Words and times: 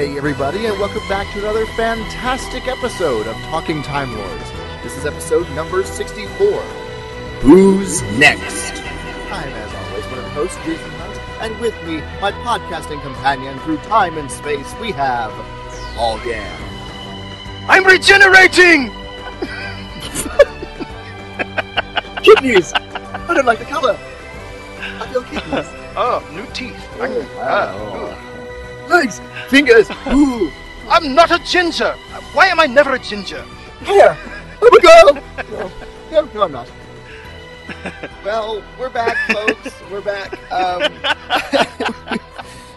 Hey, 0.00 0.16
everybody, 0.16 0.64
and 0.64 0.78
welcome 0.78 1.06
back 1.10 1.30
to 1.34 1.40
another 1.40 1.66
fantastic 1.66 2.66
episode 2.66 3.26
of 3.26 3.36
Talking 3.50 3.82
Time 3.82 4.16
Lords. 4.16 4.50
This 4.82 4.96
is 4.96 5.04
episode 5.04 5.46
number 5.50 5.84
64. 5.84 6.62
Who's 7.42 8.00
next? 8.16 8.80
I'm, 9.30 9.50
as 9.50 9.74
always, 9.74 10.06
one 10.06 10.18
of 10.20 10.24
the 10.24 10.30
hosts, 10.30 10.56
Jason 10.64 10.90
Hunt, 10.92 11.18
and 11.42 11.60
with 11.60 11.74
me, 11.84 11.98
my 12.18 12.32
podcasting 12.32 13.02
companion 13.02 13.58
through 13.58 13.76
time 13.76 14.16
and 14.16 14.30
space, 14.30 14.74
we 14.80 14.90
have 14.92 15.32
Paul 15.94 16.18
Gann. 16.20 16.58
I'm 17.68 17.84
regenerating! 17.84 18.86
Kidneys! 22.22 22.72
I 22.72 23.34
don't 23.34 23.44
like 23.44 23.58
the 23.58 23.66
color. 23.66 23.98
I 24.80 25.06
feel 25.12 25.24
kidneys. 25.24 25.66
Oh, 25.94 26.26
new 26.32 26.46
teeth. 26.54 26.88
I- 27.02 27.26
ah, 27.36 28.86
Legs, 28.88 29.20
fingers, 29.50 29.90
ooh. 30.06 30.50
I'm 30.88 31.12
not 31.14 31.30
a 31.32 31.38
ginger. 31.44 31.92
Why 32.32 32.46
am 32.46 32.60
I 32.60 32.66
never 32.66 32.94
a 32.94 32.98
ginger? 32.98 33.44
Here, 33.82 34.16
I'm 34.62 34.74
a 34.74 34.80
girl. 34.80 35.22
No, 35.50 35.70
no, 36.10 36.32
no, 36.32 36.42
I'm 36.42 36.52
not. 36.52 36.70
Well, 38.24 38.62
we're 38.78 38.90
back, 38.90 39.16
folks. 39.28 39.74
We're 39.90 40.00
back. 40.00 40.32
Um, 40.52 40.92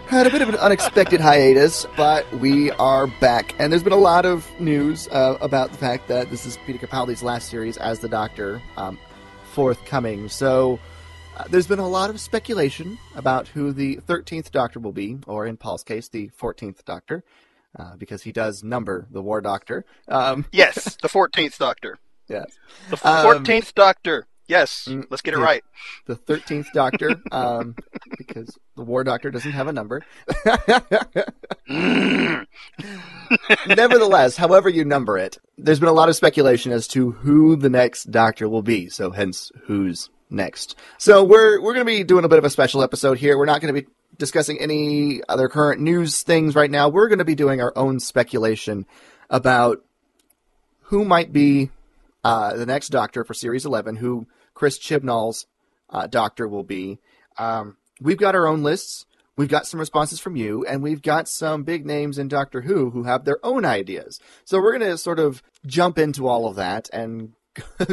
had 0.07 0.27
a 0.27 0.31
bit 0.31 0.41
of 0.41 0.49
an 0.49 0.55
unexpected 0.55 1.19
hiatus, 1.21 1.85
but 1.95 2.31
we 2.33 2.71
are 2.71 3.07
back, 3.07 3.53
and 3.59 3.71
there's 3.71 3.83
been 3.83 3.93
a 3.93 3.95
lot 3.95 4.25
of 4.25 4.49
news 4.59 5.07
uh, 5.09 5.37
about 5.41 5.71
the 5.71 5.77
fact 5.77 6.07
that 6.07 6.29
this 6.31 6.45
is 6.45 6.57
Peter 6.65 6.85
Capaldi's 6.85 7.23
last 7.23 7.49
series 7.49 7.77
as 7.77 7.99
the 7.99 8.09
Doctor, 8.09 8.61
um, 8.77 8.97
forthcoming. 9.43 10.27
So. 10.27 10.79
Uh, 11.35 11.45
there's 11.49 11.67
been 11.67 11.79
a 11.79 11.87
lot 11.87 12.09
of 12.09 12.19
speculation 12.19 12.97
about 13.15 13.47
who 13.47 13.71
the 13.71 13.97
13th 14.07 14.51
Doctor 14.51 14.79
will 14.79 14.91
be, 14.93 15.17
or 15.25 15.47
in 15.47 15.57
Paul's 15.57 15.83
case, 15.83 16.07
the 16.09 16.29
14th 16.39 16.85
Doctor, 16.85 17.23
uh, 17.77 17.95
because 17.97 18.21
he 18.23 18.31
does 18.31 18.63
number 18.63 19.07
the 19.09 19.21
War 19.21 19.41
Doctor. 19.41 19.83
Um, 20.07 20.45
Yes, 20.51 20.95
the 21.01 21.07
14th 21.09 21.57
Doctor. 21.57 21.97
yes. 22.27 22.45
The 22.89 22.95
Um, 23.07 23.43
14th 23.43 23.73
Doctor. 23.73 24.27
Yes, 24.45 24.87
mm, 24.89 25.05
let's 25.09 25.21
get 25.21 25.33
it 25.33 25.37
yeah. 25.39 25.43
right. 25.45 25.63
the 26.05 26.15
13th 26.17 26.67
Doctor, 26.73 27.15
um, 27.31 27.75
because 28.17 28.55
the 28.75 28.83
War 28.83 29.03
Doctor 29.03 29.31
doesn't 29.31 29.53
have 29.53 29.67
a 29.67 29.73
number. 29.73 30.03
Mm. 31.69 32.45
Nevertheless, 33.67 34.35
however 34.37 34.69
you 34.69 34.83
number 34.85 35.17
it, 35.17 35.39
there's 35.57 35.79
been 35.79 35.89
a 35.89 35.93
lot 35.93 36.09
of 36.09 36.15
speculation 36.15 36.71
as 36.73 36.87
to 36.89 37.11
who 37.11 37.55
the 37.55 37.69
next 37.69 38.11
Doctor 38.11 38.47
will 38.49 38.61
be. 38.61 38.89
So, 38.89 39.11
hence, 39.11 39.49
who's 39.63 40.09
next? 40.33 40.75
So, 40.97 41.23
we're 41.23 41.61
we're 41.61 41.73
going 41.73 41.85
to 41.85 41.91
be 41.91 42.03
doing 42.03 42.25
a 42.25 42.29
bit 42.29 42.39
of 42.39 42.45
a 42.45 42.49
special 42.49 42.83
episode 42.83 43.17
here. 43.17 43.37
We're 43.37 43.45
not 43.45 43.61
going 43.61 43.73
to 43.73 43.81
be 43.81 43.87
discussing 44.17 44.59
any 44.59 45.21
other 45.27 45.47
current 45.47 45.81
news 45.81 46.21
things 46.23 46.55
right 46.55 46.69
now. 46.69 46.89
We're 46.89 47.07
going 47.07 47.19
to 47.19 47.25
be 47.25 47.35
doing 47.35 47.61
our 47.61 47.73
own 47.75 47.99
speculation 47.99 48.85
about 49.29 49.83
who 50.83 51.05
might 51.05 51.31
be 51.31 51.71
uh, 52.23 52.55
the 52.55 52.65
next 52.65 52.89
Doctor 52.89 53.23
for 53.23 53.33
Series 53.33 53.65
11, 53.65 53.97
who 53.97 54.27
Chris 54.53 54.77
Chibnall's 54.77 55.47
uh, 55.89 56.07
Doctor 56.07 56.47
will 56.47 56.63
be. 56.63 56.99
Um, 57.37 57.77
we've 57.99 58.17
got 58.17 58.35
our 58.35 58.47
own 58.47 58.63
lists. 58.63 59.05
We've 59.35 59.49
got 59.49 59.65
some 59.65 59.79
responses 59.79 60.19
from 60.19 60.35
you, 60.35 60.63
and 60.65 60.83
we've 60.83 61.01
got 61.01 61.27
some 61.27 61.63
big 61.63 61.85
names 61.85 62.19
in 62.19 62.27
Doctor 62.27 62.61
Who 62.61 62.91
who 62.91 63.03
have 63.03 63.25
their 63.25 63.43
own 63.43 63.65
ideas. 63.65 64.19
So 64.45 64.61
we're 64.61 64.77
going 64.77 64.91
to 64.91 64.97
sort 64.97 65.19
of 65.19 65.41
jump 65.65 65.97
into 65.97 66.27
all 66.27 66.47
of 66.47 66.55
that 66.57 66.89
and 66.93 67.33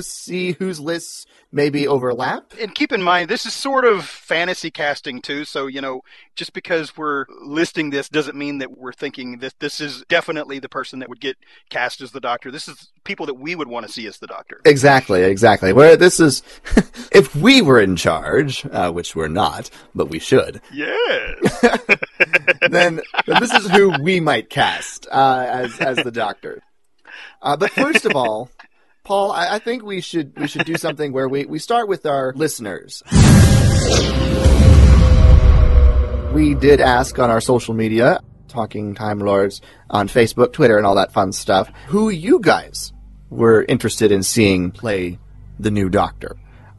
see 0.01 0.53
whose 0.53 0.81
lists 0.81 1.27
maybe 1.53 1.87
overlap. 1.87 2.53
And 2.61 2.75
keep 2.75 2.93
in 2.93 3.03
mind, 3.03 3.29
this 3.29 3.45
is 3.47 3.53
sort 3.53 3.85
of 3.85 4.05
fantasy 4.05 4.71
casting 4.71 5.21
too. 5.21 5.45
So 5.45 5.67
you 5.67 5.81
know, 5.81 6.03
just 6.37 6.53
because 6.53 6.97
we're 6.97 7.27
listing 7.43 7.91
this 7.91 8.09
doesn't 8.09 8.37
mean 8.37 8.59
that 8.59 8.77
we're 8.77 8.93
thinking 8.93 9.39
that 9.39 9.59
this 9.61 9.81
is 9.81 10.05
definitely 10.09 10.59
the 10.59 10.69
person 10.69 11.01
that 11.01 11.09
would 11.09 11.21
get 11.21 11.37
cast 11.69 12.01
as 12.01 12.13
the 12.13 12.21
Doctor. 12.21 12.51
This 12.51 12.69
is 12.69 12.91
people 13.05 13.27
that 13.27 13.35
we 13.35 13.55
would 13.55 13.69
want 13.69 13.87
to 13.87 13.93
see 13.93 14.07
as 14.07 14.19
the 14.19 14.27
Doctor. 14.27 14.61
Exactly, 14.65 15.23
exactly. 15.23 15.73
Where 15.73 15.97
this 15.97 16.21
is, 16.21 16.43
if 17.13 17.35
we 17.35 17.63
were 17.63 17.81
in 17.81 17.97
charge, 17.97 18.65
uh, 18.67 18.91
which 18.93 19.17
we're 19.17 19.29
not, 19.29 19.71
but 19.95 20.09
we 20.09 20.19
should, 20.19 20.61
Yes. 20.73 21.61
then, 22.71 23.01
then 23.27 23.41
this 23.41 23.53
is 23.55 23.71
who 23.71 24.03
we 24.03 24.21
might 24.21 24.51
cast 24.51 25.07
uh, 25.11 25.45
as 25.49 25.79
as 25.81 25.97
the 25.99 26.11
Doctor. 26.11 26.63
Uh, 27.43 27.57
but 27.57 27.71
first 27.71 28.05
of 28.05 28.15
all, 28.15 28.51
Paul, 29.11 29.33
I, 29.33 29.57
I 29.57 29.59
think 29.59 29.83
we 29.83 30.01
should 30.01 30.39
we 30.39 30.47
should 30.47 30.65
do 30.65 30.77
something 30.77 31.13
where 31.13 31.29
we, 31.29 31.45
we 31.45 31.59
start 31.59 31.89
with 31.89 32.07
our 32.07 32.33
listeners. 32.37 33.03
We 36.33 36.55
did 36.55 36.81
ask 36.81 37.19
on 37.19 37.29
our 37.29 37.41
social 37.41 37.75
media, 37.75 38.21
Talking 38.47 38.95
Time 38.95 39.19
Lords, 39.19 39.63
on 39.91 40.07
Facebook, 40.07 40.53
Twitter, 40.53 40.77
and 40.77 40.87
all 40.87 40.95
that 40.95 41.11
fun 41.11 41.33
stuff, 41.33 41.73
who 41.89 42.09
you 42.09 42.39
guys 42.39 42.93
were 43.31 43.65
interested 43.65 44.13
in 44.13 44.23
seeing 44.23 44.71
play 44.71 45.19
the 45.59 45.73
new 45.73 45.89
Doctor. 45.89 46.37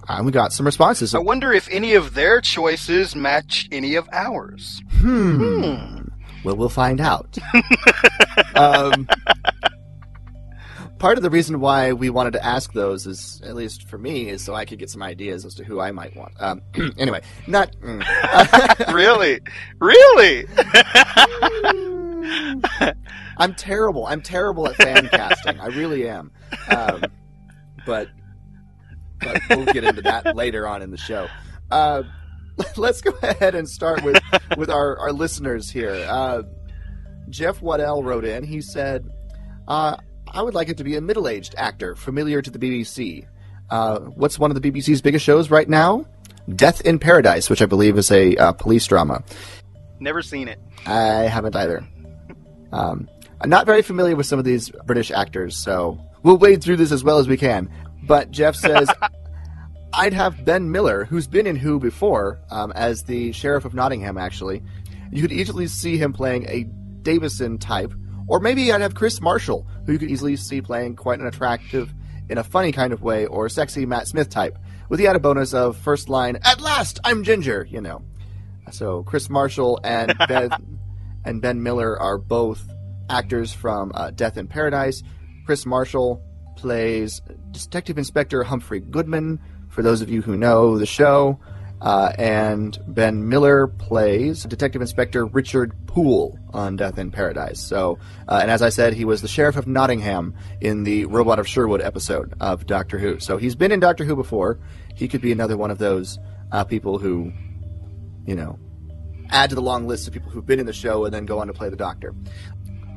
And 0.08 0.25
we 0.25 0.31
got 0.31 0.53
some 0.53 0.66
responses. 0.66 1.13
I 1.13 1.19
wonder 1.19 1.52
if 1.52 1.68
any 1.69 1.96
of 1.96 2.13
their 2.13 2.40
choices 2.40 3.13
match 3.13 3.68
any 3.74 3.96
of 3.96 4.08
ours. 4.13 4.81
Hmm. 5.00 6.03
Well, 6.46 6.56
we'll 6.56 6.69
find 6.69 7.02
out. 7.02 7.38
um, 8.56 9.06
part 11.01 11.18
of 11.18 11.24
the 11.24 11.31
reason 11.31 11.59
why 11.59 11.94
we 11.94 12.12
wanted 12.12 12.33
to 12.33 12.45
ask 12.45 12.74
those 12.74 13.07
is, 13.07 13.42
at 13.44 13.56
least 13.56 13.89
for 13.89 13.98
me, 13.98 14.30
is 14.30 14.44
so 14.45 14.53
I 14.53 14.65
could 14.65 14.77
get 14.77 14.92
some 14.92 15.01
ideas 15.01 15.45
as 15.45 15.56
to 15.56 15.63
who 15.63 15.80
I 15.80 15.92
might 15.92 16.15
want. 16.15 16.33
Um, 16.39 16.62
anyway, 16.98 17.21
not. 17.48 17.75
mm. 17.81 18.94
really? 18.94 19.39
Really? 19.80 20.45
I'm 23.38 23.56
terrible. 23.56 24.06
I'm 24.06 24.21
terrible 24.21 24.68
at 24.68 24.75
fan 24.75 25.09
casting. 25.09 25.59
I 25.59 25.68
really 25.68 26.07
am. 26.07 26.31
Um, 26.69 27.06
but, 27.88 28.09
but 29.19 29.42
we'll 29.50 29.65
get 29.65 29.83
into 29.83 30.03
that 30.03 30.36
later 30.36 30.68
on 30.68 30.83
in 30.83 30.92
the 30.92 30.98
show. 30.98 31.27
Uh, 31.71 32.03
let's 32.77 33.01
go 33.01 33.12
ahead 33.24 33.56
and 33.56 33.68
start 33.68 34.03
with 34.03 34.21
with 34.56 34.69
our, 34.69 35.00
our 35.00 35.12
listeners 35.12 35.68
here. 35.68 36.06
Uh, 36.07 36.44
Jeff 37.30 37.59
Waddell 37.59 38.03
wrote 38.03 38.24
in. 38.24 38.44
He 38.44 38.62
said, 38.62 39.09
uh, 39.68 39.95
"I 40.31 40.42
would 40.42 40.54
like 40.54 40.69
it 40.69 40.78
to 40.78 40.83
be 40.83 40.95
a 40.95 41.01
middle 41.01 41.28
aged 41.28 41.56
actor 41.57 41.95
familiar 41.95 42.42
to 42.42 42.50
the 42.50 42.60
BBC. 42.60 43.25
Uh, 43.69 44.00
what's 44.00 44.38
one 44.38 44.51
of 44.51 44.62
the 44.62 44.72
BBC's 44.72 45.01
biggest 45.01 45.24
shows 45.25 45.50
right 45.50 45.68
now? 45.68 46.06
Death 46.56 46.81
in 46.81 47.00
Paradise, 47.00 47.50
which 47.50 47.62
I 47.62 47.66
believe 47.66 47.98
is 47.98 48.12
a 48.12 48.36
uh, 48.36 48.51
police 48.54 48.86
drama. 48.86 49.24
Never 50.00 50.22
seen 50.22 50.48
it. 50.48 50.60
I 50.86 51.24
haven't 51.24 51.56
either. 51.56 51.88
Um, 52.72 53.07
I'm 53.39 53.50
not 53.50 53.66
very 53.66 53.81
familiar 53.81 54.16
with 54.16 54.25
some 54.25 54.39
of 54.39 54.45
these 54.45 54.69
British 54.86 55.12
actors, 55.12 55.56
so 55.56 56.00
we'll 56.24 56.38
wade 56.38 56.63
through 56.63 56.77
this 56.77 56.92
as 56.92 57.04
well 57.04 57.19
as 57.19 57.27
we 57.27 57.38
can. 57.38 57.69
But 58.04 58.31
Jeff 58.31 58.56
says, 58.56 58.89
I'd 59.94 60.13
have 60.13 60.45
Ben 60.45 60.72
Miller, 60.72 61.06
who's 61.06 61.27
been 61.27 61.48
in 61.48 61.56
Who 61.56 61.80
before, 61.80 62.39
um, 62.50 62.72
as 62.74 63.04
the 63.04 63.31
Sheriff 63.31 63.66
of 63.66 63.74
Nottingham, 63.74 64.18
actually. 64.18 64.63
You 65.12 65.22
could 65.22 65.31
easily 65.31 65.68
see 65.68 65.98
him 65.98 66.13
playing 66.13 66.48
a 66.48 66.63
Davison 67.01 67.57
type, 67.57 67.94
or 68.31 68.39
maybe 68.39 68.72
I'd 68.72 68.80
have 68.80 68.95
Chris 68.95 69.19
Marshall, 69.19 69.68
who 69.86 69.92
you 69.92 70.00
could 70.00 70.10
easily 70.10 70.38
see 70.38 70.62
playing 70.62 70.95
quite 70.95 71.19
an 71.19 71.28
attractive, 71.28 71.94
in 72.30 72.38
a 72.38 72.44
funny 72.45 72.72
kind 72.72 72.94
of 72.94 73.01
way, 73.01 73.25
or 73.25 73.50
sexy 73.50 73.86
Matt 73.86 74.07
Smith 74.07 74.30
type, 74.30 74.57
with 74.88 75.00
the 75.00 75.07
added 75.07 75.22
bonus 75.22 75.54
of 75.54 75.75
first 75.75 76.07
line, 76.07 76.39
At 76.42 76.62
last, 76.62 76.98
I'm 77.04 77.25
Ginger, 77.25 77.68
you 77.69 77.81
know. 77.81 78.04
So 78.72 79.04
Chris 79.04 79.30
Marshall 79.30 79.81
and 79.83 80.18
Ben, 80.30 80.50
and 81.25 81.42
Ben 81.42 81.62
Miller 81.62 82.01
are 82.01 82.18
both 82.18 82.63
actors 83.10 83.51
from 83.51 83.92
uh, 83.95 84.12
Death 84.12 84.38
in 84.38 84.48
Paradise. 84.48 85.04
Chris 85.45 85.66
Marshall 85.66 86.24
plays 86.56 87.22
Detective 87.51 87.98
Inspector 87.98 88.42
Humphrey 88.44 88.80
Goodman, 88.80 89.42
for 89.68 89.81
those 89.81 90.01
of 90.01 90.10
you 90.10 90.22
who 90.22 90.38
know 90.38 90.77
the 90.77 90.86
show. 90.86 91.38
Uh, 91.81 92.13
and 92.19 92.78
Ben 92.88 93.28
Miller 93.28 93.66
plays 93.66 94.44
Detective 94.44 94.81
Inspector 94.81 95.25
Richard 95.25 95.74
Poole 95.88 96.38
on 96.54 96.75
Death 96.75 97.00
in 97.00 97.10
Paradise. 97.10 97.60
So, 97.60 97.98
uh, 98.28 98.39
and 98.42 98.51
as 98.51 98.62
I 98.62 98.69
said, 98.69 98.94
he 98.94 99.04
was 99.04 99.24
the 99.24 99.28
Sheriff 99.28 99.56
of 99.56 99.66
Nottingham 99.66 100.36
in 100.62 100.83
the 100.83 101.06
Robot 101.06 101.39
of 101.39 101.48
Sherwood 101.48 101.81
episode 101.81 102.36
of 102.39 102.68
Doctor 102.68 103.00
Who. 103.00 103.19
So 103.19 103.38
he's 103.38 103.56
been 103.56 103.72
in 103.72 103.80
Doctor 103.80 104.06
Who 104.06 104.16
before. 104.16 104.60
He 104.95 105.07
could 105.07 105.22
be 105.22 105.31
another 105.31 105.57
one 105.57 105.72
of 105.72 105.80
those 105.80 106.19
uh, 106.51 106.63
people 106.63 107.00
who, 107.00 107.33
you 108.27 108.36
know, 108.36 108.60
add 109.31 109.50
to 109.50 109.56
the 109.56 109.62
long 109.62 109.88
list 109.88 110.07
of 110.07 110.13
people 110.13 110.30
who've 110.30 110.45
been 110.45 110.60
in 110.60 110.68
the 110.68 110.74
show 110.74 111.06
and 111.06 111.13
then 111.13 111.25
go 111.25 111.39
on 111.39 111.48
to 111.48 111.54
play 111.54 111.69
the 111.69 111.75
Doctor. 111.75 112.13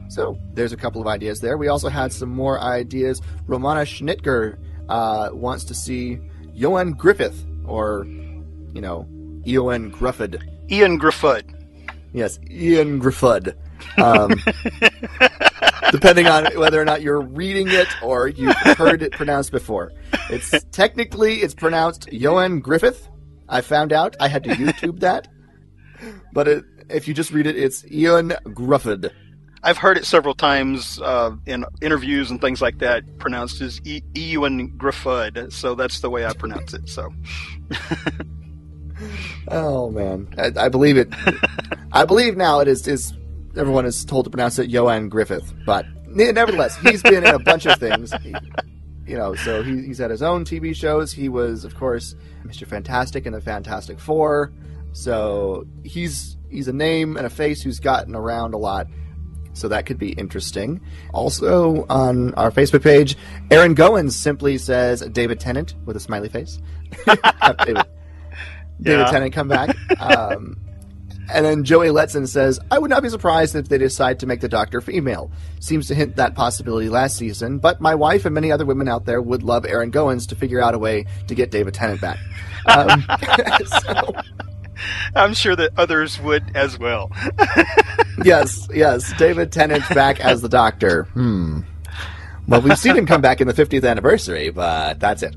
So 0.09 0.39
there's 0.53 0.73
a 0.73 0.77
couple 0.77 1.01
of 1.01 1.07
ideas 1.07 1.41
there. 1.41 1.57
We 1.57 1.69
also 1.69 1.89
had 1.89 2.13
some 2.13 2.29
more 2.29 2.61
ideas. 2.61 3.23
Romana 3.47 3.81
Schnitger 3.81 4.59
uh, 4.91 5.31
wants 5.33 5.65
to 5.65 5.75
see 5.75 6.19
Ioan 6.55 6.93
Griffith, 6.93 7.47
or, 7.65 8.07
you 8.75 8.81
know, 8.81 9.06
Eoin 9.47 9.91
Gruffud. 9.91 10.43
Ian 10.71 10.99
Griffud. 10.99 11.44
Yes, 12.12 12.38
Ian 12.50 13.00
Griffud. 13.00 13.55
Um, 13.99 14.31
depending 15.91 16.26
on 16.26 16.47
whether 16.56 16.81
or 16.81 16.85
not 16.85 17.03
you're 17.03 17.21
reading 17.21 17.69
it 17.69 17.88
or 18.03 18.29
you've 18.29 18.56
heard 18.76 19.03
it 19.03 19.12
pronounced 19.12 19.53
before. 19.53 19.93
It's 20.31 20.65
technically 20.73 21.37
it's 21.37 21.55
pronounced 21.55 22.09
Ioan 22.12 22.61
Griffith. 22.61 23.09
I 23.49 23.61
found 23.61 23.93
out. 23.93 24.17
I 24.21 24.29
had 24.29 24.44
to 24.44 24.50
YouTube 24.50 25.00
that. 25.00 25.29
But 26.32 26.49
it, 26.49 26.65
if 26.88 27.06
you 27.06 27.15
just 27.15 27.31
read 27.31 27.47
it, 27.47 27.56
it's 27.56 27.85
Ian 27.91 28.31
Gruffud. 28.47 29.11
I've 29.62 29.79
heard 29.79 29.97
it 29.97 30.05
several 30.05 30.35
times 30.35 31.00
uh, 31.00 31.35
in 31.47 31.65
interviews 31.81 32.31
and 32.31 32.41
things 32.41 32.61
like 32.61 32.79
that, 32.79 33.19
pronounced 33.19 33.61
as 33.62 33.81
Ewan 33.85 34.77
Griffud. 34.77 35.53
So 35.53 35.75
that's 35.75 36.00
the 36.00 36.11
way 36.11 36.27
I 36.27 36.32
pronounce 36.35 36.75
it. 36.75 36.88
So. 36.88 37.11
oh 39.49 39.91
man, 39.91 40.29
I, 40.38 40.64
I 40.64 40.69
believe 40.69 40.96
it. 40.96 41.08
I 41.93 42.05
believe 42.05 42.37
now 42.37 42.61
it 42.61 42.69
is 42.69 42.87
is 42.87 43.12
everyone 43.56 43.87
is 43.87 44.05
told 44.05 44.25
to 44.25 44.31
pronounce 44.31 44.58
it 44.58 44.70
Ioan 44.70 45.08
Griffith, 45.08 45.52
but 45.64 45.87
nevertheless, 46.08 46.76
he's 46.79 47.02
been 47.02 47.25
in 47.25 47.35
a 47.35 47.38
bunch 47.38 47.67
of 47.67 47.79
things. 47.79 48.12
He, 48.23 48.35
you 49.06 49.17
know, 49.17 49.35
so 49.35 49.62
he, 49.62 49.82
he's 49.82 49.99
had 49.99 50.11
his 50.11 50.23
own 50.23 50.44
TV 50.44 50.75
shows. 50.75 51.12
He 51.12 51.29
was, 51.29 51.64
of 51.64 51.75
course, 51.76 52.14
Mr. 52.44 52.67
Fantastic 52.67 53.26
in 53.26 53.32
the 53.32 53.41
Fantastic 53.41 53.99
Four. 53.99 54.52
So 54.93 55.67
he's 55.82 56.37
he's 56.50 56.69
a 56.69 56.73
name 56.73 57.17
and 57.17 57.26
a 57.26 57.31
face 57.31 57.62
who's 57.62 57.81
gotten 57.81 58.14
around 58.14 58.55
a 58.55 58.58
lot 58.58 58.87
so 59.55 59.69
that 59.69 59.87
could 59.87 59.99
be 59.99 60.11
interesting. 60.12 60.81
Also, 61.12 61.87
on 61.88 62.35
our 62.35 62.50
Facebook 62.50 62.82
page, 62.82 63.17
Aaron 63.50 63.75
Goins 63.75 64.12
simply 64.12 64.58
says 64.58 65.00
David 65.00 65.41
Tennant 65.41 65.75
with 65.87 65.96
a 65.96 66.00
smiley 66.00 66.29
face. 66.29 66.58
David, 67.64 67.85
David 68.81 69.06
Tennant, 69.09 69.32
come 69.32 69.49
back. 69.49 69.76
Um, 70.00 70.56
and 71.32 71.44
then 71.44 71.65
Joey 71.65 71.88
Letson 71.88 72.29
says, 72.29 72.61
I 72.71 72.79
would 72.79 72.91
not 72.91 73.03
be 73.03 73.09
surprised 73.09 73.55
if 73.55 73.69
they 73.69 73.79
decide 73.79 74.21
to 74.21 74.26
make 74.26 74.41
the 74.41 74.49
doctor 74.49 74.81
female. 74.81 75.31
Seems 75.61 75.88
to 75.88 75.94
hint 75.94 76.17
that 76.17 76.35
possibility 76.35 76.88
last 76.88 77.17
season, 77.17 77.59
but 77.59 77.81
my 77.81 77.94
wife 77.94 78.25
and 78.25 78.35
many 78.35 78.53
other 78.53 78.67
women 78.67 78.88
out 78.88 79.06
there 79.06 79.23
would 79.23 79.43
love 79.43 79.65
Aaron 79.65 79.91
Goins 79.91 80.29
to 80.29 80.37
figure 80.37 80.61
out 80.61 80.75
a 80.75 80.79
way 80.79 81.06
to 81.29 81.35
get 81.35 81.50
David 81.50 81.75
Tennant 81.75 82.00
back. 82.00 82.19
Um, 82.67 83.05
so, 83.67 84.12
I'm 85.15 85.35
sure 85.35 85.56
that 85.56 85.70
others 85.77 86.20
would 86.20 86.44
as 86.55 86.79
well. 86.79 87.11
yes, 88.25 88.69
yes. 88.75 89.12
David 89.17 89.50
Tennant 89.50 89.88
back 89.91 90.20
as 90.20 90.43
the 90.43 90.49
Doctor. 90.49 91.05
Hmm. 91.05 91.61
Well, 92.47 92.61
we've 92.61 92.79
seen 92.79 92.97
him 92.97 93.06
come 93.06 93.23
back 93.23 93.41
in 93.41 93.49
the 93.49 93.55
50th 93.55 93.88
anniversary, 93.88 94.50
but 94.50 95.00
that's 95.00 95.23
it. 95.23 95.35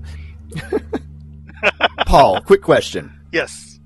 Paul, 2.05 2.41
quick 2.41 2.61
question. 2.61 3.16
Yes. 3.31 3.79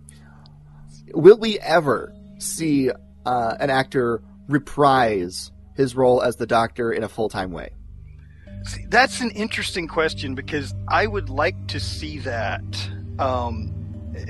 Will 1.13 1.37
we 1.37 1.59
ever 1.59 2.13
see 2.37 2.91
uh, 3.25 3.55
an 3.59 3.69
actor 3.69 4.21
reprise 4.47 5.51
his 5.75 5.95
role 5.95 6.21
as 6.21 6.35
the 6.35 6.45
Doctor 6.45 6.91
in 6.91 7.03
a 7.03 7.09
full 7.09 7.29
time 7.29 7.51
way? 7.51 7.71
See, 8.63 8.85
that's 8.89 9.21
an 9.21 9.31
interesting 9.31 9.87
question 9.87 10.35
because 10.35 10.73
I 10.87 11.07
would 11.07 11.29
like 11.29 11.67
to 11.69 11.79
see 11.79 12.19
that. 12.19 12.63
Um, 13.17 13.73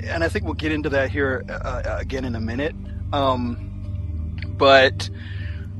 and 0.04 0.24
I 0.24 0.28
think 0.28 0.44
we'll 0.44 0.54
get 0.54 0.72
into 0.72 0.88
that 0.90 1.10
here 1.10 1.44
uh, 1.48 1.52
uh, 1.52 1.96
again 2.00 2.24
in 2.24 2.34
a 2.34 2.40
minute. 2.40 2.74
Um, 3.12 4.36
but 4.56 5.10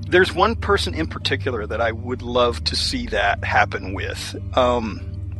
there's 0.08 0.34
one 0.34 0.56
person 0.56 0.92
in 0.92 1.06
particular 1.06 1.66
that 1.66 1.80
I 1.80 1.92
would 1.92 2.20
love 2.20 2.62
to 2.64 2.76
see 2.76 3.06
that 3.06 3.42
happen 3.44 3.94
with. 3.94 4.36
Um, 4.56 5.36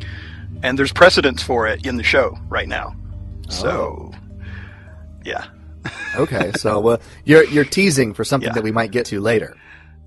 and 0.63 0.79
there's 0.79 0.93
precedence 0.93 1.43
for 1.43 1.67
it 1.67 1.85
in 1.85 1.97
the 1.97 2.03
show 2.03 2.37
right 2.49 2.67
now. 2.67 2.95
So, 3.53 4.11
oh. 4.13 4.19
yeah. 5.23 5.45
okay, 6.15 6.51
so 6.57 6.87
uh, 6.87 6.97
you're 7.23 7.43
you're 7.45 7.65
teasing 7.65 8.13
for 8.13 8.23
something 8.23 8.49
yeah. 8.49 8.53
that 8.53 8.63
we 8.63 8.71
might 8.71 8.91
get 8.91 9.05
to 9.07 9.19
later. 9.21 9.55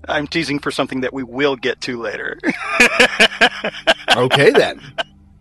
I'm 0.07 0.27
teasing 0.27 0.59
for 0.59 0.71
something 0.71 1.01
that 1.01 1.13
we 1.13 1.23
will 1.23 1.55
get 1.55 1.81
to 1.81 1.99
later. 1.99 2.39
okay 4.15 4.51
then. 4.51 4.81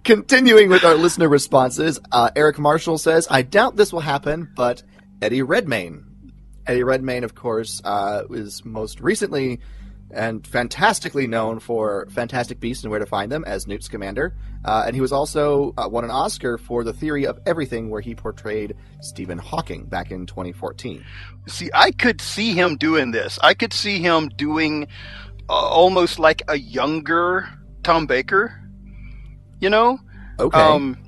Continuing 0.04 0.68
with 0.68 0.84
our 0.84 0.94
listener 0.94 1.28
responses, 1.28 2.00
uh, 2.12 2.30
Eric 2.36 2.58
Marshall 2.58 2.98
says, 2.98 3.26
I 3.30 3.42
doubt 3.42 3.76
this 3.76 3.92
will 3.92 4.00
happen, 4.00 4.50
but 4.54 4.82
Eddie 5.20 5.42
Redmayne. 5.42 6.32
Eddie 6.66 6.84
Redmayne, 6.84 7.24
of 7.24 7.34
course, 7.34 7.80
uh, 7.84 8.22
is 8.30 8.64
most 8.64 9.00
recently 9.00 9.60
and 10.10 10.46
fantastically 10.46 11.26
known 11.26 11.60
for 11.60 12.06
Fantastic 12.10 12.60
Beasts 12.60 12.84
and 12.84 12.90
Where 12.90 13.00
to 13.00 13.06
Find 13.06 13.30
Them 13.30 13.44
as 13.44 13.66
Newt 13.66 13.82
Scamander. 13.82 14.34
Uh, 14.64 14.84
and 14.86 14.94
he 14.94 15.00
was 15.00 15.12
also 15.12 15.74
uh, 15.76 15.88
won 15.90 16.04
an 16.04 16.10
Oscar 16.10 16.58
for 16.58 16.84
The 16.84 16.92
Theory 16.92 17.26
of 17.26 17.38
Everything, 17.46 17.90
where 17.90 18.00
he 18.00 18.14
portrayed 18.14 18.76
Stephen 19.00 19.38
Hawking 19.38 19.86
back 19.86 20.10
in 20.10 20.26
2014. 20.26 21.04
See, 21.48 21.70
I 21.74 21.90
could 21.90 22.20
see 22.20 22.52
him 22.52 22.76
doing 22.76 23.10
this. 23.10 23.38
I 23.42 23.54
could 23.54 23.72
see 23.72 23.98
him 23.98 24.28
doing 24.28 24.86
uh, 25.48 25.52
almost 25.52 26.18
like 26.18 26.42
a 26.48 26.58
younger 26.58 27.48
Tom 27.82 28.06
Baker 28.06 28.66
you 29.60 29.70
know? 29.70 29.98
Okay. 30.38 30.58
Um, 30.58 30.98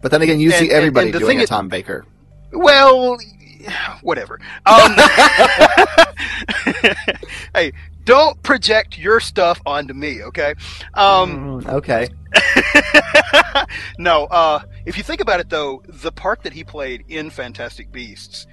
but 0.00 0.10
then 0.10 0.22
again, 0.22 0.40
you 0.40 0.50
and, 0.50 0.58
see 0.58 0.70
everybody 0.70 1.08
and, 1.08 1.16
and 1.16 1.24
doing 1.24 1.40
a 1.40 1.46
Tom 1.46 1.68
Baker. 1.68 2.06
Well, 2.52 3.18
whatever. 4.02 4.40
Um, 4.66 4.96
hey, 7.54 7.72
don't 8.04 8.42
project 8.42 8.98
your 8.98 9.20
stuff 9.20 9.60
onto 9.66 9.94
me, 9.94 10.22
okay? 10.22 10.54
Um, 10.94 11.62
mm, 11.62 11.68
okay. 11.68 12.08
no, 13.98 14.24
uh, 14.26 14.60
if 14.84 14.96
you 14.96 15.02
think 15.02 15.20
about 15.20 15.40
it, 15.40 15.48
though, 15.48 15.82
the 15.88 16.12
part 16.12 16.42
that 16.42 16.52
he 16.52 16.64
played 16.64 17.04
in 17.08 17.30
Fantastic 17.30 17.90
Beasts 17.90 18.46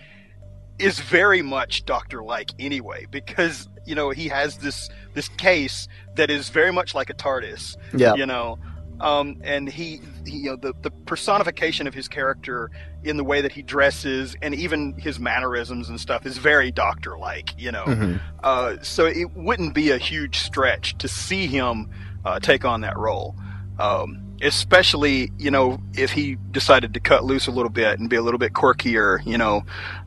is 0.79 0.99
very 0.99 1.41
much 1.41 1.85
Doctor-like 1.85 2.51
anyway, 2.59 3.05
because 3.11 3.67
you 3.85 3.95
know 3.95 4.09
he 4.09 4.27
has 4.27 4.57
this 4.57 4.89
this 5.13 5.27
case 5.29 5.87
that 6.15 6.29
is 6.29 6.49
very 6.49 6.71
much 6.71 6.95
like 6.95 7.09
a 7.09 7.13
TARDIS. 7.13 7.75
Yeah. 7.95 8.15
You 8.15 8.25
know, 8.25 8.57
um, 9.01 9.41
and 9.43 9.67
he, 9.67 9.99
he, 10.25 10.37
you 10.37 10.51
know, 10.51 10.55
the, 10.55 10.73
the 10.81 10.91
personification 10.91 11.87
of 11.87 11.93
his 11.93 12.07
character 12.07 12.69
in 13.03 13.17
the 13.17 13.23
way 13.23 13.41
that 13.41 13.51
he 13.51 13.63
dresses 13.63 14.35
and 14.41 14.53
even 14.53 14.93
his 14.93 15.19
mannerisms 15.19 15.89
and 15.89 15.99
stuff 15.99 16.25
is 16.25 16.37
very 16.37 16.71
doctor 16.71 17.17
like, 17.17 17.59
you 17.59 17.71
know. 17.71 17.85
Mm-hmm. 17.85 18.17
Uh, 18.43 18.77
so 18.81 19.07
it 19.07 19.35
wouldn't 19.35 19.73
be 19.73 19.89
a 19.89 19.97
huge 19.97 20.37
stretch 20.37 20.97
to 20.99 21.07
see 21.07 21.47
him 21.47 21.89
uh, 22.23 22.39
take 22.39 22.63
on 22.63 22.81
that 22.81 22.97
role. 22.97 23.35
Um, 23.79 24.37
especially, 24.43 25.31
you 25.37 25.49
know, 25.49 25.79
if 25.93 26.11
he 26.11 26.35
decided 26.51 26.93
to 26.93 26.99
cut 26.99 27.23
loose 27.23 27.47
a 27.47 27.51
little 27.51 27.69
bit 27.69 27.99
and 27.99 28.09
be 28.09 28.15
a 28.15 28.21
little 28.21 28.39
bit 28.39 28.53
quirkier, 28.53 29.25
you 29.25 29.37
know, 29.37 29.63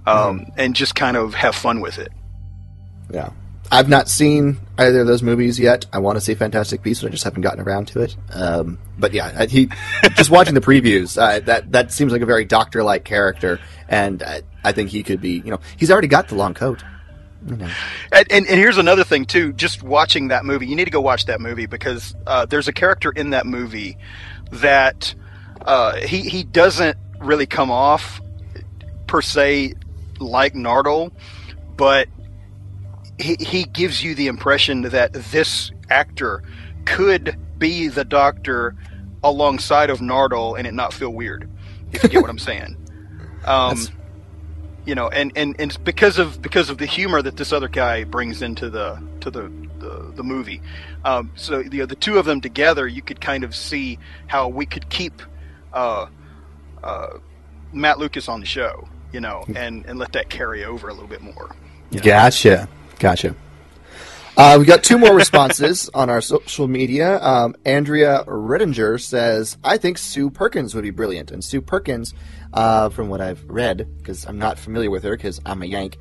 um, 0.07 0.41
mm-hmm. 0.41 0.51
and 0.57 0.77
just 0.77 0.95
kind 0.95 1.17
of 1.17 1.35
have 1.35 1.55
fun 1.57 1.81
with 1.81 1.99
it. 1.99 2.13
Yeah. 3.11 3.31
I've 3.71 3.89
not 3.89 4.09
seen 4.09 4.59
either 4.79 5.01
of 5.01 5.07
those 5.07 5.23
movies 5.23 5.59
yet. 5.59 5.87
I 5.93 5.99
want 5.99 6.17
to 6.17 6.21
see 6.21 6.35
Fantastic 6.35 6.83
Beasts, 6.83 7.03
but 7.03 7.09
I 7.09 7.11
just 7.11 7.25
haven't 7.25 7.43
gotten 7.43 7.61
around 7.61 7.89
to 7.89 8.01
it. 8.01 8.17
Um, 8.31 8.79
but 8.99 9.13
yeah, 9.13 9.47
he 9.47 9.71
just 10.15 10.31
watching 10.31 10.55
the 10.55 10.61
previews. 10.61 11.21
Uh, 11.21 11.41
that 11.41 11.73
that 11.73 11.93
seems 11.93 12.13
like 12.13 12.23
a 12.23 12.27
very 12.27 12.45
doctor-like 12.45 13.05
character, 13.05 13.61
and 13.89 14.23
I, 14.23 14.43
I, 14.63 14.73
think 14.73 14.91
he 14.91 15.03
could 15.03 15.21
be. 15.21 15.43
You 15.45 15.51
know, 15.51 15.61
he's 15.77 15.91
already 15.91 16.09
got 16.09 16.29
the 16.29 16.35
long 16.35 16.55
coat. 16.55 16.85
and, 17.47 17.63
and, 18.13 18.31
and 18.31 18.47
here's 18.47 18.79
another 18.79 19.05
thing 19.05 19.25
too. 19.27 19.53
Just 19.53 19.83
watching 19.83 20.29
that 20.29 20.45
movie, 20.45 20.67
you 20.67 20.77
need 20.77 20.87
to 20.87 20.91
go 20.91 21.01
watch 21.01 21.27
that 21.27 21.41
movie 21.41 21.67
because 21.67 22.15
uh, 22.27 22.47
there's 22.47 22.69
a 22.69 22.73
character 22.73 23.11
in 23.11 23.31
that 23.31 23.47
movie 23.47 23.97
that 24.53 25.15
uh, 25.63 25.97
he 25.97 26.21
he 26.21 26.45
doesn't 26.45 26.97
really 27.21 27.47
come 27.47 27.71
off 27.71 28.21
per 29.07 29.23
se 29.23 29.75
like 30.21 30.55
Nardole, 30.55 31.13
but 31.77 32.09
he 33.19 33.37
he 33.39 33.65
gives 33.65 34.03
you 34.03 34.15
the 34.15 34.27
impression 34.27 34.83
that 34.83 35.13
this 35.13 35.71
actor 35.91 36.43
could 36.85 37.37
be 37.59 37.89
the 37.89 38.05
Doctor 38.05 38.75
alongside 39.23 39.91
of 39.91 40.01
Nardole 40.01 40.59
and 40.59 40.67
it 40.67 40.75
not 40.75 40.93
feel 40.93 41.11
weird. 41.11 41.49
If 41.93 42.03
you 42.03 42.09
get 42.09 42.21
what 42.21 42.31
I'm 42.31 42.39
saying. 42.51 42.77
Um, 43.45 43.79
you 44.85 44.95
know, 44.95 45.09
and, 45.09 45.33
and, 45.35 45.57
and 45.59 45.71
it's 45.71 45.77
because 45.79 46.19
of 46.19 46.43
because 46.43 46.69
of 46.69 46.79
the 46.79 46.87
humor 46.87 47.23
that 47.23 47.37
this 47.37 47.53
other 47.53 47.69
guy 47.69 48.05
brings 48.05 48.43
into 48.43 48.69
the 48.69 49.03
to 49.21 49.31
the 49.31 49.51
the, 49.79 50.13
the 50.15 50.23
movie. 50.23 50.61
Um, 51.05 51.31
so 51.35 51.61
you 51.61 51.81
know, 51.81 51.87
the 51.87 51.97
two 51.97 52.19
of 52.19 52.27
them 52.27 52.41
together, 52.41 52.87
you 52.87 53.03
could 53.03 53.21
kind 53.21 53.45
of 53.45 53.55
see 53.55 53.99
how 54.27 54.49
we 54.49 54.67
could 54.67 54.89
keep 54.91 55.23
uh, 55.73 56.07
uh, 56.83 57.19
Matt 57.73 57.99
Lucas 57.99 58.29
on 58.29 58.41
the 58.41 58.47
show, 58.47 58.89
you 59.13 59.21
know, 59.21 59.45
and 59.55 59.87
and 59.87 59.99
let 59.99 60.13
that 60.13 60.29
carry 60.29 60.65
over 60.65 60.89
a 60.89 60.93
little 60.93 61.09
bit 61.09 61.23
more. 61.23 61.55
You 61.91 61.99
know? 61.99 62.05
Gotcha, 62.05 62.69
gotcha. 62.99 63.35
Uh, 64.37 64.57
we 64.59 64.65
got 64.65 64.83
two 64.83 64.99
more 64.99 65.15
responses 65.15 65.89
on 65.95 66.11
our 66.11 66.21
social 66.21 66.67
media. 66.67 67.23
Um, 67.23 67.55
Andrea 67.65 68.25
Rittinger 68.27 69.01
says, 69.01 69.57
"I 69.63 69.79
think 69.79 69.97
Sue 69.97 70.29
Perkins 70.29 70.75
would 70.75 70.83
be 70.83 70.91
brilliant," 70.91 71.31
and 71.31 71.45
Sue 71.45 71.61
Perkins, 71.61 72.15
uh, 72.53 72.89
from 72.89 73.09
what 73.09 73.21
I've 73.21 73.45
read, 73.49 73.87
because 73.99 74.25
I'm 74.27 74.39
not 74.39 74.59
familiar 74.59 74.91
with 74.91 75.05
her, 75.05 75.17
because 75.17 75.41
I'm 75.47 75.63
a 75.63 75.67
Yank, 75.67 75.99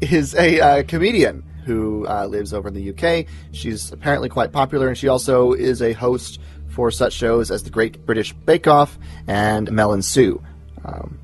is 0.00 0.34
a 0.34 0.60
uh, 0.60 0.82
comedian 0.82 1.44
who 1.64 2.06
uh, 2.08 2.26
lives 2.26 2.52
over 2.52 2.68
in 2.68 2.74
the 2.74 2.90
UK. 2.90 3.26
She's 3.52 3.92
apparently 3.92 4.28
quite 4.28 4.50
popular, 4.50 4.88
and 4.88 4.98
she 4.98 5.06
also 5.06 5.52
is 5.52 5.80
a 5.80 5.92
host 5.92 6.40
for 6.68 6.90
such 6.90 7.12
shows 7.12 7.50
as 7.50 7.62
the 7.62 7.70
Great 7.70 8.04
British 8.04 8.32
Bake 8.32 8.66
Off 8.66 8.98
and 9.28 9.70
Mel 9.70 9.92
and 9.92 10.04
Sue. 10.04 10.42
Um, 10.84 11.18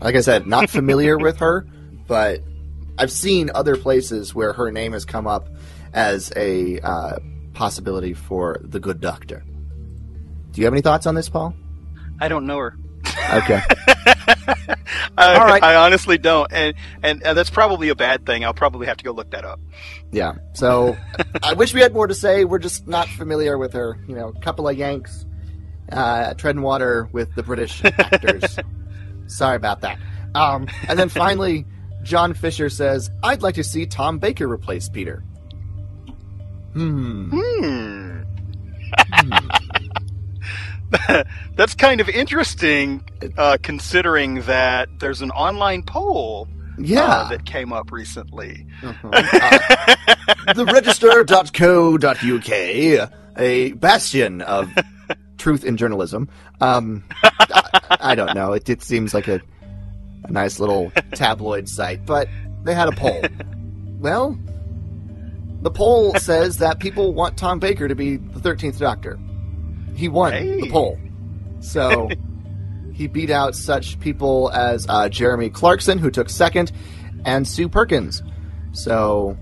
like 0.00 0.14
I 0.14 0.20
said, 0.20 0.46
not 0.46 0.70
familiar 0.70 1.18
with 1.26 1.38
her, 1.38 1.66
but 2.06 2.42
I've 2.98 3.12
seen 3.12 3.50
other 3.54 3.76
places 3.76 4.34
where 4.34 4.52
her 4.52 4.70
name 4.70 4.92
has 4.92 5.04
come 5.04 5.26
up 5.26 5.48
as 5.92 6.32
a 6.36 6.80
uh, 6.80 7.18
possibility 7.54 8.14
for 8.14 8.60
the 8.62 8.80
good 8.80 9.00
doctor. 9.00 9.42
Do 10.52 10.60
you 10.60 10.64
have 10.64 10.74
any 10.74 10.82
thoughts 10.82 11.06
on 11.06 11.14
this, 11.14 11.28
Paul? 11.28 11.54
I 12.20 12.28
don't 12.28 12.46
know 12.46 12.58
her. 12.58 12.76
Okay. 13.32 13.60
I, 15.16 15.34
All 15.36 15.46
right. 15.46 15.62
I 15.62 15.76
honestly 15.76 16.18
don't, 16.18 16.50
and, 16.52 16.74
and, 17.02 17.22
and 17.24 17.36
that's 17.36 17.50
probably 17.50 17.88
a 17.88 17.94
bad 17.94 18.26
thing. 18.26 18.44
I'll 18.44 18.54
probably 18.54 18.86
have 18.86 18.96
to 18.98 19.04
go 19.04 19.12
look 19.12 19.30
that 19.30 19.44
up. 19.44 19.60
Yeah. 20.10 20.34
So 20.54 20.96
I 21.42 21.54
wish 21.54 21.74
we 21.74 21.80
had 21.80 21.92
more 21.92 22.06
to 22.06 22.14
say. 22.14 22.44
We're 22.44 22.58
just 22.58 22.86
not 22.86 23.08
familiar 23.08 23.58
with 23.58 23.72
her. 23.72 23.98
You 24.06 24.14
know, 24.14 24.28
a 24.28 24.40
couple 24.40 24.68
of 24.68 24.76
Yanks 24.76 25.24
uh, 25.92 26.34
treading 26.34 26.62
water 26.62 27.08
with 27.12 27.34
the 27.34 27.42
British 27.42 27.84
actors. 27.84 28.58
Sorry 29.26 29.56
about 29.56 29.80
that. 29.82 29.98
Um, 30.34 30.68
and 30.88 30.98
then 30.98 31.08
finally, 31.08 31.66
John 32.02 32.34
Fisher 32.34 32.68
says, 32.68 33.10
"I'd 33.22 33.42
like 33.42 33.54
to 33.56 33.64
see 33.64 33.86
Tom 33.86 34.18
Baker 34.18 34.48
replace 34.48 34.88
Peter." 34.88 35.22
Hmm. 36.72 37.30
Hmm. 37.32 38.20
That's 41.56 41.74
kind 41.74 42.00
of 42.00 42.08
interesting, 42.08 43.04
uh, 43.36 43.58
considering 43.62 44.42
that 44.42 44.88
there's 44.98 45.22
an 45.22 45.30
online 45.32 45.82
poll 45.82 46.48
uh, 46.80 46.82
yeah. 46.82 47.04
Uh, 47.04 47.28
that 47.28 47.44
came 47.44 47.72
up 47.72 47.92
recently. 47.92 48.66
Uh-huh. 48.82 49.08
Uh, 49.12 50.52
the 50.54 50.64
register.co.uk, 50.64 52.50
a 53.38 53.72
bastion 53.72 54.42
of 54.42 54.70
truth 55.38 55.64
in 55.64 55.76
journalism. 55.76 56.28
Um, 56.60 57.04
I, 57.22 57.96
I, 58.00 58.14
don't 58.14 58.34
know. 58.34 58.52
It, 58.52 58.68
it 58.68 58.82
seems 58.82 59.12
like 59.12 59.28
a, 59.28 59.40
a 60.30 60.32
nice 60.32 60.58
little 60.58 60.90
tabloid 61.14 61.68
site, 61.68 62.06
but 62.06 62.28
they 62.62 62.74
had 62.74 62.88
a 62.88 62.92
poll. 62.92 63.22
Well, 63.98 64.38
the 65.60 65.70
poll 65.70 66.14
says 66.14 66.56
that 66.56 66.78
people 66.78 67.12
want 67.12 67.36
Tom 67.36 67.58
Baker 67.58 67.86
to 67.86 67.94
be 67.94 68.16
the 68.16 68.40
13th 68.40 68.78
Doctor. 68.78 69.18
He 69.94 70.08
won 70.08 70.32
hey. 70.32 70.62
the 70.62 70.70
poll. 70.70 70.98
So 71.60 72.08
he 72.94 73.08
beat 73.08 73.28
out 73.28 73.54
such 73.54 74.00
people 74.00 74.50
as 74.52 74.86
uh, 74.88 75.10
Jeremy 75.10 75.50
Clarkson, 75.50 75.98
who 75.98 76.10
took 76.10 76.30
second, 76.30 76.72
and 77.26 77.46
Sue 77.46 77.68
Perkins. 77.68 78.22
So, 78.72 79.36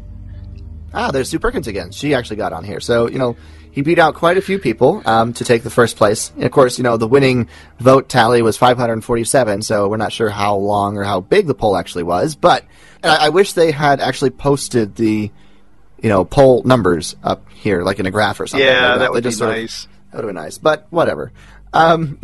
ah, 0.92 1.12
there's 1.12 1.28
Sue 1.28 1.38
Perkins 1.38 1.68
again. 1.68 1.92
She 1.92 2.14
actually 2.14 2.36
got 2.36 2.52
on 2.52 2.64
here. 2.64 2.80
So, 2.80 3.08
you 3.08 3.18
know, 3.18 3.36
he 3.78 3.82
beat 3.82 4.00
out 4.00 4.16
quite 4.16 4.36
a 4.36 4.40
few 4.40 4.58
people 4.58 5.02
um, 5.06 5.32
to 5.32 5.44
take 5.44 5.62
the 5.62 5.70
first 5.70 5.96
place. 5.96 6.32
And 6.34 6.42
of 6.42 6.50
course, 6.50 6.78
you 6.78 6.82
know, 6.82 6.96
the 6.96 7.06
winning 7.06 7.48
vote 7.78 8.08
tally 8.08 8.42
was 8.42 8.56
547, 8.56 9.62
so 9.62 9.88
we're 9.88 9.96
not 9.96 10.12
sure 10.12 10.30
how 10.30 10.56
long 10.56 10.96
or 10.96 11.04
how 11.04 11.20
big 11.20 11.46
the 11.46 11.54
poll 11.54 11.76
actually 11.76 12.02
was. 12.02 12.34
But 12.34 12.64
I, 13.04 13.26
I 13.26 13.28
wish 13.28 13.52
they 13.52 13.70
had 13.70 14.00
actually 14.00 14.30
posted 14.30 14.96
the 14.96 15.30
you 16.02 16.08
know, 16.08 16.24
poll 16.24 16.64
numbers 16.64 17.14
up 17.22 17.48
here, 17.50 17.84
like 17.84 18.00
in 18.00 18.06
a 18.06 18.10
graph 18.10 18.40
or 18.40 18.48
something. 18.48 18.66
Yeah, 18.66 18.90
like 18.90 18.98
that 18.98 19.12
would 19.12 19.22
they 19.22 19.30
be 19.30 19.36
nice. 19.36 19.84
Of, 19.84 19.90
that 19.90 20.16
would 20.16 20.24
have 20.24 20.34
been 20.34 20.42
nice, 20.42 20.58
but 20.58 20.88
whatever. 20.90 21.30
Um, 21.72 22.18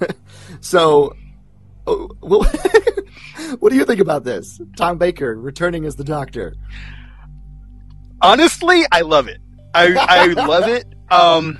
so, 0.60 1.14
oh, 1.86 2.10
well, 2.20 2.42
what 3.60 3.70
do 3.70 3.76
you 3.76 3.84
think 3.84 4.00
about 4.00 4.24
this? 4.24 4.60
Tom 4.76 4.98
Baker 4.98 5.32
returning 5.38 5.84
as 5.84 5.94
the 5.94 6.02
Doctor. 6.02 6.56
Honestly, 8.20 8.82
I 8.90 9.02
love 9.02 9.28
it. 9.28 9.40
I 9.74 9.94
I 9.94 10.26
love 10.46 10.68
it. 10.68 10.86
Um, 11.10 11.58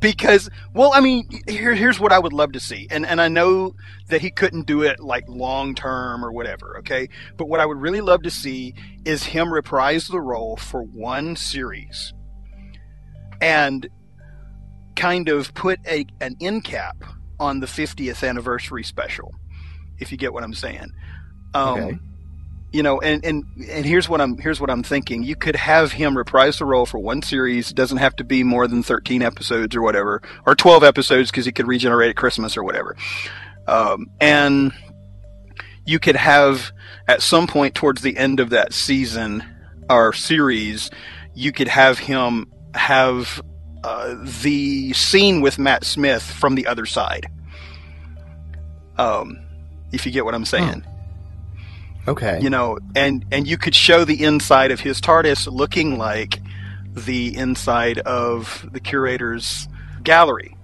because 0.00 0.48
well 0.74 0.92
i 0.94 1.00
mean 1.00 1.28
here, 1.46 1.74
here's 1.74 2.00
what 2.00 2.12
i 2.12 2.18
would 2.18 2.32
love 2.32 2.52
to 2.52 2.60
see 2.60 2.88
and 2.90 3.06
and 3.06 3.20
i 3.20 3.28
know 3.28 3.74
that 4.08 4.20
he 4.20 4.30
couldn't 4.30 4.66
do 4.66 4.82
it 4.82 4.98
like 4.98 5.24
long 5.28 5.74
term 5.74 6.24
or 6.24 6.32
whatever 6.32 6.78
okay 6.78 7.08
but 7.36 7.48
what 7.48 7.60
i 7.60 7.66
would 7.66 7.76
really 7.76 8.00
love 8.00 8.22
to 8.22 8.30
see 8.30 8.74
is 9.04 9.22
him 9.22 9.52
reprise 9.52 10.08
the 10.08 10.20
role 10.20 10.56
for 10.56 10.82
one 10.82 11.36
series 11.36 12.14
and 13.40 13.88
kind 14.96 15.28
of 15.28 15.52
put 15.54 15.78
a 15.86 16.06
an 16.20 16.34
end 16.40 16.64
cap 16.64 16.96
on 17.38 17.60
the 17.60 17.66
50th 17.66 18.26
anniversary 18.26 18.82
special 18.82 19.34
if 19.98 20.10
you 20.10 20.18
get 20.18 20.32
what 20.32 20.42
i'm 20.42 20.54
saying 20.54 20.90
um, 21.52 21.78
okay 21.78 21.98
you 22.72 22.82
know, 22.82 23.00
and, 23.00 23.24
and 23.24 23.44
and 23.68 23.84
here's 23.84 24.08
what 24.08 24.20
I'm 24.20 24.38
here's 24.38 24.60
what 24.60 24.70
I'm 24.70 24.82
thinking. 24.82 25.22
You 25.22 25.34
could 25.34 25.56
have 25.56 25.92
him 25.92 26.16
reprise 26.16 26.58
the 26.58 26.64
role 26.64 26.86
for 26.86 26.98
one 26.98 27.22
series. 27.22 27.70
It 27.70 27.76
doesn't 27.76 27.98
have 27.98 28.14
to 28.16 28.24
be 28.24 28.44
more 28.44 28.68
than 28.68 28.82
13 28.82 29.22
episodes 29.22 29.74
or 29.74 29.82
whatever, 29.82 30.22
or 30.46 30.54
12 30.54 30.84
episodes 30.84 31.30
because 31.30 31.46
he 31.46 31.52
could 31.52 31.66
regenerate 31.66 32.10
at 32.10 32.16
Christmas 32.16 32.56
or 32.56 32.62
whatever. 32.62 32.96
Um, 33.66 34.06
and 34.20 34.72
you 35.84 35.98
could 35.98 36.16
have 36.16 36.72
at 37.08 37.22
some 37.22 37.46
point 37.46 37.74
towards 37.74 38.02
the 38.02 38.16
end 38.16 38.38
of 38.38 38.50
that 38.50 38.72
season 38.72 39.44
or 39.88 40.12
series, 40.12 40.90
you 41.34 41.50
could 41.50 41.68
have 41.68 41.98
him 41.98 42.52
have 42.74 43.42
uh, 43.82 44.14
the 44.42 44.92
scene 44.92 45.40
with 45.40 45.58
Matt 45.58 45.84
Smith 45.84 46.22
from 46.22 46.54
the 46.54 46.68
other 46.68 46.86
side. 46.86 47.26
Um, 48.96 49.40
if 49.90 50.06
you 50.06 50.12
get 50.12 50.24
what 50.24 50.34
I'm 50.34 50.44
saying. 50.44 50.84
Okay. 52.08 52.40
You 52.40 52.50
know, 52.50 52.78
and 52.94 53.24
and 53.30 53.46
you 53.46 53.56
could 53.58 53.74
show 53.74 54.04
the 54.04 54.22
inside 54.24 54.70
of 54.70 54.80
his 54.80 55.00
TARDIS 55.00 55.50
looking 55.52 55.98
like 55.98 56.40
the 56.94 57.36
inside 57.36 57.98
of 57.98 58.68
the 58.72 58.80
curator's 58.80 59.68
gallery. 60.02 60.56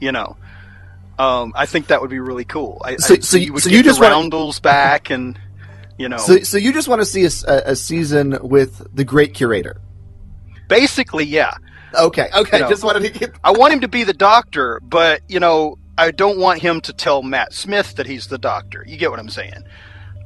You 0.00 0.12
know, 0.12 0.36
um, 1.18 1.52
I 1.56 1.66
think 1.66 1.88
that 1.88 2.00
would 2.00 2.10
be 2.10 2.20
really 2.20 2.44
cool. 2.44 2.80
I, 2.84 2.96
so, 2.96 3.14
I, 3.14 3.18
so, 3.20 3.36
you 3.36 3.52
would 3.52 3.62
so 3.62 3.70
get 3.70 3.76
you 3.76 3.82
just 3.82 4.00
the 4.00 4.06
roundels 4.06 4.60
back, 4.60 5.10
and 5.10 5.38
you 5.98 6.08
know, 6.08 6.18
so 6.18 6.40
so 6.40 6.58
you 6.58 6.72
just 6.72 6.88
want 6.88 7.00
to 7.00 7.06
see 7.06 7.24
a, 7.24 7.62
a 7.70 7.76
season 7.76 8.38
with 8.42 8.86
the 8.94 9.04
great 9.04 9.34
curator. 9.34 9.80
Basically, 10.68 11.24
yeah. 11.24 11.54
Okay. 11.94 12.28
Okay. 12.34 12.58
You 12.58 12.64
know, 12.64 12.68
just 12.68 12.84
wanted 12.84 13.12
to 13.12 13.18
get. 13.18 13.32
I 13.42 13.52
want 13.52 13.72
him 13.72 13.80
to 13.80 13.88
be 13.88 14.04
the 14.04 14.12
doctor, 14.12 14.80
but 14.82 15.22
you 15.28 15.40
know, 15.40 15.78
I 15.96 16.10
don't 16.10 16.38
want 16.38 16.60
him 16.60 16.80
to 16.82 16.92
tell 16.92 17.22
Matt 17.22 17.54
Smith 17.54 17.94
that 17.96 18.06
he's 18.06 18.26
the 18.26 18.38
doctor. 18.38 18.84
You 18.86 18.96
get 18.96 19.10
what 19.10 19.20
I'm 19.20 19.30
saying? 19.30 19.64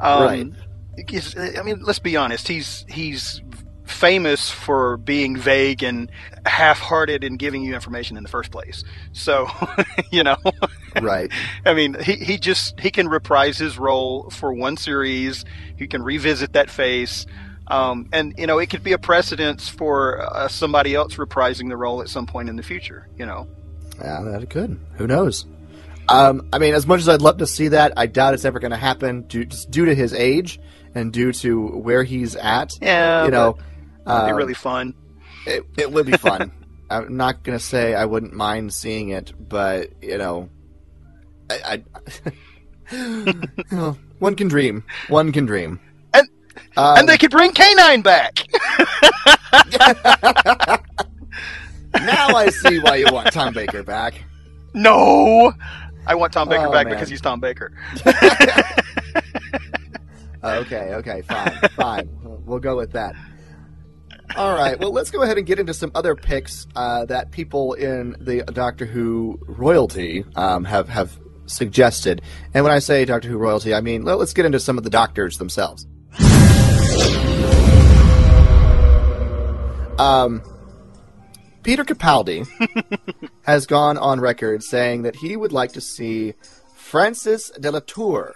Um, 0.01 0.23
right. 0.23 1.57
I 1.57 1.63
mean, 1.63 1.81
let's 1.83 1.99
be 1.99 2.17
honest. 2.17 2.49
He's 2.49 2.85
he's 2.89 3.43
famous 3.85 4.51
for 4.51 4.97
being 4.97 5.37
vague 5.37 5.83
and 5.83 6.11
half-hearted 6.47 7.25
in 7.25 7.37
giving 7.37 7.63
you 7.63 7.75
information 7.75 8.17
in 8.17 8.23
the 8.23 8.29
first 8.29 8.51
place. 8.51 8.85
So, 9.13 9.49
you 10.11 10.23
know, 10.23 10.37
right. 11.01 11.31
I 11.67 11.75
mean, 11.75 11.97
he 12.01 12.17
he 12.17 12.39
just 12.39 12.79
he 12.81 12.91
can 12.91 13.09
reprise 13.09 13.59
his 13.59 13.79
role 13.79 14.31
for 14.31 14.53
one 14.53 14.77
series. 14.77 15.45
He 15.77 15.87
can 15.87 16.03
revisit 16.03 16.53
that 16.55 16.71
face. 16.71 17.27
Um, 17.67 18.09
and 18.13 18.35
you 18.37 18.47
know, 18.47 18.59
it 18.59 18.69
could 18.69 18.83
be 18.83 18.93
a 18.93 18.99
precedence 18.99 19.69
for 19.69 20.21
uh, 20.21 20.49
somebody 20.49 20.95
else 20.95 21.17
reprising 21.17 21.69
the 21.69 21.77
role 21.77 22.03
at 22.03 22.09
some 22.09 22.27
point 22.27 22.49
in 22.49 22.57
the 22.57 22.63
future. 22.63 23.07
You 23.17 23.27
know, 23.27 23.47
yeah, 24.01 24.23
that 24.23 24.51
could. 24.51 24.79
Who 24.97 25.07
knows? 25.07 25.47
Um, 26.11 26.49
I 26.53 26.59
mean, 26.59 26.75
as 26.75 26.87
much 26.87 27.01
as 27.01 27.09
I'd 27.09 27.23
love 27.23 27.39
to 27.39 27.47
see 27.47 27.69
that, 27.69 27.93
I 27.97 28.07
doubt 28.07 28.35
it's 28.35 28.45
ever 28.45 28.59
going 28.59 28.73
to 28.73 28.77
happen 28.77 29.23
due, 29.23 29.45
just 29.45 29.71
due 29.71 29.85
to 29.87 29.95
his 29.95 30.13
age 30.13 30.61
and 30.95 31.13
due 31.13 31.33
to 31.33 31.69
where 31.69 32.03
he's 32.03 32.37
at. 32.37 32.77
Yeah, 32.83 33.25
you 33.25 33.31
know, 33.31 33.51
it'd 33.51 34.07
be 34.07 34.11
um, 34.13 34.35
really 34.37 34.55
fun. 34.55 34.95
it, 35.47 35.65
it 35.79 35.93
would 35.93 36.07
be 36.07 36.17
fun. 36.17 36.53
I'm 36.91 37.17
not 37.17 37.45
going 37.45 37.57
to 37.57 37.65
say 37.65 37.95
I 37.95 38.05
wouldn't 38.05 38.33
mind 38.33 38.75
seeing 38.75 39.11
it, 39.11 39.33
but 39.49 39.91
you 40.03 40.19
know, 40.19 40.49
I, 41.49 41.59
I 41.65 41.83
you 42.93 43.35
know, 43.71 43.97
one 44.19 44.35
can 44.35 44.49
dream. 44.49 44.83
One 45.09 45.31
can 45.33 45.47
dream. 45.47 45.79
And- 46.13 46.29
Um, 46.77 46.99
and 46.99 47.09
they 47.09 47.17
could 47.19 47.31
bring 47.31 47.53
K9 47.53 48.03
back. 48.03 48.47
now 51.95 52.29
I 52.37 52.49
see 52.51 52.79
why 52.81 52.97
you 52.97 53.07
want 53.13 53.33
Tom 53.33 53.53
Baker 53.55 53.83
back. 53.83 54.15
no, 54.75 55.53
I 56.07 56.15
want 56.15 56.33
Tom 56.33 56.49
Baker 56.49 56.67
Oh, 56.67 56.73
back 56.73 56.87
man. 56.87 56.95
because 56.95 57.09
he's 57.09 57.21
Tom 57.21 57.41
Baker. 57.41 57.73
Okay, 60.43 60.95
okay, 60.95 61.21
fine, 61.21 61.59
fine. 61.77 62.09
We'll 62.47 62.61
go 62.61 62.75
with 62.75 62.93
that. 62.93 63.15
All 64.37 64.55
right. 64.55 64.79
Well, 64.81 64.91
let's 64.91 65.11
go 65.11 65.21
ahead 65.21 65.37
and 65.37 65.47
get 65.47 65.59
into 65.59 65.75
some 65.75 65.91
other 65.95 66.15
picks 66.17 66.67
uh, 66.75 67.05
that 67.07 67.31
people 67.31 67.75
in 67.75 68.17
the 68.19 68.43
Doctor 68.45 68.87
Who 68.87 69.39
royalty 69.47 70.25
um, 70.37 70.65
have 70.65 70.89
have 70.89 71.13
suggested. 71.45 72.23
And 72.55 72.65
when 72.65 72.73
I 72.73 72.79
say 72.79 73.05
Doctor 73.05 73.29
Who 73.29 73.37
royalty, 73.37 73.75
I 73.75 73.83
mean 73.83 74.03
let- 74.05 74.19
let's 74.19 74.33
get 74.33 74.47
into 74.47 74.61
some 74.61 74.79
of 74.79 74.85
the 74.85 74.89
doctors 74.89 75.37
themselves. 75.37 75.87
Um, 79.99 80.43
Peter 81.63 81.85
Capaldi 81.85 82.47
has 83.43 83.67
gone 83.67 83.99
on 83.99 84.21
record 84.21 84.63
saying 84.63 85.03
that 85.03 85.17
he 85.17 85.37
would 85.37 85.53
like 85.53 85.73
to 85.73 85.81
see 85.81 86.35
Frances 86.75 87.51
de 87.61 87.71
la 87.71 87.81
Tour 87.81 88.35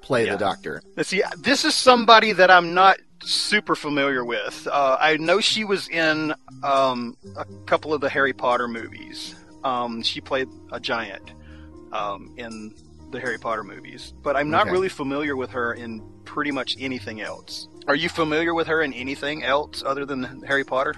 play 0.00 0.26
Yeah. 0.26 0.32
the 0.32 0.38
Doctor. 0.38 0.82
See, 1.02 1.22
this 1.38 1.64
is 1.64 1.74
somebody 1.74 2.32
that 2.32 2.50
I'm 2.50 2.74
not 2.74 2.98
super 3.22 3.76
familiar 3.76 4.24
with. 4.24 4.66
Uh, 4.70 4.96
I 5.00 5.16
know 5.18 5.40
she 5.40 5.62
was 5.64 5.88
in 5.88 6.34
um, 6.64 7.16
a 7.36 7.44
couple 7.66 7.94
of 7.94 8.00
the 8.00 8.08
Harry 8.08 8.32
Potter 8.32 8.66
movies. 8.66 9.34
Um, 9.62 10.02
she 10.02 10.20
played 10.20 10.48
a 10.72 10.80
giant 10.80 11.32
um, 11.92 12.34
in 12.36 12.74
the 13.12 13.20
Harry 13.20 13.38
Potter 13.38 13.62
movies, 13.62 14.12
but 14.22 14.34
I'm 14.36 14.50
not 14.50 14.62
Okay. 14.62 14.72
really 14.72 14.88
familiar 14.88 15.36
with 15.36 15.50
her 15.50 15.74
in 15.74 16.02
pretty 16.24 16.50
much 16.50 16.74
anything 16.80 17.20
else. 17.20 17.68
Are 17.86 17.94
you 17.94 18.08
familiar 18.08 18.54
with 18.54 18.66
her 18.66 18.82
in 18.82 18.92
anything 18.92 19.44
else 19.44 19.84
other 19.86 20.04
than 20.04 20.42
Harry 20.42 20.64
Potter? 20.64 20.94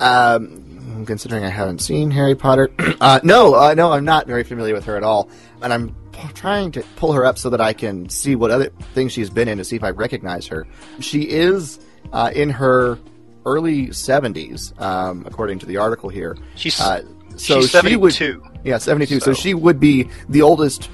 Um, 0.00 1.04
considering 1.06 1.44
I 1.44 1.48
haven't 1.48 1.80
seen 1.80 2.10
Harry 2.10 2.34
Potter, 2.34 2.70
uh, 3.00 3.20
no, 3.22 3.54
uh, 3.54 3.74
no, 3.74 3.92
I'm 3.92 4.04
not 4.04 4.26
very 4.26 4.44
familiar 4.44 4.74
with 4.74 4.84
her 4.84 4.96
at 4.96 5.02
all, 5.02 5.28
and 5.62 5.72
I'm 5.72 5.94
p- 6.12 6.28
trying 6.34 6.72
to 6.72 6.82
pull 6.96 7.12
her 7.12 7.24
up 7.24 7.38
so 7.38 7.48
that 7.50 7.60
I 7.60 7.72
can 7.72 8.08
see 8.08 8.34
what 8.36 8.50
other 8.50 8.70
things 8.94 9.12
she's 9.12 9.30
been 9.30 9.48
in 9.48 9.58
to 9.58 9.64
see 9.64 9.76
if 9.76 9.84
I 9.84 9.90
recognize 9.90 10.46
her. 10.48 10.66
She 11.00 11.22
is 11.30 11.78
uh, 12.12 12.30
in 12.34 12.50
her 12.50 12.98
early 13.46 13.88
70s, 13.88 14.78
um, 14.80 15.24
according 15.26 15.58
to 15.60 15.66
the 15.66 15.76
article 15.76 16.08
here. 16.10 16.36
She's 16.56 16.78
Uh, 16.80 17.02
so 17.36 17.60
she's 17.60 17.70
she 17.70 17.96
would, 17.96 18.12
72. 18.14 18.42
yeah, 18.64 18.78
72. 18.78 19.20
So. 19.20 19.26
So- 19.26 19.32
she 19.34 19.54
would 19.54 19.78
be 19.80 20.08
the 20.28 20.42
oldest 20.42 20.90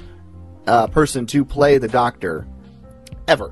uh, 0.67 0.87
person 0.87 1.25
to 1.27 1.43
play 1.43 1.77
the 1.77 1.87
Doctor 1.87 2.47
ever. 3.27 3.51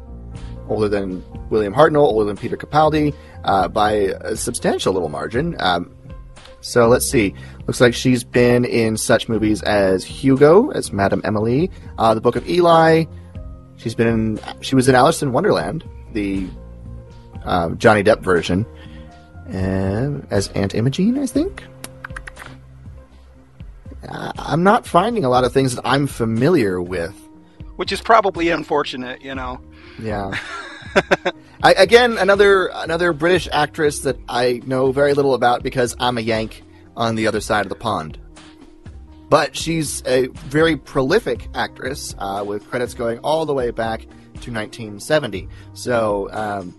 Older 0.70 0.88
than 0.88 1.24
William 1.51 1.74
Hartnell, 1.74 1.98
older 2.03 2.25
than 2.25 2.38
Peter 2.38 2.58
Capaldi, 2.58 3.13
uh, 3.43 3.67
by 3.67 3.91
a 3.91 4.36
substantial 4.36 4.93
little 4.93 5.10
margin. 5.10 5.55
Um, 5.60 5.93
so 6.62 6.88
let's 6.88 7.10
see. 7.10 7.36
Looks 7.67 7.81
like 7.81 7.93
she's 7.93 8.24
been 8.24 8.65
in 8.65 8.98
such 8.98 9.29
movies 9.29 9.62
as 9.63 10.03
Hugo, 10.03 10.70
as 10.70 10.91
Madame 10.91 11.22
Emily, 11.24 11.70
uh, 11.98 12.13
The 12.13 12.22
Book 12.22 12.36
of 12.36 12.48
Eli. 12.50 13.05
She's 13.77 13.96
been 13.96 14.08
in. 14.08 14.39
She 14.62 14.75
was 14.75 14.88
in 14.88 14.96
Alice 14.96 15.22
in 15.22 15.31
Wonderland, 15.31 15.84
the 16.13 16.48
uh, 17.46 17.70
Johnny 17.72 18.03
Depp 18.03 18.22
version, 18.22 18.65
as 19.50 20.50
Aunt 20.50 20.74
Imogene, 20.75 21.17
I 21.17 21.25
think. 21.25 21.63
Uh, 24.08 24.32
I'm 24.38 24.63
not 24.63 24.86
finding 24.86 25.23
a 25.26 25.30
lot 25.30 25.43
of 25.43 25.54
things 25.54 25.76
that 25.76 25.82
I'm 25.86 26.06
familiar 26.08 26.82
with. 26.82 27.15
which 27.78 27.91
is 27.91 28.02
probably 28.02 28.49
unfortunate, 28.49 29.21
you 29.21 29.34
know. 29.34 29.60
Yeah. 29.99 30.38
I, 31.63 31.73
again, 31.73 32.17
another 32.17 32.67
another 32.73 33.13
British 33.13 33.47
actress 33.51 33.99
that 33.99 34.17
I 34.27 34.62
know 34.65 34.91
very 34.91 35.13
little 35.13 35.34
about 35.34 35.63
because 35.63 35.95
I'm 35.99 36.17
a 36.17 36.21
Yank 36.21 36.63
on 36.95 37.15
the 37.15 37.27
other 37.27 37.41
side 37.41 37.65
of 37.65 37.69
the 37.69 37.75
pond. 37.75 38.17
But 39.30 39.56
she's 39.56 40.04
a 40.06 40.27
very 40.27 40.75
prolific 40.75 41.47
actress 41.56 42.13
uh, 42.17 42.43
with 42.45 42.69
credits 42.69 42.93
going 42.93 43.19
all 43.19 43.45
the 43.45 43.54
way 43.54 43.71
back 43.71 44.01
to 44.01 44.51
1970. 44.51 45.47
So, 45.73 46.30
um, 46.32 46.77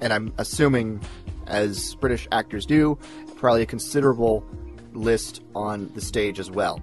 and 0.00 0.12
I'm 0.12 0.32
assuming, 0.38 1.00
as 1.48 1.96
British 1.96 2.28
actors 2.30 2.66
do, 2.66 2.96
probably 3.36 3.62
a 3.62 3.66
considerable 3.66 4.44
list 4.92 5.42
on 5.56 5.90
the 5.94 6.00
stage 6.00 6.38
as 6.38 6.50
well. 6.50 6.80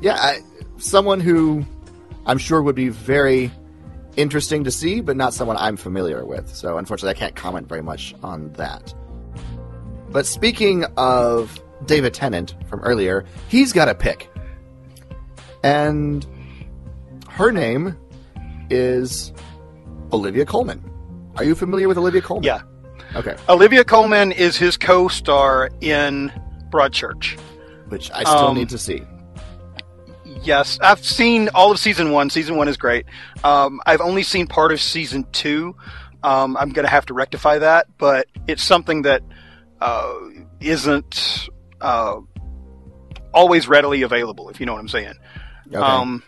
Yeah, 0.00 0.14
I, 0.14 0.40
someone 0.78 1.20
who 1.20 1.66
I'm 2.24 2.38
sure 2.38 2.62
would 2.62 2.76
be 2.76 2.88
very 2.88 3.50
interesting 4.16 4.64
to 4.64 4.70
see, 4.70 5.00
but 5.00 5.16
not 5.16 5.34
someone 5.34 5.56
I'm 5.56 5.76
familiar 5.76 6.24
with. 6.24 6.48
So 6.54 6.78
unfortunately, 6.78 7.16
I 7.16 7.18
can't 7.18 7.34
comment 7.36 7.68
very 7.68 7.82
much 7.82 8.14
on 8.22 8.52
that. 8.54 8.94
But 10.10 10.26
speaking 10.26 10.84
of 10.96 11.60
David 11.86 12.14
Tennant 12.14 12.54
from 12.68 12.80
earlier, 12.80 13.24
he's 13.48 13.72
got 13.72 13.88
a 13.88 13.94
pick. 13.94 14.30
And 15.64 16.26
her 17.28 17.50
name 17.52 17.96
is 18.68 19.32
Olivia 20.12 20.44
Colman. 20.44 20.82
Are 21.36 21.44
you 21.44 21.54
familiar 21.54 21.88
with 21.88 21.96
Olivia 21.96 22.20
Colman? 22.20 22.44
Yeah. 22.44 22.62
Okay. 23.16 23.36
Olivia 23.48 23.84
Colman 23.84 24.32
is 24.32 24.56
his 24.56 24.76
co-star 24.76 25.70
in 25.80 26.30
Broadchurch. 26.70 27.38
Which 27.88 28.10
I 28.12 28.20
still 28.20 28.48
Um, 28.48 28.56
need 28.56 28.68
to 28.70 28.78
see. 28.78 29.02
Yes, 30.42 30.78
I've 30.80 31.04
seen 31.04 31.48
all 31.54 31.70
of 31.70 31.78
season 31.78 32.10
one. 32.10 32.30
Season 32.30 32.56
one 32.56 32.68
is 32.68 32.76
great. 32.76 33.06
Um, 33.44 33.80
I've 33.86 34.00
only 34.00 34.22
seen 34.22 34.46
part 34.46 34.72
of 34.72 34.80
season 34.80 35.24
two. 35.32 35.76
Um, 36.22 36.56
I'm 36.56 36.70
going 36.70 36.84
to 36.84 36.90
have 36.90 37.06
to 37.06 37.14
rectify 37.14 37.58
that, 37.58 37.86
but 37.98 38.26
it's 38.46 38.62
something 38.62 39.02
that 39.02 39.22
uh, 39.80 40.14
isn't 40.60 41.48
uh, 41.80 42.20
always 43.32 43.68
readily 43.68 44.02
available, 44.02 44.48
if 44.48 44.60
you 44.60 44.66
know 44.66 44.72
what 44.72 44.80
I'm 44.80 44.88
saying. 44.88 45.14
Okay. 45.68 45.76
Um, 45.76 46.22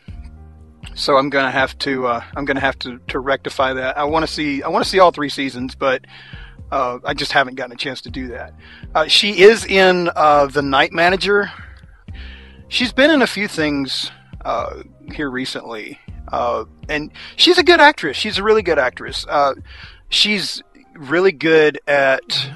so 0.94 1.16
I'm 1.16 1.30
gonna 1.30 1.50
have 1.50 1.76
to 1.80 2.06
uh, 2.06 2.24
I'm 2.36 2.46
have 2.46 2.78
to, 2.80 2.98
to 3.08 3.18
rectify 3.18 3.72
that. 3.74 3.98
I 3.98 4.04
want 4.04 4.26
to 4.26 4.32
see 4.32 4.62
I 4.62 4.68
want 4.68 4.84
to 4.84 4.90
see 4.90 4.98
all 4.98 5.10
three 5.10 5.28
seasons, 5.28 5.74
but 5.74 6.04
uh, 6.70 6.98
I 7.04 7.14
just 7.14 7.32
haven't 7.32 7.56
gotten 7.56 7.72
a 7.72 7.76
chance 7.76 8.00
to 8.02 8.10
do 8.10 8.28
that. 8.28 8.54
Uh, 8.94 9.06
she 9.06 9.40
is 9.40 9.64
in 9.64 10.10
uh, 10.14 10.46
the 10.46 10.62
Night 10.62 10.92
Manager. 10.92 11.50
She's 12.74 12.92
been 12.92 13.12
in 13.12 13.22
a 13.22 13.26
few 13.28 13.46
things 13.46 14.10
uh, 14.44 14.82
here 15.12 15.30
recently, 15.30 15.96
uh, 16.32 16.64
and 16.88 17.12
she's 17.36 17.56
a 17.56 17.62
good 17.62 17.78
actress. 17.78 18.16
She's 18.16 18.38
a 18.38 18.42
really 18.42 18.62
good 18.62 18.80
actress. 18.80 19.24
Uh, 19.28 19.54
she's 20.08 20.60
really 20.96 21.30
good 21.30 21.78
at 21.86 22.50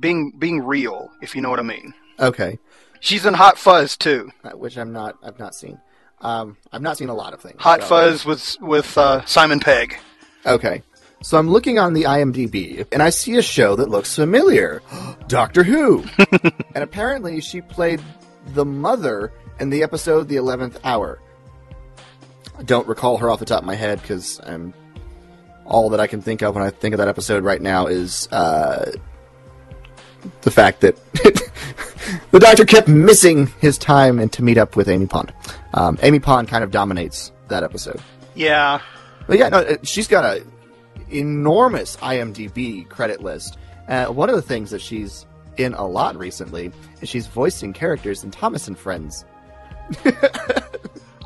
being 0.00 0.32
being 0.36 0.64
real, 0.64 1.10
if 1.22 1.36
you 1.36 1.42
know 1.42 1.48
what 1.48 1.60
I 1.60 1.62
mean. 1.62 1.94
okay. 2.18 2.58
She's 2.98 3.24
in 3.24 3.34
Hot 3.34 3.56
Fuzz 3.56 3.96
too. 3.96 4.32
Uh, 4.42 4.50
Which 4.50 4.76
I'm 4.76 4.92
not. 4.92 5.16
I've 5.22 5.38
not 5.38 5.54
seen. 5.54 5.78
Um, 6.22 6.56
I've 6.72 6.82
not 6.82 6.98
seen 6.98 7.08
a 7.08 7.14
lot 7.14 7.32
of 7.32 7.40
things. 7.40 7.60
Hot 7.60 7.82
so- 7.82 7.86
Fuzz 7.86 8.24
with 8.24 8.56
with 8.60 8.98
uh, 8.98 9.24
Simon 9.26 9.60
Pegg. 9.60 9.96
Okay. 10.44 10.82
So 11.22 11.38
I'm 11.38 11.48
looking 11.48 11.78
on 11.78 11.94
the 11.94 12.02
IMDb 12.02 12.84
and 12.90 13.00
I 13.00 13.10
see 13.10 13.36
a 13.36 13.42
show 13.42 13.76
that 13.76 13.88
looks 13.88 14.16
familiar 14.16 14.82
Doctor 15.28 15.62
Who. 15.62 16.04
and 16.74 16.82
apparently 16.82 17.40
she 17.40 17.60
played 17.60 18.00
the 18.54 18.64
mother 18.64 19.32
in 19.60 19.70
the 19.70 19.82
episode 19.82 20.28
The 20.28 20.36
11th 20.36 20.78
Hour. 20.84 21.20
I 22.58 22.62
don't 22.62 22.86
recall 22.86 23.16
her 23.18 23.30
off 23.30 23.38
the 23.38 23.44
top 23.44 23.60
of 23.60 23.66
my 23.66 23.74
head 23.74 24.00
because 24.00 24.40
I'm. 24.44 24.74
All 25.64 25.90
that 25.90 26.00
I 26.00 26.08
can 26.08 26.20
think 26.20 26.42
of 26.42 26.54
when 26.56 26.64
I 26.64 26.70
think 26.70 26.92
of 26.92 26.98
that 26.98 27.08
episode 27.08 27.44
right 27.44 27.62
now 27.62 27.86
is 27.86 28.28
uh, 28.32 28.90
the 30.42 30.50
fact 30.50 30.80
that 30.80 30.96
the 32.32 32.40
Doctor 32.40 32.64
kept 32.64 32.88
missing 32.88 33.46
his 33.60 33.78
time 33.78 34.18
and 34.18 34.30
to 34.32 34.42
meet 34.42 34.58
up 34.58 34.74
with 34.74 34.88
Amy 34.88 35.06
Pond. 35.06 35.32
Um, 35.72 35.98
Amy 36.02 36.18
Pond 36.18 36.48
kind 36.48 36.64
of 36.64 36.72
dominates 36.72 37.30
that 37.48 37.62
episode. 37.62 38.00
Yeah, 38.34 38.80
But 39.26 39.38
yeah, 39.38 39.48
no, 39.50 39.58
uh, 39.58 39.76
she's 39.84 40.08
got 40.08 40.24
a 40.24 40.44
enormous 41.10 41.96
IMDb 41.98 42.88
credit 42.88 43.22
list. 43.22 43.56
Uh, 43.88 44.06
one 44.06 44.28
of 44.28 44.34
the 44.34 44.42
things 44.42 44.70
that 44.70 44.80
she's 44.80 45.26
in 45.58 45.74
a 45.74 45.86
lot 45.86 46.16
recently 46.16 46.72
is 47.00 47.08
she's 47.08 47.26
voicing 47.26 47.72
characters 47.72 48.24
in 48.24 48.30
Thomas 48.30 48.66
and 48.68 48.76
Friends, 48.76 49.24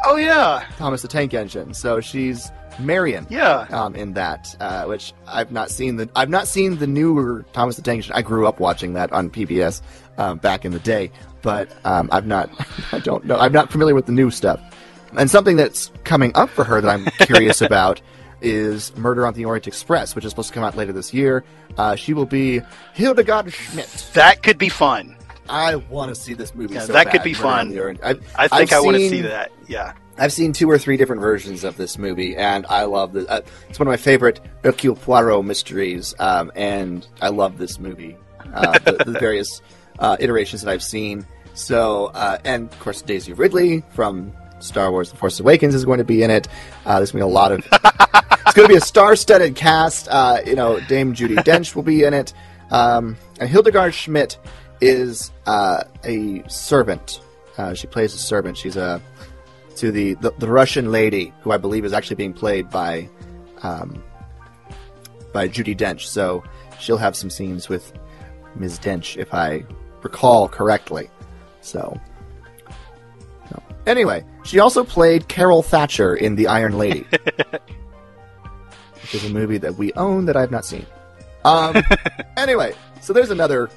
Oh 0.09 0.14
yeah, 0.14 0.64
Thomas 0.76 1.02
the 1.02 1.09
Tank 1.09 1.35
Engine. 1.35 1.74
So 1.74 2.00
she's 2.00 2.52
Marion 2.79 3.26
yeah. 3.29 3.66
um, 3.70 3.96
in 3.96 4.12
that, 4.12 4.55
uh, 4.61 4.85
which 4.85 5.12
I've 5.26 5.50
not 5.50 5.68
seen 5.68 5.96
the 5.96 6.09
I've 6.14 6.29
not 6.29 6.46
seen 6.46 6.79
the 6.79 6.87
newer 6.87 7.44
Thomas 7.52 7.74
the 7.74 7.83
Tank 7.83 7.98
Engine. 7.98 8.12
I 8.14 8.22
grew 8.22 8.46
up 8.46 8.61
watching 8.61 8.92
that 8.92 9.12
on 9.12 9.31
PBS 9.31 9.83
um, 10.16 10.38
back 10.38 10.64
in 10.64 10.70
the 10.70 10.79
day, 10.79 11.11
but 11.42 11.68
um, 11.85 12.09
I've 12.12 12.26
not 12.26 12.50
I 12.92 13.00
don't 13.00 13.24
know 13.24 13.37
I'm 13.37 13.52
not 13.52 13.72
familiar 13.72 13.96
with 13.96 14.07
the 14.07 14.12
new 14.12 14.31
stuff. 14.31 14.61
And 15.16 15.29
something 15.29 15.57
that's 15.57 15.90
coming 16.05 16.31
up 16.37 16.50
for 16.50 16.62
her 16.62 16.81
that 16.81 16.88
I'm 16.88 17.07
curious 17.26 17.61
about 17.62 18.00
is 18.40 18.96
Murder 18.96 19.26
on 19.26 19.35
the 19.35 19.44
Orient 19.44 19.66
Express, 19.66 20.14
which 20.14 20.24
is 20.24 20.31
supposed 20.31 20.48
to 20.48 20.55
come 20.55 20.62
out 20.62 20.76
later 20.76 20.92
this 20.92 21.12
year. 21.12 21.42
Uh, 21.79 21.96
she 21.96 22.14
will 22.14 22.26
be 22.26 22.61
Hildegard 22.94 23.52
Schmidt. 23.52 24.11
That 24.12 24.44
could 24.44 24.59
be 24.59 24.68
fun. 24.68 25.16
I 25.48 25.76
want 25.76 26.14
to 26.14 26.20
see 26.20 26.35
this 26.35 26.54
movie. 26.54 26.74
Yeah, 26.74 26.80
so 26.80 26.92
that 26.92 27.11
could 27.11 27.22
be 27.22 27.35
fun. 27.35 27.61
on 27.61 27.68
the 27.70 27.80
Orient. 27.80 28.00
I've, 28.02 28.35
I 28.37 28.48
think 28.48 28.72
I've 28.72 28.78
I 28.78 28.80
want 28.80 28.96
to 28.96 29.09
see 29.09 29.22
that. 29.22 29.52
Yeah. 29.68 29.92
I've 30.18 30.32
seen 30.32 30.52
two 30.52 30.70
or 30.70 30.78
three 30.78 30.96
different 30.96 31.20
versions 31.20 31.62
of 31.62 31.76
this 31.76 31.98
movie, 31.98 32.37
and 32.37 32.64
I 32.66 32.85
love 32.85 33.12
this. 33.12 33.26
Uh, 33.28 33.42
it's 33.68 33.78
one 33.78 33.87
of 33.87 33.92
my 33.92 33.98
favorite 33.98 34.40
Hercule 34.64 34.96
Poirot 34.96 35.44
mysteries, 35.44 36.14
um, 36.18 36.50
and 36.54 37.06
I 37.20 37.28
love 37.28 37.59
this 37.59 37.78
movie. 37.78 38.16
Uh, 38.54 38.78
the, 38.78 38.92
the 39.04 39.12
various 39.20 39.61
uh, 39.98 40.16
iterations 40.18 40.62
that 40.62 40.70
I've 40.70 40.82
seen. 40.82 41.26
So, 41.54 42.06
uh, 42.14 42.38
and 42.44 42.72
of 42.72 42.78
course, 42.80 43.02
Daisy 43.02 43.35
Ridley 43.35 43.82
from 43.90 44.32
Star 44.59 44.90
Wars: 44.90 45.11
The 45.11 45.16
Force 45.18 45.38
Awakens 45.38 45.74
is 45.74 45.85
going 45.85 45.98
to 45.98 46.04
be 46.04 46.22
in 46.22 46.30
it. 46.30 46.48
Uh, 46.87 46.98
there's 46.98 47.12
going 47.12 47.20
to 47.20 47.26
be 47.26 47.30
a 47.30 47.35
lot 47.35 47.52
of. 47.52 47.59
it's 48.46 48.54
going 48.54 48.68
to 48.68 48.72
be 48.72 48.76
a 48.76 48.80
star-studded 48.80 49.54
cast. 49.54 50.09
Uh, 50.09 50.40
you 50.46 50.54
know, 50.54 50.80
Dame 50.80 51.14
Judi 51.14 51.37
Dench 51.37 51.74
will 51.74 51.82
be 51.82 52.04
in 52.04 52.14
it, 52.14 52.32
um, 52.70 53.18
and 53.38 53.50
Hildegard 53.50 53.94
Schmidt 53.94 54.38
is 54.80 55.32
uh, 55.46 55.84
a 56.04 56.42
servant. 56.48 57.20
Uh, 57.58 57.74
she 57.74 57.86
plays 57.86 58.14
a 58.14 58.18
servant. 58.18 58.56
She's 58.56 58.76
a 58.76 59.00
to 59.76 59.92
the, 59.92 60.14
the 60.14 60.30
the 60.38 60.48
Russian 60.48 60.90
lady 60.90 61.32
who 61.42 61.52
I 61.52 61.58
believe 61.58 61.84
is 61.84 61.92
actually 61.92 62.16
being 62.16 62.32
played 62.32 62.70
by 62.70 63.08
um, 63.62 64.02
by 65.32 65.48
Judi 65.48 65.76
Dench. 65.76 66.02
So 66.02 66.42
she'll 66.80 66.96
have 66.96 67.14
some 67.16 67.30
scenes 67.30 67.68
with 67.68 67.92
Ms. 68.56 68.78
Dench, 68.78 69.16
if 69.16 69.32
I 69.34 69.64
recall 70.02 70.48
correctly. 70.48 71.10
So. 71.60 71.98
so. 73.50 73.62
Anyway, 73.86 74.24
she 74.44 74.58
also 74.60 74.84
played 74.84 75.28
Carol 75.28 75.62
Thatcher 75.62 76.14
in 76.14 76.36
The 76.36 76.46
Iron 76.46 76.78
Lady, 76.78 77.06
which 79.02 79.14
is 79.14 79.24
a 79.24 79.30
movie 79.30 79.58
that 79.58 79.74
we 79.74 79.92
own 79.94 80.26
that 80.26 80.36
I 80.36 80.40
have 80.40 80.50
not 80.50 80.64
seen. 80.64 80.86
Um, 81.44 81.76
anyway, 82.36 82.74
so 83.00 83.12
there's 83.12 83.30
another 83.30 83.68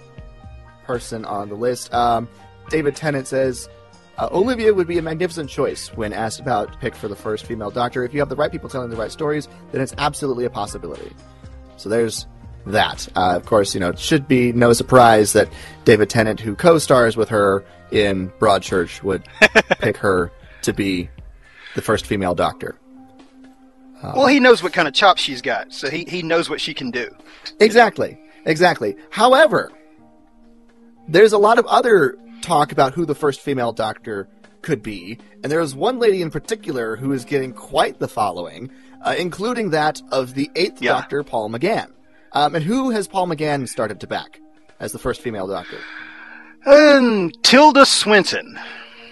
person 0.90 1.24
on 1.24 1.50
the 1.50 1.56
list. 1.56 1.94
Um, 1.94 2.28
David 2.72 2.96
Tennant 2.96 3.28
says 3.28 3.70
uh, 4.18 4.28
Olivia 4.32 4.74
would 4.74 4.88
be 4.88 4.98
a 4.98 5.04
magnificent 5.04 5.48
choice 5.48 5.90
when 5.90 6.14
asked 6.14 6.40
about 6.40 6.80
pick 6.80 6.96
for 6.96 7.08
the 7.08 7.16
first 7.16 7.46
female 7.46 7.70
doctor. 7.70 8.04
If 8.04 8.12
you 8.12 8.20
have 8.22 8.30
the 8.30 8.36
right 8.36 8.52
people 8.52 8.70
telling 8.70 8.90
the 8.90 8.96
right 8.96 9.12
stories, 9.12 9.48
then 9.72 9.82
it's 9.82 9.94
absolutely 10.00 10.46
a 10.46 10.50
possibility. 10.50 11.12
So 11.78 11.90
there's 11.90 12.26
that. 12.66 13.08
Uh, 13.16 13.36
of 13.36 13.46
course, 13.46 13.76
you 13.76 13.80
know, 13.80 13.90
it 13.90 14.00
should 14.00 14.28
be 14.28 14.52
no 14.52 14.74
surprise 14.74 15.34
that 15.34 15.48
David 15.86 16.10
Tennant, 16.10 16.40
who 16.40 16.56
co-stars 16.56 17.16
with 17.16 17.30
her 17.30 17.64
in 17.92 18.32
Broadchurch, 18.40 19.04
would 19.04 19.28
pick 19.80 19.96
her 19.98 20.32
to 20.64 20.74
be 20.74 21.08
the 21.76 21.84
first 21.84 22.08
female 22.08 22.34
doctor. 22.34 22.80
Well, 24.02 24.26
he 24.26 24.40
knows 24.40 24.64
what 24.64 24.74
kind 24.74 24.88
of 24.88 24.96
chops 24.96 25.22
she's 25.22 25.44
got, 25.44 25.72
so 25.72 25.88
he, 25.88 26.06
he 26.06 26.24
knows 26.24 26.50
what 26.50 26.60
she 26.60 26.74
can 26.74 26.90
do. 26.90 27.14
Exactly. 27.60 28.18
Exactly. 28.46 28.96
However, 29.12 29.72
there's 31.10 31.34
a 31.34 31.38
lot 31.38 31.60
of 31.60 31.66
other 31.66 32.16
talk 32.42 32.72
about 32.72 32.94
who 32.94 33.06
the 33.06 33.16
first 33.16 33.42
female 33.42 33.72
doctor 33.72 34.28
could 34.62 34.82
be, 34.84 35.18
and 35.44 35.52
there's 35.52 35.74
one 35.76 36.00
lady 36.00 36.22
in 36.22 36.30
particular 36.32 36.96
who 36.96 37.12
is 37.14 37.26
getting 37.26 37.54
quite 37.54 38.00
the 38.00 38.08
following, 38.08 38.70
uh, 39.04 39.16
including 39.18 39.70
that 39.72 40.02
of 40.12 40.34
the 40.34 40.50
eighth 40.56 40.82
Yeah. 40.82 40.94
Doctor, 40.94 41.24
Paul 41.24 41.50
McGann. 41.50 41.92
Um, 42.34 42.56
and 42.56 42.64
who 42.64 42.90
has 42.92 43.08
Paul 43.08 43.28
McGann 43.28 43.68
started 43.68 44.00
to 44.02 44.08
back 44.08 44.40
as 44.80 44.92
the 44.92 45.00
first 45.00 45.22
female 45.22 45.48
doctor? 45.48 45.78
Um, 46.66 47.32
Tilda 47.44 47.86
Swinton. 47.86 48.60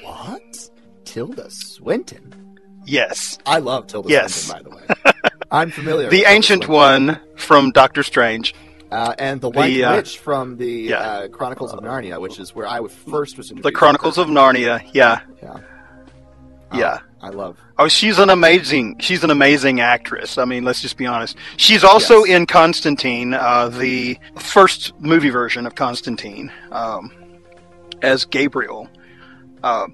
What? 0.03 0.69
Tilda 1.05 1.47
Swinton. 1.49 2.59
Yes. 2.85 3.37
I 3.45 3.59
love 3.59 3.87
Tilda 3.87 4.09
Yes. 4.09 4.33
Swinton, 4.35 4.71
by 4.71 4.77
the 4.77 5.11
way. 5.11 5.11
I'm 5.49 5.71
familiar. 5.71 6.09
The 6.11 6.25
ancient 6.27 6.65
Swinton. 6.65 7.07
one 7.07 7.19
from 7.37 7.71
Doctor 7.71 8.03
Strange. 8.03 8.53
Uh, 8.91 9.13
and 9.19 9.41
the 9.41 9.49
White 9.49 9.81
uh, 9.81 9.95
Witch 9.95 10.17
from 10.19 10.57
the 10.57 10.71
yeah. 10.71 10.99
uh, 10.99 11.27
Chronicles 11.27 11.73
of 11.73 11.79
Narnia, 11.79 12.19
which 12.19 12.39
is 12.39 12.55
where 12.55 12.67
I 12.67 12.79
was 12.79 12.91
first 12.93 13.37
was 13.37 13.49
introduced. 13.51 13.63
The. 13.63 13.71
Chronicles 13.77 14.17
of 14.17 14.27
Narnia. 14.27 14.81
Yeah. 14.93 15.21
Yeah. 15.41 15.59
Yeah. 16.73 16.99
I 17.21 17.29
love. 17.29 17.57
Oh, 17.79 17.87
she's 17.87 18.19
an 18.19 18.29
amazing. 18.29 18.97
She's 18.99 19.23
an 19.23 19.31
amazing 19.31 19.79
actress. 19.81 20.37
I 20.37 20.45
mean, 20.45 20.63
let's 20.63 20.81
just 20.81 20.97
be 20.97 21.07
honest. 21.07 21.35
She's 21.57 21.83
also 21.83 22.23
Yes. 22.25 22.37
in 22.37 22.45
Constantine, 22.45 23.33
uh, 23.33 23.69
the 23.69 24.19
first 24.37 24.93
movie 24.99 25.29
version 25.31 25.65
of 25.65 25.73
Constantine, 25.75 26.51
um, 26.71 27.11
as 28.03 28.23
Gabriel. 28.25 28.87
Uh, 29.63 29.87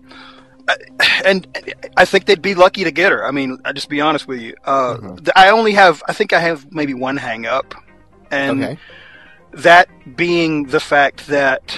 and 1.25 1.47
I 1.95 2.03
think 2.05 2.25
they'd 2.25 2.41
be 2.41 2.55
lucky 2.55 2.83
to 2.83 2.91
get 2.91 3.11
her. 3.13 3.25
I 3.25 3.31
mean, 3.31 3.57
I 3.63 3.71
just 3.71 3.87
be 3.89 4.01
honest 4.01 4.27
with 4.27 4.39
you. 4.41 4.53
Uh, 4.65 4.95
Mhm. 4.97 5.29
I 5.35 5.49
only 5.49 5.71
have. 5.73 6.03
I 6.07 6.13
think 6.13 6.33
I 6.33 6.39
have 6.39 6.71
maybe 6.73 6.93
one 6.93 7.15
hang 7.17 7.45
up, 7.45 7.73
and 8.33 8.63
Okay. 8.63 8.77
that 9.53 9.87
being 10.15 10.65
the 10.65 10.79
fact 10.79 11.27
that 11.27 11.77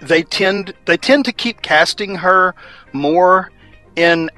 they 0.00 0.22
tend 0.22 0.74
they 0.84 0.96
tend 0.96 1.24
to 1.24 1.32
keep 1.32 1.62
casting 1.62 2.16
her 2.16 2.54
more 2.92 3.50
in 3.96 4.30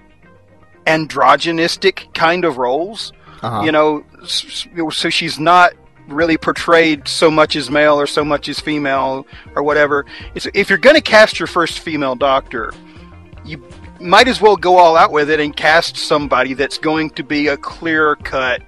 androgynistic 0.87 2.13
kind 2.15 2.45
of 2.45 2.59
roles 2.59 3.13
Uh-huh. 3.43 3.63
you 3.65 3.73
know 3.73 4.05
so 4.25 5.11
she's 5.11 5.39
not 5.39 5.73
really 6.09 6.37
portrayed 6.39 7.09
so 7.09 7.31
much 7.31 7.57
as 7.57 7.69
male 7.71 7.99
or 7.99 8.07
so 8.07 8.25
much 8.25 8.49
as 8.49 8.61
female 8.61 9.27
or 9.57 9.63
whatever 9.65 10.07
it's, 10.37 10.47
if 10.55 10.69
you're 10.71 10.79
going 10.79 10.95
to 10.95 11.03
cast 11.03 11.41
your 11.41 11.49
first 11.49 11.81
female 11.81 12.15
doctor 12.15 12.73
you 13.45 13.63
might 14.01 14.29
as 14.29 14.41
well 14.41 14.57
go 14.57 14.77
all 14.79 14.97
out 14.97 15.11
with 15.11 15.29
it 15.31 15.41
and 15.41 15.57
cast 15.57 15.97
somebody 15.97 16.55
that's 16.55 16.79
going 16.79 17.11
to 17.11 17.25
be 17.25 17.49
a 17.49 17.57
clear 17.57 18.15
cut 18.17 18.63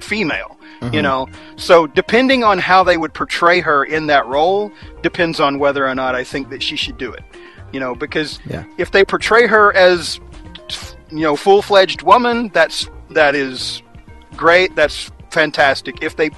female 0.00 0.57
you 0.82 0.88
Mhm. 0.90 1.02
know 1.02 1.28
so 1.56 1.86
depending 1.86 2.44
on 2.44 2.58
how 2.58 2.84
they 2.84 2.96
would 2.96 3.12
portray 3.14 3.60
her 3.60 3.84
in 3.84 4.06
that 4.06 4.26
role 4.26 4.70
depends 5.02 5.40
on 5.40 5.58
whether 5.58 5.86
or 5.86 5.94
not 5.94 6.14
i 6.14 6.22
think 6.24 6.50
that 6.50 6.62
she 6.62 6.76
should 6.76 6.96
do 6.98 7.12
it 7.12 7.24
you 7.72 7.80
know 7.80 7.94
because 7.94 8.38
Yeah. 8.46 8.62
if 8.78 8.92
they 8.92 9.04
portray 9.04 9.46
her 9.46 9.74
as 9.74 10.20
you 11.10 11.20
know 11.20 11.36
full-fledged 11.36 12.02
woman 12.02 12.50
that's 12.54 12.88
that 13.10 13.34
is 13.34 13.82
great 14.36 14.74
that's 14.76 15.10
fantastic 15.30 16.02
if 16.02 16.16
they 16.16 16.30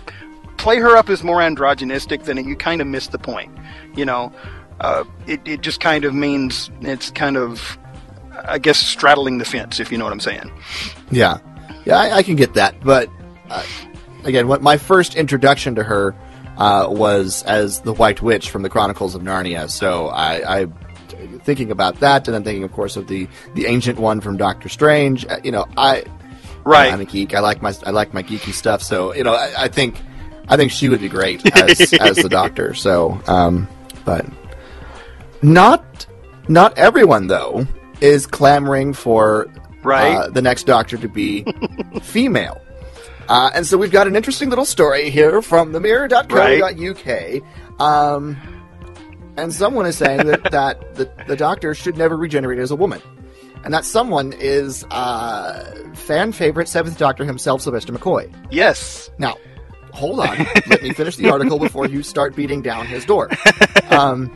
play 0.56 0.76
her 0.78 0.96
up 0.96 1.08
as 1.10 1.22
more 1.22 1.40
androgynistic 1.40 2.24
then 2.24 2.42
you 2.46 2.56
kind 2.56 2.80
of 2.80 2.86
miss 2.86 3.08
the 3.08 3.18
point 3.18 3.50
you 3.96 4.04
know 4.04 4.32
uh, 4.80 5.04
it, 5.26 5.40
it 5.44 5.60
just 5.60 5.80
kind 5.80 6.04
of 6.06 6.14
means 6.14 6.70
it's 6.80 7.10
kind 7.10 7.36
of 7.36 7.78
i 8.48 8.58
guess 8.58 8.78
straddling 8.78 9.36
the 9.38 9.44
fence 9.44 9.78
if 9.80 9.92
you 9.92 9.98
know 9.98 10.04
what 10.04 10.12
i'm 10.12 10.20
saying 10.20 10.50
Yeah, 11.10 11.38
yeah, 11.84 11.98
I, 11.98 12.16
I 12.18 12.22
can 12.22 12.36
get 12.36 12.54
that. 12.54 12.74
But 12.84 13.08
uh, 13.50 13.62
again, 14.24 14.48
what 14.48 14.62
my 14.62 14.76
first 14.76 15.14
introduction 15.14 15.74
to 15.76 15.82
her 15.82 16.14
uh, 16.56 16.86
was 16.88 17.42
as 17.44 17.80
the 17.80 17.92
White 17.92 18.20
Witch 18.22 18.50
from 18.50 18.62
the 18.62 18.68
Chronicles 18.68 19.14
of 19.14 19.22
Narnia. 19.22 19.70
So 19.70 20.08
I, 20.08 20.62
I 20.62 20.66
thinking 21.42 21.70
about 21.70 22.00
that, 22.00 22.26
and 22.28 22.34
then 22.34 22.44
thinking, 22.44 22.64
of 22.64 22.72
course, 22.72 22.96
of 22.96 23.06
the 23.08 23.28
the 23.54 23.66
ancient 23.66 23.98
one 23.98 24.20
from 24.20 24.36
Doctor 24.36 24.68
Strange. 24.68 25.26
Uh, 25.26 25.38
you 25.44 25.50
know, 25.52 25.66
I 25.76 26.04
right 26.64 26.92
I'm 26.92 27.00
a 27.00 27.04
geek. 27.04 27.34
I 27.34 27.40
like 27.40 27.62
my 27.62 27.72
I 27.86 27.90
like 27.90 28.12
my 28.14 28.22
geeky 28.22 28.52
stuff. 28.52 28.82
So 28.82 29.14
you 29.14 29.24
know, 29.24 29.34
I, 29.34 29.64
I 29.64 29.68
think 29.68 29.96
I 30.48 30.56
think 30.56 30.70
she 30.72 30.88
would 30.88 31.00
be 31.00 31.08
great 31.08 31.44
as 31.56 31.92
as 32.00 32.16
the 32.16 32.28
Doctor. 32.28 32.74
So, 32.74 33.20
um, 33.26 33.66
but 34.04 34.26
not 35.42 36.06
not 36.48 36.76
everyone 36.76 37.26
though 37.28 37.66
is 38.00 38.26
clamoring 38.26 38.92
for 38.92 39.46
Right. 39.82 40.14
uh, 40.14 40.28
the 40.28 40.42
next 40.42 40.64
Doctor 40.64 40.98
to 40.98 41.08
be 41.08 41.42
female. 42.02 42.60
Uh, 43.30 43.48
and 43.54 43.64
so 43.64 43.78
we've 43.78 43.92
got 43.92 44.08
an 44.08 44.16
interesting 44.16 44.50
little 44.50 44.64
story 44.64 45.08
here 45.08 45.40
from 45.40 45.70
the 45.70 45.78
mirror.co.uk. 45.78 47.80
Um, 47.80 48.36
and 49.36 49.54
someone 49.54 49.86
is 49.86 49.96
saying 49.96 50.26
that, 50.26 50.42
that 50.50 50.96
the, 50.96 51.08
the 51.28 51.36
Doctor 51.36 51.72
should 51.72 51.96
never 51.96 52.16
regenerate 52.16 52.58
as 52.58 52.72
a 52.72 52.76
woman. 52.76 53.00
And 53.62 53.72
that 53.72 53.84
someone 53.84 54.32
is 54.32 54.82
uh, 54.90 55.92
fan 55.94 56.32
favorite 56.32 56.66
Seventh 56.66 56.98
Doctor 56.98 57.24
himself, 57.24 57.62
Sylvester 57.62 57.92
McCoy. 57.92 58.34
yes 58.50 59.10
Now, 59.18 59.36
hold 59.92 60.18
on. 60.18 60.36
Let 60.66 60.82
me 60.82 60.92
finish 60.92 61.14
the 61.14 61.30
article 61.30 61.60
before 61.60 61.86
you 61.86 62.02
start 62.02 62.34
beating 62.34 62.62
down 62.62 62.86
his 62.86 63.04
door. 63.04 63.30
Um, 63.90 64.32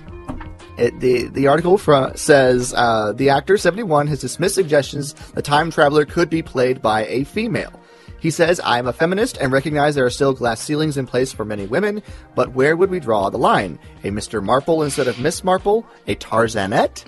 it, 0.76 0.98
the 0.98 1.28
the 1.28 1.46
article 1.46 1.78
fra- 1.78 2.16
says 2.16 2.74
uh, 2.76 3.12
the 3.12 3.30
actor 3.30 3.57
71 3.57 4.09
has 4.09 4.20
dismissed 4.20 4.57
suggestions 4.57 5.12
the 5.12 5.42
time 5.42 5.70
traveler 5.70 6.04
could 6.04 6.28
be 6.28 6.42
played 6.42 6.83
by 6.83 7.07
a 7.07 7.22
female. 7.22 7.72
He 8.25 8.31
says, 8.31 8.59
I 8.61 8.79
am 8.79 8.87
a 8.87 8.93
feminist 8.95 9.37
and 9.37 9.53
recognize 9.53 9.95
there 9.95 10.07
are 10.07 10.11
still 10.11 10.33
glass 10.33 10.59
ceilings 10.59 10.97
in 10.97 11.07
place 11.07 11.31
for 11.31 11.45
many 11.45 11.67
women, 11.67 12.03
but 12.35 12.55
where 12.55 12.75
would 12.75 12.89
we 12.89 12.99
draw 12.99 13.29
the 13.29 13.37
line? 13.37 13.79
A 14.03 14.09
Mr. 14.09 14.43
Marple 14.43 14.83
instead 14.83 15.09
of 15.09 15.21
Miss 15.21 15.45
Marple? 15.45 15.87
A 16.07 16.15
Tarzanette? 16.15 17.05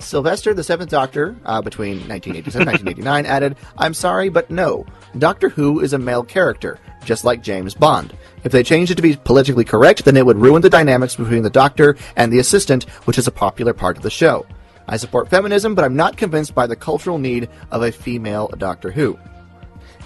Sylvester, 0.00 0.54
the 0.54 0.64
Seventh 0.64 0.90
Doctor, 0.90 1.36
uh, 1.44 1.62
between 1.62 2.08
1987 2.08 2.62
and 2.62 2.84
1989, 2.84 3.26
added, 3.26 3.56
I'm 3.78 3.94
sorry, 3.94 4.28
but 4.28 4.50
no. 4.50 4.84
Doctor 5.16 5.50
Who 5.50 5.78
is 5.78 5.92
a 5.92 5.98
male 5.98 6.24
character, 6.24 6.80
just 7.04 7.24
like 7.24 7.44
James 7.44 7.72
Bond. 7.72 8.12
If 8.42 8.50
they 8.50 8.64
changed 8.64 8.90
it 8.90 8.96
to 8.96 9.02
be 9.02 9.14
politically 9.14 9.64
correct, 9.64 10.04
then 10.04 10.16
it 10.16 10.26
would 10.26 10.36
ruin 10.36 10.62
the 10.62 10.68
dynamics 10.68 11.14
between 11.14 11.44
the 11.44 11.48
Doctor 11.48 11.96
and 12.16 12.32
the 12.32 12.40
assistant, 12.40 12.90
which 13.04 13.18
is 13.18 13.28
a 13.28 13.30
popular 13.30 13.72
part 13.72 13.96
of 13.96 14.02
the 14.02 14.10
show. 14.10 14.44
I 14.88 14.96
support 14.96 15.30
feminism, 15.30 15.76
but 15.76 15.84
I'm 15.84 15.94
not 15.94 16.16
convinced 16.16 16.56
by 16.56 16.66
the 16.66 16.74
cultural 16.74 17.18
need 17.18 17.48
of 17.70 17.84
a 17.84 17.92
female 17.92 18.48
Doctor 18.58 18.90
Who. 18.90 19.16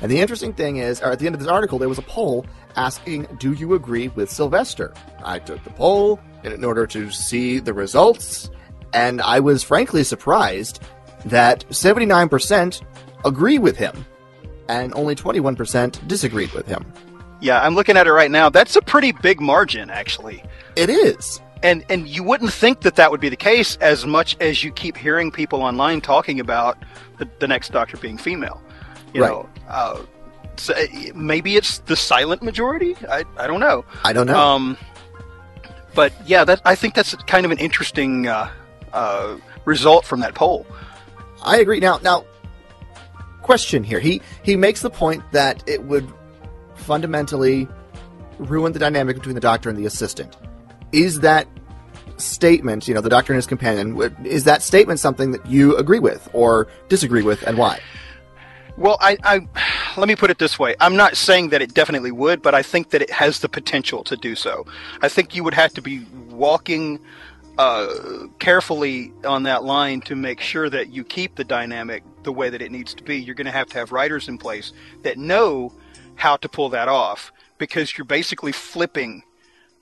And 0.03 0.11
the 0.11 0.21
interesting 0.21 0.53
thing 0.55 0.79
is, 0.79 1.01
at 1.01 1.19
the 1.19 1.27
end 1.27 1.35
of 1.35 1.41
this 1.41 1.49
article, 1.49 1.79
there 1.79 1.89
was 1.89 1.99
a 1.99 2.03
poll 2.03 2.47
asking, 2.77 3.27
Do 3.39 3.53
you 3.53 3.75
agree 3.75 4.09
with 4.09 4.31
Sylvester? 4.31 4.95
I 5.25 5.39
took 5.39 5.63
the 5.65 5.71
poll 5.71 6.21
in 6.43 6.65
order 6.65 6.87
to 6.87 7.11
see 7.11 7.59
the 7.59 7.75
results, 7.75 8.51
and 8.95 9.21
I 9.21 9.41
was 9.41 9.63
frankly 9.63 10.05
surprised 10.05 10.83
that 11.27 11.69
79% 11.69 12.83
agree 13.25 13.59
with 13.59 13.77
him, 13.77 14.07
and 14.69 14.95
only 14.95 15.15
21% 15.15 16.07
disagreed 16.09 16.53
with 16.53 16.67
him. 16.67 16.91
Yeah, 17.41 17.61
I'm 17.61 17.75
looking 17.75 17.97
at 17.97 18.07
it 18.07 18.13
right 18.13 18.31
now. 18.31 18.49
That's 18.51 18.77
a 18.77 18.83
pretty 18.83 19.13
big 19.13 19.41
margin, 19.41 19.91
actually. 19.91 20.43
It 20.77 20.91
is. 20.91 21.41
And 21.63 21.85
and 21.91 22.09
you 22.09 22.23
wouldn't 22.23 22.53
think 22.53 22.81
that 22.83 22.97
that 22.97 23.11
would 23.11 23.21
be 23.21 23.29
the 23.29 23.37
case 23.37 23.77
as 23.77 24.07
much 24.07 24.35
as 24.41 24.65
you 24.65 24.73
keep 24.73 24.97
hearing 24.97 25.31
people 25.31 25.63
online 25.63 26.01
talking 26.01 26.41
about 26.41 26.79
the, 27.19 27.29
the 27.39 27.47
next 27.47 27.73
Doctor 27.73 27.99
being 27.99 28.17
female. 28.17 28.63
You 29.13 29.23
Right. 29.23 29.31
know, 29.31 29.49
uh, 29.69 30.01
so 30.57 30.75
maybe 31.15 31.57
it's 31.57 31.79
the 31.79 31.97
silent 31.97 32.43
majority. 32.43 32.95
I 33.09 33.25
I 33.37 33.47
don't 33.47 33.61
know. 33.61 33.85
I 34.05 34.13
don't 34.13 34.27
know. 34.27 34.39
Um, 34.39 34.77
but 35.95 36.13
yeah, 36.27 36.45
that 36.45 36.61
I 36.65 36.75
think 36.75 36.95
that's 36.95 37.15
kind 37.27 37.45
of 37.45 37.51
an 37.53 37.59
interesting 37.59 38.27
uh, 38.29 38.49
uh, 38.93 39.37
result 39.65 40.05
from 40.05 40.21
that 40.21 40.35
poll. 40.35 40.67
I 41.43 41.59
agree. 41.59 41.81
Now, 41.81 41.99
now, 42.03 42.25
question 43.43 43.83
here. 43.83 43.99
He 44.01 44.21
he 44.43 44.57
makes 44.57 44.83
the 44.83 44.91
point 44.91 45.23
that 45.33 45.65
it 45.67 45.85
would 45.85 46.07
fundamentally 46.75 47.67
ruin 48.39 48.73
the 48.73 48.79
dynamic 48.79 49.17
between 49.17 49.35
the 49.35 49.41
doctor 49.41 49.69
and 49.69 49.79
the 49.79 49.87
assistant. 49.87 50.37
Is 50.93 51.21
that 51.21 51.47
statement, 52.17 52.87
you 52.89 52.95
know, 52.95 53.01
the 53.01 53.09
doctor 53.09 53.33
and 53.33 53.39
his 53.39 53.47
companion, 53.47 53.99
is 54.25 54.45
that 54.45 54.63
statement 54.63 55.01
something 55.01 55.31
that 55.33 55.45
you 55.47 55.77
agree 55.77 55.99
with 56.01 56.29
or 56.33 56.69
disagree 56.89 57.23
with, 57.23 57.43
and 57.47 57.57
why? 57.57 57.81
Well, 58.81 58.97
I, 58.99 59.19
I 59.25 59.47
let 59.99 60.09
me 60.09 60.17
put 60.17 60.31
it 60.31 60.39
this 60.39 60.59
way. 60.59 60.75
I'm 60.81 60.97
not 60.97 61.15
saying 61.15 61.51
that 61.51 61.61
it 61.61 61.75
definitely 61.75 62.13
would, 62.13 62.41
but 62.41 62.55
I 62.55 62.63
think 62.63 62.89
that 62.91 63.03
it 63.03 63.11
has 63.11 63.41
the 63.41 63.49
potential 63.49 64.03
to 64.05 64.17
do 64.17 64.35
so. 64.35 64.65
I 65.03 65.09
think 65.11 65.35
you 65.37 65.45
would 65.45 65.53
have 65.53 65.75
to 65.75 65.83
be 65.83 66.07
walking 66.31 66.99
uh, 67.59 67.89
carefully 68.39 69.13
on 69.23 69.43
that 69.43 69.65
line 69.65 70.01
to 70.03 70.17
make 70.17 70.41
sure 70.41 70.71
that 70.71 70.89
you 70.89 71.05
keep 71.05 71.35
the 71.35 71.45
dynamic 71.45 72.03
the 72.23 72.33
way 72.33 72.49
that 72.49 72.63
it 72.63 72.73
needs 72.73 72.95
to 72.95 73.05
be. 73.05 73.19
You're 73.19 73.35
going 73.35 73.45
to 73.45 73.53
have 73.53 73.67
to 73.69 73.75
have 73.77 73.93
writers 73.93 74.29
in 74.29 74.39
place 74.39 74.73
that 75.03 75.19
know 75.19 75.75
how 76.15 76.39
to 76.39 76.49
pull 76.49 76.71
that 76.71 76.89
off 76.89 77.33
because 77.59 77.99
you're 77.99 78.07
basically 78.07 78.53
flipping 78.53 79.25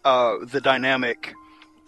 uh, 0.04 0.38
the 0.42 0.61
dynamic 0.61 1.34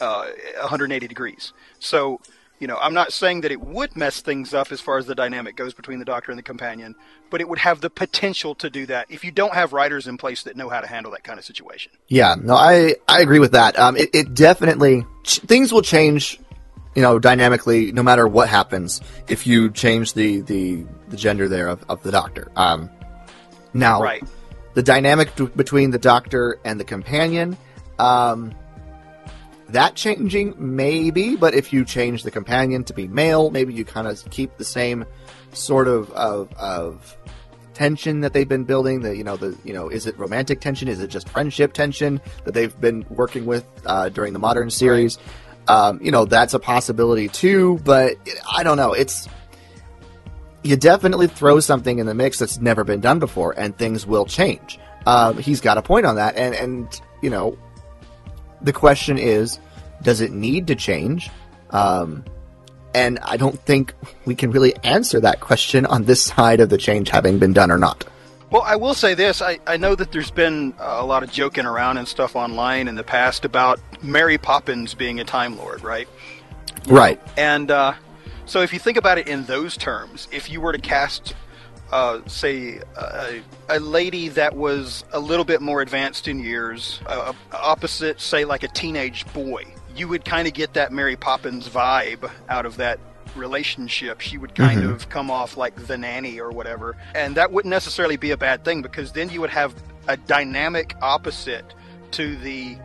uh, 0.00 0.26
180 0.60 1.08
degrees. 1.08 1.52
So, 1.80 2.20
you 2.60 2.66
know, 2.68 2.76
I'm 2.76 2.94
not 2.94 3.12
saying 3.12 3.40
that 3.40 3.50
it 3.50 3.60
would 3.60 3.96
mess 3.96 4.20
things 4.20 4.54
up 4.54 4.70
as 4.70 4.80
far 4.80 4.98
as 4.98 5.06
the 5.06 5.14
dynamic 5.14 5.56
goes 5.56 5.74
between 5.74 5.98
the 5.98 6.04
doctor 6.04 6.30
and 6.30 6.38
the 6.38 6.42
companion, 6.42 6.94
but 7.30 7.40
it 7.40 7.48
would 7.48 7.58
have 7.58 7.80
the 7.80 7.90
potential 7.90 8.54
to 8.56 8.68
do 8.70 8.86
that 8.86 9.06
if 9.10 9.24
you 9.24 9.32
don't 9.32 9.54
have 9.54 9.72
writers 9.72 10.06
in 10.06 10.16
place 10.18 10.42
that 10.44 10.56
know 10.56 10.68
how 10.68 10.80
to 10.80 10.86
handle 10.86 11.10
that 11.12 11.24
kind 11.24 11.38
of 11.38 11.44
situation. 11.44 11.90
Yeah, 12.08 12.36
no, 12.40 12.54
I 12.54 12.96
I 13.08 13.20
agree 13.22 13.38
with 13.40 13.52
that. 13.52 13.78
Um, 13.78 13.96
it, 13.96 14.10
it 14.14 14.34
definitely 14.34 15.04
things 15.24 15.72
will 15.72 15.82
change, 15.82 16.38
you 16.94 17.02
know, 17.02 17.18
dynamically 17.18 17.92
no 17.92 18.02
matter 18.02 18.28
what 18.28 18.48
happens 18.48 19.00
if 19.26 19.46
you 19.46 19.70
change 19.70 20.12
the 20.12 20.42
the, 20.42 20.84
the 21.08 21.16
gender 21.16 21.48
there 21.48 21.68
of, 21.68 21.82
of 21.88 22.02
the 22.02 22.10
doctor. 22.12 22.52
Um, 22.56 22.90
now, 23.72 24.02
Right. 24.02 24.22
the 24.74 24.82
dynamic 24.82 25.34
between 25.56 25.92
the 25.92 25.98
doctor 25.98 26.58
and 26.64 26.78
the 26.78 26.84
companion, 26.84 27.56
um, 27.98 28.52
that 29.72 29.94
changing 29.94 30.54
maybe, 30.58 31.36
but 31.36 31.54
if 31.54 31.72
you 31.72 31.84
change 31.84 32.22
the 32.22 32.30
companion 32.30 32.84
to 32.84 32.94
be 32.94 33.08
male, 33.08 33.50
maybe 33.50 33.74
you 33.74 33.84
kind 33.84 34.06
of 34.06 34.22
keep 34.30 34.56
the 34.56 34.64
same 34.64 35.04
sort 35.52 35.88
of 35.88 36.10
of, 36.12 36.52
of 36.54 37.16
tension 37.74 38.20
that 38.20 38.32
they've 38.34 38.48
been 38.48 38.64
building. 38.64 39.00
The 39.00 39.16
you 39.16 39.24
know 39.24 39.36
the 39.36 39.56
you 39.64 39.72
know 39.72 39.88
is 39.88 40.06
it 40.06 40.18
romantic 40.18 40.60
tension? 40.60 40.88
Is 40.88 41.00
it 41.00 41.08
just 41.08 41.28
friendship 41.28 41.72
tension 41.72 42.20
that 42.44 42.52
they've 42.52 42.78
been 42.80 43.06
working 43.08 43.46
with 43.46 43.64
uh, 43.86 44.08
during 44.10 44.32
the 44.32 44.38
modern 44.38 44.70
series? 44.70 45.18
Um, 45.68 46.00
you 46.02 46.10
know 46.10 46.24
that's 46.24 46.54
a 46.54 46.58
possibility 46.58 47.28
too, 47.28 47.80
but 47.84 48.16
I 48.50 48.62
don't 48.62 48.76
know. 48.76 48.92
It's 48.92 49.28
you 50.62 50.76
definitely 50.76 51.26
throw 51.26 51.60
something 51.60 51.98
in 51.98 52.06
the 52.06 52.14
mix 52.14 52.38
that's 52.38 52.60
never 52.60 52.84
been 52.84 53.00
done 53.00 53.18
before, 53.18 53.58
and 53.58 53.76
things 53.76 54.06
will 54.06 54.26
change. 54.26 54.78
Um, 55.06 55.38
he's 55.38 55.60
got 55.60 55.78
a 55.78 55.82
point 55.82 56.06
on 56.06 56.16
that, 56.16 56.36
and 56.36 56.54
and 56.54 57.00
you 57.22 57.30
know, 57.30 57.56
the 58.62 58.72
question 58.72 59.18
is, 59.18 59.58
does 60.02 60.20
it 60.20 60.32
need 60.32 60.66
to 60.68 60.74
change? 60.74 61.30
Um, 61.70 62.24
and 62.94 63.18
I 63.20 63.36
don't 63.36 63.58
think 63.60 63.94
we 64.24 64.34
can 64.34 64.50
really 64.50 64.74
answer 64.84 65.20
that 65.20 65.40
question 65.40 65.86
on 65.86 66.04
this 66.04 66.24
side 66.24 66.60
of 66.60 66.68
the 66.70 66.78
change 66.78 67.10
having 67.10 67.38
been 67.38 67.52
done 67.52 67.70
or 67.70 67.78
not. 67.78 68.04
Well, 68.50 68.62
I 68.62 68.76
will 68.76 68.94
say 68.94 69.14
this. 69.14 69.40
I, 69.40 69.60
I 69.66 69.76
know 69.76 69.94
that 69.94 70.10
there's 70.10 70.32
been 70.32 70.74
a 70.78 71.04
lot 71.04 71.22
of 71.22 71.30
joking 71.30 71.66
around 71.66 71.98
and 71.98 72.08
stuff 72.08 72.34
online 72.34 72.88
in 72.88 72.96
the 72.96 73.04
past 73.04 73.44
about 73.44 73.78
Mary 74.02 74.38
Poppins 74.38 74.94
being 74.94 75.20
a 75.20 75.24
Time 75.24 75.56
Lord, 75.56 75.84
right? 75.84 76.08
Right. 76.88 77.20
And 77.36 77.70
uh, 77.70 77.94
so, 78.46 78.62
if 78.62 78.72
you 78.72 78.80
think 78.80 78.96
about 78.96 79.18
it 79.18 79.28
in 79.28 79.44
those 79.44 79.76
terms, 79.76 80.26
if 80.32 80.50
you 80.50 80.60
were 80.60 80.72
to 80.72 80.80
cast, 80.80 81.34
uh, 81.92 82.20
say, 82.26 82.80
a, 82.96 83.40
a 83.68 83.80
lady 83.80 84.28
that 84.28 84.56
was 84.56 85.04
a 85.12 85.18
little 85.20 85.44
bit 85.44 85.60
more 85.60 85.80
advanced 85.82 86.28
in 86.28 86.38
years, 86.38 87.00
uh, 87.06 87.32
opposite, 87.52 88.20
say, 88.20 88.44
like 88.44 88.62
a 88.62 88.68
teenage 88.68 89.30
boy, 89.32 89.64
you 89.96 90.06
would 90.08 90.24
kind 90.24 90.46
of 90.46 90.54
get 90.54 90.74
that 90.74 90.92
Mary 90.92 91.16
Poppins 91.16 91.68
vibe 91.68 92.30
out 92.48 92.64
of 92.66 92.76
that 92.76 92.98
relationship. 93.36 94.20
She 94.20 94.38
would 94.38 94.54
kind 94.54 94.82
Mhm. 94.82 94.92
of 94.92 95.08
come 95.08 95.30
off 95.30 95.56
like 95.56 95.74
the 95.86 95.96
nanny 95.98 96.40
or 96.40 96.50
whatever. 96.50 96.96
And 97.14 97.36
that 97.36 97.52
wouldn't 97.52 97.70
necessarily 97.70 98.16
be 98.16 98.30
a 98.32 98.36
bad 98.36 98.64
thing 98.64 98.82
because 98.82 99.12
then 99.12 99.28
you 99.30 99.40
would 99.40 99.50
have 99.50 99.74
a 100.08 100.16
dynamic 100.16 100.94
opposite 101.02 101.64
to 102.12 102.36
the 102.36 102.76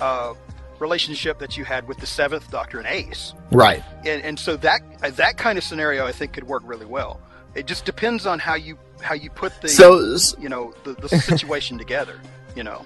uh, 0.00 0.34
relationship 0.80 1.38
that 1.38 1.56
you 1.56 1.64
had 1.64 1.86
with 1.86 1.98
the 1.98 2.06
Seventh 2.06 2.50
Doctor 2.50 2.78
and 2.78 2.86
Ace 2.88 3.34
Right. 3.52 3.84
and, 4.04 4.20
and 4.22 4.38
so 4.40 4.56
that 4.56 4.80
that 5.16 5.36
kind 5.36 5.56
of 5.56 5.62
scenario 5.62 6.04
I 6.06 6.10
think 6.12 6.32
could 6.32 6.44
work 6.48 6.62
really 6.64 6.86
well. 6.86 7.20
It 7.54 7.66
just 7.66 7.84
depends 7.84 8.26
on 8.26 8.38
how 8.38 8.54
you 8.54 8.78
how 9.00 9.14
you 9.14 9.30
put 9.30 9.60
the 9.60 9.68
So 9.68 10.16
you 10.38 10.48
know 10.48 10.72
the, 10.84 10.94
the 10.94 11.08
situation 11.08 11.78
together. 11.78 12.20
You 12.54 12.64
know, 12.64 12.84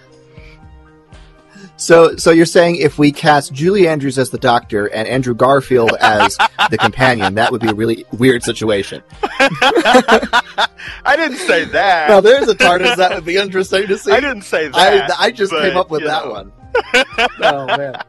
so 1.77 2.17
so 2.17 2.31
you're 2.31 2.47
saying 2.47 2.77
if 2.77 2.99
we 2.99 3.13
cast 3.13 3.53
Julie 3.53 3.89
Andrews 3.89 4.19
as 4.19 4.31
the 4.31 4.39
doctor 4.39 4.87
and 4.87 5.07
Andrew 5.07 5.35
Garfield 5.35 5.93
as 6.01 6.37
the 6.71 6.79
companion, 6.79 7.35
that 7.35 7.53
would 7.53 7.61
be 7.61 7.69
a 7.69 7.75
really 7.75 8.05
weird 8.13 8.43
situation. 8.43 9.03
I 9.23 11.15
didn't 11.17 11.39
say 11.39 11.65
that. 11.65 12.09
Now 12.09 12.21
there's 12.21 12.49
a 12.49 12.55
TARDIS 12.55 12.97
that 12.97 13.15
would 13.15 13.25
be 13.25 13.37
interesting 13.37 13.87
to 13.89 13.99
see. 13.99 14.13
I 14.13 14.21
didn't 14.21 14.43
say 14.43 14.67
I, 14.67 14.99
that. 14.99 15.17
I 15.19 15.31
just 15.31 15.53
but, 15.53 15.63
came 15.63 15.77
up 15.77 15.91
with 15.91 16.05
that 16.05 16.25
know, 16.25 16.31
one. 16.31 16.53
Oh 17.41 17.67
man. 17.77 18.03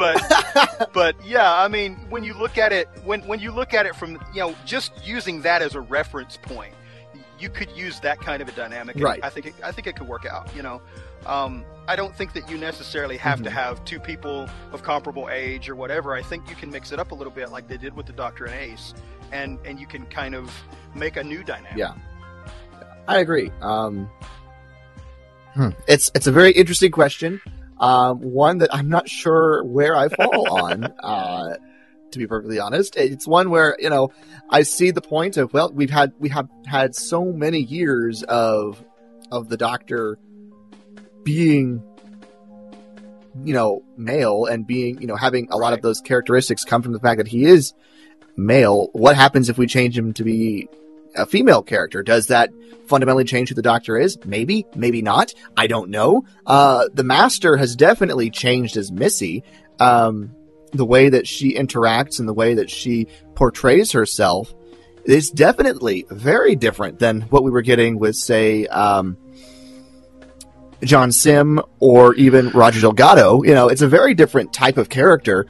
But 0.00 0.90
but 0.94 1.14
yeah, 1.24 1.54
I 1.62 1.68
mean, 1.68 1.96
when 2.08 2.24
you 2.24 2.32
look 2.34 2.56
at 2.56 2.72
it, 2.72 2.88
when 3.04 3.20
when 3.28 3.38
you 3.38 3.52
look 3.52 3.74
at 3.74 3.84
it 3.86 3.94
from 3.94 4.12
you 4.34 4.40
know 4.40 4.54
just 4.64 4.92
using 5.06 5.42
that 5.42 5.60
as 5.60 5.74
a 5.74 5.80
reference 5.80 6.38
point, 6.38 6.72
you 7.38 7.50
could 7.50 7.70
use 7.76 8.00
that 8.00 8.18
kind 8.18 8.40
of 8.40 8.48
a 8.48 8.52
dynamic. 8.52 8.96
Right. 8.98 9.20
I 9.22 9.28
think 9.28 9.46
it, 9.46 9.54
I 9.62 9.72
think 9.72 9.86
it 9.86 9.96
could 9.96 10.08
work 10.08 10.24
out. 10.24 10.48
You 10.56 10.62
know, 10.62 10.80
um, 11.26 11.64
I 11.86 11.96
don't 11.96 12.16
think 12.16 12.32
that 12.32 12.50
you 12.50 12.56
necessarily 12.56 13.18
have 13.18 13.42
to 13.42 13.50
Mhm. 13.50 13.52
have 13.52 13.84
two 13.84 14.00
people 14.00 14.48
of 14.72 14.82
comparable 14.82 15.28
age 15.30 15.68
or 15.68 15.74
whatever. 15.76 16.14
I 16.14 16.22
think 16.22 16.48
you 16.48 16.56
can 16.56 16.70
mix 16.70 16.92
it 16.92 16.98
up 16.98 17.10
a 17.12 17.14
little 17.14 17.32
bit, 17.32 17.50
like 17.50 17.68
they 17.68 17.76
did 17.76 17.94
with 17.94 18.06
the 18.06 18.14
Doctor 18.14 18.46
and 18.46 18.54
Ace, 18.54 18.94
and 19.32 19.58
and 19.66 19.78
you 19.78 19.86
can 19.86 20.06
kind 20.06 20.34
of 20.34 20.50
make 20.94 21.16
a 21.18 21.22
new 21.22 21.44
dynamic. 21.44 21.76
Yeah. 21.76 21.92
I 23.06 23.18
agree. 23.18 23.50
Um, 23.60 24.08
hmm. 25.54 25.70
It's 25.86 26.10
it's 26.14 26.26
a 26.26 26.32
very 26.32 26.52
interesting 26.52 26.90
question. 26.90 27.40
Um, 27.80 28.20
one 28.20 28.58
that 28.58 28.74
I'm 28.74 28.88
not 28.88 29.08
sure 29.08 29.64
where 29.64 29.96
I 29.96 30.08
fall 30.08 30.62
on. 30.62 30.94
Uh, 31.02 31.56
to 32.12 32.18
be 32.18 32.26
perfectly 32.26 32.58
honest, 32.58 32.96
it's 32.96 33.26
one 33.26 33.50
where 33.50 33.76
you 33.78 33.88
know 33.88 34.10
I 34.50 34.62
see 34.62 34.90
the 34.90 35.00
point 35.00 35.36
of 35.36 35.52
well, 35.52 35.70
we've 35.72 35.90
had 35.90 36.12
we 36.18 36.28
have 36.30 36.48
had 36.66 36.94
so 36.94 37.24
many 37.32 37.60
years 37.60 38.22
of 38.24 38.84
of 39.30 39.48
the 39.48 39.56
Doctor 39.56 40.18
being 41.22 41.82
you 43.44 43.54
know 43.54 43.82
male 43.96 44.46
and 44.46 44.66
being 44.66 45.00
you 45.00 45.06
know 45.06 45.16
having 45.16 45.48
a 45.50 45.56
lot 45.56 45.72
of 45.72 45.82
those 45.82 46.00
characteristics 46.00 46.64
come 46.64 46.82
from 46.82 46.92
the 46.92 47.00
fact 47.00 47.18
that 47.18 47.28
he 47.28 47.44
is 47.44 47.72
male. 48.36 48.88
What 48.92 49.16
happens 49.16 49.48
if 49.48 49.56
we 49.56 49.66
change 49.66 49.96
him 49.96 50.12
to 50.14 50.24
be 50.24 50.68
a 51.14 51.26
female 51.26 51.62
character. 51.62 52.02
Does 52.02 52.28
that 52.28 52.50
fundamentally 52.86 53.24
change 53.24 53.48
who 53.48 53.54
the 53.54 53.62
Doctor 53.62 53.98
is? 53.98 54.18
Maybe, 54.24 54.66
maybe 54.74 55.02
not. 55.02 55.32
I 55.56 55.66
don't 55.66 55.90
know. 55.90 56.24
Uh, 56.46 56.88
the 56.92 57.04
Master 57.04 57.56
has 57.56 57.76
definitely 57.76 58.30
changed 58.30 58.76
as 58.76 58.90
Missy. 58.90 59.44
Um, 59.78 60.34
the 60.72 60.84
way 60.84 61.08
that 61.08 61.26
she 61.26 61.54
interacts 61.54 62.18
and 62.18 62.28
the 62.28 62.34
way 62.34 62.54
that 62.54 62.70
she 62.70 63.08
portrays 63.34 63.92
herself 63.92 64.54
is 65.04 65.30
definitely 65.30 66.06
very 66.10 66.54
different 66.54 66.98
than 66.98 67.22
what 67.22 67.42
we 67.42 67.50
were 67.50 67.62
getting 67.62 67.98
with, 67.98 68.14
say, 68.14 68.66
um, 68.66 69.16
John 70.84 71.12
Simm 71.12 71.60
or 71.78 72.14
even 72.14 72.50
Roger 72.50 72.80
Delgado. 72.80 73.42
You 73.42 73.54
know, 73.54 73.68
it's 73.68 73.82
a 73.82 73.88
very 73.88 74.14
different 74.14 74.52
type 74.52 74.76
of 74.76 74.88
character. 74.88 75.46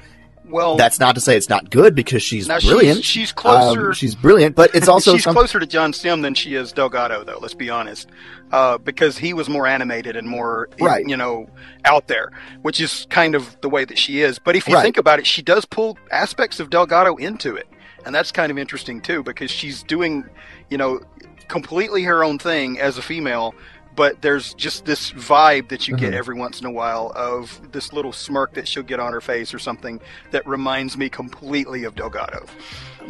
Well, 0.50 0.76
That's 0.76 0.98
not 1.00 1.14
to 1.14 1.20
say 1.20 1.36
it's 1.36 1.48
not 1.48 1.70
good 1.70 1.94
because 1.94 2.22
she's 2.22 2.46
brilliant. 2.48 2.98
She's, 2.98 3.06
she's 3.06 3.32
closer. 3.32 3.88
Um, 3.88 3.92
she's 3.92 4.14
brilliant, 4.14 4.56
but 4.56 4.74
it's 4.74 4.88
also 4.94 5.14
she's 5.14 5.24
some, 5.24 5.34
closer 5.34 5.58
to 5.60 5.66
John 5.66 5.92
Simm 5.92 6.22
than 6.22 6.34
she 6.34 6.54
is 6.54 6.72
Delgado, 6.72 7.24
though. 7.24 7.38
Let's 7.40 7.54
be 7.54 7.70
honest, 7.70 8.08
uh, 8.52 8.78
because 8.78 9.18
he 9.18 9.32
was 9.32 9.48
more 9.48 9.66
animated 9.66 10.16
and 10.16 10.28
more, 10.28 10.68
Right. 10.80 11.06
you 11.06 11.16
know, 11.16 11.48
out 11.84 12.08
there, 12.08 12.30
which 12.62 12.80
is 12.80 13.06
kind 13.10 13.34
of 13.34 13.60
the 13.60 13.68
way 13.68 13.84
that 13.84 13.98
she 13.98 14.20
is. 14.22 14.38
But 14.38 14.56
if 14.56 14.66
you 14.68 14.74
Right. 14.74 14.82
think 14.82 14.96
about 14.98 15.18
it, 15.18 15.26
she 15.26 15.42
does 15.42 15.64
pull 15.64 15.96
aspects 16.10 16.60
of 16.60 16.70
Delgado 16.70 17.16
into 17.16 17.54
it, 17.56 17.68
and 18.04 18.14
that's 18.14 18.32
kind 18.32 18.50
of 18.50 18.58
interesting 18.58 19.00
too, 19.00 19.22
because 19.22 19.50
she's 19.50 19.82
doing, 19.82 20.24
you 20.68 20.78
know, 20.78 21.00
completely 21.48 22.04
her 22.04 22.22
own 22.24 22.38
thing 22.38 22.78
as 22.80 22.96
a 22.98 23.02
female. 23.02 23.54
But 23.96 24.22
there's 24.22 24.54
just 24.54 24.84
this 24.84 25.10
vibe 25.12 25.68
that 25.68 25.88
you 25.88 25.96
get 25.96 26.12
Mhm. 26.12 26.16
every 26.16 26.36
once 26.36 26.60
in 26.60 26.66
a 26.66 26.70
while 26.70 27.12
of 27.14 27.60
this 27.72 27.92
little 27.92 28.12
smirk 28.12 28.54
that 28.54 28.66
she'll 28.68 28.82
get 28.84 29.00
on 29.00 29.12
her 29.12 29.20
face 29.20 29.52
or 29.52 29.58
something 29.58 30.00
that 30.30 30.46
reminds 30.46 30.96
me 30.96 31.08
completely 31.08 31.84
of 31.84 31.94
Delgado. 31.96 32.44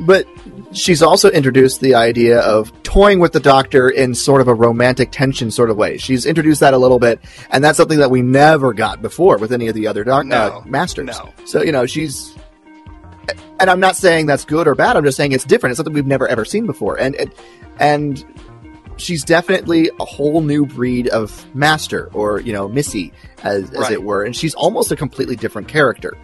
But 0.01 0.27
she's 0.73 1.03
also 1.03 1.31
introduced 1.31 1.81
the 1.81 1.95
idea 1.95 2.41
of 2.41 2.73
toying 2.83 3.19
with 3.21 3.33
the 3.33 3.41
doctor 3.41 3.89
in 3.91 4.15
sort 4.15 4.41
of 4.41 4.49
a 4.49 4.55
romantic 4.55 5.11
tension 5.13 5.51
sort 5.51 5.69
of 5.69 5.77
way. 5.77 5.99
She's 5.99 6.25
introduced 6.25 6.61
that 6.61 6.73
a 6.75 6.79
little 6.79 6.99
bit, 6.99 7.21
and 7.51 7.63
that's 7.63 7.77
something 7.77 7.99
that 7.99 8.11
we 8.11 8.23
never 8.23 8.73
got 8.73 9.03
before 9.03 9.37
with 9.37 9.53
any 9.53 9.69
of 9.69 9.75
the 9.75 9.87
other 9.87 10.03
doc- 10.05 10.25
uh, 10.25 10.29
No, 10.29 10.63
masters. 10.65 11.07
no. 11.07 11.29
So 11.45 11.63
you 11.63 11.73
know 11.73 11.87
she's, 11.87 12.35
and 13.59 13.69
I'm 13.69 13.81
not 13.81 13.97
saying 13.97 14.27
that's 14.27 14.45
good 14.45 14.67
or 14.67 14.75
bad. 14.75 14.97
I'm 14.97 15.05
just 15.05 15.17
saying 15.17 15.33
it's 15.33 15.45
different. 15.45 15.73
It's 15.73 15.77
something 15.79 15.93
we've 15.95 16.07
never 16.07 16.27
ever 16.27 16.45
seen 16.45 16.67
before, 16.67 16.97
and 16.99 17.15
and, 17.17 17.31
and 17.79 18.25
she's 19.01 19.25
definitely 19.25 19.91
a 20.01 20.05
whole 20.05 20.41
new 20.43 20.67
breed 20.67 21.09
of 21.09 21.45
master, 21.55 22.11
or 22.13 22.41
you 22.41 22.53
know 22.53 22.69
Missy, 22.69 23.13
as 23.43 23.71
as 23.71 23.79
Right. 23.79 23.93
it 23.93 24.03
were, 24.03 24.23
and 24.25 24.35
she's 24.37 24.55
almost 24.55 24.91
a 24.93 24.97
completely 24.97 25.37
different 25.37 25.69
character. 25.69 26.17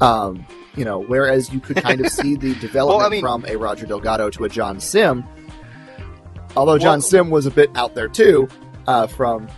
Um, 0.00 0.44
you 0.76 0.84
know, 0.84 1.00
whereas 1.00 1.52
you 1.52 1.60
could 1.60 1.76
kind 1.76 2.00
of 2.04 2.10
see 2.12 2.34
the 2.36 2.54
development 2.56 3.12
mean- 3.12 3.20
from 3.20 3.44
a 3.46 3.56
Roger 3.56 3.86
Delgado 3.86 4.30
to 4.30 4.44
a 4.44 4.48
John 4.48 4.80
Simm. 4.80 5.24
Although 6.56 6.78
John 6.78 6.98
Well- 6.98 7.00
Simm 7.02 7.30
was 7.30 7.46
a 7.46 7.50
bit 7.50 7.70
out 7.74 7.94
there 7.94 8.08
too, 8.08 8.48
uh, 8.86 9.06
from 9.06 9.48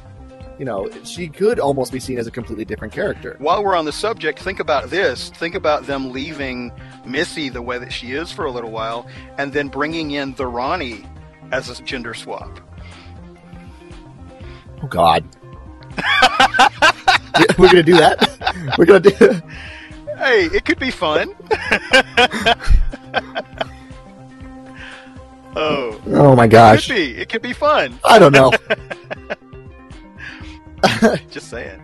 you 0.56 0.64
know, 0.64 0.88
she 1.02 1.26
could 1.26 1.58
almost 1.58 1.90
be 1.90 1.98
seen 1.98 2.16
as 2.16 2.28
a 2.28 2.30
completely 2.30 2.64
different 2.64 2.92
character. 2.94 3.34
While 3.40 3.64
we're 3.64 3.74
on 3.74 3.86
the 3.86 3.92
subject, 3.92 4.38
think 4.38 4.60
about 4.60 4.88
this. 4.88 5.30
Think 5.30 5.56
about 5.56 5.88
them 5.88 6.12
leaving 6.12 6.70
Missy 7.04 7.48
the 7.48 7.60
way 7.60 7.76
that 7.78 7.92
she 7.92 8.12
is 8.12 8.30
for 8.30 8.44
a 8.44 8.52
little 8.52 8.70
while, 8.70 9.04
and 9.36 9.52
then 9.52 9.66
bringing 9.66 10.12
in 10.12 10.32
the 10.34 10.46
Rani 10.46 11.04
as 11.54 11.70
a 11.70 11.82
gender 11.84 12.14
swap. 12.14 12.60
Oh 14.82 14.88
God, 14.88 15.24
we're 17.58 17.68
gonna 17.68 17.82
do 17.82 17.96
that. 17.96 18.74
We're 18.76 18.86
gonna 18.86 19.00
do. 19.00 19.40
Hey, 20.16 20.44
it 20.44 20.64
could 20.64 20.78
be 20.78 20.92
fun. 20.92 21.34
oh, 25.56 26.00
Oh 26.06 26.36
my 26.36 26.44
it 26.44 26.50
gosh, 26.50 26.86
could 26.86 26.94
be. 26.94 27.16
It 27.16 27.28
could 27.28 27.42
be 27.42 27.52
fun. 27.52 27.98
I 28.04 28.20
don't 28.20 28.30
know. 28.30 28.52
Just 31.32 31.50
saying. 31.50 31.82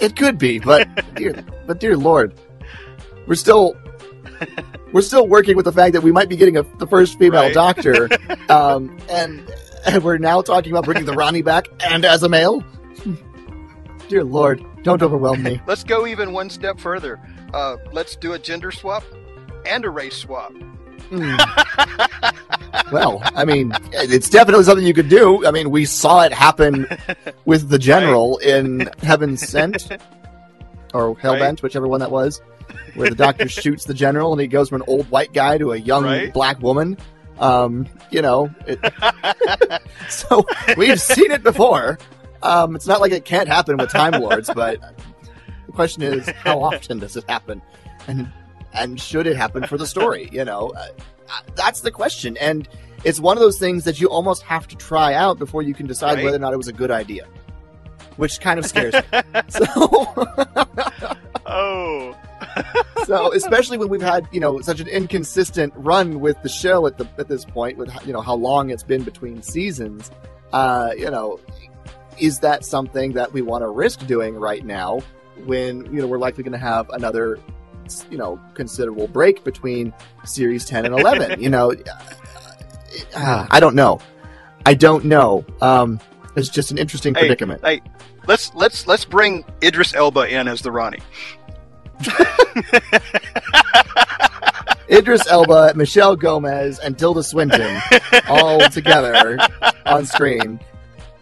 It 0.00 0.16
could 0.16 0.36
be, 0.36 0.58
but 0.58 0.88
dear, 1.14 1.44
but 1.64 1.78
dear 1.78 1.96
Lord, 1.96 2.34
we're 3.28 3.36
still 3.36 3.76
we're 4.92 5.02
still 5.02 5.26
working 5.26 5.56
with 5.56 5.64
the 5.64 5.72
fact 5.72 5.92
that 5.94 6.02
we 6.02 6.12
might 6.12 6.28
be 6.28 6.36
getting 6.36 6.56
a, 6.56 6.62
the 6.78 6.86
first 6.86 7.18
female 7.18 7.42
Right. 7.42 7.54
doctor, 7.54 8.08
um, 8.48 8.96
and, 9.10 9.50
and 9.86 10.02
we're 10.04 10.18
now 10.18 10.42
talking 10.42 10.72
about 10.72 10.84
bringing 10.84 11.04
the 11.06 11.14
Rani 11.14 11.42
back 11.42 11.66
and 11.88 12.04
as 12.04 12.22
a 12.22 12.28
male. 12.28 12.64
Dear 14.08 14.24
Lord, 14.24 14.62
don't 14.82 15.02
overwhelm 15.02 15.42
me. 15.42 15.60
Let's 15.66 15.84
go 15.84 16.06
even 16.06 16.32
one 16.32 16.50
step 16.50 16.78
further. 16.78 17.18
Uh, 17.54 17.76
let's 17.92 18.14
do 18.16 18.34
a 18.34 18.38
gender 18.38 18.70
swap 18.70 19.04
and 19.64 19.84
a 19.84 19.90
race 19.90 20.16
swap. 20.16 20.52
Hmm. 21.08 21.36
well, 22.92 23.22
I 23.34 23.44
mean, 23.44 23.72
it's 23.92 24.28
definitely 24.28 24.64
something 24.64 24.86
you 24.86 24.94
could 24.94 25.08
do. 25.08 25.46
I 25.46 25.50
mean, 25.50 25.70
we 25.70 25.84
saw 25.84 26.22
it 26.24 26.32
happen 26.32 26.86
with 27.44 27.68
the 27.68 27.78
general 27.78 28.38
in 28.38 28.88
Heaven 29.02 29.36
Sent 29.36 29.90
or 30.94 31.14
Hellbent, 31.16 31.40
Right. 31.40 31.62
whichever 31.62 31.88
one 31.88 32.00
that 32.00 32.10
was, 32.10 32.40
where 32.94 33.08
the 33.10 33.16
doctor 33.16 33.48
shoots 33.48 33.84
the 33.84 33.94
general 33.94 34.32
and 34.32 34.40
he 34.40 34.46
goes 34.46 34.68
from 34.68 34.82
an 34.82 34.88
old 34.88 35.10
white 35.10 35.32
guy 35.32 35.58
to 35.58 35.72
a 35.72 35.76
young 35.76 36.04
Right. 36.04 36.32
black 36.32 36.60
woman. 36.60 36.96
Um, 37.38 37.86
you 38.10 38.22
know, 38.22 38.50
it, 38.66 38.78
so 40.08 40.44
we've 40.76 41.00
seen 41.14 41.30
it 41.30 41.42
before. 41.42 41.98
Um, 42.42 42.76
it's 42.76 42.86
not 42.86 43.00
like 43.00 43.12
it 43.12 43.24
can't 43.24 43.48
happen 43.48 43.76
with 43.76 43.90
Time 43.90 44.20
Lords, 44.20 44.50
but 44.54 44.78
the 45.66 45.72
question 45.72 46.02
is, 46.02 46.28
how 46.28 46.62
often 46.62 46.98
does 46.98 47.16
it 47.16 47.24
happen, 47.28 47.62
and 48.06 48.30
and 48.74 49.00
should 49.00 49.26
it 49.26 49.36
happen 49.36 49.64
for 49.66 49.78
the 49.78 49.86
story? 49.86 50.28
You 50.32 50.44
know, 50.44 50.68
uh, 50.76 50.86
uh, 51.28 51.40
that's 51.56 51.80
the 51.80 51.90
question, 51.90 52.36
and 52.36 52.68
it's 53.04 53.18
one 53.20 53.36
of 53.36 53.42
those 53.42 53.58
things 53.58 53.84
that 53.84 54.00
you 54.00 54.08
almost 54.08 54.42
have 54.42 54.68
to 54.68 54.76
try 54.76 55.14
out 55.14 55.38
before 55.38 55.62
you 55.62 55.72
can 55.74 55.86
decide 55.86 56.16
Right. 56.16 56.24
whether 56.24 56.36
or 56.36 56.40
not 56.40 56.52
it 56.52 56.56
was 56.58 56.68
a 56.68 56.72
good 56.72 56.90
idea, 56.90 57.26
which 58.16 58.40
kind 58.40 58.58
of 58.58 58.66
scares 58.66 58.94
me. 58.94 59.00
So. 59.48 59.64
Oh, 61.46 62.14
so 63.04 63.32
especially 63.32 63.78
when 63.78 63.88
we've 63.88 64.02
had 64.02 64.26
you 64.32 64.40
know 64.40 64.60
such 64.60 64.80
an 64.80 64.88
inconsistent 64.88 65.72
run 65.76 66.20
with 66.20 66.40
the 66.42 66.48
show 66.48 66.86
at 66.86 66.98
the 66.98 67.06
at 67.18 67.28
this 67.28 67.44
point 67.44 67.76
with 67.78 67.90
you 68.06 68.12
know 68.12 68.20
how 68.20 68.34
long 68.34 68.70
it's 68.70 68.82
been 68.82 69.02
between 69.02 69.42
seasons 69.42 70.10
uh 70.52 70.90
you 70.96 71.10
know 71.10 71.38
is 72.18 72.38
that 72.40 72.64
something 72.64 73.12
that 73.12 73.32
we 73.32 73.42
want 73.42 73.62
to 73.62 73.68
risk 73.68 74.06
doing 74.06 74.34
right 74.34 74.64
now 74.64 75.00
when 75.44 75.84
you 75.92 76.00
know 76.00 76.06
we're 76.06 76.18
likely 76.18 76.42
going 76.44 76.52
to 76.52 76.58
have 76.58 76.88
another 76.90 77.38
you 78.10 78.16
know 78.18 78.38
considerable 78.54 79.08
break 79.08 79.42
between 79.44 79.92
series 80.24 80.64
10 80.64 80.84
and 80.86 80.94
11 80.98 81.40
you 81.42 81.48
know? 81.50 81.72
Uh, 83.16 83.46
i 83.50 83.58
don't 83.58 83.74
know. 83.74 83.98
I 84.64 84.74
don't 84.74 85.04
know. 85.04 85.44
Um 85.60 85.98
it's 86.36 86.48
just 86.48 86.70
an 86.70 86.78
interesting 86.78 87.14
Hey, 87.14 87.22
predicament. 87.22 87.60
hey, 87.64 87.80
let's 88.26 88.54
let's 88.54 88.86
let's 88.86 89.04
bring 89.04 89.44
Idris 89.62 89.94
Elba 89.94 90.28
in 90.32 90.48
as 90.48 90.62
the 90.62 90.70
Rani. 90.70 91.00
Idris 94.90 95.26
Elba, 95.26 95.72
Michelle 95.74 96.16
Gomez, 96.16 96.78
and 96.78 96.98
Tilda 96.98 97.22
Swinton 97.22 97.80
all 98.28 98.60
together 98.68 99.38
on 99.86 100.04
screen. 100.04 100.60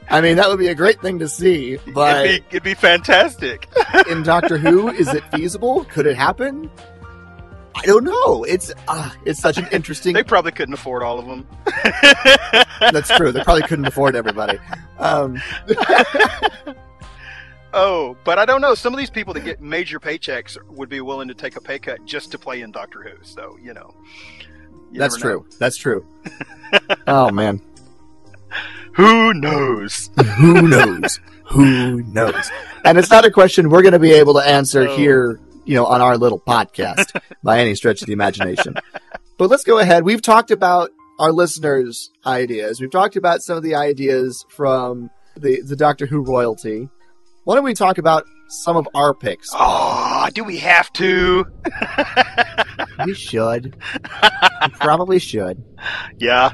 I 0.08 0.20
mean, 0.20 0.36
that 0.36 0.48
would 0.48 0.58
be 0.58 0.68
a 0.68 0.74
great 0.74 1.00
thing 1.00 1.20
to 1.20 1.28
see, 1.28 1.78
but 1.94 2.26
it'd, 2.26 2.42
be, 2.42 2.46
it'd 2.56 2.62
be 2.64 2.74
fantastic. 2.74 3.68
in 4.10 4.24
Doctor 4.24 4.58
Who, 4.58 4.88
is 4.88 5.08
it 5.14 5.22
feasible? 5.32 5.84
Could 5.84 6.06
it 6.06 6.16
happen? 6.16 6.68
I 7.76 7.86
don't 7.86 8.04
know. 8.04 8.44
It's 8.44 8.72
uh, 8.88 9.10
it's 9.24 9.40
such 9.40 9.56
an 9.56 9.68
interesting. 9.70 10.14
They 10.14 10.24
probably 10.24 10.50
couldn't 10.52 10.74
afford 10.74 11.02
all 11.04 11.18
of 11.18 11.26
them. 11.26 11.46
That's 12.92 13.08
true. 13.16 13.30
They 13.30 13.42
probably 13.44 13.62
couldn't 13.62 13.86
afford 13.86 14.16
everybody. 14.16 14.58
Um, 14.98 15.40
Oh, 17.72 18.16
but 18.24 18.38
I 18.38 18.44
don't 18.46 18.61
know. 18.61 18.74
Some 18.74 18.92
of 18.92 18.98
these 18.98 19.11
people 19.11 19.33
that 19.35 19.44
get 19.44 19.61
major 19.61 20.00
paychecks 20.00 20.56
would 20.68 20.88
be 20.88 21.00
willing 21.00 21.28
to 21.28 21.35
take 21.35 21.56
a 21.56 21.61
pay 21.61 21.78
cut 21.78 22.04
just 22.04 22.33
to 22.33 22.38
play 22.38 22.62
in 22.62 22.72
Doctor 22.72 23.02
Who. 23.02 23.22
So 23.24 23.56
you 23.62 23.72
know, 23.74 23.94
you 24.90 24.98
that's 24.98 25.16
know. 25.16 25.22
true. 25.22 25.46
That's 25.59 25.76
true. 25.76 26.04
oh 27.06 27.30
man, 27.30 27.61
Who 28.94 29.35
knows? 29.35 30.11
who 30.38 30.62
knows? 30.68 31.20
Who 31.46 32.02
knows? 32.02 32.50
And 32.85 32.98
it's 32.98 33.11
not 33.11 33.24
a 33.24 33.30
question 33.30 33.70
we're 33.70 33.83
going 33.83 33.92
to 33.92 33.98
be 33.98 34.12
able 34.12 34.35
to 34.35 34.40
answer 34.40 34.83
Oh. 34.88 34.96
here, 34.96 35.40
you 35.64 35.74
know, 35.74 35.87
on 35.87 36.00
our 36.00 36.16
little 36.16 36.40
podcast 36.40 37.20
by 37.42 37.61
any 37.61 37.74
stretch 37.74 38.00
of 38.02 38.06
the 38.06 38.12
imagination. 38.12 38.74
But 39.38 39.50
let's 39.50 39.64
go 39.64 39.78
ahead. 39.78 40.04
We've 40.04 40.22
talked 40.22 40.50
about 40.50 40.90
our 41.18 41.33
listeners' 41.33 42.11
ideas. 42.26 42.80
We've 42.80 42.90
talked 42.90 43.16
about 43.16 43.42
some 43.42 43.56
of 43.56 43.62
the 43.62 43.74
ideas 43.74 44.44
from 44.48 45.11
the 45.37 45.61
the 45.62 45.76
Doctor 45.76 46.06
Who 46.06 46.20
royalty. 46.20 46.88
Why 47.44 47.55
don't 47.55 47.64
we 47.64 47.74
talk 47.74 47.98
about 47.98 48.26
some 48.48 48.76
of 48.76 48.87
our 48.94 49.14
picks? 49.14 49.48
Oh, 49.53 50.29
do 50.35 50.44
we 50.44 50.59
have 50.59 50.92
to? 50.94 51.46
We 53.05 53.14
should. 53.14 53.76
we 54.62 54.68
probably 54.74 55.18
should. 55.18 55.64
Yeah. 56.18 56.50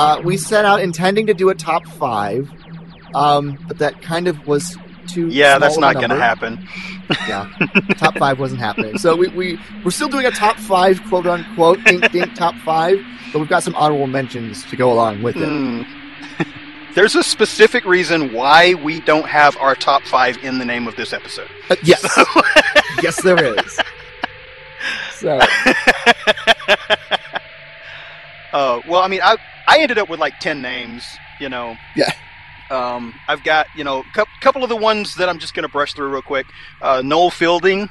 Uh, 0.00 0.18
we 0.22 0.38
set 0.38 0.64
out 0.64 0.80
intending 0.80 1.26
to 1.26 1.34
do 1.34 1.50
a 1.50 1.54
top 1.54 1.84
five, 1.86 2.50
um, 3.14 3.58
but 3.68 3.76
that 3.76 4.00
kind 4.00 4.28
of 4.28 4.46
was 4.46 4.74
too. 5.06 5.28
Yeah, 5.28 5.58
that's 5.58 5.76
not 5.76 5.96
going 5.96 6.08
to 6.08 6.16
happen. 6.16 6.66
Yeah, 7.28 7.50
top 7.98 8.16
five 8.16 8.38
wasn't 8.38 8.60
happening. 8.60 8.96
So 8.96 9.14
we, 9.14 9.28
we 9.28 9.60
we're 9.84 9.90
still 9.90 10.08
doing 10.08 10.24
a 10.24 10.30
top 10.30 10.56
five, 10.56 11.02
quote 11.08 11.26
unquote, 11.26 11.84
dink 11.84 12.10
dink 12.12 12.34
top 12.34 12.54
five, 12.64 12.98
but 13.30 13.40
we've 13.40 13.48
got 13.48 13.62
some 13.62 13.74
honorable 13.74 14.06
mentions 14.06 14.64
to 14.70 14.76
go 14.76 14.90
along 14.90 15.22
with 15.22 15.36
it. 15.36 15.46
Hmm. 15.46 15.82
There's 16.94 17.14
a 17.14 17.22
specific 17.22 17.84
reason 17.84 18.32
why 18.32 18.74
we 18.74 19.00
don't 19.02 19.26
have 19.26 19.54
our 19.58 19.74
top 19.74 20.02
five 20.04 20.38
in 20.38 20.58
the 20.58 20.64
name 20.64 20.88
of 20.88 20.96
this 20.96 21.12
episode. 21.12 21.48
Uh, 21.68 21.76
yes, 21.82 22.02
yes, 23.02 23.22
there 23.22 23.58
is. 23.58 23.78
So, 25.12 25.38
uh, 28.52 28.80
well, 28.88 29.02
I 29.02 29.08
mean, 29.08 29.20
I 29.22 29.36
I 29.66 29.80
ended 29.80 29.98
up 29.98 30.08
with 30.08 30.20
like 30.20 30.38
ten 30.40 30.62
names. 30.62 31.04
You 31.40 31.48
know. 31.48 31.76
Yeah. 31.96 32.12
Um, 32.70 33.14
I've 33.26 33.42
got 33.42 33.66
you 33.74 33.82
know 33.82 34.04
a 34.16 34.26
couple 34.40 34.62
of 34.62 34.68
the 34.68 34.76
ones 34.76 35.16
that 35.16 35.28
I'm 35.28 35.40
just 35.40 35.54
going 35.54 35.64
to 35.64 35.68
brush 35.72 35.92
through 35.94 36.08
real 36.08 36.22
quick. 36.22 36.46
Uh, 36.80 37.02
Noel 37.04 37.30
Fielding 37.30 37.88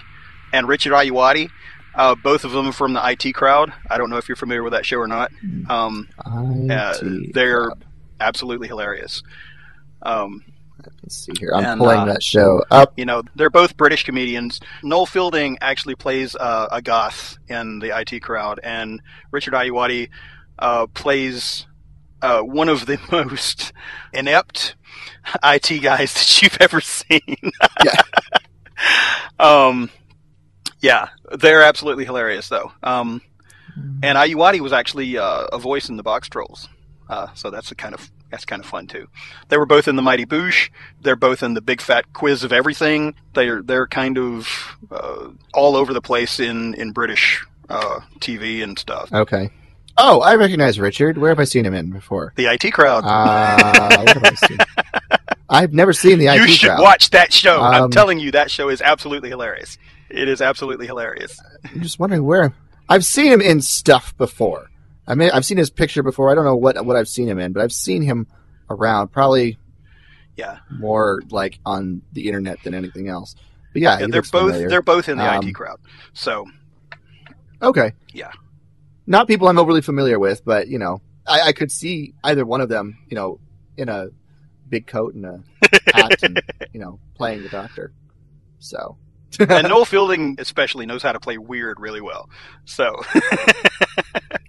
and 0.53 0.67
Richard 0.67 0.93
Ayoade. 0.93 1.49
Uh, 1.95 2.15
both 2.15 2.45
of 2.45 2.51
them 2.51 2.71
from 2.71 2.93
the 2.93 3.01
IT 3.09 3.33
crowd. 3.33 3.73
I 3.89 3.97
don't 3.97 4.09
know 4.09 4.17
if 4.17 4.29
you're 4.29 4.37
familiar 4.37 4.63
with 4.63 4.73
that 4.73 4.85
show 4.85 4.97
or 4.97 5.07
not. 5.07 5.31
Um, 5.69 6.07
uh, 6.23 6.97
they're 7.33 7.65
crowd. 7.65 7.85
absolutely 8.21 8.67
hilarious. 8.67 9.21
Um, 10.01 10.45
Let's 11.03 11.15
see 11.15 11.33
here. 11.39 11.51
I'm 11.53 11.65
and, 11.65 11.79
pulling 11.79 11.99
uh, 11.99 12.05
that 12.05 12.23
show 12.23 12.63
up. 12.71 12.93
You 12.97 13.05
know, 13.05 13.23
they're 13.35 13.49
both 13.49 13.75
British 13.75 14.03
comedians. 14.03 14.59
Noel 14.83 15.05
Fielding 15.05 15.57
actually 15.61 15.95
plays 15.95 16.35
uh, 16.35 16.67
a 16.71 16.81
goth 16.81 17.37
in 17.47 17.79
the 17.79 17.97
IT 17.99 18.21
crowd, 18.21 18.59
and 18.63 19.01
Richard 19.31 19.53
Ayoade 19.53 20.09
uh, 20.59 20.87
plays 20.87 21.65
uh, 22.21 22.41
one 22.41 22.69
of 22.69 22.85
the 22.85 22.99
most 23.11 23.73
inept 24.13 24.75
IT 25.43 25.81
guys 25.81 26.13
that 26.15 26.41
you've 26.41 26.57
ever 26.59 26.81
seen. 26.81 27.37
yeah. 27.83 28.01
Um, 29.37 29.89
yeah, 30.79 31.09
they're 31.37 31.63
absolutely 31.63 32.05
hilarious 32.05 32.47
though. 32.47 32.71
Um, 32.81 33.21
and 34.01 34.17
Ayoade 34.17 34.59
was 34.61 34.73
actually 34.73 35.17
uh, 35.17 35.47
a 35.51 35.59
voice 35.59 35.89
in 35.89 35.97
the 35.97 36.03
Boxtrolls, 36.03 36.67
uh, 37.09 37.27
so 37.33 37.49
that's 37.49 37.71
a 37.71 37.75
kind 37.75 37.93
of 37.93 38.09
that's 38.29 38.45
kind 38.45 38.61
of 38.61 38.69
fun 38.69 38.87
too. 38.87 39.07
They 39.47 39.57
were 39.57 39.65
both 39.65 39.87
in 39.87 39.95
the 39.95 40.01
Mighty 40.01 40.25
Boosh. 40.25 40.69
They're 41.01 41.15
both 41.15 41.43
in 41.43 41.53
the 41.53 41.61
Big 41.61 41.81
Fat 41.81 42.13
Quiz 42.13 42.43
of 42.43 42.53
Everything. 42.53 43.15
They're 43.33 43.61
they're 43.61 43.87
kind 43.87 44.17
of 44.17 44.77
uh, 44.91 45.29
all 45.53 45.75
over 45.75 45.93
the 45.93 46.01
place 46.01 46.39
in 46.39 46.73
in 46.75 46.91
British 46.91 47.45
uh, 47.69 48.01
TV 48.19 48.63
and 48.63 48.77
stuff. 48.77 49.11
Okay. 49.11 49.49
Oh, 50.01 50.21
I 50.21 50.35
recognize 50.35 50.79
Richard. 50.79 51.17
Where 51.17 51.29
have 51.29 51.39
I 51.39 51.43
seen 51.43 51.65
him 51.65 51.73
in 51.73 51.91
before? 51.91 52.33
The 52.37 52.45
IT 52.45 52.71
crowd. 52.71 53.03
Uh, 53.05 53.97
what 53.97 54.13
have 54.13 54.23
I 54.23 54.33
seen? 54.47 54.57
I've 55.49 55.73
never 55.73 55.91
seen 55.91 56.19
the 56.19 56.27
IT 56.27 56.37
crowd. 56.37 56.47
You 56.47 56.53
should 56.53 56.79
watch 56.79 57.09
that 57.09 57.33
show. 57.33 57.61
Um, 57.61 57.73
I'm 57.73 57.91
telling 57.91 58.19
you, 58.19 58.31
that 58.31 58.49
show 58.49 58.69
is 58.69 58.81
absolutely 58.81 59.29
hilarious. 59.29 59.77
It 60.09 60.29
is 60.29 60.41
absolutely 60.41 60.87
hilarious. 60.87 61.37
I'm 61.65 61.81
just 61.81 61.99
wondering 61.99 62.23
where 62.23 62.53
I've 62.87 63.05
seen 63.05 63.31
him 63.31 63.41
in 63.41 63.61
stuff 63.61 64.17
before. 64.17 64.69
I 65.05 65.15
mean, 65.15 65.31
I've 65.31 65.45
seen 65.45 65.57
his 65.57 65.69
picture 65.69 66.01
before. 66.01 66.31
I 66.31 66.35
don't 66.35 66.45
know 66.45 66.55
what 66.55 66.83
what 66.85 66.95
I've 66.95 67.09
seen 67.09 67.27
him 67.27 67.39
in, 67.39 67.51
but 67.51 67.61
I've 67.61 67.73
seen 67.73 68.01
him 68.01 68.27
around. 68.69 69.09
Probably, 69.09 69.59
yeah, 70.37 70.59
more 70.69 71.21
like 71.29 71.59
on 71.65 72.03
the 72.13 72.27
internet 72.27 72.63
than 72.63 72.73
anything 72.73 73.09
else. 73.09 73.35
But 73.73 73.81
yeah, 73.81 73.99
yeah 73.99 74.07
they're 74.07 74.21
both 74.21 74.51
familiar. 74.51 74.69
they're 74.69 74.81
both 74.81 75.09
in 75.09 75.17
the 75.17 75.33
um, 75.33 75.47
IT 75.47 75.53
crowd. 75.53 75.79
So, 76.13 76.45
okay, 77.61 77.93
yeah, 78.13 78.31
not 79.09 79.27
people 79.27 79.47
I'm 79.47 79.57
overly 79.57 79.81
familiar 79.81 80.19
with, 80.19 80.45
but 80.45 80.69
you 80.69 80.77
know, 80.79 81.01
I, 81.27 81.41
I 81.47 81.51
could 81.51 81.71
see 81.71 82.13
either 82.23 82.45
one 82.45 82.61
of 82.61 82.69
them, 82.69 82.97
you 83.09 83.15
know, 83.15 83.39
in 83.75 83.89
a 83.89 84.09
big 84.69 84.85
coat 84.87 85.15
and 85.15 85.25
a 85.25 85.43
hat, 85.93 86.23
and 86.23 86.41
you 86.73 86.79
know, 86.79 86.99
playing 87.15 87.41
the 87.41 87.49
doctor. 87.49 87.91
So. 88.59 88.97
and 89.39 89.67
Noel 89.67 89.85
Fielding 89.85 90.35
especially 90.37 90.85
knows 90.85 91.01
how 91.01 91.11
to 91.11 91.19
play 91.19 91.37
weird 91.37 91.79
really 91.79 92.01
well. 92.01 92.29
So. 92.65 93.01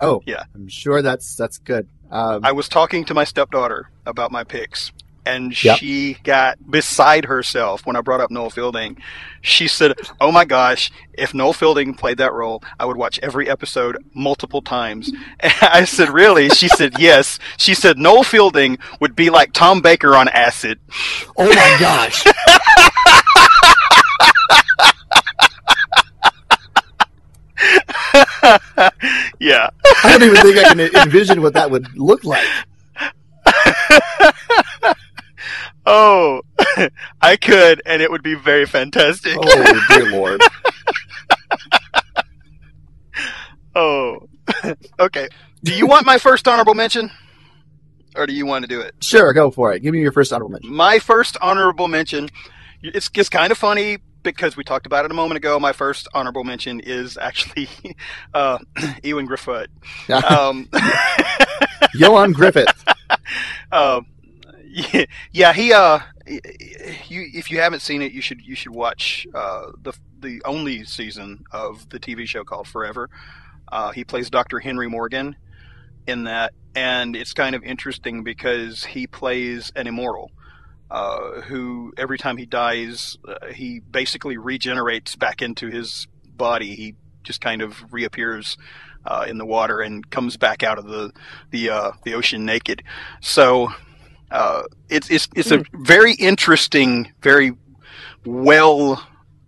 oh 0.00 0.22
yeah, 0.26 0.44
I'm 0.54 0.68
sure 0.68 1.00
that's 1.00 1.34
that's 1.34 1.58
good. 1.58 1.88
Um, 2.10 2.44
I 2.44 2.52
was 2.52 2.68
talking 2.68 3.04
to 3.06 3.14
my 3.14 3.24
stepdaughter 3.24 3.90
about 4.04 4.30
my 4.30 4.44
picks, 4.44 4.92
and 5.24 5.62
yep. 5.62 5.78
she 5.78 6.14
got 6.24 6.58
beside 6.70 7.26
herself 7.26 7.86
when 7.86 7.96
I 7.96 8.00
brought 8.00 8.20
up 8.20 8.30
Noel 8.30 8.50
Fielding. 8.50 8.98
She 9.42 9.68
said, 9.68 9.94
"Oh 10.20 10.32
my 10.32 10.44
gosh, 10.44 10.90
if 11.14 11.34
Noel 11.34 11.52
Fielding 11.52 11.94
played 11.94 12.18
that 12.18 12.32
role, 12.32 12.62
I 12.78 12.84
would 12.84 12.96
watch 12.96 13.18
every 13.22 13.48
episode 13.48 14.02
multiple 14.14 14.62
times." 14.62 15.12
And 15.40 15.52
I 15.62 15.84
said, 15.84 16.10
"Really?" 16.10 16.48
She 16.50 16.68
said, 16.68 16.98
"Yes." 16.98 17.38
She 17.56 17.74
said, 17.74 17.98
"Noel 17.98 18.22
Fielding 18.22 18.78
would 19.00 19.16
be 19.16 19.30
like 19.30 19.52
Tom 19.52 19.80
Baker 19.80 20.16
on 20.16 20.28
acid." 20.28 20.78
Oh 21.36 21.48
my 21.48 21.76
gosh. 21.80 22.24
yeah. 29.38 29.70
I 30.02 30.18
don't 30.18 30.22
even 30.22 30.42
think 30.42 30.58
I 30.58 30.64
can 30.64 30.80
envision 31.02 31.42
what 31.42 31.54
that 31.54 31.70
would 31.70 31.96
look 31.96 32.24
like. 32.24 32.46
oh, 35.86 36.42
I 37.20 37.36
could, 37.36 37.82
and 37.86 38.02
it 38.02 38.10
would 38.10 38.22
be 38.22 38.34
very 38.34 38.66
fantastic. 38.66 39.36
Oh, 39.36 39.84
dear 39.88 40.12
lord. 40.16 40.40
oh, 43.74 44.28
okay. 45.00 45.28
Do 45.62 45.74
you 45.74 45.86
want 45.86 46.06
my 46.06 46.18
first 46.18 46.46
honorable 46.48 46.74
mention? 46.74 47.10
Or 48.16 48.26
do 48.26 48.32
you 48.32 48.44
want 48.46 48.64
to 48.64 48.68
do 48.68 48.80
it? 48.80 48.94
Sure, 49.00 49.32
go 49.32 49.50
for 49.50 49.72
it. 49.72 49.80
Give 49.80 49.92
me 49.92 50.00
your 50.00 50.12
first 50.12 50.32
honorable 50.32 50.52
mention. 50.52 50.74
My 50.74 50.98
first 50.98 51.36
honorable 51.40 51.86
mention. 51.86 52.28
It's 52.82 53.08
just 53.10 53.30
kind 53.30 53.52
of 53.52 53.58
funny 53.58 53.98
because 54.22 54.56
we 54.56 54.64
talked 54.64 54.86
about 54.86 55.04
it 55.04 55.10
a 55.10 55.14
moment 55.14 55.36
ago, 55.36 55.58
my 55.58 55.72
first 55.72 56.08
honorable 56.12 56.44
mention 56.44 56.80
is 56.80 57.16
actually 57.16 57.68
uh, 58.34 58.58
Ewan 59.02 59.26
Griffith. 59.26 59.68
Um, 60.10 60.68
Ioan 61.94 62.32
Gruffudd. 62.34 62.66
Uh, 63.72 64.00
yeah, 65.32 65.52
he. 65.52 65.72
Uh, 65.72 66.00
you, 66.26 67.28
if 67.34 67.50
you 67.50 67.58
haven't 67.60 67.80
seen 67.80 68.02
it, 68.02 68.12
you 68.12 68.22
should 68.22 68.40
you 68.40 68.54
should 68.54 68.72
watch 68.72 69.26
uh, 69.34 69.66
the 69.82 69.92
the 70.20 70.42
only 70.44 70.84
season 70.84 71.44
of 71.50 71.88
the 71.88 71.98
TV 71.98 72.26
show 72.26 72.44
called 72.44 72.68
Forever. 72.68 73.08
Uh, 73.70 73.90
he 73.90 74.04
plays 74.04 74.30
Dr. 74.30 74.60
Henry 74.60 74.88
Morgan 74.88 75.36
in 76.06 76.24
that, 76.24 76.52
and 76.74 77.16
it's 77.16 77.32
kind 77.32 77.54
of 77.54 77.62
interesting 77.62 78.22
because 78.22 78.84
he 78.84 79.06
plays 79.06 79.72
an 79.76 79.86
immortal 79.86 80.30
uh, 80.90 81.40
who 81.42 81.92
every 81.96 82.18
time 82.18 82.36
he 82.36 82.46
dies, 82.46 83.16
uh, 83.26 83.46
he 83.52 83.78
basically 83.78 84.36
regenerates 84.36 85.14
back 85.14 85.40
into 85.40 85.68
his 85.68 86.08
body. 86.24 86.74
He 86.74 86.94
just 87.22 87.40
kind 87.40 87.62
of 87.62 87.92
reappears 87.92 88.56
uh, 89.06 89.24
in 89.28 89.38
the 89.38 89.46
water 89.46 89.80
and 89.80 90.08
comes 90.10 90.36
back 90.36 90.62
out 90.62 90.78
of 90.78 90.86
the 90.86 91.12
the 91.50 91.70
uh, 91.70 91.92
the 92.04 92.14
ocean 92.14 92.44
naked. 92.44 92.82
So 93.20 93.68
uh, 94.30 94.62
it's 94.88 95.10
it's 95.10 95.28
it's 95.34 95.50
a 95.50 95.58
hmm. 95.58 95.84
very 95.84 96.14
interesting, 96.14 97.12
very 97.22 97.52
well 98.24 99.04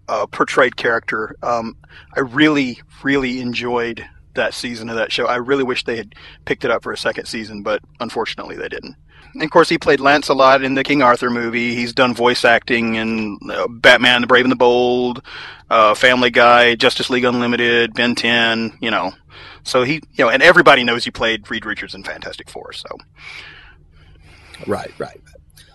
uh, 0.08 0.26
portrayed 0.26 0.76
character. 0.76 1.36
Um, 1.42 1.76
I 2.16 2.20
really 2.20 2.80
really 3.02 3.40
enjoyed 3.40 4.06
that 4.34 4.54
season 4.54 4.88
of 4.88 4.96
that 4.96 5.12
show. 5.12 5.26
I 5.26 5.36
really 5.36 5.64
wish 5.64 5.84
they 5.84 5.96
had 5.96 6.14
picked 6.44 6.64
it 6.64 6.70
up 6.70 6.82
for 6.82 6.92
a 6.92 6.96
second 6.98 7.26
season, 7.26 7.62
but 7.62 7.82
unfortunately 8.00 8.56
they 8.56 8.68
didn't. 8.68 8.96
And 9.34 9.42
of 9.42 9.50
course, 9.50 9.68
he 9.68 9.78
played 9.78 10.00
Lancelot 10.00 10.62
in 10.62 10.74
the 10.74 10.84
King 10.84 11.02
Arthur 11.02 11.30
movie. 11.30 11.74
He's 11.74 11.94
done 11.94 12.14
voice 12.14 12.44
acting 12.44 12.96
in 12.96 13.38
uh, 13.50 13.66
Batman: 13.68 14.20
The 14.20 14.26
Brave 14.26 14.44
and 14.44 14.52
the 14.52 14.56
Bold, 14.56 15.22
uh, 15.70 15.94
Family 15.94 16.30
Guy, 16.30 16.74
Justice 16.74 17.08
League 17.08 17.24
Unlimited, 17.24 17.94
Ben 17.94 18.14
10. 18.14 18.78
You 18.80 18.90
know, 18.90 19.12
so 19.64 19.84
he, 19.84 19.94
you 19.94 20.24
know, 20.24 20.28
and 20.28 20.42
everybody 20.42 20.84
knows 20.84 21.04
he 21.04 21.10
played 21.10 21.50
Reed 21.50 21.64
Richards 21.64 21.94
in 21.94 22.04
Fantastic 22.04 22.50
Four. 22.50 22.72
So, 22.72 22.88
right, 24.66 24.92
right. 24.98 25.20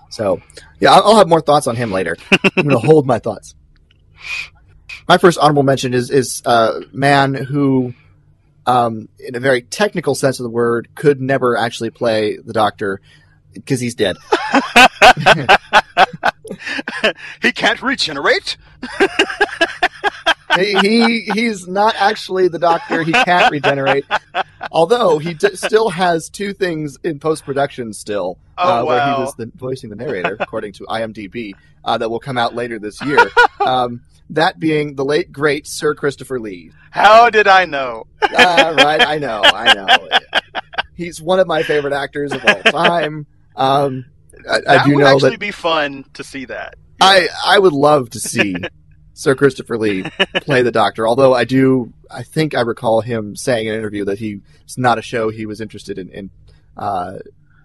So, 0.10 0.42
yeah, 0.80 0.94
I'll 0.94 1.18
have 1.18 1.28
more 1.30 1.42
thoughts 1.42 1.68
on 1.68 1.76
him 1.76 1.92
later. 1.92 2.18
I'm 2.58 2.68
going 2.68 2.70
to 2.70 2.80
hold 2.80 3.06
my 3.06 3.20
thoughts. 3.20 3.56
My 5.08 5.18
first 5.18 5.38
honorable 5.38 5.64
mention 5.64 5.94
is 5.94 6.10
is 6.10 6.42
a 6.46 6.82
man 6.92 7.34
who, 7.34 7.94
um, 8.66 9.10
in 9.20 9.36
a 9.36 9.40
very 9.40 9.62
technical 9.62 10.16
sense 10.16 10.40
of 10.40 10.44
the 10.44 10.50
word, 10.50 10.90
could 10.96 11.22
never 11.22 11.56
actually 11.56 11.92
play 11.92 12.38
the 12.38 12.52
Doctor 12.52 13.00
because 13.54 13.80
he's 13.80 13.96
dead. 13.96 14.18
he 17.42 17.52
can't 17.52 17.82
regenerate. 17.82 18.58
he, 20.56 20.78
he, 20.80 21.22
he's 21.34 21.68
not 21.68 21.95
actually 21.98 22.48
the 22.48 22.60
doctor. 22.60 23.04
He 23.04 23.12
can't 23.12 23.52
regenerate. 23.52 24.06
Although 24.72 25.18
he 25.18 25.34
d- 25.34 25.56
still 25.56 25.89
has 25.89 26.30
two 26.30 26.54
things 26.54 26.98
in 27.04 27.20
post 27.20 27.45
production 27.45 27.93
still, 27.93 28.38
oh, 28.58 28.64
uh, 28.64 28.66
wow. 28.66 28.86
where 28.86 29.06
he 29.06 29.22
was 29.22 29.36
the, 29.36 29.52
voicing 29.56 29.89
the 29.89 29.95
narrator, 29.95 30.38
according 30.39 30.74
to 30.74 30.86
IMDb, 30.86 31.54
uh, 31.84 31.98
that 31.98 32.10
will 32.10 32.20
come 32.20 32.38
out 32.38 32.56
later 32.56 32.80
this 32.80 33.02
year. 33.02 33.30
Um, 33.60 34.02
that 34.30 34.60
being 34.60 34.95
the 34.95 35.04
late 35.04 35.32
great 35.32 35.68
Sir 35.68 35.93
Christopher 35.93 36.39
Lee. 36.39 36.72
How 36.91 37.30
did 37.30 37.48
I 37.48 37.66
know? 37.66 38.06
uh, 38.22 38.76
right, 38.78 39.02
I 39.06 39.18
know, 39.18 39.41
I 39.43 39.74
know. 39.74 40.41
He's 40.95 41.22
one 41.22 41.39
of 41.39 41.48
my 41.48 41.64
favorite 41.64 41.91
actors 41.91 42.32
of 42.32 42.45
all 42.45 42.62
time. 42.64 43.26
Um, 43.58 44.06
I, 44.50 44.60
I 44.68 44.86
do 44.86 44.95
would 44.95 45.02
know 45.02 45.08
actually 45.08 45.32
that 45.32 45.39
be 45.39 45.52
fun 45.52 46.06
to 46.14 46.24
see 46.24 46.45
that. 46.45 46.76
I 47.02 47.28
I 47.45 47.60
would 47.60 47.74
love 47.74 48.10
to 48.12 48.20
see 48.20 48.56
Sir 49.18 49.34
Christopher 49.34 49.80
Lee 49.80 50.03
play 50.41 50.61
the 50.61 50.72
Doctor. 50.72 51.07
Although 51.07 51.34
I 51.34 51.43
do, 51.43 51.91
I 52.09 52.22
think 52.22 52.53
I 52.53 52.61
recall 52.61 53.01
him 53.01 53.36
saying 53.36 53.65
in 53.65 53.74
an 53.74 53.80
interview 53.80 54.05
that 54.05 54.20
he 54.20 54.41
it's 54.63 54.78
not 54.78 54.99
a 54.99 55.01
show 55.01 55.30
he 55.32 55.47
was 55.47 55.59
interested 55.59 55.97
in, 55.97 56.09
in 56.09 56.30
uh, 56.78 57.13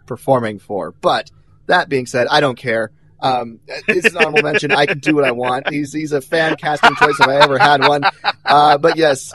performing 0.06 0.58
for. 0.58 0.92
But 0.92 1.30
that 1.66 1.90
being 1.90 2.06
said, 2.06 2.26
I 2.30 2.40
don't 2.40 2.56
care. 2.56 2.90
Um, 3.20 3.60
it's 3.86 4.06
an 4.08 4.16
honorable 4.16 4.42
mention. 4.42 4.72
I 4.72 4.86
can 4.86 4.98
do 4.98 5.14
what 5.14 5.24
I 5.24 5.32
want. 5.32 5.68
He's 5.70 5.92
he's 5.92 6.12
a 6.12 6.22
fan 6.22 6.56
casting 6.56 6.94
choice 6.96 7.20
if 7.20 7.28
I 7.28 7.36
ever 7.42 7.58
had 7.58 7.86
one. 7.86 8.02
Uh, 8.44 8.78
but 8.78 8.96
yes, 8.96 9.34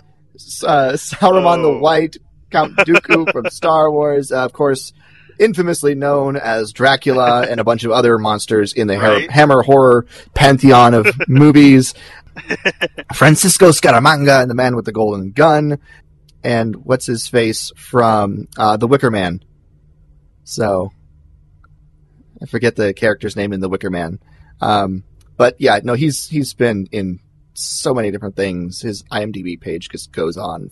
uh, 0.65 0.93
Saruman 0.93 1.61
the 1.61 1.69
Oh. 1.69 1.77
White, 1.79 2.17
Count 2.49 2.75
Dooku 2.77 3.31
from 3.31 3.49
Star 3.51 3.91
Wars, 3.91 4.31
uh, 4.31 4.43
of 4.43 4.53
course, 4.53 4.91
infamously 5.39 5.95
known 5.95 6.35
as 6.35 6.71
Dracula 6.73 7.41
and 7.49 7.59
a 7.59 7.63
bunch 7.63 7.83
of 7.83 7.91
other 7.91 8.17
monsters 8.17 8.73
in 8.73 8.87
the 8.87 8.99
ha- 8.99 9.07
Right. 9.07 9.31
Hammer 9.31 9.61
horror 9.61 10.05
pantheon 10.33 10.93
of 10.93 11.07
movies. 11.27 11.93
Francisco 13.15 13.69
Scaramanga 13.69 14.41
and 14.41 14.49
the 14.49 14.55
Man 14.55 14.75
with 14.75 14.85
the 14.85 14.91
Golden 14.91 15.31
Gun, 15.31 15.79
and 16.43 16.75
what's 16.75 17.05
his 17.05 17.27
face 17.27 17.71
from 17.75 18.47
uh, 18.57 18.77
The 18.77 18.87
Wicker 18.87 19.09
Man. 19.09 19.43
So 20.43 20.91
I 22.41 22.45
forget 22.45 22.75
the 22.75 22.93
character's 22.93 23.35
name 23.35 23.53
in 23.53 23.59
The 23.59 23.69
Wicker 23.69 23.89
Man. 23.89 24.19
Um, 24.61 25.03
but 25.35 25.55
yeah, 25.59 25.79
no, 25.83 25.93
he's 25.95 26.27
he's 26.27 26.53
been 26.53 26.87
in 26.91 27.19
so 27.53 27.93
many 27.93 28.11
different 28.11 28.35
things. 28.35 28.81
His 28.81 29.03
IMDb 29.11 29.59
page 29.59 29.89
just 29.89 30.11
goes 30.11 30.37
on 30.37 30.69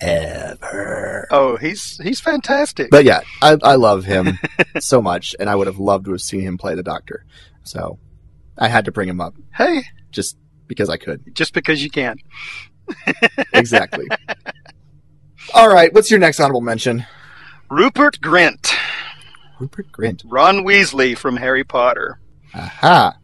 forever. 0.00 1.26
Oh, 1.30 1.56
he's 1.56 1.98
he's 1.98 2.20
fantastic. 2.20 2.90
But 2.90 3.04
yeah, 3.04 3.20
I, 3.42 3.56
I 3.62 3.74
love 3.76 4.04
him 4.04 4.38
so 4.80 5.02
much, 5.02 5.34
and 5.38 5.48
I 5.50 5.56
would 5.56 5.66
have 5.66 5.78
loved 5.78 6.06
to 6.06 6.12
have 6.12 6.20
seen 6.20 6.40
him 6.42 6.58
play 6.58 6.74
the 6.74 6.82
Doctor. 6.82 7.24
So 7.64 7.98
I 8.56 8.68
had 8.68 8.84
to 8.86 8.92
bring 8.92 9.08
him 9.08 9.20
up 9.20 9.34
hey, 9.56 9.82
just 10.10 10.36
because 10.66 10.88
I 10.88 10.96
could. 10.96 11.34
just 11.34 11.52
because 11.54 11.82
you 11.82 11.90
can. 11.90 12.18
Exactly. 13.52 14.06
All 15.54 15.68
right, 15.68 15.92
what's 15.92 16.10
your 16.10 16.20
next 16.20 16.40
honorable 16.40 16.60
mention? 16.62 17.04
Rupert 17.70 18.18
Grint, 18.20 18.74
Rupert 19.58 19.92
Grint. 19.92 20.22
Ron 20.24 20.64
Weasley 20.64 21.16
from 21.16 21.36
Harry 21.36 21.64
Potter. 21.64 22.18
Aha. 22.54 23.16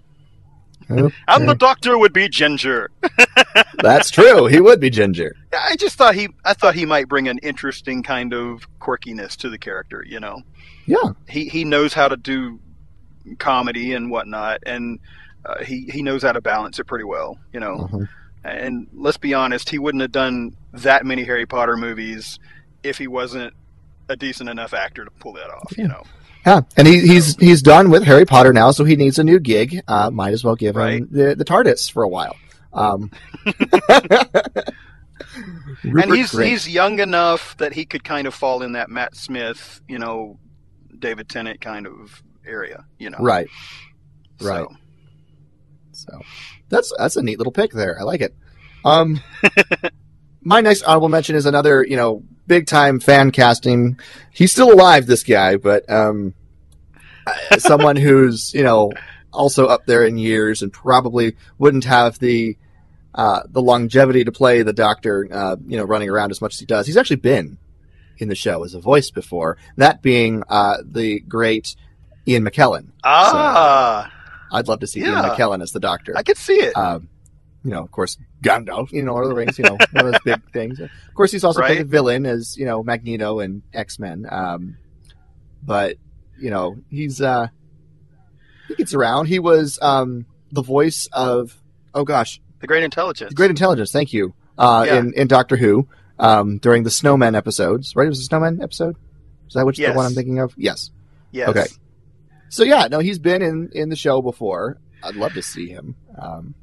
And 1.29 1.49
the 1.49 1.55
Doctor 1.55 1.97
would 1.99 2.13
be 2.13 2.29
Ginger. 2.29 2.91
That's 3.79 4.11
true. 4.11 4.47
He 4.47 4.61
would 4.61 4.81
be 4.81 4.91
Ginger. 4.91 5.35
I 5.53 5.77
just 5.77 5.97
thought 5.97 6.15
he 6.15 6.29
I 6.45 6.55
thought 6.55 6.75
he 6.75 6.87
might 6.87 7.09
bring 7.09 7.29
an 7.29 7.39
interesting 7.39 8.03
kind 8.03 8.33
of 8.33 8.67
quirkiness 8.81 9.37
to 9.39 9.49
the 9.51 9.59
character, 9.59 10.05
you 10.07 10.21
know. 10.21 10.43
Yeah. 10.87 11.13
He 11.29 11.49
he 11.49 11.65
knows 11.65 11.93
how 11.95 12.09
to 12.09 12.17
do 12.17 12.61
comedy 13.39 13.95
and 13.95 14.11
whatnot 14.11 14.61
and 14.67 14.99
uh, 15.47 15.63
he 15.65 15.87
he 15.91 16.03
knows 16.03 16.23
how 16.23 16.33
to 16.33 16.41
balance 16.41 16.79
it 16.79 16.85
pretty 16.85 17.05
well, 17.05 17.39
you 17.53 17.61
know. 17.61 17.89
Mhm. 17.93 18.09
And 18.45 18.87
let's 18.93 19.17
be 19.17 19.33
honest, 19.33 19.71
he 19.71 19.79
wouldn't 19.79 20.03
have 20.03 20.13
done 20.13 20.57
that 20.75 21.07
many 21.07 21.25
Harry 21.25 21.47
Potter 21.47 21.77
movies 21.77 22.39
if 22.83 22.99
he 22.99 23.07
wasn't 23.07 23.55
a 24.11 24.17
decent 24.17 24.51
enough 24.51 24.75
actor 24.75 25.05
to 25.05 25.11
pull 25.13 25.33
that 25.33 25.49
off, 25.49 25.77
you 25.79 25.89
know. 25.89 26.03
Yeah, 26.47 26.61
and 26.77 26.87
he, 26.87 27.01
he's 27.01 27.37
he's 27.37 27.63
done 27.63 27.91
with 27.91 28.03
Harry 28.05 28.25
Potter 28.27 28.53
now, 28.53 28.71
so 28.71 28.85
he 28.85 28.97
needs 28.97 29.19
a 29.19 29.25
new 29.25 29.39
gig. 29.41 29.81
Uh, 29.89 30.11
might 30.11 30.33
as 30.35 30.45
well 30.45 30.57
give 30.57 30.77
Right. 30.77 30.99
him 31.03 31.09
the, 31.11 31.35
the 31.35 31.45
TARDIS 31.45 31.91
for 31.91 32.03
a 32.03 32.09
while. 32.09 32.37
Um, 32.73 33.11
and 33.47 33.55
he's 36.15 36.33
Grint. 36.33 36.47
he's 36.47 36.69
young 36.69 36.99
enough 36.99 37.57
that 37.59 37.73
he 37.73 37.85
could 37.85 38.05
kind 38.05 38.27
of 38.27 38.35
fall 38.35 38.63
in 38.63 38.73
that 38.73 38.91
Matt 38.91 39.17
Smith, 39.17 39.81
you 39.89 39.99
know, 39.99 40.39
David 40.99 41.29
Tennant 41.29 41.61
kind 41.61 41.87
of 41.87 42.23
area, 42.47 42.85
you 42.99 43.11
know. 43.11 43.19
right. 43.21 43.49
So, 44.41 44.49
right. 44.49 44.67
So 45.93 46.21
that's 46.69 46.93
that's 46.99 47.17
a 47.17 47.23
neat 47.23 47.39
little 47.39 47.53
pick 47.53 47.73
there. 47.73 47.99
I 47.99 48.03
like 48.03 48.21
it. 48.21 48.35
Um, 48.85 49.21
my 50.45 50.61
next 50.61 50.83
honorable 50.83 51.09
mention 51.09 51.35
is 51.35 51.47
another 51.47 51.85
you 51.85 51.97
know 51.97 52.23
big 52.47 52.67
time 52.67 53.01
fan 53.01 53.31
casting. 53.31 53.99
He's 54.31 54.53
still 54.53 54.73
alive, 54.73 55.07
this 55.07 55.25
guy, 55.25 55.57
but 55.57 55.91
um, 55.91 56.35
someone 57.59 57.97
who's 58.07 58.55
you 58.55 58.63
know 58.63 58.93
also 59.33 59.67
up 59.67 59.87
there 59.87 60.05
in 60.05 60.19
years 60.19 60.63
and 60.63 60.73
probably 60.73 61.37
wouldn't 61.59 61.85
have 61.85 62.19
the 62.19 62.57
uh, 63.15 63.43
the 63.49 63.63
longevity 63.63 64.25
to 64.25 64.33
play 64.33 64.63
the 64.63 64.73
Doctor, 64.73 65.29
uh, 65.31 65.57
you 65.67 65.77
know, 65.77 65.85
running 65.85 66.11
around 66.11 66.31
as 66.31 66.41
much 66.41 66.55
as 66.55 66.61
he 66.61 66.67
does. 66.67 66.87
He's 66.87 66.97
actually 66.97 67.17
been 67.17 67.59
in 68.19 68.29
the 68.29 68.35
show 68.35 68.65
as 68.65 68.75
a 68.75 68.81
voice 68.81 69.11
before. 69.11 69.57
That 69.77 70.03
being 70.03 70.43
uh, 70.49 70.79
the 70.85 71.21
great 71.21 71.77
Ian 72.27 72.45
McKellen. 72.45 72.89
Ah, 73.05 74.11
I'd 74.53 74.69
love 74.69 74.81
to 74.81 74.87
see 74.87 75.01
Ian 75.01 75.15
McKellen 75.15 75.63
as 75.63 75.73
the 75.73 75.81
Doctor. 75.81 76.17
I 76.17 76.23
could 76.23 76.37
see 76.37 76.55
it. 76.55 76.77
Um, 76.77 77.09
you 77.65 77.71
know, 77.71 77.83
of 77.83 77.91
course, 77.91 78.19
Gandalf, 78.43 78.93
you 78.93 79.03
know, 79.03 79.13
Lord 79.13 79.25
of 79.25 79.31
the 79.31 79.35
Rings, 79.37 79.59
you 79.59 79.65
know, 79.65 79.79
one 79.93 80.07
of 80.07 80.13
those 80.13 80.21
big 80.25 80.43
things. 80.53 80.81
Of 80.81 80.91
course, 81.15 81.33
he's 81.33 81.45
also 81.45 81.61
played 81.63 81.81
a 81.81 81.85
villain 81.85 82.27
as, 82.27 82.57
you 82.59 82.67
know, 82.67 82.83
Magneto 82.83 83.41
and 83.41 83.63
X 83.73 83.99
Men. 83.99 84.27
Um, 84.31 84.77
but, 85.63 85.97
you 86.39 86.51
know, 86.51 86.77
he's, 86.91 87.21
uh, 87.23 87.49
he 88.69 88.75
gets 88.75 88.93
around. 88.95 89.27
He 89.27 89.39
was, 89.39 89.79
um, 89.81 90.27
the 90.53 90.63
voice 90.63 91.09
of, 91.13 91.61
oh 91.95 92.05
gosh, 92.05 92.41
the 92.61 92.67
Great 92.67 92.85
Intelligence. 92.85 93.31
the 93.31 93.35
Great 93.35 93.51
Intelligence, 93.51 93.91
thank 93.93 94.13
you, 94.13 94.35
uh, 94.59 94.85
Yeah. 94.87 94.99
in, 94.99 95.15
in 95.15 95.27
Doctor 95.27 95.57
Who, 95.57 95.89
um, 96.19 96.59
during 96.59 96.83
the 96.83 96.91
Snowman 96.91 97.35
episodes, 97.35 97.97
right? 97.97 98.07
It 98.07 98.11
was 98.11 98.21
a 98.21 98.25
Snowman 98.25 98.61
episode? 98.63 98.97
Is 99.49 99.55
that 99.55 99.67
which 99.67 99.79
Yes. 99.79 99.93
the 99.93 99.97
one 99.97 100.07
I'm 100.07 100.13
thinking 100.15 100.39
of? 100.39 100.53
Yes. 100.57 100.91
Yes. 101.33 101.49
Okay. 101.49 101.67
So 102.51 102.63
yeah, 102.63 102.87
no, 102.89 103.01
he's 103.01 103.19
been 103.19 103.43
in 103.43 103.71
in 103.73 103.89
the 103.89 103.97
show 103.97 104.23
before. 104.23 104.79
I'd 105.03 105.17
love 105.17 105.33
to 105.35 105.43
see 105.43 105.69
him 105.69 105.97
um, 106.17 106.55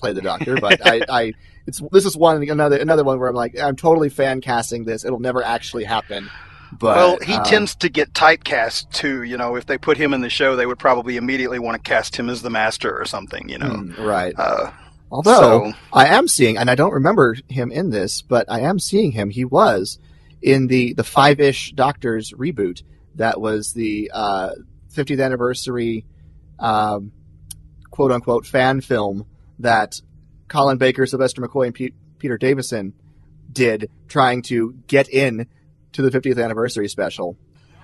play 0.00 0.12
the 0.12 0.22
Doctor, 0.22 0.56
but 0.60 0.84
I, 0.86 1.02
I, 1.08 1.32
it's 1.66 1.80
this 1.92 2.04
is 2.04 2.16
one 2.16 2.42
another 2.48 2.76
another 2.76 3.04
one 3.04 3.18
where 3.18 3.28
I'm 3.28 3.34
like, 3.34 3.58
I'm 3.58 3.76
totally 3.76 4.08
fan 4.08 4.40
casting 4.40 4.84
this. 4.84 5.04
It'll 5.04 5.20
never 5.20 5.42
actually 5.42 5.84
happen. 5.84 6.30
But 6.72 6.96
well, 6.96 7.18
he 7.18 7.34
um, 7.34 7.44
tends 7.44 7.74
to 7.76 7.88
get 7.88 8.12
typecast 8.12 8.92
too. 8.92 9.22
You 9.22 9.36
know, 9.36 9.56
if 9.56 9.66
they 9.66 9.76
put 9.76 9.96
him 9.96 10.14
in 10.14 10.20
the 10.20 10.30
show, 10.30 10.56
they 10.56 10.66
would 10.66 10.78
probably 10.78 11.16
immediately 11.16 11.58
want 11.58 11.82
to 11.82 11.88
cast 11.88 12.16
him 12.16 12.28
as 12.28 12.42
the 12.42 12.50
Master 12.50 12.96
or 12.96 13.04
something. 13.04 13.48
You 13.48 13.58
know. 13.58 13.70
mm, 13.70 13.98
right. 13.98 14.34
Uh, 14.36 14.70
Although 15.12 15.72
so, 15.72 15.72
I 15.92 16.06
am 16.06 16.28
seeing, 16.28 16.56
and 16.56 16.70
I 16.70 16.76
don't 16.76 16.92
remember 16.92 17.36
him 17.48 17.72
in 17.72 17.90
this, 17.90 18.22
but 18.22 18.46
I 18.48 18.60
am 18.60 18.78
seeing 18.78 19.10
him. 19.12 19.30
He 19.30 19.44
was 19.44 19.98
in 20.40 20.68
the 20.68 20.94
the 20.94 21.02
Five 21.04 21.40
Ish 21.40 21.72
Doctors 21.72 22.32
reboot. 22.32 22.82
That 23.16 23.40
was 23.40 23.72
the 23.72 24.10
uh, 24.14 24.50
50th 24.94 25.22
anniversary, 25.22 26.04
um, 26.60 27.10
quote 27.90 28.12
unquote, 28.12 28.46
fan 28.46 28.80
film 28.80 29.26
that 29.62 30.00
Colin 30.48 30.78
Baker, 30.78 31.06
Sylvester 31.06 31.42
McCoy, 31.42 31.66
and 31.66 31.74
Pete, 31.74 31.94
Peter 32.18 32.36
Davison 32.36 32.94
did, 33.50 33.90
trying 34.08 34.42
to 34.42 34.74
get 34.86 35.08
in 35.08 35.46
to 35.92 36.02
the 36.02 36.10
50th 36.10 36.42
anniversary 36.42 36.88
special. 36.88 37.36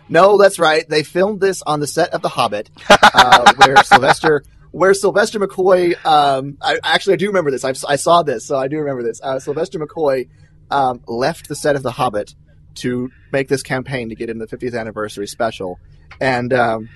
No, 0.09 0.39
that's 0.39 0.59
right. 0.59 0.89
They 0.89 1.03
filmed 1.03 1.41
this 1.41 1.63
on 1.63 1.81
the 1.81 1.87
set 1.87 2.11
of 2.15 2.23
The 2.23 2.29
Hobbit, 2.29 2.71
uh, 2.91 3.55
where 3.57 3.83
Sylvester 3.83 4.45
where 4.73 4.93
Sylvester 4.93 5.41
McCoy, 5.41 6.05
um, 6.05 6.59
I 6.61 6.79
actually 6.85 7.15
I 7.15 7.17
do 7.17 7.29
remember 7.29 7.51
this. 7.51 7.65
I've, 7.65 7.83
I 7.89 7.97
saw 7.97 8.23
this, 8.23 8.47
so 8.47 8.57
I 8.57 8.69
do 8.69 8.77
remember 8.79 9.03
this. 9.03 9.23
Uh, 9.23 9.39
Sylvester 9.39 9.79
McCoy 9.79 10.29
um, 10.71 11.01
left 11.07 11.49
the 11.49 11.55
set 11.57 11.77
of 11.77 11.83
The 11.83 11.93
Hobbit 11.93 12.35
to 12.77 13.11
make 13.33 13.49
this 13.49 13.63
campaign 13.63 14.11
to 14.11 14.15
get 14.15 14.29
in 14.29 14.39
the 14.39 14.47
50th 14.47 14.79
anniversary 14.79 15.27
special, 15.27 15.79
and 16.21 16.53
um, 16.53 16.89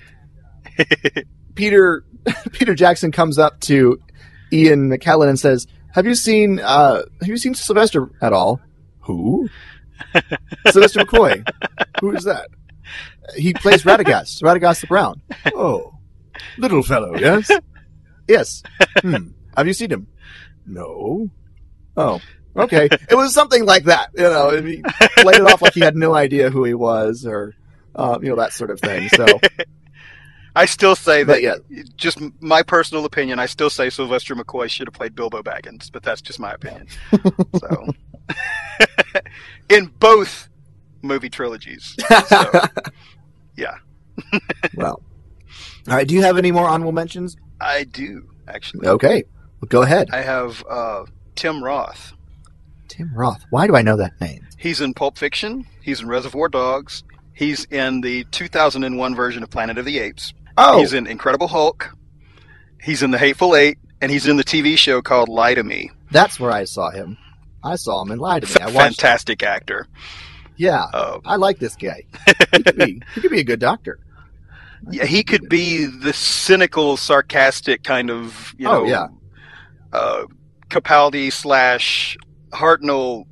Peter 1.54 2.04
Peter 2.52 2.74
Jackson 2.74 3.12
comes 3.12 3.38
up 3.38 3.60
to 3.60 3.98
Ian 4.52 4.90
McKellen 4.90 5.28
and 5.28 5.38
says, 5.38 5.66
"Have 5.94 6.06
you 6.06 6.14
seen 6.14 6.60
uh, 6.60 7.02
Have 7.20 7.28
you 7.28 7.36
seen 7.36 7.54
Sylvester 7.54 8.10
at 8.20 8.32
all? 8.32 8.60
Who? 9.00 9.48
Sylvester 10.70 11.00
McCoy. 11.00 11.46
Who 12.00 12.12
is 12.16 12.24
that? 12.24 12.48
He 13.36 13.52
plays 13.54 13.84
Radagast, 13.84 14.42
Radagast 14.42 14.80
the 14.80 14.86
Brown. 14.86 15.22
Oh, 15.54 15.94
little 16.58 16.82
fellow, 16.82 17.16
yes, 17.16 17.50
yes. 18.26 18.62
Hmm. 19.02 19.28
Have 19.56 19.66
you 19.66 19.72
seen 19.72 19.90
him? 19.90 20.06
No. 20.66 21.28
Oh, 21.96 22.20
okay. 22.56 22.88
It 23.08 23.14
was 23.14 23.34
something 23.34 23.64
like 23.64 23.84
that. 23.84 24.10
You 24.16 24.24
know, 24.24 24.50
and 24.50 24.66
he 24.66 24.82
played 25.18 25.36
it 25.36 25.42
off 25.42 25.62
like 25.62 25.74
he 25.74 25.80
had 25.80 25.96
no 25.96 26.14
idea 26.14 26.50
who 26.50 26.64
he 26.64 26.74
was, 26.74 27.26
or 27.26 27.54
uh, 27.94 28.18
you 28.22 28.30
know 28.30 28.36
that 28.36 28.52
sort 28.52 28.70
of 28.70 28.80
thing. 28.80 29.08
So, 29.10 29.26
I 30.60 30.66
still 30.66 30.94
say 30.94 31.22
that. 31.22 31.40
yeah, 31.40 31.54
Just 31.96 32.18
my 32.42 32.62
personal 32.62 33.06
opinion. 33.06 33.38
I 33.38 33.46
still 33.46 33.70
say 33.70 33.88
Sylvester 33.88 34.34
McCoy 34.34 34.68
should 34.68 34.86
have 34.88 34.92
played 34.92 35.14
Bilbo 35.14 35.42
Baggins, 35.42 35.90
but 35.90 36.02
that's 36.02 36.20
just 36.20 36.38
my 36.38 36.52
opinion. 36.52 36.86
so, 37.58 37.86
in 39.70 39.86
both 39.86 40.50
movie 41.00 41.30
trilogies. 41.30 41.96
So, 42.28 42.50
well. 44.74 45.02
All 45.88 45.94
right. 45.96 46.06
Do 46.06 46.14
you 46.14 46.22
have 46.22 46.36
any 46.38 46.52
more 46.52 46.68
honorable 46.68 46.92
mentions? 46.92 47.36
I 47.60 47.84
do 47.84 48.28
actually. 48.46 48.86
Okay. 48.86 49.24
Well, 49.60 49.68
go 49.68 49.82
ahead. 49.82 50.10
I 50.12 50.20
have 50.20 50.62
uh, 50.68 51.04
Tim 51.36 51.64
Roth. 51.64 52.12
Tim 52.88 53.10
Roth. 53.14 53.44
Why 53.50 53.66
do 53.66 53.76
I 53.76 53.82
know 53.82 53.96
that 53.96 54.20
name? 54.20 54.46
He's 54.58 54.80
in 54.80 54.92
Pulp 54.94 55.16
Fiction. 55.16 55.66
He's 55.82 56.00
in 56.00 56.08
Reservoir 56.08 56.48
Dogs. 56.48 57.02
He's 57.32 57.64
in 57.66 58.02
the 58.02 58.24
2001 58.24 59.14
version 59.14 59.42
of 59.42 59.50
Planet 59.50 59.78
of 59.78 59.84
the 59.86 59.98
Apes. 59.98 60.34
Oh, 60.62 60.78
He's 60.80 60.92
in 60.92 61.06
Incredible 61.06 61.48
Hulk. 61.48 61.90
He's 62.82 63.02
in 63.02 63.10
The 63.10 63.18
Hateful 63.18 63.56
Eight, 63.56 63.78
and 64.00 64.10
he's 64.10 64.26
in 64.26 64.36
the 64.36 64.44
TV 64.44 64.76
show 64.76 65.00
called 65.02 65.28
Lie 65.28 65.54
to 65.54 65.62
Me. 65.64 65.90
that's 66.10 66.38
where 66.38 66.50
I 66.50 66.64
saw 66.64 66.90
him. 66.90 67.16
I 67.64 67.76
saw 67.76 68.02
him 68.02 68.10
in 68.10 68.18
Lie 68.18 68.40
to 68.40 68.46
Me. 68.46 68.54
I 68.64 68.66
watched. 68.66 69.00
Fantastic 69.00 69.42
actor. 69.42 69.86
Yeah, 70.56 70.84
Uh, 70.92 71.20
I 71.24 71.36
like 71.36 71.58
this 71.58 71.76
guy. 71.76 72.04
He 72.52 72.62
could 72.62 72.76
be. 72.76 73.02
He 73.14 73.20
could 73.22 73.30
be 73.30 73.40
a 73.40 73.44
good 73.44 73.60
doctor. 73.60 73.98
yeah, 74.90 75.04
he 75.06 75.22
could 75.22 75.48
be 75.48 75.84
the 75.86 76.12
cynical, 76.12 76.96
sarcastic 76.98 77.82
kind 77.84 78.10
of 78.10 78.54
you 78.58 78.64
know, 78.66 78.82
Oh, 78.82 78.84
yeah. 78.84 79.06
uh, 79.92 80.24
Capaldi 80.68 81.32
slash 81.32 82.16
Hartnell, 82.52 83.24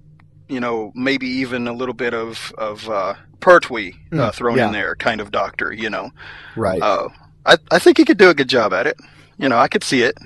you 0.49 0.61
know, 0.61 0.93
maybe 0.95 1.27
even 1.27 1.69
a 1.69 1.73
little 1.73 1.95
bit 1.95 2.15
of 2.15 2.53
of 2.59 2.89
uh, 2.89 3.15
Pertwee 3.41 3.95
uh, 4.13 4.17
Mm, 4.17 4.35
thrown 4.35 4.57
yeah. 4.59 4.67
in 4.67 4.73
there, 4.73 4.97
kind 4.97 5.21
of 5.21 5.31
doctor, 5.31 5.73
you 5.73 5.91
know. 5.91 6.11
Right. 6.57 6.81
Uh, 6.83 7.09
I 7.47 7.57
I 7.71 7.79
think 7.79 7.99
he 7.99 8.05
could 8.05 8.19
do 8.19 8.31
a 8.31 8.35
good 8.35 8.49
job 8.49 8.73
at 8.73 8.87
it. 8.87 8.97
You 9.39 9.49
know, 9.49 9.59
I 9.59 9.69
could 9.69 9.85
see 9.85 10.03
it, 10.03 10.19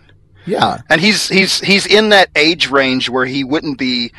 yeah. 0.47 0.79
and 0.89 1.01
he's 1.01 1.29
he's 1.29 1.61
he's 1.61 1.87
in 1.87 2.09
that 2.11 2.31
age 2.35 2.71
range 2.71 3.09
where 3.11 3.27
he 3.27 3.45
wouldn't 3.45 3.79
be. 3.79 4.13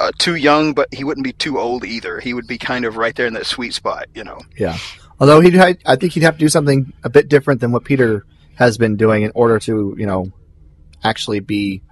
Uh, 0.00 0.12
too 0.16 0.36
young, 0.36 0.74
but 0.74 0.86
he 0.94 1.02
wouldn't 1.02 1.24
be 1.24 1.32
too 1.32 1.58
old 1.58 1.84
either. 1.84 2.20
He 2.20 2.32
would 2.32 2.46
be 2.46 2.56
kind 2.56 2.84
of 2.84 2.96
right 2.96 3.12
there 3.16 3.26
in 3.26 3.32
that 3.34 3.46
sweet 3.46 3.74
spot, 3.74 4.06
you 4.14 4.22
know. 4.22 4.38
Yeah. 4.56 4.78
Although 5.18 5.40
he'd, 5.40 5.56
ha- 5.56 5.74
I 5.84 5.96
think 5.96 6.12
he'd 6.12 6.22
have 6.22 6.34
to 6.34 6.38
do 6.38 6.48
something 6.48 6.92
a 7.02 7.10
bit 7.10 7.28
different 7.28 7.60
than 7.60 7.72
what 7.72 7.82
Peter 7.82 8.24
has 8.54 8.78
been 8.78 8.94
doing 8.96 9.24
in 9.24 9.32
order 9.34 9.58
to, 9.58 9.96
you 9.98 10.06
know, 10.06 10.30
actually 11.02 11.40
be 11.40 11.82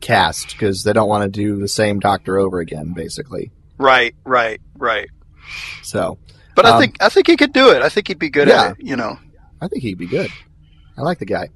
cast 0.00 0.50
because 0.52 0.84
they 0.84 0.92
don't 0.92 1.08
want 1.08 1.24
to 1.24 1.28
do 1.28 1.56
the 1.58 1.66
same 1.66 1.98
Doctor 1.98 2.38
over 2.38 2.60
again, 2.60 2.92
basically. 2.92 3.50
Right, 3.78 4.14
right, 4.24 4.60
right. 4.78 5.10
So 5.82 6.18
But 6.56 6.66
I 6.66 6.70
Um, 6.70 6.80
think 6.80 6.96
I 7.02 7.08
think 7.08 7.26
he 7.26 7.36
could 7.36 7.52
do 7.52 7.70
it. 7.70 7.82
I 7.82 7.88
think 7.88 8.08
he'd 8.08 8.18
be 8.18 8.30
good 8.30 8.48
Yeah. 8.48 8.62
at 8.64 8.70
it. 8.72 8.76
You 8.86 8.96
know. 8.96 9.18
I 9.60 9.68
think 9.68 9.82
he'd 9.82 9.98
be 9.98 10.06
good. 10.06 10.30
I 10.96 11.02
like 11.02 11.18
the 11.18 11.24
guy. 11.26 11.48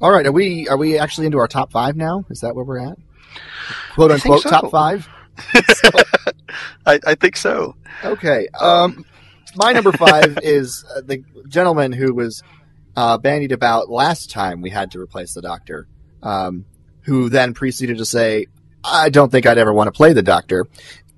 All 0.00 0.10
right, 0.10 0.26
are 0.26 0.32
we 0.32 0.66
are 0.68 0.76
we 0.76 0.98
actually 0.98 1.26
into 1.26 1.38
our 1.38 1.48
top 1.48 1.70
five 1.70 1.96
now? 1.96 2.24
Is 2.30 2.40
that 2.40 2.54
where 2.56 2.64
we're 2.64 2.78
at? 2.80 2.96
Quote 3.94 4.10
unquote 4.10 4.42
so. 4.42 4.50
top 4.50 4.70
five. 4.70 5.08
I, 6.86 6.98
I 7.06 7.14
think 7.14 7.36
so. 7.36 7.76
Okay. 8.04 8.48
Um, 8.60 9.04
my 9.56 9.72
number 9.72 9.92
five 9.92 10.38
is 10.42 10.84
uh, 10.96 11.00
the 11.02 11.22
gentleman 11.48 11.92
who 11.92 12.14
was 12.14 12.42
uh, 12.96 13.18
bandied 13.18 13.52
about 13.52 13.88
last 13.90 14.30
time 14.30 14.60
we 14.60 14.70
had 14.70 14.90
to 14.92 15.00
replace 15.00 15.34
the 15.34 15.42
Doctor, 15.42 15.86
um, 16.22 16.64
who 17.02 17.28
then 17.28 17.54
proceeded 17.54 17.98
to 17.98 18.04
say, 18.04 18.46
"I 18.82 19.08
don't 19.10 19.30
think 19.30 19.46
I'd 19.46 19.58
ever 19.58 19.72
want 19.72 19.88
to 19.88 19.92
play 19.92 20.12
the 20.12 20.22
Doctor." 20.22 20.66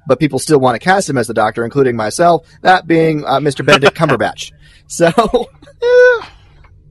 But 0.07 0.18
people 0.18 0.38
still 0.38 0.59
want 0.59 0.74
to 0.74 0.78
cast 0.80 1.09
him 1.09 1.16
as 1.16 1.26
the 1.28 1.34
Doctor, 1.34 1.64
including 1.64 1.94
myself. 1.96 2.46
That 2.62 2.86
being 2.86 3.24
uh, 3.24 3.38
Mr. 3.40 3.64
Benedict 3.64 3.96
Cumberbatch. 4.00 4.53
So, 4.88 5.11
Yeah, 5.82 6.28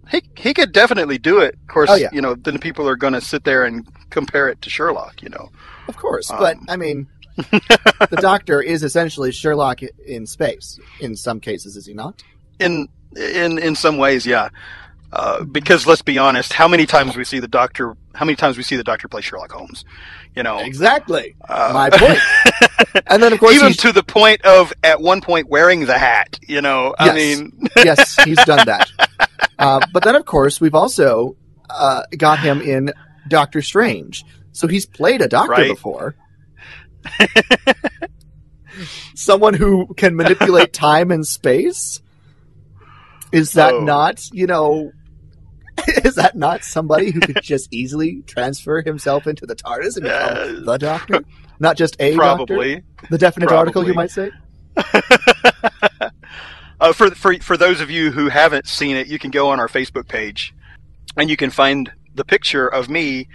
he 0.10 0.22
he 0.38 0.54
could 0.54 0.72
definitely 0.72 1.18
do 1.18 1.40
it. 1.40 1.56
Of 1.62 1.68
course, 1.68 1.90
Oh, 1.90 1.96
yeah. 1.96 2.10
you 2.12 2.22
know, 2.22 2.36
then 2.36 2.58
people 2.60 2.88
are 2.88 2.96
going 2.96 3.14
to 3.14 3.22
sit 3.22 3.44
there 3.44 3.64
and 3.66 3.88
compare 4.10 4.50
it 4.50 4.62
to 4.64 4.70
Sherlock. 4.70 5.22
You 5.22 5.30
know. 5.30 5.50
of 5.88 5.98
course, 5.98 6.30
Um. 6.32 6.40
but 6.40 6.58
I 6.70 6.78
mean, 6.78 7.08
the 7.38 8.18
Doctor 8.22 8.62
is 8.62 8.84
essentially 8.84 9.32
Sherlock 9.32 9.82
in 10.06 10.26
space. 10.26 10.80
In 11.00 11.16
some 11.16 11.40
cases, 11.40 11.76
is 11.76 11.86
he 11.86 11.94
not? 11.94 12.24
In 12.60 12.88
in 13.16 13.58
in 13.60 13.76
some 13.76 13.98
ways, 13.98 14.26
yeah. 14.26 14.50
Uh, 15.14 15.44
because 15.44 15.86
let's 15.86 16.02
be 16.02 16.18
honest, 16.18 16.54
how 16.54 16.68
many 16.68 16.86
times 16.86 17.18
we 17.18 17.24
see 17.26 17.40
the 17.40 17.48
Doctor? 17.48 17.98
How 18.16 18.26
many 18.26 18.36
times 18.36 18.58
we 18.58 18.64
see 18.64 18.76
the 18.78 18.84
Doctor 18.84 19.08
play 19.08 19.22
Sherlock 19.22 19.52
Holmes? 19.52 19.84
You 20.36 20.44
know, 20.44 20.60
Exactly. 20.60 21.36
uh, 21.50 21.72
My 21.74 21.90
point. 21.90 22.20
And 23.08 23.22
then, 23.22 23.32
of 23.34 23.40
course, 23.40 23.54
even 23.56 23.74
to 23.74 23.92
the 23.92 24.04
point 24.04 24.42
of 24.44 24.74
at 24.84 25.02
one 25.02 25.22
point 25.22 25.48
wearing 25.50 25.86
the 25.86 25.98
hat. 25.98 26.40
You 26.48 26.62
know, 26.62 26.96
I 26.98 27.06
Yes. 27.08 27.16
mean, 27.16 27.68
yes, 27.84 28.24
he's 28.24 28.44
done 28.46 28.66
that. 28.66 28.92
Uh, 29.60 29.80
but 29.94 30.02
then, 30.04 30.16
of 30.16 30.26
course, 30.26 30.60
we've 30.60 30.74
also 30.74 31.36
uh, 31.70 32.02
got 32.18 32.40
him 32.40 32.62
in 32.62 32.92
Doctor 33.28 33.62
Strange. 33.62 34.26
So 34.54 34.68
he's 34.68 34.88
played 34.88 35.22
a 35.22 35.28
doctor 35.28 35.52
Right. 35.52 35.68
before. 35.70 36.16
Someone 39.16 39.54
who 39.54 39.94
can 39.96 40.16
manipulate 40.16 40.74
time 40.74 41.12
and 41.12 41.26
space. 41.28 42.02
Is 43.32 43.54
that 43.54 43.76
Oh. 43.76 43.84
not, 43.84 44.24
you 44.34 44.48
know, 44.48 44.92
is 46.04 46.16
that 46.16 46.36
not 46.36 46.64
somebody 46.64 47.12
who 47.12 47.20
could 47.20 47.42
just 47.42 47.68
easily 47.74 48.22
transfer 48.28 48.82
himself 48.82 49.28
into 49.28 49.46
the 49.46 49.56
TARDIS 49.56 49.98
and 49.98 50.04
become 50.04 50.38
Uh, 50.38 50.66
the 50.72 50.78
doctor? 50.78 51.24
Not 51.60 51.78
just 51.78 51.96
a 52.00 52.16
doctor? 52.16 52.18
probably. 52.18 52.84
The 53.10 53.18
definite 53.18 53.52
article, 53.52 53.86
you 53.88 53.94
might 53.94 54.12
say? 54.12 54.32
uh, 56.80 56.94
for 56.94 57.12
for 57.12 57.36
for 57.40 57.58
those 57.58 57.82
of 57.82 57.90
you 57.92 58.12
who 58.12 58.30
haven't 58.30 58.68
seen 58.68 58.96
it, 58.96 59.08
you 59.08 59.20
can 59.20 59.32
go 59.32 59.50
on 59.50 59.60
our 59.60 59.68
Facebook 59.68 60.08
page, 60.08 60.54
and 61.18 61.30
you 61.30 61.38
can 61.38 61.50
find 61.50 61.92
the 62.16 62.26
picture 62.26 62.68
of 62.68 62.90
me 62.90 63.28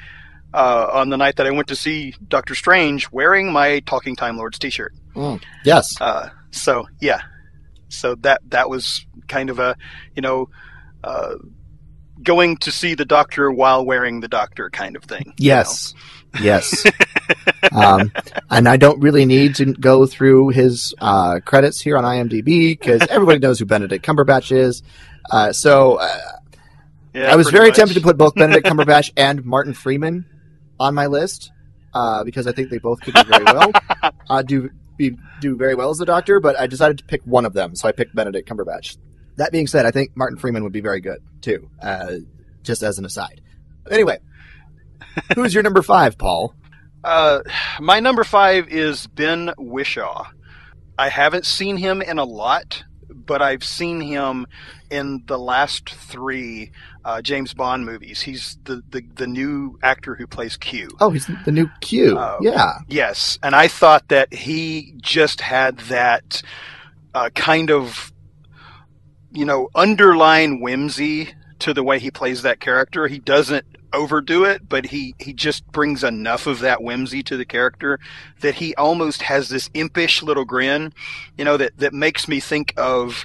uh, 0.54 0.88
on 0.92 1.10
the 1.10 1.16
night 1.16 1.36
that 1.36 1.46
I 1.46 1.50
went 1.50 1.68
to 1.68 1.76
see 1.76 2.14
Doctor 2.28 2.54
Strange 2.54 3.10
wearing 3.12 3.52
my 3.52 3.80
Talking 3.80 4.16
Time 4.16 4.36
Lords 4.36 4.58
T-shirt. 4.58 4.92
Yes. 5.64 6.00
Uh, 6.00 6.30
so 6.50 6.86
yeah, 7.00 7.20
so 7.88 8.14
that 8.16 8.40
that 8.48 8.68
was 8.68 9.04
kind 9.28 9.50
of 9.50 9.58
a 9.58 9.76
you 10.14 10.22
know. 10.22 10.48
Uh, 11.04 11.34
Going 12.22 12.56
to 12.58 12.72
see 12.72 12.94
the 12.94 13.04
doctor 13.04 13.50
while 13.50 13.84
wearing 13.84 14.20
the 14.20 14.28
doctor, 14.28 14.70
kind 14.70 14.96
of 14.96 15.04
thing. 15.04 15.34
you 15.38 15.48
Yes. 15.48 15.94
Yes. 16.40 16.84
um, 17.72 18.12
and 18.50 18.68
I 18.68 18.76
don't 18.76 19.00
really 19.00 19.24
need 19.24 19.54
to 19.56 19.72
go 19.74 20.06
through 20.06 20.48
his 20.48 20.94
uh, 21.00 21.40
credits 21.44 21.80
here 21.80 21.96
on 21.96 22.04
IMDb 22.04 22.78
because 22.78 23.02
everybody 23.08 23.38
knows 23.38 23.58
who 23.58 23.64
Benedict 23.64 24.04
Cumberbatch 24.04 24.52
is. 24.54 24.82
Uh, 25.30 25.52
so 25.52 25.96
uh. 25.96 26.20
Yeah, 27.14 27.32
I 27.32 27.36
was 27.36 27.48
very 27.48 27.68
much. 27.68 27.76
tempted 27.76 27.94
to 27.94 28.00
put 28.02 28.18
both 28.18 28.34
Benedict 28.36 28.66
Cumberbatch 28.66 29.10
and 29.16 29.42
Martin 29.42 29.72
Freeman 29.72 30.26
on 30.78 30.94
my 30.94 31.06
list 31.06 31.50
uh, 31.94 32.22
because 32.24 32.46
I 32.46 32.52
think 32.52 32.68
they 32.68 32.78
both 32.78 33.00
could 33.00 33.14
do 33.14 33.24
very 33.24 33.44
well. 33.44 33.72
Uh, 34.28 34.42
do 34.42 34.70
be, 34.96 35.16
do 35.40 35.56
very 35.56 35.76
well 35.76 35.88
as 35.90 35.98
the 35.98 36.04
Doctor, 36.04 36.40
but 36.40 36.58
I 36.58 36.66
decided 36.66 36.98
to 36.98 37.04
pick 37.04 37.22
one 37.24 37.44
of 37.44 37.52
them, 37.52 37.76
so 37.76 37.88
I 37.88 37.92
picked 37.92 38.12
Benedict 38.12 38.48
Cumberbatch. 38.48 38.96
That 39.36 39.52
being 39.52 39.66
said, 39.66 39.86
I 39.86 39.90
think 39.90 40.16
Martin 40.16 40.38
Freeman 40.38 40.64
would 40.64 40.72
be 40.72 40.80
very 40.80 41.00
good 41.00 41.22
too. 41.40 41.68
Uh, 41.82 42.16
just 42.62 42.82
as 42.82 42.98
an 42.98 43.04
aside. 43.04 43.40
Anyway, 43.90 44.18
who's 45.34 45.54
your 45.54 45.62
number 45.62 45.82
five, 45.82 46.18
Paul? 46.18 46.54
Uh, 47.04 47.42
my 47.80 48.00
number 48.00 48.24
five 48.24 48.68
is 48.68 49.06
Ben 49.06 49.52
Whishaw. 49.58 50.26
I 50.98 51.08
haven't 51.08 51.46
seen 51.46 51.76
him 51.76 52.02
in 52.02 52.18
a 52.18 52.24
lot, 52.24 52.82
but 53.08 53.42
I've 53.42 53.62
seen 53.62 54.00
him 54.00 54.46
in 54.90 55.22
the 55.26 55.38
last 55.38 55.90
three 55.90 56.72
uh, 57.04 57.22
James 57.22 57.54
Bond 57.54 57.86
movies. 57.86 58.22
He's 58.22 58.58
the, 58.64 58.82
the, 58.90 59.02
the 59.14 59.26
new 59.26 59.78
actor 59.82 60.16
who 60.16 60.26
plays 60.26 60.56
Q. 60.56 60.88
Oh, 60.98 61.10
he's 61.10 61.28
the 61.44 61.52
new 61.52 61.68
Q. 61.80 62.18
Oh. 62.18 62.38
yeah. 62.40 62.78
Yes, 62.88 63.38
and 63.42 63.54
I 63.54 63.68
thought 63.68 64.08
that 64.08 64.32
he 64.32 64.94
just 65.00 65.40
had 65.40 65.78
that 65.80 66.42
uh, 67.14 67.30
kind 67.34 67.70
of, 67.70 68.12
you 69.36 69.44
know, 69.44 69.68
underlying 69.74 70.60
whimsy 70.60 71.34
to 71.58 71.74
the 71.74 71.82
way 71.82 71.98
he 71.98 72.10
plays 72.10 72.42
that 72.42 72.60
character. 72.60 73.06
He 73.06 73.18
doesn't 73.18 73.64
overdo 73.92 74.44
it, 74.44 74.68
but 74.68 74.86
he 74.86 75.14
he 75.18 75.32
just 75.32 75.66
brings 75.72 76.02
enough 76.02 76.46
of 76.46 76.60
that 76.60 76.82
whimsy 76.82 77.22
to 77.24 77.36
the 77.36 77.44
character 77.44 77.98
that 78.40 78.56
he 78.56 78.74
almost 78.74 79.22
has 79.22 79.48
this 79.48 79.70
impish 79.74 80.22
little 80.22 80.44
grin, 80.44 80.92
you 81.36 81.44
know, 81.44 81.56
that 81.56 81.76
that 81.78 81.92
makes 81.92 82.28
me 82.28 82.40
think 82.40 82.74
of. 82.76 83.24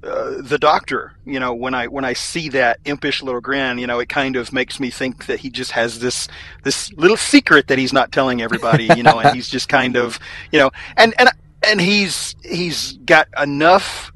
Uh, 0.00 0.40
the 0.42 0.60
doctor, 0.60 1.12
you 1.26 1.40
know, 1.40 1.52
when 1.52 1.74
I 1.74 1.88
when 1.88 2.04
I 2.04 2.12
see 2.12 2.50
that 2.50 2.78
impish 2.84 3.20
little 3.20 3.40
grin, 3.40 3.78
you 3.78 3.86
know, 3.88 3.98
it 3.98 4.08
kind 4.08 4.36
of 4.36 4.52
makes 4.52 4.78
me 4.78 4.90
think 4.90 5.26
that 5.26 5.40
he 5.40 5.50
just 5.50 5.72
has 5.72 5.98
this 5.98 6.28
this 6.62 6.92
little 6.92 7.16
secret 7.16 7.66
that 7.66 7.78
he's 7.78 7.92
not 7.92 8.12
telling 8.12 8.40
everybody, 8.40 8.84
you 8.96 9.02
know, 9.02 9.18
and 9.18 9.34
he's 9.34 9.48
just 9.48 9.68
kind 9.68 9.96
of, 9.96 10.20
you 10.52 10.60
know, 10.60 10.70
and 10.96 11.14
and 11.18 11.30
and 11.66 11.80
he's 11.80 12.36
he's 12.44 12.92
got 12.98 13.26
enough 13.42 14.12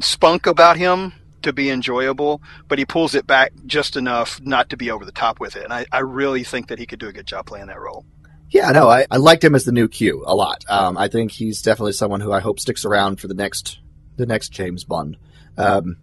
spunk 0.00 0.46
about 0.46 0.76
him 0.76 1.12
to 1.42 1.52
be 1.52 1.70
enjoyable, 1.70 2.42
but 2.68 2.78
he 2.78 2.84
pulls 2.84 3.14
it 3.14 3.26
back 3.26 3.52
just 3.66 3.96
enough 3.96 4.40
not 4.42 4.70
to 4.70 4.76
be 4.76 4.90
over 4.90 5.04
the 5.04 5.12
top 5.12 5.40
with 5.40 5.56
it. 5.56 5.64
And 5.64 5.72
I, 5.72 5.86
I 5.90 6.00
really 6.00 6.44
think 6.44 6.68
that 6.68 6.78
he 6.78 6.86
could 6.86 6.98
do 6.98 7.08
a 7.08 7.12
good 7.12 7.26
job 7.26 7.46
playing 7.46 7.66
that 7.66 7.80
role. 7.80 8.04
Yeah, 8.50 8.70
no, 8.72 8.88
I, 8.88 9.06
I 9.10 9.16
liked 9.16 9.44
him 9.44 9.54
as 9.54 9.64
the 9.64 9.72
new 9.72 9.88
Q 9.88 10.24
a 10.26 10.34
lot. 10.34 10.64
Um, 10.68 10.98
I 10.98 11.08
think 11.08 11.30
he's 11.30 11.62
definitely 11.62 11.92
someone 11.92 12.20
who 12.20 12.32
I 12.32 12.40
hope 12.40 12.58
sticks 12.58 12.84
around 12.84 13.20
for 13.20 13.28
the 13.28 13.34
next 13.34 13.78
the 14.16 14.26
next 14.26 14.50
James 14.50 14.84
Bond. 14.84 15.16
Um, 15.56 15.96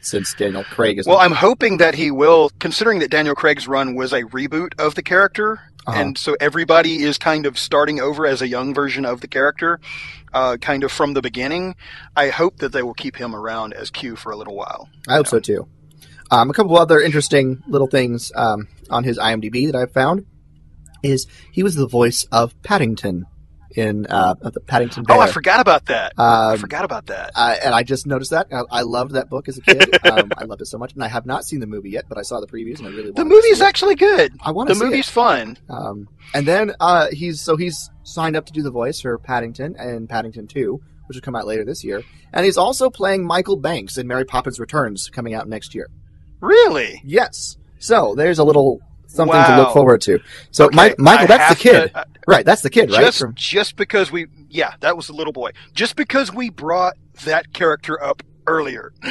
since 0.00 0.34
Daniel 0.34 0.64
Craig 0.64 0.98
is 0.98 1.06
Well, 1.06 1.18
I'm 1.18 1.32
hoping 1.32 1.78
that 1.78 1.94
he 1.94 2.10
will, 2.10 2.50
considering 2.58 2.98
that 2.98 3.10
Daniel 3.10 3.34
Craig's 3.34 3.66
run 3.66 3.94
was 3.94 4.12
a 4.12 4.22
reboot 4.24 4.78
of 4.78 4.94
the 4.94 5.02
character, 5.02 5.60
Uh-huh. 5.86 6.00
and 6.00 6.18
so 6.18 6.36
everybody 6.40 7.02
is 7.02 7.18
kind 7.18 7.46
of 7.46 7.58
starting 7.58 8.00
over 8.00 8.26
as 8.26 8.40
a 8.40 8.48
young 8.48 8.72
version 8.72 9.04
of 9.04 9.20
the 9.20 9.28
character, 9.28 9.80
uh, 10.32 10.56
kind 10.56 10.82
of 10.84 10.90
from 10.90 11.12
the 11.14 11.22
beginning. 11.22 11.76
I 12.16 12.28
hope 12.28 12.58
that 12.58 12.72
they 12.72 12.82
will 12.82 12.94
keep 12.94 13.16
him 13.16 13.34
around 13.34 13.74
as 13.74 13.90
Q 13.90 14.16
for 14.16 14.32
a 14.32 14.36
little 14.36 14.56
while. 14.56 14.88
I 15.08 15.16
hope 15.16 15.26
so 15.26 15.40
too. 15.40 15.68
Um, 16.30 16.50
a 16.50 16.54
couple 16.54 16.76
other 16.78 17.00
interesting 17.00 17.62
little 17.66 17.86
things 17.86 18.32
um, 18.34 18.68
on 18.90 19.04
his 19.04 19.18
IMDb 19.18 19.70
that 19.70 19.76
I've 19.76 19.92
found 19.92 20.26
is 21.02 21.26
he 21.52 21.62
was 21.62 21.74
the 21.74 21.86
voice 21.86 22.24
of 22.32 22.60
Paddington 22.62 23.26
in 23.74 24.06
uh, 24.06 24.34
the 24.34 24.60
Paddington 24.60 25.04
Bear. 25.04 25.16
Oh, 25.16 25.20
I 25.20 25.26
forgot 25.30 25.60
about 25.60 25.86
that. 25.86 26.12
I 26.16 26.52
Um, 26.52 26.58
forgot 26.58 26.84
about 26.84 27.06
that. 27.06 27.32
Uh, 27.34 27.56
and 27.64 27.74
I 27.74 27.82
just 27.82 28.06
noticed 28.06 28.30
that. 28.30 28.46
I, 28.52 28.62
I 28.70 28.82
loved 28.82 29.12
that 29.12 29.28
book 29.28 29.48
as 29.48 29.58
a 29.58 29.60
kid. 29.62 29.88
um, 30.06 30.30
I 30.38 30.44
loved 30.44 30.62
it 30.62 30.66
so 30.66 30.78
much, 30.78 30.92
and 30.94 31.02
I 31.02 31.08
have 31.08 31.26
not 31.26 31.44
seen 31.44 31.60
the 31.60 31.66
movie 31.66 31.90
yet, 31.90 32.04
but 32.08 32.18
I 32.18 32.22
saw 32.22 32.40
the 32.40 32.46
previews, 32.46 32.78
and 32.78 32.86
I 32.88 32.90
really 32.90 33.10
The 33.10 33.24
movie 33.24 33.30
to 33.30 33.34
movie's 33.36 33.58
see 33.58 33.64
it. 33.64 33.68
actually 33.68 33.94
good. 33.96 34.32
I 34.40 34.52
want 34.52 34.68
The 34.68 34.74
to 34.74 34.80
see 34.80 34.84
movie's 34.86 35.08
it. 35.08 35.12
fun. 35.12 35.58
Um, 35.68 36.08
and 36.32 36.46
then 36.46 36.72
uh, 36.80 37.08
he's 37.12 37.40
so 37.40 37.56
he's 37.56 37.90
signed 38.04 38.36
up 38.36 38.46
to 38.46 38.52
do 38.52 38.62
the 38.62 38.70
voice 38.70 39.00
for 39.00 39.18
Paddington 39.18 39.76
and 39.78 40.08
Paddington 40.08 40.46
Two, 40.46 40.80
which 41.06 41.16
will 41.16 41.22
come 41.22 41.34
out 41.36 41.46
later 41.46 41.64
this 41.64 41.82
year, 41.84 42.02
and 42.32 42.44
he's 42.44 42.56
also 42.56 42.90
playing 42.90 43.26
Michael 43.26 43.56
Banks 43.56 43.98
in 43.98 44.06
Mary 44.06 44.24
Poppins 44.24 44.58
Returns, 44.60 45.08
coming 45.10 45.34
out 45.34 45.48
next 45.48 45.74
year. 45.74 45.88
Really? 46.40 47.00
Yes. 47.04 47.56
So 47.78 48.14
there's 48.16 48.38
a 48.38 48.44
little 48.44 48.80
something 49.14 49.34
to 49.44 49.56
look 49.56 49.72
forward 49.72 50.00
to. 50.02 50.20
So 50.50 50.66
Okay, 50.66 50.76
Mi- 50.90 50.94
Michael, 50.98 51.24
I 51.24 51.26
that's 51.26 51.54
the 51.54 51.60
kid, 51.62 51.88
to- 51.92 51.98
uh, 51.98 52.04
right? 52.26 52.44
That's 52.44 52.62
the 52.62 52.70
kid, 52.70 52.90
right? 52.90 53.00
just 53.00 53.18
From- 53.18 53.34
just 53.34 53.76
because 53.76 54.10
we 54.12 54.26
yeah 54.50 54.74
that 54.80 54.96
was 54.96 55.06
the 55.06 55.12
little 55.12 55.32
boy 55.32 55.50
just 55.74 55.96
because 55.96 56.32
we 56.32 56.50
brought 56.50 56.94
that 57.24 57.52
character 57.52 58.02
up 58.02 58.22
earlier 58.46 58.92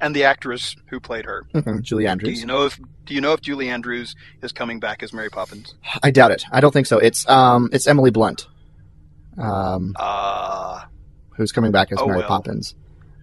and 0.00 0.14
the 0.14 0.24
actress 0.24 0.76
who 0.90 1.00
played 1.00 1.24
her 1.24 1.46
Mhm, 1.54 1.82
Julie 1.82 2.04
do 2.04 2.08
Andrews. 2.10 2.40
you 2.40 2.46
know 2.46 2.64
if 2.66 2.78
do 3.06 3.14
you 3.14 3.20
know 3.20 3.32
if 3.32 3.40
Julie 3.40 3.68
Andrews 3.70 4.14
is 4.42 4.52
coming 4.52 4.78
back 4.80 5.02
as 5.02 5.12
Mary 5.12 5.30
Poppins 5.30 5.74
I 6.02 6.10
doubt 6.10 6.30
it. 6.30 6.44
I 6.52 6.60
don't 6.60 6.72
think 6.72 6.86
so. 6.86 6.98
It's 6.98 7.28
um, 7.28 7.70
it's 7.72 7.86
Emily 7.86 8.10
Blunt, 8.10 8.46
um, 9.38 9.94
uh 9.98 10.82
who's 11.36 11.52
coming 11.52 11.70
back 11.72 11.92
as 11.92 11.98
Oh, 12.00 12.06
Mary 12.06 12.18
well. 12.18 12.28
Poppins. 12.28 12.74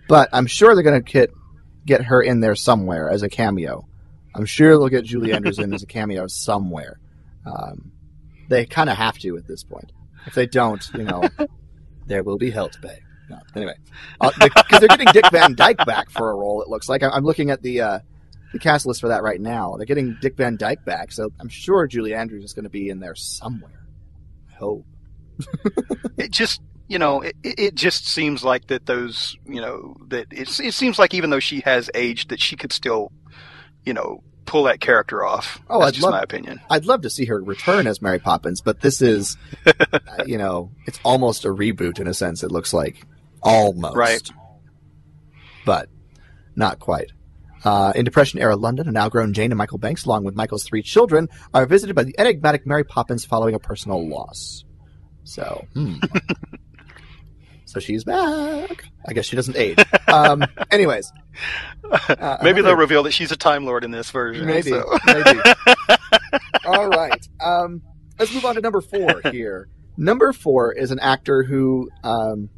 But 0.08 0.30
I'm 0.32 0.48
sure 0.48 0.74
they're 0.74 0.84
gonna 0.84 1.02
get 1.02 1.30
get 1.86 2.04
her 2.06 2.22
in 2.22 2.40
there 2.40 2.56
somewhere 2.56 3.10
as 3.10 3.22
a 3.24 3.30
cameo. 3.30 3.88
I'm 4.36 4.46
sure 4.46 4.72
they'll 4.78 4.90
get 4.90 5.06
Julie 5.06 5.34
Andrews 5.34 5.60
in 5.60 5.74
as 5.74 5.84
a 5.84 5.88
cameo 5.88 6.28
somewhere. 6.28 7.00
Um, 7.46 7.92
they 8.50 8.66
kind 8.66 8.90
of 8.90 8.98
have 8.98 9.18
to 9.20 9.38
at 9.38 9.48
this 9.48 9.64
point. 9.64 9.92
If 10.26 10.34
they 10.34 10.46
don't, 10.46 10.88
you 10.94 11.04
know, 11.04 11.24
there 12.08 12.24
will 12.24 12.38
be 12.38 12.52
hell 12.52 12.70
to 12.70 12.80
pay. 12.80 13.00
No, 13.30 13.40
anyway, 13.56 13.76
because 14.22 14.80
they're 14.80 14.88
getting 14.88 15.08
Dick 15.12 15.26
Van 15.32 15.56
Dyke 15.56 15.84
back 15.86 16.12
for 16.12 16.30
a 16.30 16.36
role. 16.36 16.62
It 16.62 16.70
looks 16.70 16.88
like 16.88 17.02
I- 17.02 17.10
I'm 17.10 17.24
looking 17.24 17.50
at 17.50 17.62
the 17.64 17.82
uh, 17.82 18.00
the 18.54 18.60
cast 18.60 18.86
list 18.86 19.02
for 19.02 19.08
that 19.08 19.24
right 19.24 19.42
now. 19.42 19.76
They're 19.78 19.86
getting 19.88 20.16
Dick 20.22 20.38
Van 20.38 20.58
Dyke 20.58 20.86
back, 20.86 21.12
so 21.12 21.30
I'm 21.40 21.50
sure 21.50 21.88
Julie 21.88 22.14
Andrews 22.14 22.44
is 22.44 22.54
going 22.54 22.66
to 22.66 22.70
be 22.70 22.90
in 22.90 23.00
there 23.00 23.16
somewhere. 23.16 23.84
I 24.52 24.58
hope. 24.58 24.86
it 26.18 26.32
just 26.32 26.62
you 26.88 27.00
know 27.00 27.22
it, 27.22 27.36
it 27.44 27.60
it 27.60 27.76
just 27.76 28.08
seems 28.08 28.44
like 28.44 28.68
that 28.68 28.86
those 28.86 29.36
you 29.48 29.60
know 29.60 29.96
that 30.08 30.28
it, 30.32 30.60
it 30.60 30.74
seems 30.74 31.00
like 31.00 31.14
even 31.14 31.30
though 31.32 31.40
she 31.40 31.62
has 31.62 31.90
aged 31.96 32.30
that 32.30 32.40
she 32.40 32.56
could 32.56 32.72
still 32.72 33.12
you 33.86 33.94
know 33.94 34.24
pull 34.46 34.64
that 34.64 34.80
character 34.80 35.26
off 35.26 35.60
Oh, 35.70 35.80
that's 35.80 35.98
I'd 35.98 36.04
love- 36.04 36.12
my 36.12 36.22
opinion 36.22 36.60
I'd 36.70 36.86
love 36.86 37.02
to 37.02 37.10
see 37.10 37.26
her 37.26 37.42
return 37.42 37.88
as 37.88 38.02
Mary 38.02 38.20
Poppins, 38.20 38.62
but 38.62 38.80
this 38.82 39.02
is, 39.02 39.38
uh, 39.66 40.00
you 40.26 40.38
know, 40.38 40.72
it's 40.86 41.00
almost 41.04 41.46
a 41.46 41.50
reboot 41.50 42.00
in 42.00 42.08
a 42.08 42.14
sense. 42.14 42.44
It 42.44 42.52
looks 42.52 42.72
like 42.74 43.06
almost, 43.42 43.96
Right. 43.96 44.30
But 45.66 45.90
not 46.56 46.80
quite. 46.80 47.12
Uh, 47.64 47.92
in 47.96 48.06
Depression 48.06 48.40
era 48.40 48.56
London, 48.56 48.88
an 48.88 48.96
outgrown 48.96 49.34
Jane 49.34 49.52
and 49.52 49.58
Michael 49.58 49.80
Banks, 49.80 50.06
along 50.06 50.24
with 50.24 50.36
Michael's 50.36 50.64
three 50.64 50.84
children, 50.84 51.28
are 51.54 51.66
visited 51.66 51.96
by 51.96 52.04
the 52.04 52.14
enigmatic 52.20 52.68
Mary 52.68 52.84
Poppins 52.84 53.26
following 53.26 53.56
a 53.56 53.60
personal 53.60 54.08
loss. 54.08 54.64
So, 55.24 55.66
hmm. 55.74 55.96
so 57.66 57.80
she's 57.80 58.04
back. 58.04 58.86
I 59.08 59.14
guess 59.14 59.26
she 59.26 59.36
doesn't 59.36 59.58
age. 59.58 59.78
Um, 60.08 60.46
anyways, 60.72 61.12
uh, 61.92 62.38
maybe 62.44 62.62
they'll 62.62 62.78
reveal 62.78 63.04
that 63.04 63.12
she's 63.12 63.34
a 63.34 63.36
time 63.36 63.66
lord 63.66 63.84
in 63.84 63.92
this 63.92 64.12
version 64.12 64.46
Maybe. 64.46 64.70
so. 64.70 64.98
maybe. 65.06 65.40
All 66.66 66.88
right. 66.88 67.28
Um, 67.44 67.82
let's 68.18 68.34
move 68.34 68.46
on 68.46 68.56
to 68.56 68.62
number 68.62 68.80
four 68.80 69.20
here. 69.32 69.68
Number 69.98 70.32
four 70.32 70.72
is 70.72 70.92
an 70.92 71.00
actor 71.00 71.44
who 71.44 71.90
um, 72.02 72.50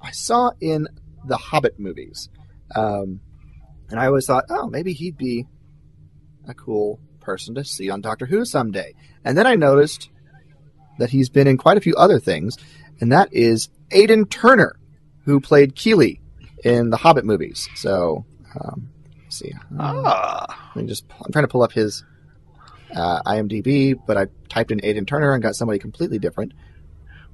I 0.00 0.12
saw 0.12 0.52
in 0.60 0.86
the 1.26 1.36
Hobbit 1.36 1.80
movies. 1.80 2.28
Um, 2.76 3.20
and 3.88 3.98
I 3.98 4.06
always 4.06 4.26
thought, 4.26 4.44
oh, 4.50 4.68
maybe 4.68 4.92
he'd 4.92 5.16
be 5.16 5.46
a 6.46 6.54
cool 6.54 7.00
person 7.20 7.54
to 7.56 7.64
see 7.64 7.90
on 7.90 8.00
Doctor 8.02 8.26
Who 8.26 8.44
someday. 8.44 8.94
And 9.24 9.36
then 9.36 9.46
I 9.46 9.56
noticed 9.56 10.10
that 10.98 11.10
he's 11.10 11.28
been 11.28 11.48
in 11.48 11.56
quite 11.56 11.76
a 11.76 11.80
few 11.80 11.94
other 11.96 12.20
things, 12.20 12.56
and 13.00 13.10
that 13.10 13.30
is 13.32 13.68
Aidan 13.90 14.26
Turner, 14.26 14.76
who 15.24 15.40
played 15.40 15.74
Kili 15.74 16.20
in 16.64 16.90
the 16.90 16.96
Hobbit 16.96 17.24
movies. 17.24 17.68
So, 17.74 18.24
um, 18.60 18.90
let's 19.24 19.36
see. 19.38 19.52
ah 19.78 20.70
Let 20.74 20.82
me 20.82 20.88
just. 20.88 21.04
I'm 21.24 21.32
trying 21.32 21.44
to 21.44 21.48
pull 21.48 21.62
up 21.62 21.72
his 21.72 22.04
uh, 22.94 23.22
IMDb, 23.22 23.98
but 24.06 24.16
I 24.16 24.26
typed 24.48 24.70
in 24.70 24.84
Aidan 24.84 25.06
Turner 25.06 25.32
and 25.32 25.42
got 25.42 25.56
somebody 25.56 25.78
completely 25.78 26.18
different. 26.18 26.52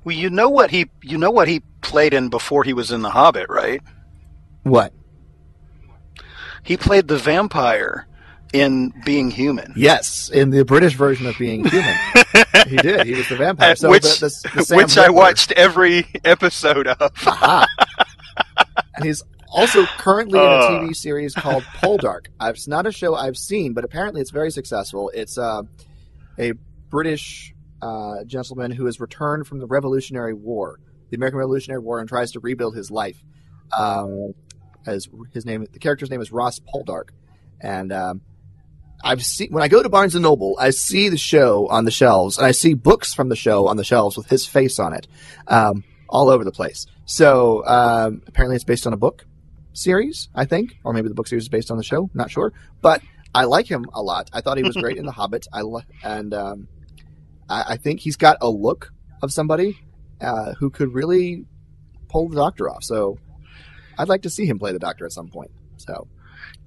Well, 0.04 0.14
you 0.14 0.30
know 0.30 0.48
what 0.48 0.70
he 0.70 0.86
you 1.02 1.18
know 1.18 1.30
what 1.30 1.48
he 1.48 1.62
played 1.80 2.14
in 2.14 2.28
before 2.28 2.64
he 2.64 2.72
was 2.72 2.92
in 2.92 3.02
The 3.02 3.10
Hobbit, 3.10 3.48
right? 3.48 3.82
What? 4.62 4.92
He 6.62 6.76
played 6.76 7.08
the 7.08 7.18
vampire 7.18 8.06
in 8.52 8.92
Being 9.04 9.30
Human. 9.30 9.72
Yes, 9.76 10.30
in 10.30 10.50
the 10.50 10.64
British 10.64 10.94
version 10.94 11.26
of 11.26 11.36
Being 11.38 11.64
Human, 11.64 11.94
he 12.66 12.76
did. 12.76 13.06
He 13.06 13.14
was 13.14 13.28
the 13.28 13.36
vampire. 13.36 13.72
Uh, 13.72 13.74
So 13.74 13.90
which 13.90 14.20
the, 14.20 14.28
the, 14.54 14.64
the 14.68 14.76
which 14.76 14.96
I 14.98 15.10
watched 15.10 15.52
every 15.52 16.06
episode 16.24 16.86
of. 16.86 17.12
Aha. 17.26 17.66
and 18.96 19.04
he's 19.04 19.22
also 19.50 19.84
currently 19.98 20.38
in 20.38 20.44
a 20.44 20.48
Uh. 20.48 20.70
TV 20.82 20.94
series 20.96 21.34
called 21.34 21.62
Poldark. 21.64 22.26
Uh, 22.40 22.52
It's 22.54 22.68
not 22.68 22.86
a 22.86 22.92
show 22.92 23.14
I've 23.14 23.36
seen, 23.36 23.72
but 23.74 23.84
apparently 23.84 24.20
it's 24.20 24.30
very 24.30 24.50
successful. 24.50 25.10
It's 25.14 25.36
uh, 25.38 25.62
a 26.38 26.52
British 26.90 27.54
uh, 27.82 28.24
gentleman 28.26 28.70
who 28.70 28.86
has 28.86 29.00
returned 29.00 29.46
from 29.46 29.58
the 29.58 29.66
Revolutionary 29.66 30.34
War, 30.34 30.78
the 31.10 31.16
American 31.16 31.38
Revolutionary 31.38 31.80
War, 31.80 32.00
and 32.00 32.08
tries 32.08 32.32
to 32.32 32.40
rebuild 32.40 32.74
his 32.76 32.90
life. 32.90 33.22
Um, 33.76 34.32
as 34.86 35.08
his 35.32 35.44
name, 35.44 35.66
the 35.72 35.78
character's 35.80 36.10
name 36.10 36.20
is 36.20 36.30
Ross 36.30 36.60
Poldark, 36.60 37.08
and 37.60 37.92
um, 37.92 38.20
I've 39.04 39.24
seen 39.24 39.50
when 39.50 39.62
I 39.62 39.68
go 39.68 39.82
to 39.82 39.88
Barnes 39.88 40.14
and 40.14 40.22
Noble, 40.22 40.56
I 40.58 40.70
see 40.70 41.08
the 41.08 41.18
show 41.18 41.66
on 41.68 41.84
the 41.84 41.90
shelves, 41.90 42.38
and 42.38 42.46
I 42.46 42.52
see 42.52 42.74
books 42.74 43.14
from 43.14 43.28
the 43.28 43.36
show 43.36 43.66
on 43.66 43.76
the 43.76 43.84
shelves 43.84 44.16
with 44.16 44.28
his 44.28 44.46
face 44.46 44.78
on 44.78 44.94
it, 44.94 45.06
um, 45.46 45.84
all 46.08 46.28
over 46.28 46.44
the 46.44 46.52
place. 46.52 46.86
So 47.04 47.64
um, 47.66 48.22
apparently, 48.26 48.56
it's 48.56 48.64
based 48.64 48.86
on 48.86 48.92
a 48.92 48.96
book 48.96 49.24
series, 49.72 50.28
I 50.34 50.44
think, 50.46 50.76
or 50.82 50.92
maybe 50.92 51.08
the 51.08 51.14
book 51.14 51.28
series 51.28 51.44
is 51.44 51.48
based 51.48 51.70
on 51.70 51.76
the 51.76 51.84
show. 51.84 52.10
Not 52.14 52.30
sure, 52.30 52.52
but 52.80 53.02
I 53.34 53.44
like 53.44 53.66
him 53.66 53.84
a 53.92 54.02
lot. 54.02 54.30
I 54.32 54.40
thought 54.40 54.56
he 54.56 54.62
was 54.62 54.76
great 54.76 54.96
in 54.96 55.04
The 55.06 55.12
Hobbit. 55.20 55.46
I 55.52 55.62
li- 55.62 55.82
and 56.02 56.32
um, 56.32 56.68
I, 57.48 57.64
I 57.68 57.76
think 57.76 58.00
he's 58.00 58.16
got 58.16 58.38
a 58.40 58.48
look 58.48 58.92
of 59.22 59.32
somebody 59.32 59.78
uh, 60.20 60.54
who 60.54 60.70
could 60.70 60.94
really 60.94 61.44
pull 62.08 62.28
the 62.28 62.36
Doctor 62.36 62.70
off. 62.70 62.82
So 62.82 63.18
I'd 63.98 64.08
like 64.08 64.22
to 64.22 64.30
see 64.30 64.46
him 64.46 64.58
play 64.58 64.72
the 64.72 64.78
Doctor 64.78 65.04
at 65.04 65.12
some 65.12 65.28
point. 65.28 65.50
So 65.76 66.08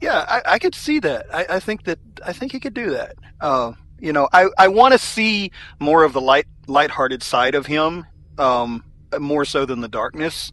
Yeah, 0.01 0.25
I, 0.27 0.53
I 0.53 0.59
could 0.59 0.75
see 0.75 0.99
that. 0.99 1.25
I, 1.33 1.45
I 1.49 1.59
think 1.59 1.83
that 1.83 1.99
I 2.25 2.33
think 2.33 2.51
he 2.51 2.59
could 2.59 2.73
do 2.73 2.91
that. 2.91 3.15
Uh, 3.41 3.73
you 3.99 4.13
know, 4.13 4.29
I, 4.31 4.47
I 4.57 4.67
want 4.69 4.93
to 4.93 4.97
see 4.97 5.51
more 5.79 6.03
of 6.03 6.13
the 6.13 6.21
light 6.21 6.45
lighthearted 6.67 7.21
side 7.23 7.55
of 7.55 7.65
him, 7.65 8.05
um, 8.37 8.83
more 9.19 9.45
so 9.45 9.65
than 9.65 9.81
the 9.81 9.87
darkness. 9.87 10.51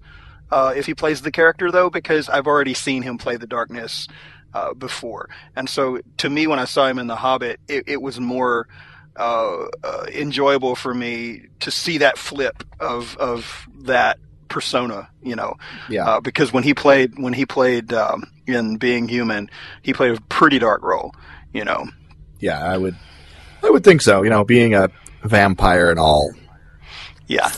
Uh, 0.51 0.73
if 0.77 0.87
he 0.87 0.95
plays 0.95 1.23
the 1.23 1.31
character 1.31 1.71
though, 1.71 1.91
because 1.91 2.29
I've 2.29 2.47
already 2.47 2.75
seen 2.75 3.03
him 3.03 3.19
play 3.19 3.37
the 3.37 3.47
darkness 3.47 4.09
uh, 4.55 4.75
before, 4.75 5.29
and 5.55 5.69
so 5.69 6.01
to 6.19 6.31
me, 6.31 6.47
when 6.47 6.59
I 6.59 6.65
saw 6.65 6.87
him 6.87 6.99
in 6.99 7.07
The 7.07 7.17
Hobbit, 7.17 7.61
it, 7.69 7.85
it 7.89 8.03
was 8.03 8.21
more 8.21 8.69
uh, 9.17 9.67
uh, 9.83 10.07
enjoyable 10.13 10.75
for 10.75 10.95
me 10.95 11.47
to 11.61 11.71
see 11.71 11.99
that 11.99 12.19
flip 12.19 12.65
of 12.81 13.17
of 13.17 13.67
that 13.81 14.19
persona. 14.49 15.09
You 15.23 15.37
know, 15.37 15.57
yeah, 15.89 16.09
uh, 16.09 16.21
because 16.21 16.53
when 16.53 16.63
he 16.63 16.75
played 16.75 17.19
when 17.19 17.33
he 17.33 17.45
played 17.45 17.93
um, 17.93 18.31
in 18.47 18.77
Being 18.77 19.09
Human, 19.09 19.51
he 19.83 19.93
played 19.93 20.17
a 20.17 20.21
pretty 20.23 20.59
dark 20.59 20.83
role. 20.83 21.15
You 21.53 21.65
know, 21.65 21.87
yeah, 22.41 22.63
I 22.63 22.77
would, 22.77 22.97
I 23.63 23.71
would 23.71 23.85
think 23.85 24.03
so. 24.03 24.23
You 24.23 24.31
know, 24.31 24.45
being 24.45 24.75
a 24.75 24.91
vampire 25.23 25.91
and 25.91 25.99
all. 25.99 26.33
yeah, 27.27 27.53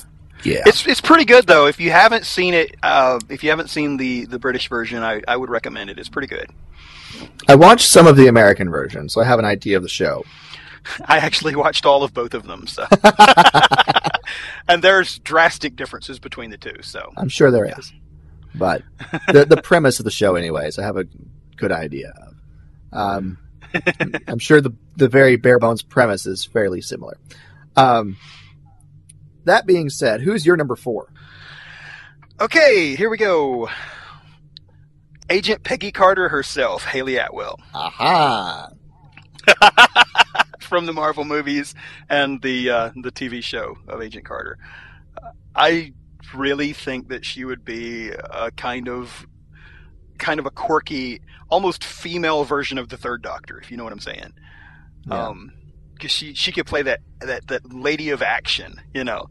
Yeah, 0.45 0.62
it's 0.66 0.86
it's 0.86 1.01
pretty 1.01 1.24
good 1.24 1.47
though. 1.47 1.66
If 1.66 1.80
you 1.80 1.91
haven't 1.91 2.24
seen 2.24 2.55
it, 2.55 2.76
uh, 2.82 3.18
if 3.28 3.43
you 3.43 3.51
haven't 3.51 3.70
seen 3.70 3.97
the 3.97 4.26
the 4.26 4.39
British 4.39 4.68
version, 4.68 5.03
I, 5.03 5.22
I 5.26 5.36
would 5.36 5.51
recommend 5.51 5.91
it. 5.91 5.99
It's 5.99 6.09
pretty 6.09 6.28
good. 6.28 6.51
I 7.49 7.55
watched 7.55 7.89
some 7.89 8.07
of 8.07 8.16
the 8.16 8.26
American 8.26 8.70
version, 8.70 9.09
so 9.09 9.20
I 9.20 9.24
have 9.24 9.39
an 9.39 9.45
idea 9.45 9.76
of 9.76 9.82
the 9.82 9.89
show. 9.89 10.24
I 11.07 11.18
actually 11.18 11.57
watched 11.57 11.86
all 11.86 12.03
of 12.03 12.14
both 12.14 12.34
of 12.34 12.47
them, 12.47 12.66
so 12.66 12.86
and 14.68 14.82
there's 14.82 15.18
drastic 15.20 15.76
differences 15.76 16.18
between 16.18 16.51
the 16.51 16.59
two. 16.59 16.76
So 16.82 17.12
I'm 17.16 17.28
sure 17.28 17.51
there 17.51 17.66
is, 17.78 17.93
but 18.59 18.82
the 19.32 19.44
the 19.44 19.61
premise 19.62 19.98
of 19.98 20.04
the 20.04 20.11
show, 20.11 20.34
anyways, 20.34 20.78
I 20.78 20.82
have 20.82 20.96
a 20.96 21.04
good 21.56 21.72
idea 21.72 22.12
of. 22.16 22.34
Um, 22.92 23.38
I'm 24.28 24.38
sure 24.38 24.61
the 24.61 24.72
the 24.96 25.09
very 25.09 25.36
bare 25.36 25.59
bones 25.59 25.82
premise 25.82 26.26
is 26.26 26.44
fairly 26.44 26.80
similar. 26.80 27.16
Um, 27.76 28.16
that 29.44 29.66
being 29.66 29.88
said, 29.88 30.20
who's 30.20 30.44
your 30.44 30.56
number 30.56 30.76
four? 30.76 31.12
okay, 32.40 32.94
here 32.94 33.11
we 33.11 33.16
go. 33.16 33.68
Agent 35.30 35.62
Peggy 35.62 35.92
Carter 35.92 36.28
herself, 36.28 36.84
Hayley 36.84 37.16
Atwell. 37.16 37.61
Aha! 37.74 38.70
from 40.61 40.86
the 40.86 40.92
Marvel 40.92 41.24
movies 41.24 41.74
and 42.09 42.40
the 42.42 42.70
uh, 42.70 42.90
the 43.02 43.12
TV 43.12 43.42
show 43.42 43.76
of 43.88 44.02
Agent 44.02 44.24
Carter. 44.24 44.59
Uh, 45.16 45.30
I 45.54 45.92
really 46.34 46.72
think 46.72 47.08
that 47.08 47.24
she 47.24 47.44
would 47.44 47.64
be 47.64 48.10
a 48.10 48.50
kind 48.52 48.88
of 48.88 49.26
kind 50.18 50.40
of 50.40 50.46
a 50.46 50.50
quirky, 50.50 51.20
almost 51.48 51.84
female 51.84 52.44
version 52.44 52.78
of 52.78 52.88
the 52.88 52.96
Third 52.96 53.22
Doctor, 53.22 53.58
if 53.58 53.70
you 53.70 53.76
know 53.76 53.84
what 53.84 53.92
I'm 53.92 54.00
saying. 54.00 54.32
Yeah. 55.06 55.28
Um, 55.28 55.52
because 55.94 56.10
she 56.12 56.34
she 56.34 56.52
could 56.52 56.66
play 56.66 56.82
that 56.82 57.00
that 57.20 57.48
that 57.48 57.72
lady 57.72 58.10
of 58.10 58.22
action, 58.22 58.80
you 58.94 59.04
know. 59.04 59.28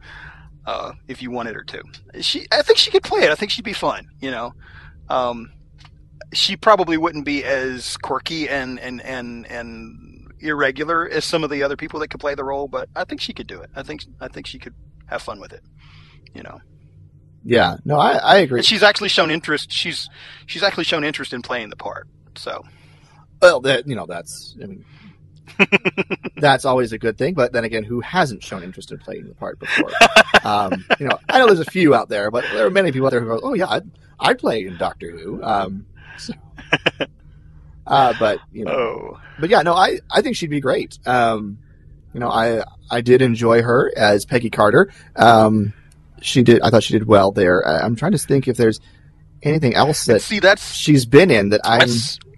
uh, 0.68 0.92
if 1.08 1.22
you 1.22 1.32
wanted 1.32 1.56
her 1.56 1.64
to. 1.64 1.82
She, 2.22 2.46
I 2.52 2.62
think 2.62 2.78
she 2.78 2.92
could 2.92 3.04
play 3.04 3.22
it. 3.22 3.30
I 3.32 3.36
think 3.36 3.52
she'd 3.52 3.64
be 3.64 3.74
fun. 3.74 4.10
You 4.20 4.32
know, 4.32 4.54
um, 5.10 5.52
she 6.34 6.58
probably 6.58 6.98
wouldn't 6.98 7.26
be 7.26 7.44
as 7.46 7.96
quirky 7.98 8.50
and 8.50 8.80
and 8.80 9.02
and 9.02 9.48
and 9.48 10.34
irregular 10.40 11.08
as 11.10 11.24
some 11.26 11.44
of 11.44 11.50
the 11.50 11.64
other 11.64 11.78
people 11.78 12.00
that 12.02 12.10
could 12.10 12.20
play 12.20 12.36
the 12.36 12.44
role, 12.44 12.68
but 12.68 12.90
I 12.96 13.06
think 13.06 13.22
she 13.22 13.34
could 13.34 13.48
do 13.48 13.62
it. 13.62 13.70
I 13.76 13.84
think 13.84 14.04
I 14.20 14.28
think 14.28 14.46
she 14.46 14.60
could 14.60 14.76
have 15.08 15.22
fun 15.22 15.40
with 15.40 15.54
it. 15.54 15.64
You 16.34 16.44
know. 16.44 16.60
Yeah, 17.48 17.78
no, 17.86 17.98
I, 17.98 18.18
I 18.18 18.38
agree. 18.40 18.60
And 18.60 18.66
she's 18.66 18.84
actually 18.84 19.08
shown 19.08 19.32
interest. 19.32 19.72
She's 19.72 20.10
she's 20.48 20.64
actually 20.64 20.84
shown 20.84 21.06
interest 21.06 21.32
in 21.32 21.42
playing 21.42 21.70
the 21.70 21.78
part. 21.78 22.06
So, 22.36 22.66
well, 23.42 23.62
that 23.62 23.88
you 23.88 23.96
know, 23.96 24.06
that's 24.06 24.58
I 24.62 24.66
mean, 24.66 24.86
that's 26.36 26.66
always 26.66 26.92
a 26.92 26.98
good 26.98 27.18
thing. 27.18 27.36
But 27.36 27.54
then 27.54 27.64
again, 27.64 27.86
who 27.86 28.02
hasn't 28.02 28.44
shown 28.44 28.64
interest 28.64 28.92
in 28.92 28.98
playing 28.98 29.30
the 29.30 29.34
part 29.34 29.60
before? 29.60 29.90
um, 30.44 30.86
you 31.00 31.08
know, 31.08 31.18
I 31.30 31.40
know 31.40 31.46
there's 31.46 31.62
a 31.62 31.72
few 31.72 31.96
out 31.96 32.10
there, 32.10 32.30
but 32.32 32.44
there 32.52 32.66
are 32.66 32.70
many 32.70 32.92
people 32.92 33.08
out 33.08 33.12
there 33.12 33.22
who 33.22 33.28
go, 33.28 33.40
"Oh 33.42 33.54
yeah, 33.54 33.70
I'd, 33.70 33.90
I'd 34.20 34.40
play 34.40 34.66
in 34.66 34.76
Doctor 34.78 35.10
Who." 35.10 35.42
Um, 35.42 35.86
so, 36.18 36.34
uh, 37.88 38.14
but 38.20 38.40
you 38.52 38.66
know, 38.66 38.74
oh, 38.74 39.22
but 39.40 39.50
yeah, 39.50 39.62
no, 39.62 39.74
I 39.74 40.00
I 40.12 40.22
think 40.22 40.36
she'd 40.36 40.50
be 40.50 40.60
great. 40.60 41.00
Um, 41.06 41.60
you 42.14 42.20
know, 42.20 42.30
I 42.30 42.66
I 42.92 43.00
did 43.00 43.22
enjoy 43.22 43.62
her 43.62 43.90
as 43.96 44.26
Peggy 44.26 44.50
Carter. 44.50 44.92
Um, 45.16 45.72
she 46.22 46.44
did. 46.44 46.62
I 46.62 46.70
thought 46.70 46.84
she 46.84 46.94
did 46.94 47.08
well 47.08 47.32
there. 47.32 47.66
I, 47.68 47.80
I'm 47.80 47.96
trying 47.96 48.14
to 48.14 48.18
think 48.18 48.48
if 48.48 48.58
there's 48.58 48.80
anything 49.44 49.76
else 49.76 50.06
that 50.06 50.22
see 50.22 50.40
that's 50.40 50.74
she's 50.74 51.06
been 51.06 51.30
in 51.32 51.50
that 51.50 51.62
I'm 51.64 51.90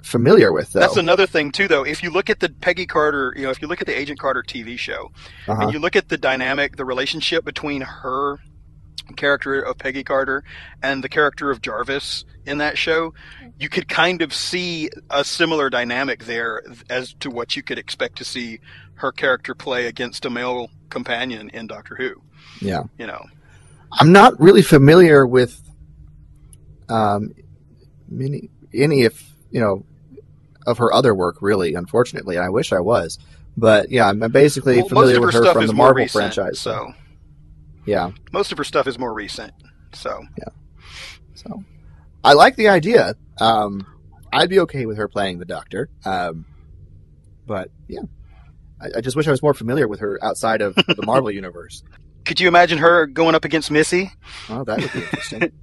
familiar 0.04 0.52
with. 0.52 0.74
Though 0.74 0.82
that's 0.82 0.98
another 0.98 1.26
thing 1.28 1.52
too. 1.52 1.68
Though, 1.68 1.84
if 1.86 2.04
you 2.04 2.10
look 2.10 2.30
at 2.30 2.40
the 2.40 2.50
Peggy 2.50 2.86
Carter, 2.86 3.34
you 3.38 3.44
know, 3.44 3.50
if 3.52 3.62
you 3.62 3.68
look 3.68 3.82
at 3.82 3.88
the 3.88 3.98
Agent 3.98 4.20
Carter 4.20 4.44
TV 4.44 4.78
show, 4.78 5.12
Uh-huh. 5.48 5.62
and 5.64 5.74
you 5.74 5.80
look 5.80 5.96
at 5.96 6.10
the 6.10 6.18
dynamic, 6.18 6.76
the 6.78 6.86
relationship 6.86 7.46
between 7.46 7.82
her 7.82 8.40
character 9.16 9.60
of 9.62 9.78
Peggy 9.78 10.04
Carter 10.04 10.44
and 10.84 11.04
the 11.04 11.10
character 11.10 11.50
of 11.50 11.62
Jarvis 11.62 12.26
in 12.46 12.60
that 12.60 12.78
show, 12.78 13.14
you 13.60 13.68
could 13.70 13.88
kind 13.88 14.22
of 14.22 14.34
see 14.34 14.90
a 15.10 15.24
similar 15.24 15.70
dynamic 15.70 16.26
there 16.26 16.62
as 16.90 17.14
to 17.22 17.30
what 17.32 17.56
you 17.56 17.64
could 17.64 17.80
expect 17.80 18.18
to 18.18 18.24
see 18.26 18.60
her 18.96 19.12
character 19.12 19.56
play 19.56 19.88
against 19.88 20.26
a 20.26 20.30
male 20.30 20.70
companion 20.90 21.50
in 21.52 21.66
Doctor 21.68 21.96
Who. 21.96 22.22
yeah. 22.62 22.84
You 23.00 23.08
know, 23.08 23.26
I'm 23.92 24.12
not 24.12 24.40
really 24.40 24.62
familiar 24.62 25.26
with 25.26 25.60
um, 26.90 27.34
many 28.08 28.50
any 28.74 29.02
if 29.02 29.32
you 29.52 29.60
know 29.60 29.86
of 30.66 30.78
her 30.78 30.94
other 30.94 31.14
work. 31.16 31.42
Really, 31.42 31.74
unfortunately, 31.76 32.38
I 32.38 32.50
wish 32.50 32.72
I 32.74 32.80
was. 32.80 33.18
But 33.58 33.92
yeah, 33.92 34.08
I'm 34.08 34.20
basically 34.32 34.78
Well, 34.78 34.90
familiar 34.90 35.16
of 35.18 35.34
her 35.34 35.40
with 35.40 35.48
her 35.48 35.54
from 35.54 35.68
the 35.68 35.74
Marvel 35.74 36.04
recent, 36.04 36.34
franchise. 36.34 36.60
so 36.60 36.94
yeah, 37.86 38.12
most 38.32 38.52
of 38.52 38.58
her 38.58 38.64
stuff 38.64 38.88
is 38.88 38.98
more 39.00 39.14
recent. 39.14 39.54
So 39.94 40.22
yeah, 40.38 40.50
so 41.36 41.64
I 42.24 42.34
like 42.34 42.56
the 42.56 42.70
idea. 42.70 43.16
Um, 43.40 43.86
I'd 44.32 44.50
be 44.50 44.60
okay 44.62 44.86
with 44.86 44.98
her 44.98 45.08
playing 45.08 45.40
the 45.40 45.46
Doctor. 45.46 45.90
Um, 46.06 46.46
but 47.48 47.72
yeah, 47.88 48.02
I, 48.80 48.98
I 48.98 49.02
just 49.02 49.16
wish 49.18 49.28
I 49.28 49.32
was 49.32 49.42
more 49.42 49.54
familiar 49.56 49.88
with 49.88 50.02
her 50.02 50.20
outside 50.24 50.62
of 50.62 50.76
the 50.88 51.04
Marvel 51.06 51.32
universe. 51.32 51.84
Could 52.30 52.40
you 52.40 52.48
imagine 52.48 52.78
her 52.78 53.08
going 53.08 53.34
up 53.34 53.44
against 53.44 53.72
Missy? 53.72 54.12
Oh, 54.50 54.64
that 54.64 54.80
would 54.80 54.94
be 54.94 55.00
interesting. 55.00 55.52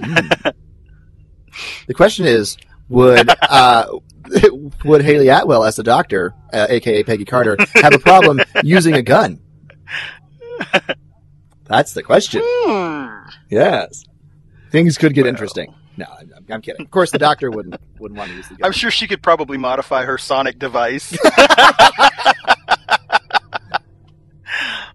Hmm. 0.00 0.16
The 1.86 1.94
question 1.94 2.26
is, 2.26 2.56
would 2.88 3.28
uh, 3.42 3.86
would 4.84 5.02
Hayley 5.02 5.28
Atwell 5.28 5.64
as 5.64 5.76
the 5.76 5.82
Doctor, 5.82 6.32
uh, 6.52 6.66
aka 6.68 7.02
Peggy 7.02 7.24
Carter, 7.24 7.56
have 7.74 7.92
a 7.94 7.98
problem 7.98 8.40
using 8.62 8.94
a 8.94 9.02
gun? 9.02 9.40
That's 11.64 11.92
the 11.94 12.02
question. 12.02 12.40
Hmm. 12.44 13.28
Yes, 13.50 14.04
things 14.70 14.96
could 14.98 15.14
get 15.14 15.22
Well. 15.22 15.30
interesting. 15.30 15.74
No, 15.96 16.06
I'm, 16.18 16.32
I'm 16.50 16.62
kidding. 16.62 16.84
Of 16.84 16.90
course, 16.90 17.10
the 17.10 17.18
Doctor 17.18 17.50
wouldn't 17.50 17.76
wouldn't 17.98 18.18
want 18.18 18.30
to 18.30 18.36
use 18.36 18.48
the 18.48 18.54
gun. 18.56 18.66
I'm 18.66 18.72
sure 18.72 18.90
she 18.90 19.06
could 19.06 19.22
probably 19.22 19.58
modify 19.58 20.04
her 20.04 20.18
sonic 20.18 20.58
device. 20.58 21.16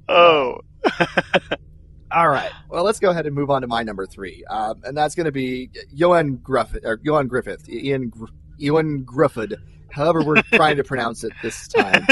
Oh, 0.10 0.60
All 2.12 2.30
right. 2.30 2.52
Well, 2.70 2.84
let's 2.86 3.00
go 3.00 3.10
ahead 3.10 3.26
and 3.26 3.36
move 3.36 3.50
on 3.50 3.62
to 3.64 3.68
my 3.68 3.84
number 3.84 4.06
three, 4.06 4.46
um, 4.50 4.82
and 4.86 4.96
that's 4.96 5.14
going 5.14 5.26
to 5.26 5.32
be 5.32 5.70
Ioan 5.94 6.38
Gruffudd 6.38 6.86
or 6.86 6.98
Ioan 7.00 7.28
Gruffudd, 7.28 7.68
Ian 7.68 8.10
Gr- 8.10 8.26
Ewan 8.58 9.04
Griffith. 9.04 9.54
However, 9.92 10.24
we're 10.24 10.42
trying 10.54 10.78
to 10.78 10.84
pronounce 10.86 11.24
it 11.26 11.34
this 11.44 11.68
time. 11.68 12.08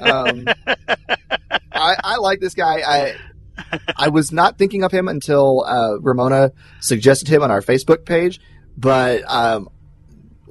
Um, 0.00 0.44
I, 1.72 1.96
I 2.04 2.16
like 2.18 2.40
this 2.40 2.54
guy. 2.54 2.82
I 2.86 3.14
I 3.96 4.08
was 4.08 4.30
not 4.32 4.58
thinking 4.58 4.84
of 4.84 4.92
him 4.92 5.08
until 5.08 5.64
uh, 5.64 5.98
Ramona 6.00 6.52
suggested 6.80 7.28
him 7.28 7.42
on 7.42 7.50
our 7.50 7.62
Facebook 7.62 8.04
page, 8.04 8.40
but 8.76 9.22
um, 9.30 9.68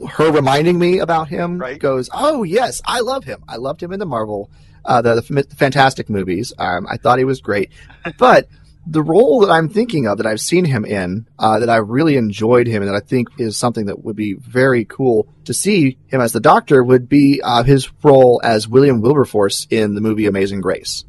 her 0.10 0.32
reminding 0.32 0.78
me 0.80 1.00
about 1.00 1.28
him 1.28 1.60
Right. 1.60 1.80
goes, 1.80 2.10
"Oh 2.14 2.42
yes, 2.44 2.82
I 2.86 3.02
love 3.02 3.24
him. 3.26 3.44
I 3.48 3.58
loved 3.58 3.82
him 3.82 3.94
in 3.94 4.00
the 4.00 4.06
Marvel, 4.08 4.50
uh, 4.88 5.02
the, 5.02 5.16
the 5.22 5.56
Fantastic 5.56 6.10
movies. 6.10 6.54
Um, 6.58 6.88
I 6.90 6.98
thought 6.98 7.20
he 7.20 7.26
was 7.26 7.42
great, 7.42 7.72
but." 8.18 8.48
The 8.90 9.04
role 9.04 9.42
that 9.42 9.52
I'm 9.52 9.68
thinking 9.68 10.08
of 10.08 10.20
that 10.20 10.26
I've 10.26 10.40
seen 10.40 10.64
him 10.64 10.86
in, 10.86 11.28
uh, 11.38 11.60
that 11.60 11.70
I 11.70 11.76
really 11.76 12.16
enjoyed 12.16 12.68
him 12.68 12.82
and 12.82 12.90
that 12.90 12.96
I 12.96 13.06
think 13.06 13.28
is 13.38 13.58
something 13.58 13.88
that 13.88 14.06
would 14.06 14.16
be 14.16 14.36
very 14.36 14.86
cool 14.86 15.28
to 15.44 15.54
see 15.54 15.98
him 16.08 16.22
as 16.22 16.32
the 16.32 16.40
Doctor 16.40 16.82
would 16.82 17.10
be 17.10 17.42
uh, 17.44 17.64
his 17.64 17.92
role 18.02 18.40
as 18.46 18.66
William 18.66 19.02
Wilberforce 19.02 19.68
in 19.70 19.94
the 19.94 20.00
movie 20.00 20.26
Amazing 20.26 20.62
Grace. 20.62 21.04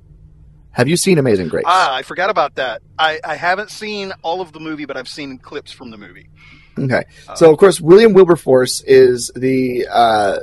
Have 0.72 0.88
you 0.88 0.96
seen 0.96 1.18
Amazing 1.18 1.50
Grace? 1.50 1.66
ah, 1.68 1.94
I 1.94 2.02
forgot 2.02 2.30
about 2.30 2.56
that. 2.56 2.82
I, 2.98 3.20
I 3.22 3.36
haven't 3.36 3.70
seen 3.70 4.12
all 4.22 4.40
of 4.40 4.50
the 4.50 4.58
movie, 4.58 4.84
but 4.84 4.96
I've 4.96 5.06
seen 5.08 5.38
clips 5.38 5.70
from 5.70 5.92
the 5.92 5.98
movie. 5.98 6.30
Okay. 6.76 7.04
Uh, 7.28 7.34
So 7.36 7.52
of 7.52 7.58
course, 7.58 7.80
William 7.80 8.12
Wilberforce 8.12 8.80
is 8.88 9.30
the 9.36 9.86
uh, 9.88 10.38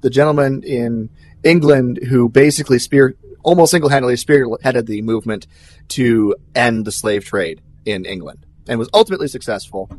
the 0.00 0.10
gentleman 0.10 0.64
in 0.64 1.10
England 1.44 1.98
who 2.08 2.28
basically 2.28 2.78
spear 2.78 3.16
almost 3.42 3.70
single 3.72 3.90
handedly 3.90 4.14
spearheaded 4.14 4.86
the 4.86 5.02
movement 5.02 5.46
to 5.88 6.36
end 6.54 6.84
the 6.84 6.92
slave 6.92 7.24
trade 7.24 7.60
in 7.84 8.04
England 8.04 8.46
and 8.68 8.78
was 8.78 8.88
ultimately 8.94 9.28
successful. 9.28 9.90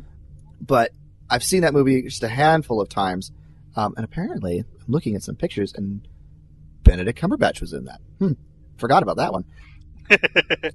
But 0.60 0.92
I've 1.28 1.44
seen 1.44 1.62
that 1.62 1.74
movie 1.74 2.02
just 2.02 2.22
a 2.22 2.28
handful 2.28 2.80
of 2.80 2.88
times, 2.88 3.32
um, 3.76 3.94
and 3.96 4.04
apparently 4.04 4.60
I'm 4.60 4.92
looking 4.92 5.14
at 5.14 5.22
some 5.22 5.36
pictures 5.36 5.74
and 5.74 6.06
Benedict 6.82 7.20
Cumberbatch 7.20 7.60
was 7.60 7.72
in 7.72 7.84
that. 7.84 8.00
Hmm. 8.18 8.32
Forgot 8.76 9.02
about 9.02 9.16
that 9.16 9.32
one. 9.32 9.44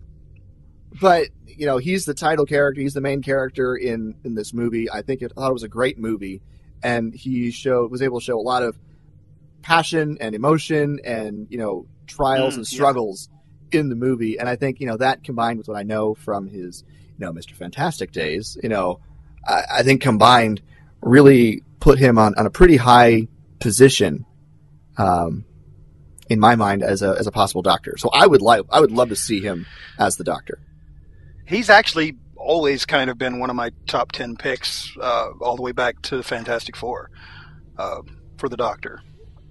but 1.02 1.28
you 1.46 1.66
know 1.66 1.78
he's 1.78 2.06
the 2.06 2.14
title 2.14 2.46
character 2.46 2.82
he's 2.82 2.94
the 2.94 3.02
main 3.02 3.22
character 3.22 3.76
in 3.76 4.16
in 4.24 4.34
this 4.34 4.54
movie 4.54 4.90
i 4.90 5.02
think 5.02 5.22
it, 5.22 5.32
I 5.38 5.42
thought 5.42 5.50
it 5.52 5.54
was 5.54 5.64
a 5.64 5.68
great 5.68 6.00
movie 6.00 6.42
and 6.82 7.14
he 7.14 7.52
showed 7.52 7.92
was 7.92 8.02
able 8.02 8.20
to 8.20 8.24
show 8.24 8.40
a 8.40 8.42
lot 8.42 8.64
of 8.64 8.80
passion 9.62 10.18
and 10.22 10.36
emotion 10.36 11.00
and 11.04 11.48
you 11.50 11.58
know 11.58 11.86
trials 12.08 12.54
Mm, 12.56 12.58
and 12.60 12.72
yeah. 12.72 12.76
struggles 12.78 13.30
in 13.72 13.90
the 13.90 13.96
movie 13.96 14.40
and 14.40 14.50
i 14.50 14.56
think 14.56 14.80
you 14.80 14.88
know 14.88 14.98
that 14.98 15.24
combined 15.24 15.58
with 15.60 15.68
what 15.68 15.78
i 15.78 15.84
know 15.84 16.16
from 16.16 16.48
his 16.48 16.84
you 17.18 17.26
know 17.26 17.32
mr 17.32 17.54
fantastic 17.54 18.12
days 18.12 18.58
you 18.64 18.70
know 18.70 19.00
i, 19.48 19.64
I 19.76 19.84
think 19.84 20.02
combined 20.02 20.62
really 21.02 21.62
put 21.80 22.00
him 22.00 22.18
on, 22.18 22.34
on 22.36 22.46
a 22.46 22.50
pretty 22.50 22.78
high 22.78 23.28
position 23.60 24.26
um 24.98 25.46
in 26.30 26.40
my 26.40 26.56
mind 26.56 26.82
as 26.84 27.02
a 27.02 27.16
as 27.20 27.28
a 27.28 27.32
possible 27.32 27.62
doctor 27.62 27.96
so 27.98 28.10
i 28.14 28.26
would 28.26 28.42
like 28.42 28.64
i 28.72 28.80
would 28.80 28.92
love 28.92 29.10
to 29.10 29.16
see 29.16 29.40
him 29.42 29.66
as 30.00 30.18
the 30.18 30.24
doctor 30.24 30.60
He's 31.46 31.70
actually 31.72 32.16
always 32.36 32.86
kind 32.86 33.10
of 33.10 33.18
been 33.18 33.40
one 33.40 33.50
of 33.50 33.56
my 33.56 33.72
top 33.88 34.12
10 34.12 34.36
picks, 34.36 34.96
uh, 35.02 35.32
all 35.42 35.56
the 35.56 35.64
way 35.64 35.72
back 35.72 36.00
to 36.04 36.18
the 36.18 36.22
Fantastic 36.22 36.76
Four 36.76 37.10
uh, 37.76 38.04
for 38.38 38.50
the 38.50 38.56
Doctor. 38.56 39.02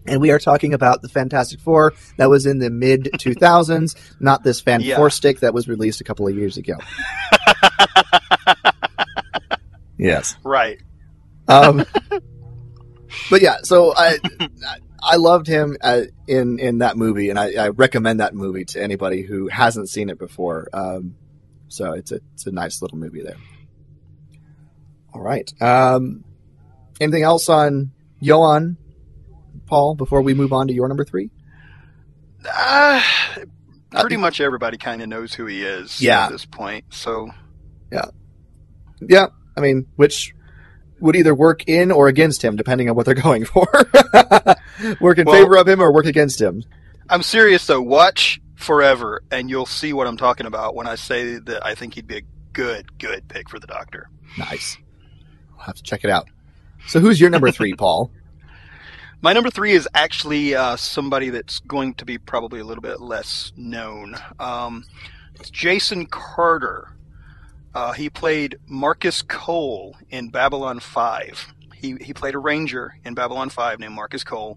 And 0.08 0.20
we 0.20 0.30
are 0.30 0.38
talking 0.38 0.74
about 0.74 1.02
the 1.02 1.08
Fantastic 1.08 1.60
Four 1.60 1.94
that 2.16 2.28
was 2.28 2.46
in 2.46 2.58
the 2.58 2.70
mid 2.70 3.04
2000s, 3.14 3.94
not 4.20 4.42
this 4.42 4.60
Fan 4.60 4.80
Yeah. 4.80 4.96
Four 4.96 5.10
stick 5.10 5.40
that 5.40 5.54
was 5.54 5.68
released 5.68 6.00
a 6.00 6.04
couple 6.04 6.26
of 6.26 6.36
years 6.36 6.56
ago. 6.56 6.74
yes. 9.98 10.36
Right. 10.44 10.80
Um, 11.46 11.84
but 13.30 13.40
yeah, 13.40 13.58
so 13.62 13.94
I 13.96 14.18
I 15.02 15.16
loved 15.16 15.46
him 15.46 15.76
uh, 15.80 16.02
in 16.26 16.58
in 16.58 16.78
that 16.78 16.96
movie, 16.96 17.30
and 17.30 17.38
I, 17.38 17.52
I 17.52 17.68
recommend 17.68 18.20
that 18.20 18.34
movie 18.34 18.64
to 18.66 18.82
anybody 18.82 19.22
who 19.22 19.48
hasn't 19.48 19.88
seen 19.88 20.10
it 20.10 20.18
before. 20.18 20.68
Um, 20.72 21.14
so 21.68 21.92
it's 21.92 22.12
a 22.12 22.20
it's 22.34 22.46
a 22.46 22.52
nice 22.52 22.82
little 22.82 22.98
movie 22.98 23.22
there. 23.22 23.36
All 25.14 25.22
right. 25.22 25.50
Um, 25.62 26.24
anything 27.00 27.22
else 27.22 27.48
on 27.48 27.92
Ioan, 28.22 28.76
Paul? 29.68 29.94
Before 29.94 30.22
we 30.22 30.34
move 30.34 30.52
on 30.52 30.66
to 30.68 30.72
your 30.74 30.88
number 30.88 31.04
three. 31.04 31.30
Uh, 32.50 33.02
pretty 33.90 34.16
Uh, 34.16 34.20
much 34.20 34.40
everybody 34.40 34.76
kind 34.78 35.02
of 35.02 35.08
knows 35.08 35.34
who 35.34 35.46
he 35.46 35.62
is 35.62 36.00
Yeah. 36.00 36.26
at 36.26 36.32
this 36.32 36.44
point. 36.44 36.84
So, 36.90 37.30
Yeah, 37.92 38.06
yeah. 39.00 39.26
I 39.56 39.60
mean, 39.60 39.86
which 39.96 40.34
would 41.00 41.16
either 41.16 41.34
work 41.34 41.62
in 41.68 41.90
or 41.90 42.08
against 42.08 42.42
him, 42.42 42.56
depending 42.56 42.88
on 42.90 42.96
what 42.96 43.06
they're 43.06 43.14
going 43.28 43.44
for. 43.44 43.66
work 45.00 45.18
in 45.18 45.24
Well- 45.26 45.36
favor 45.42 45.56
of 45.56 45.68
him 45.68 45.80
or 45.80 45.92
work 45.92 46.06
against 46.06 46.40
him. 46.40 46.62
I'm 47.10 47.22
serious 47.22 47.66
though. 47.66 47.80
Watch 47.80 48.40
forever, 48.56 49.22
and 49.30 49.48
you'll 49.48 49.64
see 49.66 49.92
what 49.92 50.06
I'm 50.06 50.16
talking 50.18 50.46
about 50.46 50.74
when 50.74 50.86
I 50.86 50.94
say 50.96 51.38
that 51.38 51.64
I 51.64 51.74
think 51.74 51.94
he'd 51.94 52.06
be 52.06 52.18
a 52.18 52.22
good, 52.52 52.98
good 52.98 53.26
pick 53.28 53.48
for 53.48 53.58
the 53.58 53.66
Doctor. 53.66 54.10
Nice. 54.36 54.76
I'll 55.58 55.64
have 55.66 55.76
to 55.76 55.82
check 55.82 56.04
it 56.04 56.10
out. 56.10 56.28
So, 56.86 57.00
who's 57.00 57.18
your 57.20 57.30
number 57.30 57.50
three, 57.50 57.74
Paul? 57.78 58.10
My 59.20 59.32
number 59.32 59.50
three 59.50 59.72
is 59.72 59.88
actually 59.94 60.54
uh, 60.54 60.76
somebody 60.76 61.30
that's 61.30 61.58
going 61.60 61.94
to 61.94 62.04
be 62.04 62.18
probably 62.18 62.60
a 62.60 62.64
little 62.64 62.82
bit 62.82 63.00
less 63.00 63.52
known. 63.56 64.14
Um, 64.38 64.84
it's 65.34 65.50
Jason 65.50 66.06
Carter. 66.06 66.92
Uh, 67.74 67.92
he 67.92 68.10
played 68.10 68.58
Marcus 68.68 69.22
Cole 69.22 69.96
in 70.08 70.28
Babylon 70.28 70.78
5. 70.78 71.52
He, 71.74 71.96
he 72.00 72.14
played 72.14 72.36
a 72.36 72.38
ranger 72.38 72.94
in 73.04 73.14
Babylon 73.14 73.50
5 73.50 73.80
named 73.80 73.94
Marcus 73.94 74.22
Cole. 74.22 74.56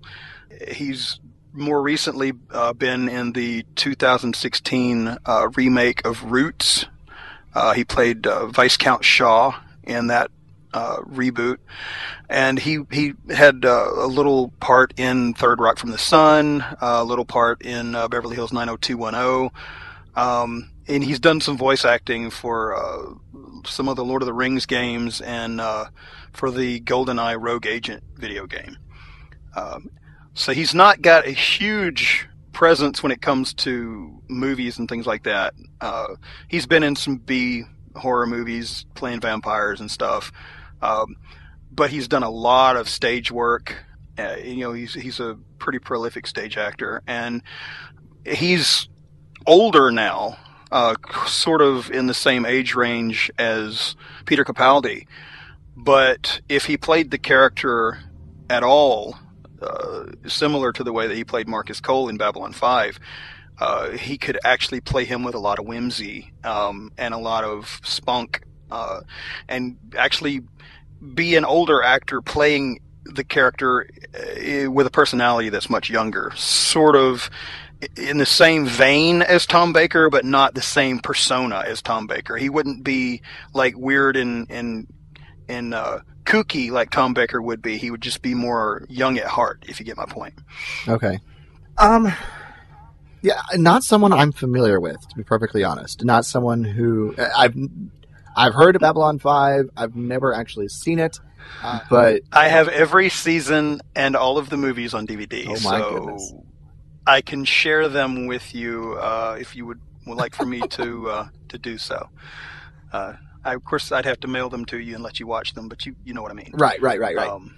He's 0.71 1.19
more 1.53 1.81
recently 1.81 2.33
uh, 2.51 2.73
been 2.73 3.09
in 3.09 3.31
the 3.31 3.65
2016 3.75 5.17
uh, 5.25 5.49
remake 5.55 6.05
of 6.05 6.31
Roots. 6.31 6.85
Uh, 7.55 7.73
he 7.73 7.83
played 7.83 8.27
uh, 8.27 8.45
Viscount 8.45 9.03
Shaw 9.03 9.59
in 9.83 10.05
that 10.07 10.29
uh, 10.73 10.97
reboot, 10.97 11.57
and 12.29 12.59
he 12.59 12.79
he 12.91 13.13
had 13.29 13.65
uh, 13.65 13.89
a 13.95 14.07
little 14.07 14.49
part 14.59 14.93
in 14.97 15.33
Third 15.33 15.59
Rock 15.59 15.77
from 15.77 15.91
the 15.91 15.97
Sun, 15.97 16.63
a 16.81 17.03
little 17.03 17.25
part 17.25 17.61
in 17.61 17.93
Beverly 17.93 18.35
Hills 18.35 18.53
90210. 18.53 19.51
Um, 20.13 20.71
and 20.87 21.03
he's 21.03 21.19
done 21.19 21.39
some 21.39 21.57
voice 21.57 21.85
acting 21.85 22.29
for 22.29 23.17
some 23.65 23.87
of 23.87 23.95
the 23.95 24.03
Lord 24.03 24.21
of 24.21 24.25
the 24.25 24.33
Rings 24.33 24.65
games 24.65 25.21
and 25.21 25.61
for 26.33 26.51
the 26.51 26.81
GoldenEye 26.81 27.41
Rogue 27.41 27.65
Agent 27.65 28.03
video 28.15 28.45
game. 28.45 28.77
Um, 29.55 29.89
so 30.33 30.53
he's 30.53 30.73
not 30.73 31.01
got 31.01 31.27
a 31.27 31.31
huge 31.31 32.27
presence 32.53 33.03
when 33.03 33.11
it 33.11 33.21
comes 33.21 33.53
to 33.53 34.21
movies 34.27 34.77
and 34.79 34.87
things 34.87 35.05
like 35.05 35.23
that. 35.23 35.53
Uh, 35.79 36.15
he's 36.47 36.65
been 36.65 36.83
in 36.83 36.95
some 36.95 37.17
B 37.17 37.63
horror 37.95 38.25
movies, 38.25 38.85
playing 38.95 39.19
vampires 39.19 39.81
and 39.81 39.91
stuff, 39.91 40.31
um, 40.81 41.15
but 41.71 41.89
he's 41.89 42.07
done 42.07 42.23
a 42.23 42.29
lot 42.29 42.75
of 42.75 42.89
stage 42.89 43.31
work. 43.31 43.85
Uh, 44.17 44.35
you 44.43 44.57
know, 44.57 44.73
he's 44.73 44.93
he's 44.93 45.19
a 45.19 45.37
pretty 45.57 45.79
prolific 45.79 46.27
stage 46.27 46.57
actor, 46.57 47.01
and 47.07 47.41
he's 48.25 48.89
older 49.47 49.91
now, 49.91 50.37
uh, 50.71 50.95
sort 51.25 51.61
of 51.61 51.89
in 51.91 52.07
the 52.07 52.13
same 52.13 52.45
age 52.45 52.75
range 52.75 53.31
as 53.37 53.95
Peter 54.25 54.43
Capaldi. 54.43 55.07
But 55.75 56.41
if 56.49 56.65
he 56.65 56.77
played 56.77 57.11
the 57.11 57.17
character 57.17 57.99
at 58.49 58.63
all 58.63 59.17
uh, 59.61 60.05
similar 60.27 60.73
to 60.73 60.83
the 60.83 60.91
way 60.91 61.07
that 61.07 61.15
he 61.15 61.23
played 61.23 61.47
Marcus 61.47 61.79
Cole 61.79 62.09
in 62.09 62.17
Babylon 62.17 62.51
5. 62.51 62.99
Uh, 63.59 63.91
he 63.91 64.17
could 64.17 64.39
actually 64.43 64.81
play 64.81 65.05
him 65.05 65.23
with 65.23 65.35
a 65.35 65.39
lot 65.39 65.59
of 65.59 65.65
whimsy 65.65 66.33
um, 66.43 66.91
and 66.97 67.13
a 67.13 67.17
lot 67.17 67.43
of 67.43 67.79
spunk, 67.83 68.41
uh, 68.71 69.01
and 69.47 69.77
actually 69.95 70.41
be 71.13 71.35
an 71.35 71.45
older 71.45 71.81
actor 71.81 72.21
playing 72.21 72.79
the 73.05 73.23
character 73.23 73.89
uh, 74.13 74.71
with 74.71 74.87
a 74.87 74.91
personality 74.91 75.49
that's 75.49 75.69
much 75.69 75.89
younger, 75.89 76.31
sort 76.35 76.95
of 76.95 77.29
in 77.97 78.19
the 78.19 78.25
same 78.25 78.65
vein 78.67 79.21
as 79.21 79.45
Tom 79.45 79.73
Baker, 79.73 80.09
but 80.09 80.23
not 80.23 80.53
the 80.53 80.61
same 80.61 80.99
persona 80.99 81.63
as 81.65 81.81
Tom 81.81 82.05
Baker. 82.07 82.37
He 82.37 82.49
wouldn't 82.49 82.83
be 82.83 83.21
like 83.53 83.75
weird 83.75 84.15
and 84.15 84.49
and 84.49 84.87
and 85.47 85.73
uh, 85.73 85.99
kooky 86.23 86.69
like 86.69 86.91
Tom 86.91 87.13
Baker 87.13 87.41
would 87.41 87.61
be. 87.61 87.77
He 87.77 87.91
would 87.91 88.01
just 88.01 88.21
be 88.21 88.33
more 88.33 88.85
young 88.89 89.17
at 89.17 89.25
heart, 89.25 89.65
if 89.67 89.79
you 89.79 89.85
get 89.85 89.97
my 89.97 90.05
point. 90.05 90.35
Okay. 90.87 91.19
Um. 91.77 92.13
Yeah, 93.23 93.39
not 93.53 93.83
someone 93.83 94.13
I'm 94.13 94.31
familiar 94.31 94.79
with, 94.79 95.07
to 95.09 95.15
be 95.15 95.23
perfectly 95.23 95.63
honest. 95.63 96.03
Not 96.03 96.25
someone 96.25 96.63
who 96.63 97.13
I've 97.37 97.55
I've 98.35 98.53
heard 98.53 98.75
of 98.75 98.81
Babylon 98.81 99.19
Five. 99.19 99.69
I've 99.75 99.95
never 99.95 100.33
actually 100.33 100.69
seen 100.69 100.99
it, 100.99 101.19
uh, 101.63 101.79
but 101.89 102.21
I 102.31 102.47
have 102.47 102.67
every 102.67 103.09
season 103.09 103.81
and 103.95 104.15
all 104.15 104.37
of 104.37 104.49
the 104.49 104.57
movies 104.57 104.93
on 104.93 105.07
DVD. 105.07 105.45
Oh 105.47 105.59
my 105.69 105.79
so 105.79 105.91
goodness! 105.93 106.33
I 107.05 107.21
can 107.21 107.45
share 107.45 107.89
them 107.89 108.27
with 108.27 108.53
you 108.53 108.93
uh, 108.93 109.37
if 109.39 109.55
you 109.55 109.65
would, 109.65 109.81
would 110.05 110.17
like 110.17 110.35
for 110.35 110.45
me 110.45 110.61
to 110.69 111.09
uh, 111.09 111.27
to 111.49 111.57
do 111.57 111.77
so. 111.77 112.09
Uh, 112.91 113.13
I, 113.43 113.55
of 113.55 113.63
course, 113.63 113.91
I'd 113.91 114.05
have 114.05 114.19
to 114.21 114.27
mail 114.27 114.49
them 114.49 114.65
to 114.65 114.77
you 114.77 114.95
and 114.95 115.03
let 115.03 115.19
you 115.19 115.27
watch 115.27 115.53
them, 115.53 115.67
but 115.67 115.85
you 115.85 115.95
you 116.05 116.13
know 116.13 116.21
what 116.21 116.31
I 116.31 116.35
mean. 116.35 116.51
Right, 116.53 116.81
right, 116.81 116.99
right, 116.99 117.15
right. 117.15 117.29
Um, 117.29 117.55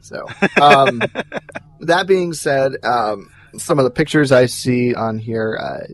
so, 0.00 0.26
um, 0.60 1.00
that 1.80 2.06
being 2.06 2.32
said, 2.32 2.84
um, 2.84 3.30
some 3.56 3.78
of 3.78 3.84
the 3.84 3.90
pictures 3.90 4.32
I 4.32 4.46
see 4.46 4.94
on 4.94 5.18
here, 5.18 5.56
uh, 5.60 5.92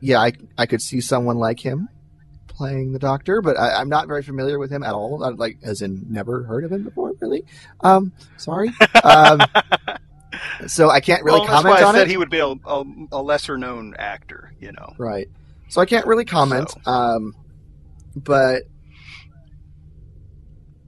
yeah, 0.00 0.20
I 0.20 0.32
I 0.56 0.66
could 0.66 0.80
see 0.80 1.00
someone 1.00 1.36
like 1.36 1.60
him 1.60 1.88
playing 2.54 2.92
the 2.92 2.98
Doctor, 2.98 3.42
but 3.42 3.58
I, 3.58 3.80
am 3.80 3.88
not 3.88 4.06
very 4.06 4.22
familiar 4.22 4.58
with 4.58 4.70
him 4.70 4.82
at 4.82 4.92
all. 4.92 5.18
Not 5.18 5.38
like, 5.38 5.58
as 5.62 5.82
in, 5.82 6.06
never 6.08 6.42
heard 6.44 6.64
of 6.64 6.72
him 6.72 6.84
before, 6.84 7.12
really. 7.20 7.44
Um, 7.80 8.12
sorry. 8.36 8.70
Um, 9.02 9.40
so 10.66 10.90
I 10.90 11.00
can't 11.00 11.24
really 11.24 11.40
well, 11.40 11.48
comment 11.48 11.74
that's 11.74 11.82
why 11.82 11.88
I 11.90 11.92
said 11.92 12.02
it. 12.02 12.10
He 12.10 12.16
would 12.16 12.30
be 12.30 12.38
a, 12.38 12.46
a, 12.46 12.84
a, 13.12 13.22
lesser 13.22 13.58
known 13.58 13.94
actor, 13.98 14.52
you 14.60 14.72
know. 14.72 14.94
Right. 14.98 15.28
So 15.68 15.80
I 15.80 15.86
can't 15.86 16.06
really 16.06 16.24
comment. 16.24 16.70
So. 16.70 16.90
Um, 16.90 17.34
but 18.14 18.64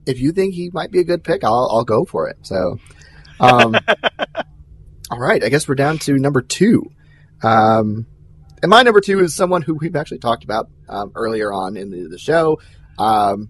if 0.05 0.19
you 0.19 0.31
think 0.31 0.53
he 0.53 0.69
might 0.73 0.91
be 0.91 0.99
a 0.99 1.03
good 1.03 1.23
pick, 1.23 1.43
I'll, 1.43 1.69
I'll 1.71 1.83
go 1.83 2.05
for 2.05 2.29
it. 2.29 2.37
So, 2.43 2.79
um, 3.39 3.75
all 5.11 5.19
right, 5.19 5.43
I 5.43 5.49
guess 5.49 5.67
we're 5.67 5.75
down 5.75 5.97
to 5.99 6.13
number 6.17 6.41
two. 6.41 6.91
Um, 7.43 8.05
and 8.65 8.71
my 8.71 8.81
number 8.81 8.99
two 8.99 9.19
is 9.19 9.35
someone 9.35 9.61
who 9.61 9.75
we've 9.75 9.95
actually 9.95 10.17
talked 10.17 10.43
about 10.43 10.71
um, 10.89 11.11
earlier 11.13 11.53
on 11.53 11.77
in 11.77 11.91
the, 11.91 12.07
the 12.09 12.17
show. 12.17 12.59
Um, 12.97 13.49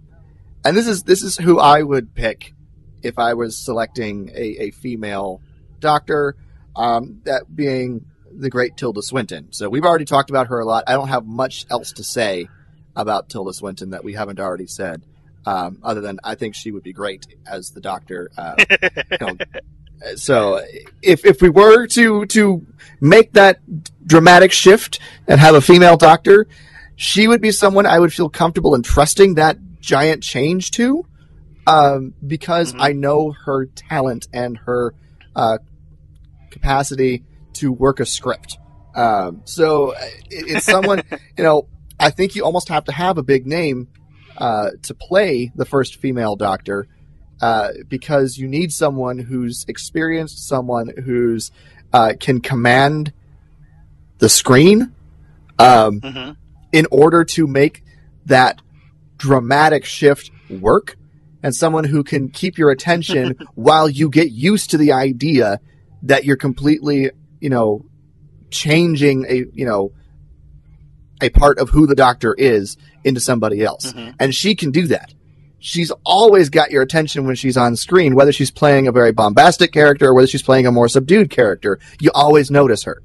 and 0.66 0.76
this 0.76 0.88
is 0.88 1.04
this 1.04 1.22
is 1.22 1.38
who 1.38 1.58
I 1.58 1.82
would 1.82 2.14
pick 2.14 2.54
if 3.02 3.18
I 3.18 3.36
was 3.36 3.58
selecting 3.58 4.30
a, 4.36 4.64
a 4.64 4.72
female 4.72 5.40
doctor. 5.80 6.36
Um, 6.76 7.22
that 7.24 7.44
being 7.56 8.08
the 8.30 8.50
great 8.50 8.76
Tilda 8.76 9.02
Swinton. 9.02 9.54
So 9.54 9.70
we've 9.70 9.86
already 9.86 10.04
talked 10.04 10.30
about 10.30 10.48
her 10.48 10.60
a 10.60 10.66
lot. 10.66 10.84
I 10.86 10.92
don't 10.92 11.08
have 11.08 11.26
much 11.26 11.66
else 11.72 11.94
to 11.94 12.04
say 12.04 12.50
about 12.94 13.30
Tilda 13.30 13.54
Swinton 13.54 13.92
that 13.92 14.04
we 14.04 14.16
haven't 14.16 14.42
already 14.42 14.68
said. 14.68 15.02
Um, 15.46 15.80
other 15.82 16.02
than 16.02 16.20
I 16.26 16.36
think 16.36 16.56
she 16.56 16.72
would 16.72 16.84
be 16.84 16.92
great 16.92 17.26
as 17.50 17.70
the 17.70 17.80
Doctor. 17.80 18.32
Uh, 18.38 18.56
you 19.12 19.18
know, 19.22 19.38
so 20.16 20.62
if 21.02 21.26
if 21.26 21.42
we 21.42 21.50
were 21.50 21.88
to 21.88 22.26
to 22.26 22.66
make 23.00 23.34
that 23.34 23.60
dramatic 24.06 24.52
shift 24.52 25.00
and 25.28 25.40
have 25.40 25.56
a 25.56 25.62
female 25.62 25.98
Doctor, 25.98 26.48
she 26.96 27.28
would 27.28 27.42
be 27.42 27.52
someone 27.52 27.86
I 27.86 28.00
would 28.00 28.14
feel 28.14 28.30
comfortable 28.30 28.76
in 28.76 28.84
trusting 28.84 29.36
that 29.36 29.58
giant 29.80 30.24
change 30.24 30.72
to, 30.72 31.06
um, 31.68 32.14
because 32.26 32.72
mm-hmm. 32.72 32.82
I 32.82 32.92
know 32.94 33.32
her 33.32 33.66
talent 33.66 34.28
and 34.34 34.58
her 34.60 34.94
uh, 35.36 35.58
capacity 36.52 37.24
to 37.54 37.72
work 37.72 38.00
a 38.00 38.06
script. 38.06 38.58
Um, 38.96 39.42
so 39.46 39.92
it, 39.92 40.24
it's 40.30 40.66
someone 40.66 41.04
you 41.38 41.44
know 41.44 41.68
I 42.00 42.10
think 42.12 42.36
you 42.36 42.44
almost 42.44 42.70
have 42.70 42.86
to 42.86 42.92
have 42.92 43.18
a 43.18 43.24
big 43.24 43.46
name 43.46 43.90
uh, 44.38 44.72
to 44.84 44.94
play 44.94 45.52
the 45.56 45.66
first 45.66 45.98
female 45.98 46.36
Doctor 46.36 46.88
uh, 47.42 47.70
because 47.88 48.38
you 48.38 48.48
need 48.48 48.72
someone 48.72 49.18
who's 49.18 49.66
experienced, 49.68 50.48
someone 50.48 50.92
who's 51.06 51.52
uh, 51.96 52.14
can 52.20 52.42
command 52.42 53.14
the 54.18 54.28
screen 54.28 54.94
um, 55.58 56.02
mm-hmm. 56.02 56.32
in 56.74 56.86
order 56.92 57.24
to 57.24 57.48
make 57.48 57.86
that 58.26 58.62
dramatic 59.18 59.86
shift 59.86 60.30
work, 60.50 60.98
and 61.42 61.56
someone 61.56 61.86
who 61.86 62.04
can 62.04 62.28
keep 62.28 62.58
your 62.58 62.70
attention 62.70 63.38
while 63.56 63.88
you 63.88 64.10
get 64.10 64.30
used 64.30 64.72
to 64.72 64.78
the 64.78 64.92
idea 64.92 65.62
that 66.04 66.26
you're 66.26 66.36
completely, 66.36 67.12
you 67.40 67.50
know, 67.50 67.86
changing 68.52 69.26
a 69.30 69.46
you 69.54 69.66
know 69.66 69.94
a 71.22 71.30
part 71.30 71.60
of 71.60 71.70
who 71.70 71.88
the 71.88 71.96
doctor 71.96 72.36
is 72.38 72.76
into 73.06 73.22
somebody 73.22 73.64
else. 73.64 73.94
Mm-hmm. 73.94 74.18
And 74.20 74.36
she 74.36 74.56
can 74.56 74.72
do 74.72 74.88
that. 74.88 75.14
She's 75.66 75.92
always 76.06 76.52
got 76.52 76.70
your 76.70 76.84
attention 76.84 77.26
when 77.26 77.36
she's 77.36 77.58
on 77.58 77.76
screen, 77.76 78.14
whether 78.14 78.32
she's 78.32 78.52
playing 78.52 78.88
a 78.88 78.92
very 78.92 79.12
bombastic 79.12 79.72
character 79.72 80.06
or 80.06 80.14
whether 80.14 80.28
she's 80.28 80.44
playing 80.44 80.68
a 80.68 80.72
more 80.72 80.88
subdued 80.88 81.32
character. 81.32 81.80
You 82.00 82.12
always 82.14 82.52
notice 82.52 82.84
her. 82.84 83.02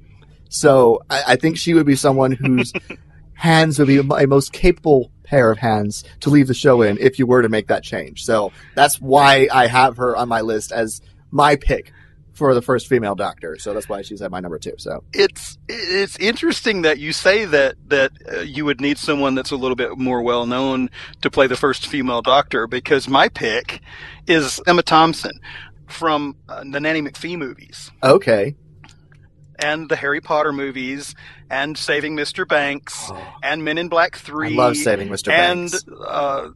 So 0.50 1.00
I, 1.08 1.22
I 1.28 1.36
think 1.36 1.56
she 1.56 1.72
would 1.72 1.86
be 1.86 1.96
someone 1.96 2.32
whose 2.32 2.74
hands 3.32 3.78
would 3.78 3.88
be 3.88 3.96
a 3.96 4.26
most 4.26 4.52
capable 4.52 5.11
pair 5.24 5.50
of 5.50 5.56
hands 5.56 6.04
to 6.20 6.28
leave 6.28 6.48
the 6.48 6.54
show 6.54 6.82
in 6.82 6.98
if 6.98 7.18
you 7.18 7.26
were 7.26 7.40
to 7.40 7.48
make 7.48 7.68
that 7.68 7.82
change. 7.82 8.26
So 8.26 8.52
that's 8.74 9.00
why 9.00 9.48
I 9.50 9.66
have 9.66 9.96
her 9.96 10.14
on 10.14 10.28
my 10.28 10.42
list 10.42 10.70
as 10.70 11.00
my 11.30 11.56
pick 11.56 11.94
for 12.33 12.55
the 12.55 12.62
first 12.62 12.87
female 12.89 13.14
doctor, 13.14 13.59
so 13.59 13.74
that's 13.74 13.89
why 13.89 14.03
she's 14.03 14.22
at 14.22 14.31
my 14.31 14.41
number 14.41 14.59
two. 14.59 14.74
So 14.78 15.03
it's 15.12 15.59
it's 15.68 16.16
interesting 16.18 16.83
that 16.83 16.99
you 16.99 17.12
say 17.12 17.45
that 17.45 17.74
that 17.89 18.12
uh, 18.33 18.41
you 18.41 18.64
would 18.64 18.81
need 18.81 18.99
someone 18.99 19.35
that's 19.35 19.51
a 19.51 19.57
little 19.57 19.76
bit 19.76 19.99
more 19.99 20.22
well 20.22 20.47
known 20.47 20.91
to 21.22 21.31
play 21.31 21.47
the 21.47 21.57
first 21.57 21.87
female 21.87 22.22
doctor, 22.22 22.66
because 22.66 23.09
my 23.09 23.28
pick 23.28 23.81
is 24.26 24.61
Emma 24.66 24.83
Thompson 24.83 25.33
from 25.89 26.37
uh, 26.49 26.62
the 26.70 26.81
Nanny 26.81 27.03
McPhee 27.03 27.37
movies. 27.37 27.91
Okay. 28.03 28.55
and 29.62 29.89
the 29.91 29.97
Harry 29.97 30.20
Potter 30.20 30.53
movies 30.53 31.14
and 31.51 31.76
Saving 31.76 32.16
Mr. 32.16 32.49
Banks 32.49 33.11
and 33.43 33.62
Men 33.64 33.76
in 33.76 33.89
Black 33.89 34.16
I 34.16 34.18
Three. 34.20 34.55
love 34.55 34.76
saving 34.76 35.09
Mr. 35.09 35.31
and 35.33 35.70
Banks. 35.70 35.85
uh, 36.07 36.49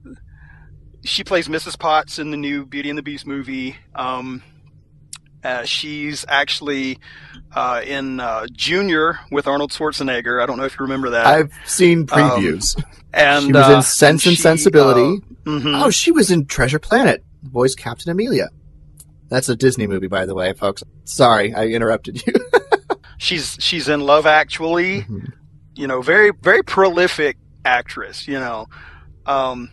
she 1.03 1.23
plays 1.25 1.49
Mrs. 1.49 1.79
Potts 1.79 2.19
in 2.19 2.31
the 2.31 2.37
new 2.39 2.65
Beauty 2.65 2.89
and 2.89 2.97
the 2.97 3.03
Beast 3.03 3.27
movie. 3.27 3.77
Um, 3.95 4.43
uh, 5.45 5.65
she's 5.65 6.25
actually 6.29 6.99
uh, 7.55 7.83
in 7.85 8.19
uh, 8.21 8.47
Junior 8.53 9.19
with 9.31 9.47
Arnold 9.47 9.71
Schwarzenegger. 9.71 10.43
I 10.43 10.47
don't 10.47 10.57
know 10.59 10.65
if 10.65 10.79
you 10.79 10.83
remember 10.85 11.11
that. 11.11 11.27
I've 11.27 11.53
seen 11.67 12.07
previews. 12.07 12.75
and 13.13 13.45
she 13.47 13.53
was 13.53 13.69
uh, 13.69 13.75
in 13.77 13.83
Sense 13.83 14.27
and 14.27 14.37
she, 14.37 14.43
Sensibility. 14.43 15.23
uh, 15.47 15.51
mhm. 15.51 15.85
Oh, 15.85 15.91
she 15.91 16.11
was 16.11 16.31
in 16.31 16.47
Treasure 16.47 16.79
Planet, 16.79 17.23
voiced 17.43 17.79
Captain 17.79 18.11
Amelia. 18.11 18.49
That's 19.29 19.49
a 19.49 19.57
Disney 19.57 19.87
movie, 19.87 20.07
by 20.09 20.27
the 20.27 20.35
way, 20.35 20.53
folks. 20.53 20.83
Sorry, 21.05 21.55
I 21.55 21.67
interrupted 21.67 22.27
you. 22.27 22.33
She's 23.19 23.57
she's 23.61 23.89
in 23.89 24.01
Love 24.01 24.27
Actually. 24.27 25.03
Mhm. 25.03 25.33
You 25.77 25.87
know, 25.87 26.03
very 26.03 26.31
very 26.43 26.63
prolific 26.63 27.37
actress. 27.65 28.27
You 28.29 28.35
know, 28.39 28.67
um, 29.25 29.71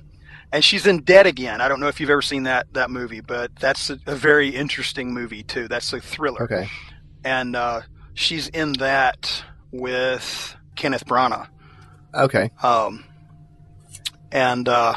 and 0.51 0.63
she's 0.63 0.85
in 0.87 1.03
Dead 1.03 1.27
Again. 1.27 1.61
I 1.61 1.67
don't 1.67 1.79
know 1.79 1.87
if 1.87 1.99
you've 1.99 2.09
ever 2.09 2.21
seen 2.21 2.43
that 2.43 2.73
that 2.73 2.89
movie, 2.89 3.21
but 3.21 3.55
that's 3.55 3.89
a, 3.89 3.99
a 4.07 4.15
very 4.15 4.49
interesting 4.49 5.13
movie 5.13 5.43
too. 5.43 5.67
That's 5.67 5.91
a 5.93 5.99
thriller. 6.01 6.43
okay. 6.43 6.67
and 7.23 7.55
uh, 7.55 7.81
she's 8.13 8.47
in 8.49 8.73
that 8.73 9.43
with 9.71 10.55
Kenneth 10.75 11.05
Branagh. 11.05 11.47
Okay. 12.13 12.51
Um, 12.61 13.05
and 14.31 14.67
uh, 14.67 14.95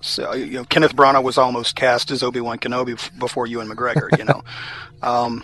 so 0.00 0.32
you 0.34 0.52
know, 0.58 0.64
Kenneth 0.64 0.94
Branagh 0.94 1.22
was 1.22 1.38
almost 1.38 1.76
cast 1.76 2.10
as 2.10 2.22
Obi 2.22 2.40
Wan 2.40 2.58
Kenobi 2.58 2.94
f- 2.94 3.10
before 3.18 3.46
Ewan 3.46 3.68
McGregor. 3.68 4.16
You 4.16 4.24
know, 4.24 4.42
um, 5.02 5.42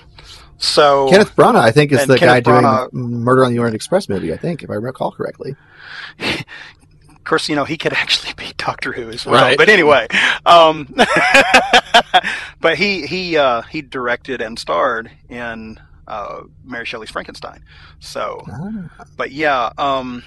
so 0.59 1.09
Kenneth 1.11 1.35
Branagh, 1.35 1.61
I 1.61 1.71
think, 1.73 1.93
is 1.93 2.07
the 2.07 2.19
guy 2.19 2.41
Kenneth 2.41 2.45
doing 2.45 2.63
Branagh- 2.63 2.93
Murder 2.93 3.45
on 3.45 3.53
the 3.53 3.59
Orient 3.59 3.75
Express 3.75 4.09
movie, 4.09 4.33
I 4.33 4.37
think, 4.37 4.63
if 4.63 4.71
I 4.71 4.75
recall 4.75 5.11
correctly. 5.13 5.57
of 7.29 7.31
course, 7.31 7.49
you 7.51 7.57
know 7.57 7.67
he 7.67 7.77
could 7.77 7.93
actually 8.05 8.33
be 8.33 8.55
Doctor 8.57 8.91
Who 8.93 9.11
as 9.11 9.27
well. 9.27 9.35
Right. 9.35 9.59
But 9.59 9.69
anyway, 9.69 10.09
um, 10.47 10.89
but 12.61 12.79
he 12.79 13.07
he 13.07 13.37
uh, 13.37 13.61
he 13.63 13.83
directed 13.83 14.41
and 14.41 14.59
starred 14.59 15.11
in 15.29 15.79
uh, 16.07 16.45
Mary 16.65 16.87
Shelley's 16.87 17.11
Frankenstein. 17.11 17.63
So 18.01 18.43
Ah. 18.51 19.05
But 19.19 19.31
yeah, 19.33 19.71
um, 19.77 20.25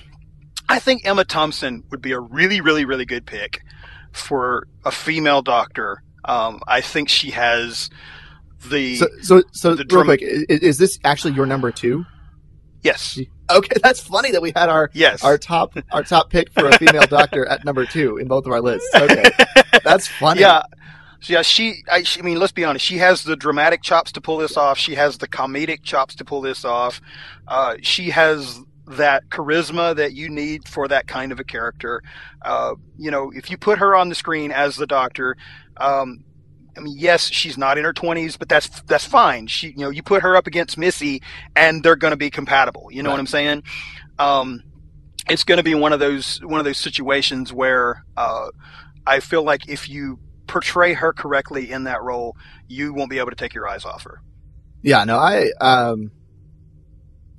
I 0.69 0.77
think 0.77 1.01
Emma 1.03 1.25
Thompson 1.25 1.83
would 1.89 2.03
be 2.03 2.11
a 2.11 2.19
really, 2.19 2.61
really, 2.61 2.85
really 2.85 3.05
good 3.05 3.25
pick 3.25 3.63
for 4.11 4.67
a 4.85 4.91
female 4.91 5.41
doctor. 5.41 6.03
Um, 6.25 6.61
I 6.67 6.81
think 6.81 7.09
she 7.09 7.31
has 7.31 7.89
the 8.69 8.97
So, 8.97 9.07
so, 9.23 9.43
so 9.53 9.69
the 9.71 9.77
real 9.77 10.03
dram- 10.03 10.05
quick, 10.05 10.21
is, 10.21 10.43
is 10.43 10.77
this 10.77 10.99
actually 11.03 11.33
your 11.33 11.47
number 11.47 11.71
two? 11.71 12.05
Yes, 12.83 13.19
Okay, 13.51 13.75
that's 13.83 13.99
funny 13.99 14.31
that 14.31 14.41
we 14.41 14.53
had 14.55 14.69
our 14.69 14.89
yes. 14.93 15.23
our 15.23 15.37
top 15.37 15.75
our 15.91 16.03
top 16.03 16.29
pick 16.29 16.51
for 16.53 16.67
a 16.69 16.77
female 16.77 17.05
doctor 17.09 17.45
at 17.45 17.65
number 17.65 17.85
two 17.85 18.17
in 18.17 18.27
both 18.27 18.45
of 18.45 18.51
our 18.53 18.61
lists. 18.61 18.89
Okay, 18.95 19.23
that's 19.83 20.07
funny. 20.07 20.39
yeah. 20.41 20.63
So, 21.19 21.33
yeah, 21.33 21.41
she, 21.43 21.83
I, 21.91 22.01
she- 22.01 22.19
I 22.19 22.23
mean, 22.23 22.39
let's 22.39 22.51
be 22.51 22.63
honest. 22.65 22.83
She 22.83 22.97
has 22.97 23.23
the 23.23 23.35
dramatic 23.35 23.83
chops 23.83 24.11
to 24.13 24.21
pull 24.21 24.37
this 24.37 24.57
off. 24.57 24.79
She 24.79 24.95
has 24.95 25.19
the 25.19 25.27
comedic 25.27 25.83
chops 25.83 26.15
to 26.15 26.25
pull 26.25 26.41
this 26.41 26.65
off. 26.65 26.99
Uh, 27.47 27.75
she 27.83 28.09
has 28.09 28.59
that 28.87 29.29
charisma 29.29 29.95
that 29.95 30.13
you 30.13 30.29
need 30.29 30.67
for 30.67 30.87
that 30.87 31.07
kind 31.07 31.31
of 31.31 31.39
a 31.39 31.43
character. 31.43 32.01
Uh, 32.41 32.73
you 32.97 33.11
know, 33.11 33.31
if 33.35 33.51
you 33.51 33.57
put 33.57 33.77
her 33.77 33.95
on 33.95 34.09
the 34.09 34.15
screen 34.15 34.51
as 34.51 34.77
the 34.77 34.87
doctor, 34.87 35.37
um, 35.77 36.23
I 36.77 36.79
mean, 36.79 36.95
yes, 36.97 37.29
she's 37.29 37.57
not 37.57 37.77
in 37.77 37.83
her 37.83 37.93
twenties, 37.93 38.37
but 38.37 38.47
that's 38.47 38.81
that's 38.83 39.05
fine. 39.05 39.47
She, 39.47 39.69
you 39.69 39.79
know, 39.79 39.89
you 39.89 40.01
put 40.03 40.21
her 40.21 40.35
up 40.35 40.47
against 40.47 40.77
Missy, 40.77 41.21
and 41.55 41.83
they're 41.83 41.95
going 41.95 42.11
to 42.11 42.17
be 42.17 42.29
compatible. 42.29 42.87
You 42.91 43.03
know 43.03 43.11
what 43.11 43.19
I'm 43.19 43.27
saying? 43.27 43.63
Um, 44.19 44.63
it's 45.29 45.43
going 45.43 45.57
to 45.57 45.63
be 45.63 45.75
one 45.75 45.93
of 45.93 45.99
those 45.99 46.39
one 46.43 46.59
of 46.59 46.65
those 46.65 46.77
situations 46.77 47.51
where 47.51 48.05
uh, 48.17 48.47
I 49.05 49.19
feel 49.19 49.43
like 49.43 49.67
if 49.67 49.89
you 49.89 50.19
portray 50.47 50.93
her 50.93 51.13
correctly 51.13 51.71
in 51.71 51.85
that 51.85 52.01
role, 52.01 52.35
you 52.67 52.93
won't 52.93 53.09
be 53.09 53.19
able 53.19 53.29
to 53.29 53.35
take 53.35 53.53
your 53.53 53.67
eyes 53.67 53.85
off 53.85 54.03
her. 54.03 54.21
yeah. 54.81 55.03
No, 55.03 55.17
I 55.17 55.51
um, 55.59 56.11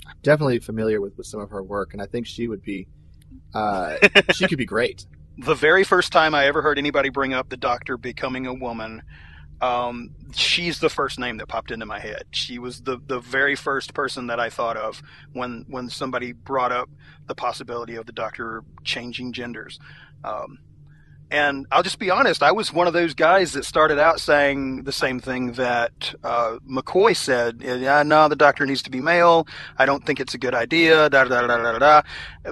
I'm 0.07 0.17
definitely 0.23 0.59
familiar 0.61 1.01
with, 1.01 1.17
with 1.17 1.27
some 1.27 1.41
of 1.41 1.51
her 1.51 1.63
work, 1.63 1.93
and 1.93 2.03
I 2.03 2.07
think 2.07 2.27
she 2.27 2.49
would 2.49 2.63
be, 2.63 2.87
uh, 3.55 3.97
she 4.33 4.47
could 4.47 4.59
be 4.59 4.67
great. 4.67 5.07
The 5.39 5.55
very 5.55 5.85
first 5.85 6.13
time 6.13 6.35
I 6.35 6.47
ever 6.47 6.63
heard 6.63 6.79
anybody 6.79 7.09
bring 7.09 7.33
up 7.33 7.49
the 7.49 7.57
Doctor 7.57 7.97
becoming 7.97 8.47
a 8.47 8.55
woman, 8.55 9.03
um, 9.61 10.11
she's 10.35 10.81
the 10.81 10.91
first 10.91 11.19
name 11.19 11.39
that 11.39 11.49
popped 11.49 11.71
into 11.71 11.87
my 11.87 11.99
head. 11.99 12.25
She 12.33 12.59
was 12.59 12.83
the, 12.83 12.99
the 13.07 13.21
very 13.21 13.55
first 13.55 13.95
person 13.95 14.27
that 14.27 14.41
I 14.41 14.51
thought 14.51 14.77
of 14.77 15.03
when 15.33 15.65
when 15.69 15.89
somebody 15.89 16.33
brought 16.33 16.73
up 16.73 16.91
the 17.27 17.35
possibility 17.35 17.95
of 17.95 18.07
the 18.07 18.13
Doctor 18.13 18.65
changing 18.85 19.33
genders. 19.33 19.79
Um, 20.25 20.59
and 21.33 21.67
I'll 21.73 21.83
just 21.83 21.99
be 21.99 22.11
honest, 22.11 22.43
I 22.43 22.53
was 22.53 22.75
one 22.75 22.87
of 22.87 22.93
those 22.93 23.15
guys 23.15 23.55
that 23.55 23.65
started 23.65 23.99
out 23.99 24.21
saying 24.21 24.85
the 24.85 24.93
same 24.93 25.19
thing 25.19 25.53
that 25.53 26.15
uh, 26.23 26.59
McCoy 26.69 27.17
said. 27.17 27.63
Yeah, 27.63 28.03
no, 28.03 28.29
the 28.29 28.37
Doctor 28.37 28.67
needs 28.67 28.83
to 28.83 28.91
be 28.91 29.01
male. 29.01 29.49
I 29.79 29.87
don't 29.87 30.05
think 30.05 30.21
it's 30.21 30.35
a 30.35 30.39
good 30.39 30.55
idea. 30.55 31.09
Da 31.09 31.25
da 31.25 31.47
da 31.47 31.57
da 31.57 31.73
da 31.73 31.79
da. 31.79 32.03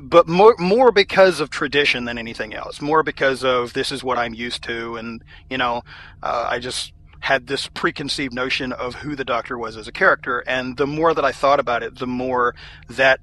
But 0.01 0.28
more 0.28 0.57
more 0.59 0.93
because 0.93 1.41
of 1.41 1.51
tradition 1.51 2.07
than 2.07 2.16
anything 2.16 2.55
else. 2.55 2.81
More 2.81 3.03
because 3.03 3.45
of 3.45 3.74
this 3.74 3.93
is 3.93 4.03
what 4.03 4.16
I'm 4.16 4.33
used 4.33 4.62
to, 4.64 4.97
and 4.97 5.22
you 5.51 5.59
know, 5.59 5.83
uh, 6.22 6.47
I 6.49 6.59
just 6.59 6.95
had 7.20 7.49
this 7.49 7.66
preconceived 7.66 8.33
notion 8.33 8.72
of 8.72 8.95
who 8.95 9.14
the 9.14 9.26
Doctor 9.26 9.59
was 9.59 9.76
as 9.76 9.89
a 9.89 9.93
character. 9.93 10.41
And 10.47 10.78
the 10.78 10.87
more 10.87 11.12
that 11.12 11.24
I 11.24 11.33
thought 11.33 11.61
about 11.61 11.83
it, 11.83 11.99
the 11.99 12.07
more 12.07 12.55
that 12.89 13.20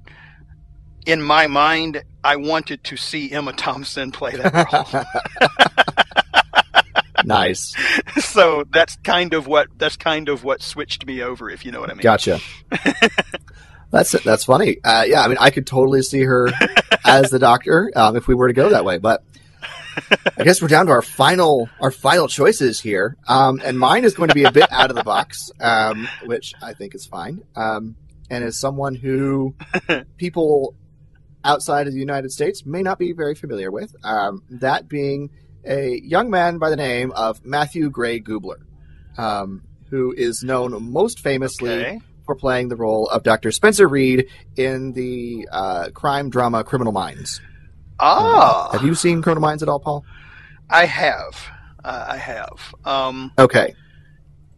in 1.06 1.22
my 1.22 1.46
mind, 1.46 2.02
I 2.22 2.36
wanted 2.36 2.84
to 2.84 2.96
see 2.96 3.32
Emma 3.32 3.52
Thompson 3.52 4.12
play 4.12 4.32
that 4.36 4.72
role. 4.72 5.04
nice, 7.24 7.74
so 8.20 8.64
that's 8.70 8.96
kind 8.96 9.34
of 9.34 9.46
what 9.46 9.68
that's 9.76 9.96
kind 9.96 10.28
of 10.28 10.44
what 10.44 10.62
switched 10.62 11.06
me 11.06 11.22
over, 11.22 11.50
if 11.50 11.64
you 11.64 11.72
know 11.72 11.80
what 11.80 11.90
I 11.90 11.94
mean. 11.94 12.02
gotcha. 12.02 12.40
That's 13.90 14.12
that's 14.22 14.44
funny. 14.44 14.76
Uh, 14.84 15.04
yeah, 15.06 15.22
I 15.22 15.28
mean, 15.28 15.38
I 15.40 15.48
could 15.48 15.66
totally 15.66 16.02
see 16.02 16.22
her 16.22 16.50
as 17.06 17.30
the 17.30 17.38
doctor 17.38 17.90
um, 17.96 18.16
if 18.16 18.28
we 18.28 18.34
were 18.34 18.48
to 18.48 18.52
go 18.52 18.68
that 18.68 18.84
way. 18.84 18.98
But 18.98 19.24
I 20.36 20.44
guess 20.44 20.60
we're 20.60 20.68
down 20.68 20.84
to 20.86 20.92
our 20.92 21.00
final 21.00 21.70
our 21.80 21.90
final 21.90 22.28
choices 22.28 22.80
here, 22.80 23.16
um, 23.28 23.62
and 23.64 23.78
mine 23.78 24.04
is 24.04 24.12
going 24.12 24.28
to 24.28 24.34
be 24.34 24.44
a 24.44 24.52
bit 24.52 24.70
out 24.70 24.90
of 24.90 24.96
the 24.96 25.04
box, 25.04 25.50
um, 25.58 26.06
which 26.26 26.52
I 26.60 26.74
think 26.74 26.94
is 26.94 27.06
fine. 27.06 27.40
Um, 27.56 27.96
and 28.28 28.44
as 28.44 28.58
someone 28.58 28.94
who 28.94 29.54
people 30.18 30.74
outside 31.44 31.86
of 31.86 31.92
the 31.92 31.98
United 32.00 32.30
States 32.32 32.66
may 32.66 32.82
not 32.82 32.98
be 32.98 33.12
very 33.12 33.34
familiar 33.34 33.70
with, 33.70 33.94
um, 34.04 34.42
that 34.50 34.88
being 34.88 35.30
a 35.64 36.00
young 36.04 36.30
man 36.30 36.58
by 36.58 36.70
the 36.70 36.76
name 36.76 37.12
of 37.12 37.44
Matthew 37.44 37.90
Gray 37.90 38.20
Gubler, 38.20 38.58
um, 39.16 39.62
who 39.90 40.12
is 40.16 40.42
known 40.42 40.90
most 40.92 41.20
famously 41.20 41.70
Okay. 41.70 42.00
for 42.26 42.34
playing 42.34 42.68
the 42.68 42.76
role 42.76 43.08
of 43.08 43.22
Dr. 43.22 43.50
Spencer 43.52 43.88
Reid 43.88 44.28
in 44.56 44.92
the 44.92 45.48
uh, 45.50 45.88
crime 45.94 46.30
drama 46.30 46.64
Criminal 46.64 46.92
Minds. 46.92 47.40
Ah, 48.00 48.70
Have 48.72 48.84
you 48.84 48.94
seen 48.94 49.22
Criminal 49.22 49.42
Minds 49.42 49.62
at 49.62 49.68
all, 49.68 49.80
Paul? 49.80 50.04
I 50.70 50.84
have. 50.86 51.34
Uh, 51.84 52.06
I 52.10 52.16
have. 52.16 52.74
Um, 52.84 53.32
Okay. 53.38 53.74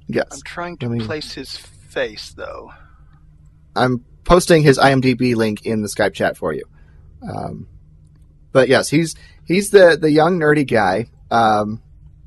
Yes. 0.08 0.26
I'm 0.32 0.40
trying 0.44 0.76
to 0.78 0.86
I 0.86 0.88
mean- 0.88 1.06
place 1.06 1.32
his 1.32 1.56
face 1.56 2.32
though. 2.36 2.70
I'm 3.76 4.04
posting 4.24 4.62
his 4.62 4.78
IMDb 4.78 5.34
link 5.34 5.64
in 5.66 5.82
the 5.82 5.88
Skype 5.88 6.14
chat 6.14 6.36
for 6.36 6.52
you. 6.52 6.64
Um, 7.22 7.66
but 8.52 8.68
yes, 8.68 8.88
he's 8.88 9.14
he's 9.44 9.70
the 9.70 9.96
the 10.00 10.10
young 10.10 10.38
nerdy 10.38 10.66
guy 10.68 11.06
um, 11.30 11.82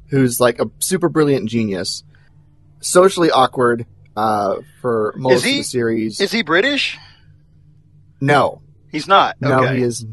who's 0.07 0.39
like 0.39 0.59
a 0.59 0.69
super 0.79 1.09
brilliant 1.09 1.49
genius, 1.49 2.03
socially 2.79 3.31
awkward 3.31 3.85
uh, 4.15 4.57
for 4.81 5.13
most 5.17 5.43
he- 5.43 5.51
of 5.51 5.57
the 5.57 5.63
series. 5.63 6.19
Is 6.21 6.31
he 6.31 6.43
British? 6.43 6.97
no, 8.21 8.61
He's 8.91 9.07
not. 9.07 9.35
no, 9.41 9.63
okay. 9.63 9.77
he 9.77 9.83
is. 9.83 10.05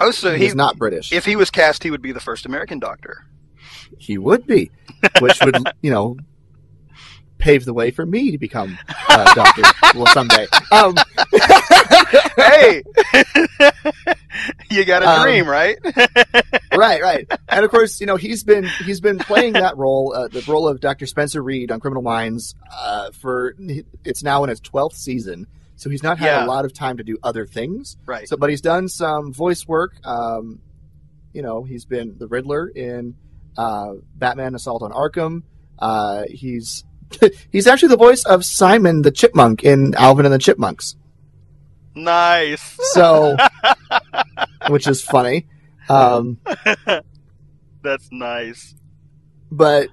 Oh, 0.00 0.12
so 0.12 0.34
he's 0.36 0.52
he, 0.52 0.56
not 0.56 0.78
British. 0.78 1.12
If 1.12 1.24
he 1.24 1.34
was 1.36 1.50
cast, 1.50 1.82
he 1.82 1.90
would 1.90 2.00
be 2.02 2.12
the 2.12 2.20
first 2.20 2.46
American 2.46 2.78
Doctor. 2.78 3.24
he 3.98 4.16
would 4.16 4.46
be, 4.46 4.70
which 5.20 5.38
would 5.44 5.56
you 5.82 5.90
know 5.90 6.16
pave 7.38 7.64
the 7.64 7.72
way 7.74 7.90
for 7.90 8.04
me 8.04 8.30
to 8.32 8.38
become 8.38 8.76
uh, 9.08 9.34
doctor 9.34 9.62
well 9.94 10.06
someday. 10.08 10.46
Um, 10.72 10.94
hey, 12.36 12.82
you 14.70 14.84
got 14.84 15.02
a 15.02 15.08
Um, 15.08 15.22
dream, 15.22 15.48
right? 15.48 15.76
right, 16.76 17.02
right. 17.02 17.30
And 17.48 17.64
of 17.64 17.70
course, 17.70 18.00
you 18.00 18.06
know 18.06 18.16
he's 18.16 18.44
been 18.44 18.64
he's 18.84 19.00
been 19.00 19.18
playing 19.18 19.54
that 19.54 19.76
role, 19.76 20.12
uh, 20.14 20.28
the 20.28 20.44
role 20.48 20.68
of 20.68 20.80
Dr. 20.80 21.06
Spencer 21.06 21.42
Reid 21.42 21.70
on 21.70 21.80
Criminal 21.80 22.02
Minds, 22.02 22.54
uh, 22.72 23.10
for 23.12 23.54
it's 24.04 24.22
now 24.22 24.44
in 24.44 24.50
its 24.50 24.60
twelfth 24.60 24.96
season. 24.96 25.46
So 25.76 25.90
he's 25.90 26.02
not 26.02 26.18
had 26.18 26.26
Yeah. 26.26 26.44
a 26.44 26.48
lot 26.48 26.64
of 26.64 26.72
time 26.72 26.96
to 26.96 27.04
do 27.04 27.18
other 27.22 27.46
things. 27.46 27.96
right. 28.04 28.28
So, 28.28 28.36
but 28.36 28.50
he's 28.50 28.60
done 28.60 28.88
some 28.88 29.32
voice 29.32 29.66
work. 29.66 29.94
Um, 30.04 30.58
you 31.32 31.40
know, 31.42 31.62
he's 31.62 31.84
been 31.84 32.16
the 32.18 32.26
Riddler 32.26 32.66
in 32.68 33.14
uh, 33.56 33.92
Batman: 34.14 34.54
Assault 34.56 34.82
on 34.82 34.90
Arkham. 34.92 35.42
Uh, 35.78 36.24
he's 36.28 36.84
he's 37.52 37.66
actually 37.66 37.88
the 37.88 37.96
voice 37.96 38.24
of 38.24 38.44
Simon 38.44 39.02
the 39.02 39.10
Chipmunk 39.10 39.64
in 39.64 39.94
Alvin 39.94 40.24
and 40.26 40.34
the 40.34 40.38
Chipmunks. 40.38 40.96
Nice. 41.94 42.78
So, 42.92 43.36
which 44.68 44.86
is 44.86 45.02
funny. 45.02 45.46
Um, 45.88 46.38
That's 47.82 48.08
nice. 48.12 48.74
but 49.50 49.88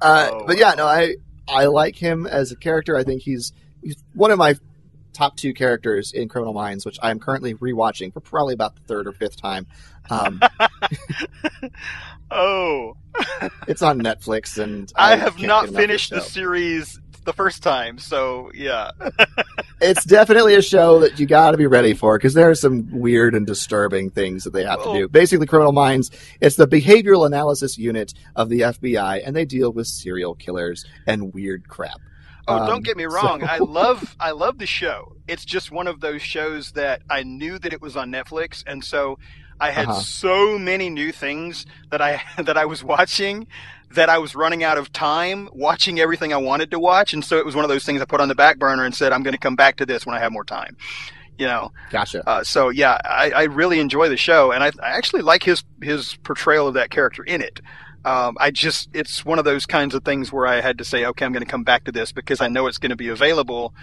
uh, 0.00 0.30
Oh, 0.32 0.44
but 0.46 0.58
yeah, 0.58 0.74
no, 0.74 0.86
I 0.86 1.16
I 1.48 1.66
like 1.66 1.96
him 1.96 2.26
as 2.26 2.52
a 2.52 2.56
character. 2.56 2.96
I 2.96 3.02
think 3.04 3.22
he's 3.22 3.52
he's 3.82 3.96
one 4.14 4.30
of 4.30 4.38
my 4.38 4.54
top 5.12 5.36
two 5.36 5.52
characters 5.52 6.12
in 6.12 6.28
Criminal 6.28 6.54
Minds, 6.54 6.86
which 6.86 6.98
I'm 7.02 7.18
currently 7.18 7.54
rewatching 7.54 8.12
for 8.12 8.20
probably 8.20 8.54
about 8.54 8.76
the 8.76 8.82
third 8.82 9.06
or 9.08 9.12
fifth 9.12 9.40
time. 9.40 9.66
Um, 10.08 10.40
Oh, 12.30 12.96
it's 13.66 13.82
on 13.82 14.00
Netflix, 14.00 14.58
and 14.62 14.92
I, 14.96 15.12
I 15.12 15.16
have 15.16 15.34
not 15.38 15.40
get 15.40 15.44
enough 15.44 15.64
of 15.64 15.72
the 15.72 15.78
finished 15.80 16.10
the 16.10 16.20
series 16.20 17.00
the 17.24 17.32
first 17.32 17.62
time, 17.62 17.98
so 17.98 18.50
yeah. 18.54 18.90
It's 19.82 20.04
definitely 20.04 20.54
a 20.56 20.60
show 20.62 21.00
that 21.00 21.18
you 21.18 21.24
got 21.24 21.52
to 21.52 21.56
be 21.56 21.66
ready 21.66 21.94
for 21.94 22.18
because 22.18 22.34
there 22.34 22.50
are 22.50 22.54
some 22.54 23.00
weird 23.00 23.34
and 23.34 23.46
disturbing 23.46 24.10
things 24.10 24.44
that 24.44 24.52
they 24.52 24.62
have 24.62 24.82
to 24.84 24.92
do. 24.92 25.08
Basically, 25.08 25.46
Criminal 25.46 25.72
Minds, 25.72 26.10
it's 26.42 26.56
the 26.56 26.68
behavioral 26.68 27.24
analysis 27.26 27.78
unit 27.78 28.12
of 28.36 28.50
the 28.50 28.60
FBI, 28.60 29.22
and 29.24 29.34
they 29.34 29.46
deal 29.46 29.72
with 29.72 29.86
serial 29.86 30.34
killers 30.34 30.84
and 31.06 31.32
weird 31.32 31.66
crap. 31.66 31.98
Oh, 32.46 32.58
Um, 32.58 32.66
don't 32.66 32.84
get 32.84 32.98
me 32.98 33.04
so- 33.04 33.14
wrong. 33.14 33.42
I 33.42 33.56
love 33.60 34.16
I 34.20 34.32
love 34.32 34.58
the 34.58 34.66
show. 34.66 35.16
It's 35.26 35.46
just 35.46 35.70
one 35.70 35.86
of 35.86 36.00
those 36.00 36.20
shows 36.20 36.72
that 36.72 37.00
I 37.08 37.22
knew 37.22 37.58
that 37.58 37.72
it 37.72 37.80
was 37.80 37.96
on 37.96 38.10
Netflix, 38.12 38.62
and 38.66 38.84
so 38.84 39.18
I 39.60 39.70
had 39.70 39.88
Uh-huh. 39.88 40.00
so 40.00 40.58
many 40.58 40.90
new 40.90 41.12
things 41.12 41.66
that 41.90 42.00
I 42.00 42.22
that 42.42 42.56
I 42.56 42.64
was 42.64 42.82
watching 42.82 43.46
that 43.92 44.08
I 44.08 44.18
was 44.18 44.36
running 44.36 44.62
out 44.62 44.78
of 44.78 44.92
time 44.92 45.48
watching 45.52 45.98
everything 45.98 46.32
I 46.32 46.36
wanted 46.36 46.70
to 46.70 46.78
watch, 46.78 47.12
and 47.12 47.24
so 47.24 47.38
it 47.38 47.44
was 47.44 47.56
one 47.56 47.64
of 47.64 47.68
those 47.68 47.84
things 47.84 48.00
I 48.00 48.04
put 48.04 48.20
on 48.20 48.28
the 48.28 48.36
back 48.36 48.58
burner 48.58 48.84
and 48.84 48.94
said 48.94 49.12
I'm 49.12 49.22
going 49.24 49.32
to 49.34 49.38
come 49.38 49.56
back 49.56 49.76
to 49.78 49.86
this 49.86 50.06
when 50.06 50.14
I 50.16 50.20
have 50.20 50.30
more 50.32 50.44
time. 50.44 50.76
You 51.38 51.46
know, 51.46 51.72
Gotcha. 51.90 52.22
uh, 52.28 52.44
so 52.44 52.68
yeah, 52.68 52.98
I, 53.04 53.30
I 53.34 53.42
really 53.44 53.80
enjoy 53.80 54.08
the 54.08 54.16
show, 54.16 54.52
and 54.52 54.62
I, 54.62 54.68
I 54.82 54.90
actually 54.90 55.22
like 55.22 55.42
his 55.42 55.64
his 55.82 56.14
portrayal 56.22 56.68
of 56.68 56.74
that 56.74 56.90
character 56.90 57.24
in 57.24 57.40
it. 57.42 57.60
Um, 58.04 58.36
I 58.38 58.50
just 58.50 58.90
it's 58.94 59.24
one 59.24 59.38
of 59.38 59.44
those 59.44 59.66
kinds 59.66 59.94
of 59.94 60.04
things 60.04 60.32
where 60.32 60.46
I 60.46 60.60
had 60.60 60.78
to 60.78 60.84
say, 60.84 61.04
okay, 61.06 61.24
I'm 61.24 61.32
going 61.32 61.44
to 61.44 61.50
come 61.50 61.64
back 61.64 61.84
to 61.84 61.92
this 61.92 62.12
because 62.12 62.40
I 62.40 62.48
know 62.48 62.66
it's 62.66 62.78
going 62.78 62.90
to 62.90 62.96
be 62.96 63.08
available, 63.08 63.74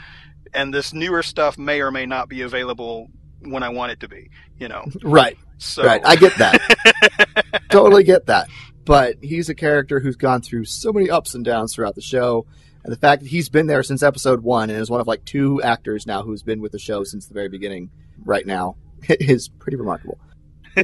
and 0.53 0.73
this 0.73 0.93
newer 0.93 1.21
stuff 1.23 1.57
may 1.57 1.81
or 1.81 1.91
may 1.91 2.05
not 2.05 2.29
be 2.29 2.41
available 2.43 3.09
when 3.41 3.61
I 3.63 3.69
want 3.69 3.91
it 3.91 3.99
to 4.01 4.07
be. 4.07 4.29
You 4.59 4.67
know, 4.69 4.85
Right, 5.03 5.37
so 5.57 5.83
right. 5.83 6.01
I 6.05 6.15
get 6.15 6.37
that. 6.37 7.63
totally 7.69 8.03
get 8.03 8.27
that. 8.27 8.47
But 8.85 9.15
he's 9.21 9.49
a 9.49 9.55
character 9.55 9.99
who's 9.99 10.15
gone 10.15 10.41
through 10.41 10.65
so 10.65 10.93
many 10.93 11.09
ups 11.09 11.35
and 11.35 11.43
downs 11.43 11.75
throughout 11.75 11.95
the 11.95 12.01
show. 12.01 12.45
And 12.83 12.93
the 12.93 12.97
fact 12.97 13.23
that 13.23 13.29
he's 13.29 13.49
been 13.49 13.67
there 13.67 13.83
since 13.83 14.01
episode 14.01 14.41
one 14.43 14.69
and 14.69 14.79
is 14.79 14.89
one 14.89 15.01
of 15.01 15.07
like 15.07 15.25
two 15.25 15.61
actors 15.61 16.07
now 16.07 16.23
who's 16.23 16.41
been 16.41 16.61
with 16.61 16.71
the 16.71 16.79
show 16.79 17.03
since 17.03 17.27
the 17.27 17.33
very 17.33 17.49
beginning 17.49 17.89
right 18.23 18.45
now 18.45 18.77
is 19.09 19.49
pretty 19.49 19.75
remarkable. 19.75 20.17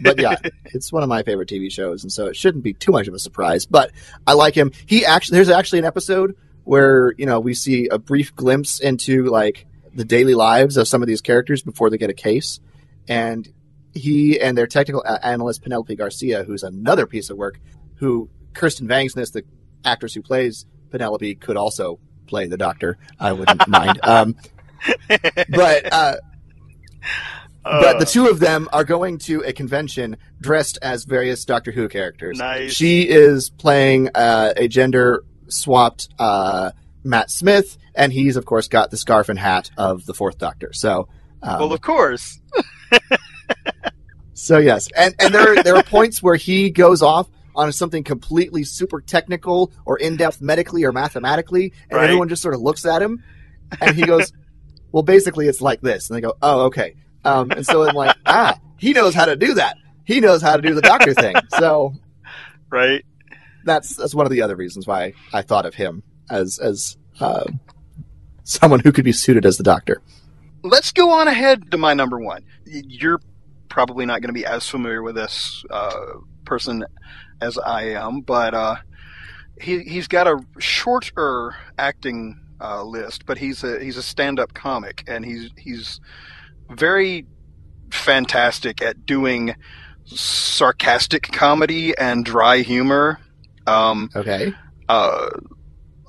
But 0.02 0.20
yeah, 0.20 0.36
it's 0.66 0.92
one 0.92 1.04
of 1.04 1.10
my 1.10 1.24
favorite 1.24 1.48
TV 1.50 1.72
shows, 1.72 2.04
and 2.04 2.12
so 2.12 2.26
it 2.26 2.36
shouldn't 2.36 2.64
be 2.64 2.74
too 2.74 2.92
much 2.92 3.08
of 3.08 3.14
a 3.14 3.20
surprise. 3.20 3.66
But 3.66 3.92
I 4.26 4.34
like 4.34 4.56
him. 4.56 4.72
He 4.86 5.06
actually, 5.06 5.38
there's 5.38 5.50
actually 5.50 5.80
an 5.80 5.86
episode 5.86 6.36
where, 6.64 7.14
you 7.18 7.26
know, 7.26 7.40
we 7.40 7.54
see 7.54 7.88
a 7.88 8.00
brief 8.00 8.36
glimpse 8.36 8.80
into 8.80 9.26
like 9.26 9.66
the 9.94 10.06
daily 10.06 10.34
lives 10.34 10.78
of 10.78 10.88
some 10.88 11.02
of 11.02 11.08
these 11.08 11.22
characters 11.22 11.62
before 11.62 11.90
they 11.90 11.98
get 11.98 12.10
a 12.10 12.16
case. 12.16 12.60
And 13.08 13.48
he 13.94 14.40
and 14.40 14.58
their 14.58 14.68
technical 14.68 15.04
analyst 15.24 15.62
Penelope 15.64 15.96
Garcia, 15.96 16.44
who's 16.44 16.64
another 16.64 17.06
piece 17.06 17.30
of 17.30 17.38
work, 17.38 17.60
who 17.96 18.30
Kirsten 18.54 18.88
Vangsness, 18.88 19.32
the 19.32 19.44
actress 19.86 20.14
who 20.14 20.22
plays 20.22 20.66
Penelope, 20.92 21.36
could 21.36 21.58
also 21.58 22.00
play 22.28 22.48
the 22.48 22.58
Doctor. 22.58 22.98
I 23.20 23.34
wouldn't 23.34 23.68
mind. 23.68 24.00
Um, 24.04 24.36
but 25.50 25.94
uh, 25.94 26.16
but 27.64 28.00
the 28.00 28.06
Uh, 28.06 28.10
two 28.10 28.28
of 28.28 28.40
them 28.40 28.68
are 28.74 28.84
going 28.84 29.20
to 29.20 29.42
a 29.42 29.54
convention 29.54 30.18
dressed 30.42 30.80
as 30.82 31.06
various 31.06 31.46
Doctor 31.46 31.72
Who 31.72 31.88
characters. 31.88 32.38
Nice. 32.38 32.74
She 32.74 33.08
is 33.08 33.50
playing 33.50 34.10
uh, 34.16 34.54
a 34.58 34.68
gender 34.68 35.24
swapped 35.48 36.10
uh, 36.20 36.72
Matt 37.04 37.30
Smith, 37.32 37.78
and 37.96 38.12
he's 38.12 38.36
of 38.38 38.46
course 38.46 38.68
got 38.68 38.92
the 38.92 38.98
scarf 38.98 39.30
and 39.30 39.40
hat 39.40 39.70
of 39.78 40.06
the 40.06 40.14
Fourth 40.14 40.38
Doctor. 40.38 40.74
So. 40.74 41.08
Um, 41.42 41.60
well, 41.60 41.74
of 41.74 41.82
course. 41.82 42.40
So 44.44 44.58
yes, 44.58 44.90
and 44.98 45.16
and 45.20 45.34
there 45.34 45.56
there 45.64 45.76
are 45.78 45.84
points 45.84 46.22
where 46.22 46.36
he 46.36 46.70
goes 46.70 47.02
off 47.02 47.30
on 47.56 47.72
something 47.72 48.04
completely 48.04 48.64
super 48.66 49.00
technical 49.00 49.72
or 49.86 49.98
in 49.98 50.18
depth 50.18 50.42
medically 50.42 50.84
or 50.84 50.92
mathematically, 50.92 51.72
and 51.90 51.98
Right. 51.98 52.06
everyone 52.06 52.28
just 52.28 52.42
sort 52.42 52.54
of 52.54 52.60
looks 52.62 52.86
at 52.86 53.02
him, 53.02 53.24
and 53.80 53.96
he 53.96 54.06
goes, 54.06 54.34
"Well, 54.92 55.04
basically, 55.04 55.48
it's 55.48 55.62
like 55.62 55.80
this," 55.82 56.10
and 56.10 56.18
they 56.18 56.22
go, 56.22 56.34
"Oh, 56.42 56.64
okay." 56.66 56.96
Um, 57.24 57.52
and 57.52 57.66
so 57.66 57.88
I'm 57.88 57.96
like, 57.96 58.18
ah, 58.26 58.60
he 58.78 58.92
knows 58.92 59.14
how 59.16 59.24
to 59.26 59.38
do 59.38 59.54
that. 59.54 59.78
He 60.04 60.20
knows 60.20 60.42
how 60.42 60.58
to 60.58 60.62
do 60.62 60.74
the 60.76 60.82
doctor 60.82 61.14
thing. 61.14 61.36
So 61.58 61.94
Right. 62.70 63.06
that's 63.64 63.96
that's 63.96 64.14
one 64.14 64.26
of 64.26 64.32
the 64.34 64.42
other 64.42 64.58
reasons 64.58 64.86
why 64.86 65.14
I 65.32 65.42
thought 65.42 65.66
of 65.66 65.74
him 65.76 66.04
as 66.30 66.60
as 66.60 66.98
uh, 67.22 67.46
someone 68.44 68.82
who 68.82 68.92
could 68.92 69.06
be 69.06 69.14
suited 69.14 69.46
as 69.46 69.56
the 69.58 69.64
doctor. 69.64 70.02
let's 70.64 70.92
go 70.92 71.12
on 71.12 71.28
ahead 71.30 71.72
to 71.72 71.78
my 71.78 71.94
number 71.94 72.20
one. 72.20 72.44
Y- 72.68 72.84
You're 72.88 73.22
probably 73.74 74.06
not 74.06 74.22
going 74.22 74.30
to 74.30 74.40
be 74.40 74.46
as 74.46 74.70
familiar 74.70 75.02
with 75.02 75.16
this 75.16 75.66
uh, 75.72 76.00
person 76.46 76.86
as 77.42 77.58
I 77.58 77.86
am, 77.96 78.22
but 78.22 78.54
uh, 78.54 78.76
he 79.60 79.80
he's 79.80 80.08
got 80.08 80.28
a 80.28 80.40
shorter 80.60 81.56
acting 81.78 82.40
uh, 82.62 82.84
list, 82.84 83.26
but 83.26 83.40
he's 83.40 83.64
a 83.64 83.84
he's 83.84 83.98
a 83.98 84.04
stand-up 84.04 84.54
comic, 84.54 85.04
and 85.08 85.26
he's 85.26 85.50
he's 85.58 86.00
very 86.70 87.26
fantastic 87.92 88.82
at 88.84 89.08
doing 89.08 89.56
sarcastic 90.06 91.24
comedy 91.32 91.98
and 91.98 92.24
dry 92.24 92.58
humor. 92.60 93.20
Um, 93.66 94.10
Okay. 94.16 94.54
uh, 94.88 95.30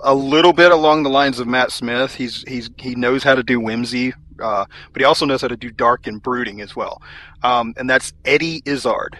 a 0.03 0.15
little 0.15 0.53
bit 0.53 0.71
along 0.71 1.03
the 1.03 1.09
lines 1.09 1.41
of 1.41 1.47
Matt 1.47 1.73
Smith. 1.73 2.15
He's 2.15 2.45
he's 2.47 2.69
he 2.77 2.95
knows 2.95 3.23
how 3.23 3.35
to 3.37 3.43
do 3.43 3.59
whimsy, 3.59 4.13
uh, 4.41 4.65
but 4.93 5.01
he 5.01 5.05
also 5.05 5.27
knows 5.27 5.43
how 5.43 5.49
to 5.49 5.57
do 5.57 5.71
dark 5.71 6.07
and 6.07 6.23
brooding 6.23 6.61
as 6.61 6.75
well. 6.75 7.03
Um, 7.43 7.75
and 7.77 7.89
that's 7.89 8.13
Eddie 8.25 8.63
Izzard. 8.65 9.19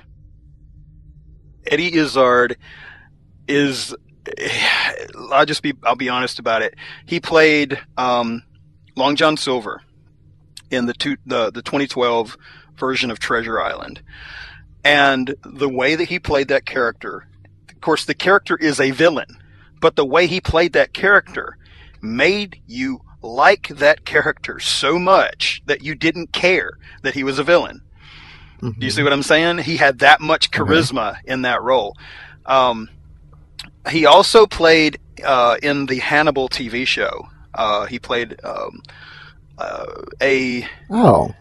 Eddie 1.67 1.95
Izzard 1.95 2.57
is. 3.49 3.95
I'll 5.33 5.47
just 5.47 5.63
be 5.63 5.75
I'll 5.83 5.97
be 5.97 6.09
honest 6.09 6.39
about 6.39 6.63
it. 6.63 6.75
He 7.07 7.21
played 7.21 7.79
um, 7.97 8.43
Long 8.97 9.17
John 9.17 9.37
Silver 9.37 9.83
in 10.71 10.87
the 10.87 10.95
two, 10.95 11.17
the 11.27 11.51
the 11.51 11.63
2012 11.63 12.37
version 12.77 13.11
of 13.11 13.19
Treasure 13.19 13.61
Island, 13.61 14.03
and 14.85 15.35
the 15.45 15.69
way 15.69 15.95
that 15.95 16.09
he 16.09 16.19
played 16.19 16.49
that 16.49 16.65
character. 16.65 17.27
Of 17.69 17.81
course, 17.81 18.07
the 18.07 18.15
character 18.15 18.57
is 18.57 18.81
a 18.81 18.93
villain 18.93 19.39
but 19.85 19.97
the 19.97 20.07
way 20.07 20.27
he 20.27 20.41
played 20.41 20.73
that 20.73 20.95
character 20.95 21.59
made 22.01 22.59
you 22.67 23.03
like 23.25 23.69
that 23.69 24.05
character 24.05 24.61
so 24.61 24.99
much 24.99 25.63
that 25.67 25.83
you 25.83 25.95
didn't 25.95 26.33
care 26.33 26.79
that 27.03 27.15
he 27.15 27.25
was 27.25 27.39
a 27.39 27.45
villain. 27.45 27.81
Do 28.61 28.73
you 28.79 28.91
see 28.91 29.03
what 29.03 29.13
I'm 29.13 29.23
saying? 29.23 29.59
He 29.59 29.77
had 29.77 29.99
that 29.99 30.21
much 30.23 30.51
charisma 30.51 31.17
in 31.25 31.43
that 31.43 31.63
role. 31.63 31.97
Um, 32.47 32.89
he 33.91 34.07
also 34.07 34.47
played 34.47 34.99
uh, 35.25 35.57
in 35.63 35.87
the 35.87 35.99
Hannibal 35.99 36.49
TV 36.49 36.87
show. 36.87 37.29
Uh, 37.53 37.85
he 37.87 37.99
played 37.99 38.43
um, 38.45 38.83
uh, 39.59 39.87
a 40.23 40.67
Oh. 40.91 41.35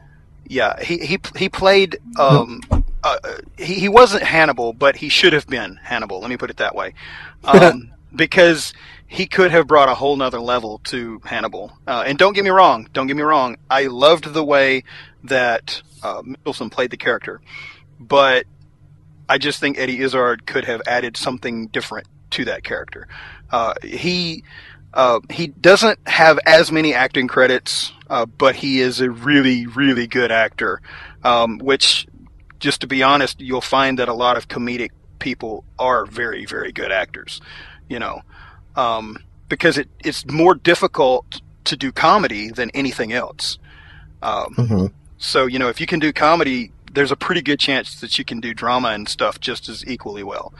yeah, 0.47 0.81
he 0.83 0.97
he 0.97 1.19
he 1.37 1.47
played. 1.49 1.97
Um, 2.19 2.61
uh, 3.03 3.17
he 3.57 3.75
he 3.75 3.89
wasn't 3.89 4.23
Hannibal, 4.23 4.73
but 4.73 4.97
he 4.97 5.07
should 5.09 5.33
have 5.33 5.47
been 5.47 5.77
Hannibal. 5.81 6.19
Let 6.19 6.29
me 6.29 6.37
put 6.37 6.49
it 6.49 6.57
that 6.57 6.75
way, 6.75 6.93
um, 7.45 7.91
because 8.15 8.73
he 9.13 9.27
could 9.27 9.51
have 9.51 9.67
brought 9.67 9.89
a 9.89 9.93
whole 9.93 10.15
nother 10.15 10.39
level 10.39 10.79
to 10.85 11.21
Hannibal. 11.23 11.71
Uh, 11.85 12.03
and 12.07 12.17
don't 12.17 12.33
get 12.33 12.43
me 12.43 12.49
wrong, 12.49 12.89
don't 12.93 13.05
get 13.05 13.15
me 13.15 13.21
wrong. 13.21 13.57
I 13.69 13.85
loved 13.85 14.33
the 14.33 14.43
way 14.43 14.85
that 15.25 15.83
uh, 16.01 16.23
Mikkelsen 16.23 16.71
played 16.71 16.89
the 16.89 16.97
character, 16.97 17.39
but 17.99 18.47
I 19.29 19.37
just 19.37 19.59
think 19.59 19.77
Eddie 19.77 19.99
Izzard 19.99 20.47
could 20.47 20.65
have 20.65 20.81
added 20.87 21.15
something 21.15 21.67
different 21.67 22.07
to 22.31 22.45
that 22.45 22.63
character. 22.63 23.07
Uh, 23.51 23.75
he 23.83 24.43
uh, 24.95 25.19
he 25.29 25.45
doesn't 25.47 25.99
have 26.07 26.39
as 26.47 26.71
many 26.71 26.95
acting 26.95 27.27
credits, 27.27 27.93
uh, 28.09 28.25
but 28.25 28.55
he 28.55 28.81
is 28.81 28.99
a 28.99 29.11
really, 29.11 29.67
really 29.67 30.07
good 30.07 30.31
actor. 30.31 30.81
Um, 31.23 31.59
which, 31.59 32.07
just 32.59 32.81
to 32.81 32.87
be 32.87 33.03
honest, 33.03 33.39
you'll 33.39 33.61
find 33.61 33.99
that 33.99 34.09
a 34.09 34.13
lot 34.13 34.37
of 34.37 34.47
comedic 34.47 34.89
people 35.19 35.65
are 35.77 36.05
very, 36.07 36.45
very 36.45 36.71
good 36.71 36.91
actors. 36.91 37.41
You 37.87 37.99
know, 37.99 38.21
um, 38.75 39.17
because 39.49 39.77
it, 39.77 39.89
it's 40.03 40.25
more 40.25 40.55
difficult 40.55 41.41
to 41.65 41.77
do 41.77 41.91
comedy 41.91 42.49
than 42.49 42.69
anything 42.71 43.13
else. 43.13 43.57
Um, 44.21 44.53
hmm 44.55 44.85
so 45.23 45.45
you 45.45 45.57
know, 45.57 45.69
if 45.69 45.79
you 45.79 45.87
can 45.87 45.99
do 45.99 46.11
comedy, 46.11 46.71
there's 46.91 47.11
a 47.11 47.15
pretty 47.15 47.41
good 47.41 47.59
chance 47.59 48.01
that 48.01 48.19
you 48.19 48.25
can 48.25 48.41
do 48.41 48.53
drama 48.53 48.89
and 48.89 49.07
stuff 49.07 49.39
just 49.39 49.69
as 49.69 49.85
equally 49.87 50.21
well. 50.23 50.53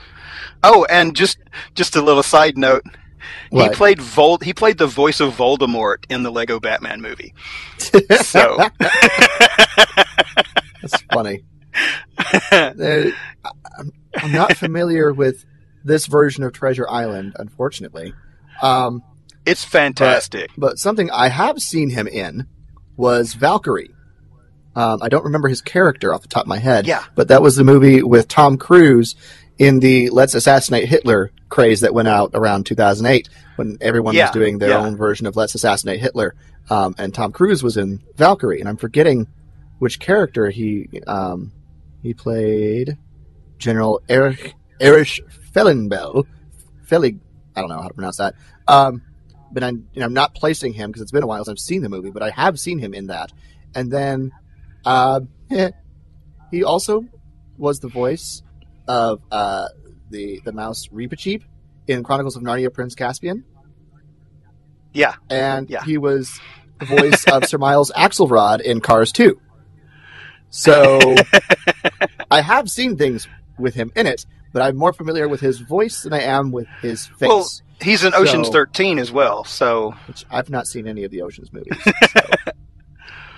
Oh, 0.62 0.86
and 0.88 1.14
just 1.14 1.38
just 1.74 1.96
a 1.96 2.00
little 2.02 2.22
side 2.22 2.56
note, 2.56 2.82
He 3.50 3.68
played 3.70 4.00
Vol. 4.00 4.38
He 4.38 4.54
played 4.54 4.78
the 4.78 4.86
voice 4.86 5.20
of 5.20 5.36
Voldemort 5.36 6.04
in 6.08 6.22
the 6.22 6.30
Lego 6.30 6.58
Batman 6.58 7.00
movie. 7.00 7.34
So 8.22 8.58
That's 10.80 11.02
funny. 11.12 11.44
Uh, 12.52 13.10
I'm 14.16 14.32
not 14.32 14.56
familiar 14.56 15.12
with 15.12 15.44
this 15.84 16.06
version 16.06 16.42
of 16.44 16.52
Treasure 16.52 16.88
Island, 16.88 17.34
unfortunately. 17.38 18.14
Um, 18.62 19.02
it's 19.46 19.64
fantastic. 19.64 20.50
but 20.56 20.78
something 20.78 21.10
I 21.10 21.28
have 21.28 21.60
seen 21.60 21.90
him 21.90 22.06
in 22.08 22.46
was 22.96 23.34
Valkyrie. 23.34 23.90
Um, 24.76 25.00
I 25.02 25.08
don't 25.08 25.24
remember 25.24 25.48
his 25.48 25.60
character 25.60 26.12
off 26.14 26.22
the 26.22 26.28
top 26.28 26.44
of 26.44 26.48
my 26.48 26.58
head. 26.58 26.86
Yeah. 26.86 27.04
But 27.14 27.28
that 27.28 27.42
was 27.42 27.56
the 27.56 27.64
movie 27.64 28.02
with 28.02 28.26
Tom 28.26 28.56
Cruise 28.56 29.14
in 29.58 29.78
the 29.80 30.10
Let's 30.10 30.34
Assassinate 30.34 30.88
Hitler 30.88 31.30
craze 31.48 31.82
that 31.82 31.94
went 31.94 32.08
out 32.08 32.30
around 32.34 32.66
2008 32.66 33.28
when 33.56 33.76
everyone 33.80 34.14
Yeah, 34.14 34.24
was 34.24 34.30
doing 34.32 34.58
their 34.58 34.70
yeah. 34.70 34.78
own 34.84 34.96
version 34.96 35.26
of 35.26 35.36
Let's 35.36 35.54
Assassinate 35.54 36.00
Hitler. 36.00 36.34
Um, 36.70 36.94
and 36.98 37.14
Tom 37.14 37.30
Cruise 37.30 37.62
was 37.62 37.76
in 37.76 38.02
Valkyrie. 38.16 38.58
And 38.60 38.68
I'm 38.68 38.76
forgetting 38.76 39.28
which 39.78 40.00
character 40.00 40.50
he 40.50 40.88
um, 41.06 41.52
he 42.02 42.14
played. 42.14 42.96
General 43.58 44.00
Erich, 44.08 44.54
Erich 44.80 45.20
Fellenbell. 45.54 46.26
Fellig, 46.86 47.18
I 47.56 47.60
don't 47.60 47.70
know 47.70 47.80
how 47.80 47.88
to 47.88 47.94
pronounce 47.94 48.18
that. 48.18 48.34
Um, 48.68 49.02
but 49.52 49.62
I'm 49.62 49.88
you 49.92 50.00
know, 50.00 50.06
I'm 50.06 50.12
not 50.12 50.34
placing 50.34 50.72
him 50.74 50.90
because 50.90 51.02
it's 51.02 51.12
been 51.12 51.22
a 51.22 51.26
while 51.26 51.44
since 51.44 51.60
I've 51.60 51.64
seen 51.64 51.82
the 51.82 51.88
movie, 51.88 52.10
but 52.10 52.22
I 52.22 52.30
have 52.30 52.58
seen 52.58 52.78
him 52.78 52.92
in 52.92 53.06
that. 53.06 53.32
And 53.74 53.90
then 53.90 54.32
uh, 54.84 55.20
eh, 55.50 55.70
he 56.50 56.64
also 56.64 57.04
was 57.56 57.80
the 57.80 57.88
voice 57.88 58.42
of 58.88 59.20
uh, 59.30 59.68
the 60.10 60.40
the 60.44 60.52
mouse 60.52 60.88
Reepicheep 60.88 61.42
in 61.86 62.02
Chronicles 62.02 62.36
of 62.36 62.42
Narnia: 62.42 62.72
Prince 62.72 62.94
Caspian, 62.94 63.44
Yeah, 64.92 65.14
and 65.30 65.70
Yeah. 65.70 65.84
he 65.84 65.98
was 65.98 66.40
the 66.80 66.86
voice 66.86 67.24
of 67.28 67.44
Sir 67.46 67.58
Miles 67.58 67.92
Axelrod 67.96 68.60
in 68.60 68.80
Cars 68.80 69.12
2. 69.12 69.40
So 70.50 71.14
I 72.30 72.40
have 72.40 72.68
seen 72.70 72.96
things 72.96 73.28
with 73.58 73.74
him 73.74 73.92
in 73.96 74.06
it, 74.06 74.26
but 74.54 74.62
I'm 74.62 74.76
more 74.76 74.94
familiar 74.94 75.28
with 75.28 75.40
his 75.40 75.58
voice 75.60 76.02
than 76.04 76.14
I 76.14 76.22
am 76.22 76.50
with 76.52 76.68
his 76.80 77.06
face. 77.06 77.28
Well, 77.28 77.46
he's 77.82 78.04
in 78.04 78.14
Ocean's 78.14 78.46
So- 78.46 78.52
13 78.54 78.98
as 78.98 79.12
well. 79.12 79.44
So 79.44 79.94
which 80.06 80.24
I've 80.30 80.48
not 80.48 80.66
seen 80.66 80.88
any 80.88 81.04
of 81.04 81.10
the 81.10 81.20
Ocean's 81.20 81.52
movies. 81.52 81.76
so. 82.12 82.20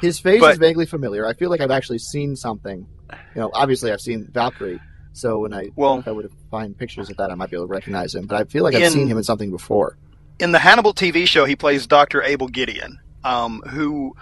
His 0.00 0.18
face 0.20 0.40
But- 0.40 0.52
is 0.52 0.58
vaguely 0.58 0.86
familiar. 0.86 1.26
I 1.26 1.32
feel 1.32 1.50
like 1.50 1.60
I've 1.60 1.70
actually 1.70 1.98
seen 1.98 2.36
something. 2.36 2.86
You 3.34 3.40
know, 3.40 3.50
obviously 3.52 3.90
I've 3.92 4.00
seen 4.00 4.28
Valkyrie, 4.32 4.80
so 5.14 5.38
when 5.40 5.54
I 5.54 5.70
Well- 5.74 5.98
if 5.98 6.06
I 6.06 6.12
would 6.12 6.30
find 6.50 6.76
pictures 6.76 7.08
of 7.10 7.16
that, 7.16 7.30
I 7.30 7.34
might 7.34 7.50
be 7.50 7.56
able 7.56 7.66
to 7.66 7.72
recognize 7.72 8.14
him. 8.14 8.26
But 8.26 8.36
I 8.40 8.44
feel 8.44 8.62
like 8.62 8.74
I've 8.74 8.82
In- 8.82 8.92
seen 8.92 9.08
him 9.08 9.16
in 9.16 9.24
something 9.24 9.50
before. 9.50 9.96
in 10.38 10.52
the 10.52 10.58
Hannibal 10.58 10.92
TV 10.92 11.26
show, 11.26 11.46
he 11.46 11.56
plays 11.56 11.86
Dr. 11.86 12.22
Abel 12.22 12.48
Gideon, 12.48 12.98
um, 13.24 13.62
who 13.70 14.14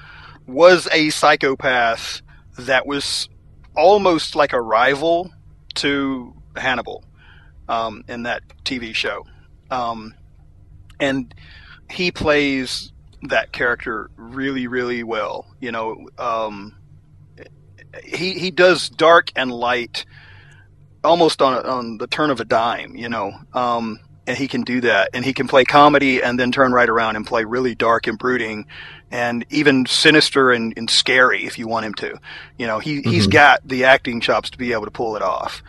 was 0.46 0.86
a 0.92 1.10
psychopath 1.10 2.22
that 2.56 2.86
was 2.86 3.28
almost 3.76 4.36
like 4.36 4.52
a 4.52 4.60
rival 4.60 5.32
to 5.74 6.32
Hannibal 6.56 7.04
um, 7.68 8.04
in 8.08 8.24
that 8.24 8.42
TV 8.64 8.94
show. 8.94 9.26
Um, 9.70 10.14
and 11.00 11.34
he 11.90 12.10
plays 12.10 12.92
that 13.22 13.52
character 13.52 14.10
really, 14.16 14.66
really 14.66 15.02
well. 15.02 15.46
You 15.60 15.72
know, 15.72 16.08
um, 16.18 16.76
he 18.04 18.34
he 18.38 18.50
does 18.50 18.88
dark 18.88 19.30
and 19.36 19.50
light 19.50 20.04
almost 21.02 21.42
on 21.42 21.64
on 21.66 21.98
the 21.98 22.06
turn 22.06 22.30
of 22.30 22.40
a 22.40 22.44
dime. 22.44 22.94
You 22.96 23.08
know, 23.08 23.32
um, 23.52 24.00
and 24.26 24.36
he 24.36 24.48
can 24.48 24.62
do 24.62 24.80
that, 24.82 25.10
and 25.14 25.24
he 25.24 25.32
can 25.32 25.48
play 25.48 25.64
comedy 25.64 26.22
and 26.22 26.38
then 26.38 26.52
turn 26.52 26.72
right 26.72 26.88
around 26.88 27.16
and 27.16 27.26
play 27.26 27.44
really 27.44 27.74
dark 27.74 28.06
and 28.06 28.18
brooding, 28.18 28.66
and 29.10 29.44
even 29.50 29.86
sinister 29.86 30.50
and, 30.52 30.72
and 30.76 30.88
scary 30.90 31.44
if 31.44 31.58
you 31.58 31.66
want 31.68 31.86
him 31.86 31.94
to. 31.94 32.18
You 32.58 32.66
know, 32.66 32.78
he 32.78 33.02
he's 33.02 33.26
Mhm. 33.26 33.32
got 33.32 33.66
the 33.66 33.84
acting 33.84 34.20
chops 34.20 34.50
to 34.50 34.58
be 34.58 34.72
able 34.72 34.84
to 34.84 34.90
pull 34.90 35.16
it 35.16 35.22
off. 35.22 35.62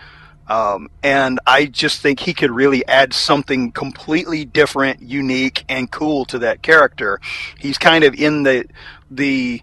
Um, 0.47 0.89
and 1.01 1.39
I 1.47 1.65
just 1.65 2.01
think 2.01 2.19
he 2.19 2.33
could 2.33 2.51
really 2.51 2.85
add 2.87 3.13
something 3.13 3.71
completely 3.71 4.45
different, 4.45 5.01
unique, 5.01 5.65
and 5.67 5.89
cool 5.91 6.25
to 6.25 6.39
that 6.39 6.61
character. 6.61 7.19
He's 7.57 7.77
kind 7.77 8.03
of 8.03 8.13
in 8.13 8.43
the 8.43 8.65
the 9.09 9.61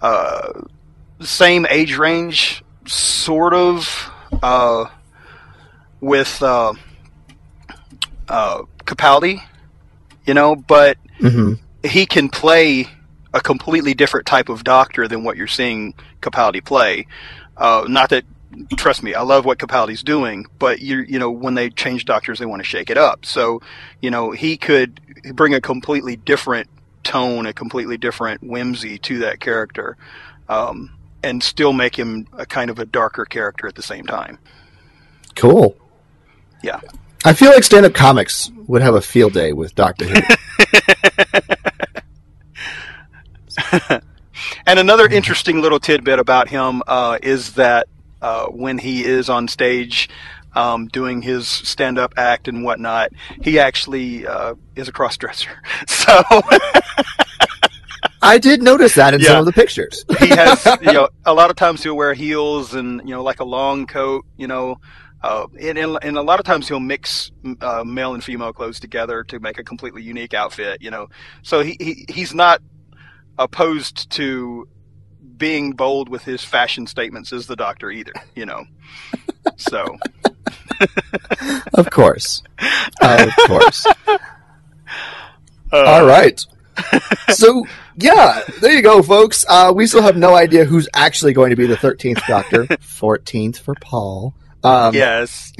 uh, 0.00 0.62
same 1.20 1.66
age 1.68 1.96
range, 1.96 2.64
sort 2.86 3.54
of, 3.54 4.10
uh, 4.42 4.86
with 6.00 6.42
uh, 6.42 6.72
uh, 8.28 8.62
Capaldi, 8.84 9.42
you 10.26 10.34
know, 10.34 10.56
but 10.56 10.98
Mm-hmm. 11.20 11.52
he 11.86 12.04
can 12.04 12.28
play 12.28 12.88
a 13.32 13.40
completely 13.40 13.94
different 13.94 14.26
type 14.26 14.48
of 14.48 14.64
doctor 14.64 15.06
than 15.06 15.22
what 15.22 15.36
you're 15.36 15.46
seeing 15.46 15.94
Capaldi 16.20 16.64
play. 16.64 17.06
Uh, 17.56 17.84
not 17.88 18.10
that, 18.10 18.24
trust 18.76 19.02
me, 19.02 19.14
I 19.14 19.22
love 19.22 19.44
what 19.44 19.58
Capaldi's 19.58 20.02
doing, 20.02 20.46
but 20.58 20.80
you 20.80 21.00
you 21.00 21.18
know 21.18 21.30
when 21.30 21.54
they 21.54 21.70
change 21.70 22.04
doctors, 22.04 22.38
they 22.38 22.46
want 22.46 22.60
to 22.60 22.64
shake 22.68 22.90
it 22.90 22.98
up. 22.98 23.24
So, 23.24 23.60
you 24.00 24.10
know, 24.10 24.30
he 24.30 24.56
could 24.56 25.00
bring 25.34 25.54
a 25.54 25.60
completely 25.60 26.16
different 26.16 26.68
tone, 27.04 27.46
a 27.46 27.52
completely 27.52 27.96
different 27.96 28.42
whimsy 28.42 28.98
to 28.98 29.18
that 29.20 29.40
character, 29.40 29.96
um, 30.48 30.90
and 31.22 31.42
still 31.42 31.72
make 31.72 31.98
him 31.98 32.26
a 32.32 32.46
kind 32.46 32.70
of 32.70 32.78
a 32.78 32.84
darker 32.84 33.24
character 33.24 33.66
at 33.66 33.74
the 33.74 33.82
same 33.82 34.06
time. 34.06 34.38
Cool. 35.34 35.76
Yeah. 36.62 36.80
I 37.24 37.34
feel 37.34 37.52
like 37.52 37.62
stand-up 37.62 37.94
comics 37.94 38.50
would 38.66 38.82
have 38.82 38.94
a 38.94 39.00
field 39.00 39.32
day 39.32 39.52
with 39.52 39.74
Doctor 39.74 40.06
Who. 40.06 40.20
And 44.66 44.78
another 44.78 45.06
interesting 45.06 45.60
little 45.60 45.80
tidbit 45.80 46.18
about 46.18 46.48
him 46.48 46.82
uh, 46.86 47.18
is 47.22 47.54
that 47.54 47.88
uh, 48.22 48.46
when 48.46 48.78
he 48.78 49.04
is 49.04 49.28
on 49.28 49.48
stage 49.48 50.08
um, 50.54 50.86
doing 50.88 51.20
his 51.22 51.46
stand-up 51.48 52.14
act 52.16 52.48
and 52.48 52.64
whatnot, 52.64 53.10
he 53.42 53.58
actually 53.58 54.26
uh, 54.26 54.54
is 54.76 54.88
a 54.88 54.92
cross-dresser. 54.92 55.50
So 55.86 56.22
I 58.24 58.38
did 58.38 58.62
notice 58.62 58.94
that 58.94 59.14
in 59.14 59.20
Yeah. 59.20 59.28
some 59.28 59.38
of 59.40 59.46
the 59.46 59.52
pictures. 59.52 60.04
he 60.20 60.28
has, 60.28 60.64
you 60.80 60.92
know, 60.92 61.08
a 61.24 61.34
lot 61.34 61.50
of 61.50 61.56
times 61.56 61.82
he'll 61.82 61.96
wear 61.96 62.14
heels 62.14 62.74
and 62.74 63.00
you 63.04 63.14
know, 63.14 63.22
like 63.22 63.40
a 63.40 63.44
long 63.44 63.86
coat, 63.86 64.24
you 64.36 64.46
know. 64.46 64.76
Uh, 65.22 65.46
and, 65.60 65.78
and, 65.78 65.98
and 66.02 66.16
a 66.18 66.22
lot 66.22 66.40
of 66.40 66.44
times 66.46 66.66
he'll 66.68 66.80
mix 66.80 67.30
uh, 67.60 67.84
male 67.84 68.14
and 68.14 68.22
female 68.24 68.52
clothes 68.52 68.80
together 68.80 69.22
to 69.24 69.38
make 69.40 69.58
a 69.58 69.64
completely 69.64 70.02
unique 70.02 70.34
outfit, 70.34 70.80
you 70.82 70.90
know. 70.90 71.08
So 71.42 71.62
he, 71.62 71.76
he 71.80 72.04
he's 72.08 72.34
not 72.34 72.60
opposed 73.38 74.10
to 74.10 74.68
being 75.36 75.72
bold 75.72 76.08
with 76.08 76.22
his 76.24 76.44
fashion 76.44 76.86
statements 76.86 77.32
as 77.32 77.46
the 77.46 77.56
doctor 77.56 77.90
either, 77.90 78.12
you 78.34 78.46
know. 78.46 78.64
So 79.56 79.96
Of 81.74 81.90
course. 81.90 82.42
Of 83.00 83.30
course. 83.46 83.86
uh, 84.06 84.18
All 85.72 86.06
right. 86.06 86.40
So, 87.34 87.64
yeah, 87.96 88.40
there 88.60 88.72
you 88.72 88.82
go, 88.82 89.02
folks. 89.02 89.44
Uh, 89.48 89.72
we 89.74 89.86
still 89.86 90.02
have 90.02 90.16
no 90.16 90.34
idea 90.34 90.64
who's 90.64 90.88
actually 90.94 91.32
going 91.32 91.50
to 91.50 91.56
be 91.56 91.66
the 91.66 91.76
13th 91.76 92.26
Doctor. 92.26 92.64
14th 92.66 93.58
for 93.58 93.74
Paul. 93.80 94.34
Um, 94.64 94.94
yes, 94.94 95.52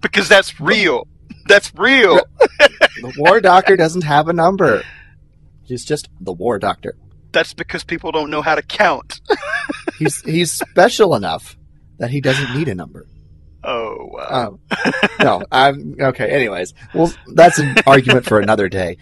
because 0.00 0.28
that's 0.28 0.60
real. 0.60 1.06
That's 1.46 1.72
real. 1.76 2.20
The 2.58 3.14
War 3.18 3.40
Doctor 3.40 3.76
doesn't 3.76 4.02
have 4.02 4.28
a 4.28 4.32
number. 4.32 4.82
He's 5.62 5.84
just 5.84 6.08
the 6.20 6.32
War 6.32 6.58
Doctor. 6.58 6.96
That's 7.32 7.54
because 7.54 7.84
people 7.84 8.12
don't 8.12 8.30
know 8.30 8.42
how 8.42 8.54
to 8.54 8.62
count. 8.62 9.20
He's 9.98 10.22
he's 10.22 10.50
special 10.50 11.14
enough 11.14 11.58
that 11.98 12.10
he 12.10 12.22
doesn't 12.22 12.56
need 12.56 12.68
a 12.68 12.74
number. 12.74 13.06
Oh 13.62 14.08
wow. 14.10 14.58
Um, 14.70 14.92
no, 15.20 15.42
I'm 15.52 15.96
okay. 16.00 16.30
Anyways, 16.30 16.72
well, 16.94 17.12
that's 17.34 17.58
an 17.58 17.76
argument 17.86 18.24
for 18.24 18.40
another 18.40 18.70
day. 18.70 18.96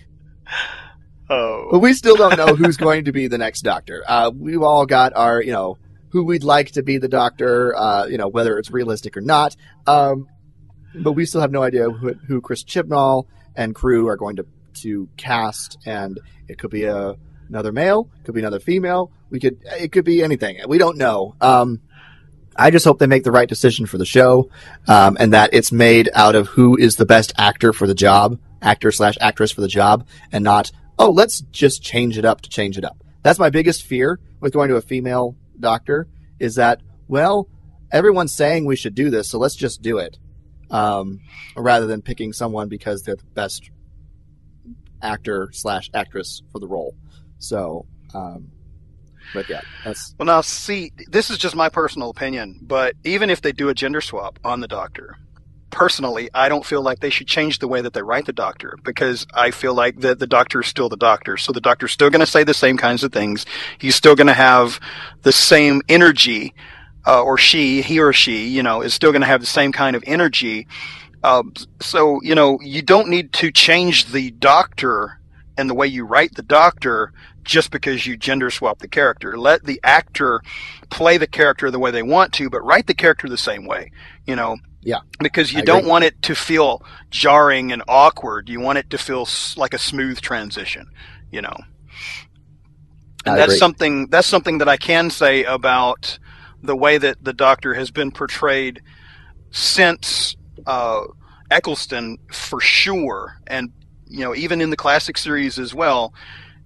oh. 1.30 1.68
But 1.70 1.78
we 1.78 1.92
still 1.92 2.16
don't 2.16 2.36
know 2.36 2.56
who's 2.56 2.76
going 2.76 3.04
to 3.04 3.12
be 3.12 3.28
the 3.28 3.38
next 3.38 3.62
Doctor. 3.62 4.02
Uh, 4.08 4.32
we've 4.34 4.62
all 4.62 4.86
got 4.86 5.14
our, 5.14 5.40
you 5.40 5.52
know, 5.52 5.78
who 6.08 6.24
we'd 6.24 6.42
like 6.42 6.72
to 6.72 6.82
be 6.82 6.98
the 6.98 7.08
Doctor. 7.08 7.76
Uh, 7.76 8.06
you 8.06 8.18
know, 8.18 8.26
whether 8.26 8.58
it's 8.58 8.72
realistic 8.72 9.16
or 9.16 9.20
not. 9.20 9.54
Um, 9.86 10.26
but 10.96 11.12
we 11.12 11.26
still 11.26 11.40
have 11.40 11.52
no 11.52 11.62
idea 11.62 11.88
who, 11.90 12.14
who 12.26 12.40
Chris 12.40 12.64
Chibnall 12.64 13.26
and 13.54 13.74
crew 13.74 14.08
are 14.08 14.16
going 14.16 14.36
to 14.36 14.46
to 14.74 15.08
cast, 15.16 15.78
and 15.86 16.18
it 16.48 16.58
could 16.58 16.70
be 16.70 16.84
a 16.84 17.16
another 17.48 17.72
male, 17.72 18.08
could 18.24 18.34
be 18.34 18.40
another 18.40 18.60
female. 18.60 19.10
We 19.30 19.40
could 19.40 19.58
it 19.64 19.92
could 19.92 20.04
be 20.04 20.22
anything. 20.22 20.58
We 20.68 20.78
don't 20.78 20.96
know. 20.96 21.34
Um, 21.40 21.80
I 22.56 22.70
just 22.70 22.84
hope 22.84 22.98
they 22.98 23.06
make 23.06 23.24
the 23.24 23.30
right 23.30 23.48
decision 23.48 23.86
for 23.86 23.98
the 23.98 24.04
show, 24.04 24.50
um, 24.88 25.16
and 25.20 25.32
that 25.32 25.50
it's 25.52 25.70
made 25.70 26.10
out 26.14 26.34
of 26.34 26.48
who 26.48 26.76
is 26.76 26.96
the 26.96 27.06
best 27.06 27.32
actor 27.38 27.72
for 27.72 27.86
the 27.86 27.94
job, 27.94 28.38
actor 28.60 28.90
slash 28.90 29.16
actress 29.20 29.52
for 29.52 29.60
the 29.60 29.68
job, 29.68 30.06
and 30.32 30.42
not 30.42 30.70
oh 30.98 31.10
let's 31.10 31.40
just 31.52 31.82
change 31.82 32.18
it 32.18 32.24
up 32.24 32.40
to 32.42 32.50
change 32.50 32.76
it 32.76 32.84
up. 32.84 33.02
That's 33.22 33.38
my 33.38 33.50
biggest 33.50 33.84
fear 33.84 34.18
with 34.40 34.52
going 34.52 34.68
to 34.70 34.76
a 34.76 34.80
female 34.82 35.36
doctor 35.58 36.08
is 36.38 36.54
that 36.54 36.80
well 37.08 37.48
everyone's 37.90 38.32
saying 38.32 38.64
we 38.64 38.76
should 38.76 38.94
do 38.94 39.10
this, 39.10 39.28
so 39.28 39.38
let's 39.38 39.56
just 39.56 39.82
do 39.82 39.98
it, 39.98 40.18
um, 40.70 41.20
rather 41.56 41.86
than 41.86 42.02
picking 42.02 42.32
someone 42.32 42.68
because 42.68 43.02
they're 43.02 43.16
the 43.16 43.24
best 43.34 43.70
actor 45.00 45.50
slash 45.52 45.90
actress 45.94 46.42
for 46.50 46.58
the 46.58 46.66
role. 46.66 46.94
So, 47.38 47.86
um, 48.14 48.50
but 49.34 49.48
yeah, 49.48 49.60
that's 49.84 50.14
Well, 50.18 50.26
now 50.26 50.40
see, 50.40 50.92
this 51.08 51.30
is 51.30 51.38
just 51.38 51.54
my 51.54 51.68
personal 51.68 52.10
opinion, 52.10 52.58
but 52.62 52.94
even 53.04 53.30
if 53.30 53.42
they 53.42 53.52
do 53.52 53.68
a 53.68 53.74
gender 53.74 54.00
swap 54.00 54.38
on 54.44 54.60
the 54.60 54.68
Doctor, 54.68 55.16
personally, 55.70 56.30
I 56.34 56.48
don't 56.48 56.64
feel 56.64 56.82
like 56.82 57.00
they 57.00 57.10
should 57.10 57.26
change 57.26 57.58
the 57.58 57.68
way 57.68 57.80
that 57.80 57.92
they 57.92 58.02
write 58.02 58.26
the 58.26 58.32
Doctor 58.32 58.76
because 58.82 59.26
I 59.34 59.50
feel 59.50 59.74
like 59.74 60.00
the 60.00 60.14
the 60.14 60.26
Doctor 60.26 60.60
is 60.60 60.66
still 60.66 60.88
the 60.88 60.96
Doctor. 60.96 61.36
So 61.36 61.52
the 61.52 61.60
Doctor's 61.60 61.92
still 61.92 62.10
going 62.10 62.20
to 62.20 62.26
say 62.26 62.44
the 62.44 62.54
same 62.54 62.76
kinds 62.76 63.04
of 63.04 63.12
things. 63.12 63.44
He's 63.78 63.96
still 63.96 64.14
going 64.14 64.28
to 64.28 64.34
have 64.34 64.80
the 65.22 65.32
same 65.32 65.82
energy, 65.88 66.54
uh, 67.06 67.22
or 67.22 67.38
she, 67.38 67.82
he 67.82 68.00
or 68.00 68.12
she, 68.12 68.48
you 68.48 68.62
know, 68.62 68.82
is 68.82 68.94
still 68.94 69.12
going 69.12 69.22
to 69.22 69.26
have 69.28 69.40
the 69.40 69.46
same 69.46 69.72
kind 69.72 69.94
of 69.94 70.02
energy. 70.06 70.66
Um, 71.22 71.52
so 71.80 72.20
you 72.22 72.34
know, 72.34 72.58
you 72.62 72.82
don't 72.82 73.08
need 73.08 73.32
to 73.34 73.50
change 73.50 74.06
the 74.06 74.30
Doctor 74.30 75.18
and 75.58 75.68
the 75.68 75.74
way 75.74 75.86
you 75.86 76.04
write 76.06 76.34
the 76.36 76.42
Doctor 76.42 77.12
just 77.44 77.70
because 77.70 78.06
you 78.06 78.16
gender 78.16 78.50
swap 78.50 78.78
the 78.78 78.88
character. 78.88 79.36
Let 79.36 79.64
the 79.64 79.80
actor 79.84 80.40
play 80.90 81.18
the 81.18 81.26
character 81.26 81.70
the 81.70 81.78
way 81.78 81.90
they 81.90 82.02
want 82.02 82.32
to, 82.34 82.48
but 82.48 82.64
write 82.64 82.86
the 82.86 82.94
character 82.94 83.28
the 83.28 83.36
same 83.36 83.66
way. 83.66 83.90
You 84.26 84.36
know, 84.36 84.56
Yeah. 84.82 85.00
because 85.20 85.52
you 85.52 85.58
I 85.60 85.62
don't 85.62 85.80
agree. 85.80 85.90
want 85.90 86.04
it 86.04 86.22
to 86.22 86.34
feel 86.34 86.82
jarring 87.10 87.72
and 87.72 87.82
awkward. 87.88 88.48
You 88.48 88.60
want 88.60 88.78
it 88.78 88.88
to 88.90 88.98
feel 88.98 89.28
like 89.56 89.74
a 89.74 89.78
smooth 89.78 90.20
transition. 90.20 90.86
You 91.30 91.42
know, 91.42 91.56
and 93.26 93.34
I 93.34 93.36
that's 93.36 93.52
agree. 93.52 93.58
something 93.58 94.06
that's 94.08 94.26
something 94.28 94.58
that 94.58 94.68
I 94.68 94.76
can 94.76 95.10
say 95.10 95.44
about 95.44 96.18
the 96.62 96.76
way 96.76 96.98
that 96.98 97.22
the 97.22 97.32
Doctor 97.34 97.74
has 97.74 97.90
been 97.90 98.10
portrayed 98.10 98.80
since 99.50 100.36
uh, 100.66 101.02
Eccleston 101.50 102.18
for 102.32 102.60
sure, 102.60 103.38
and 103.46 103.72
you 104.08 104.20
know 104.20 104.34
even 104.34 104.60
in 104.60 104.70
the 104.70 104.76
classic 104.76 105.18
series 105.18 105.58
as 105.58 105.74
well. 105.74 106.12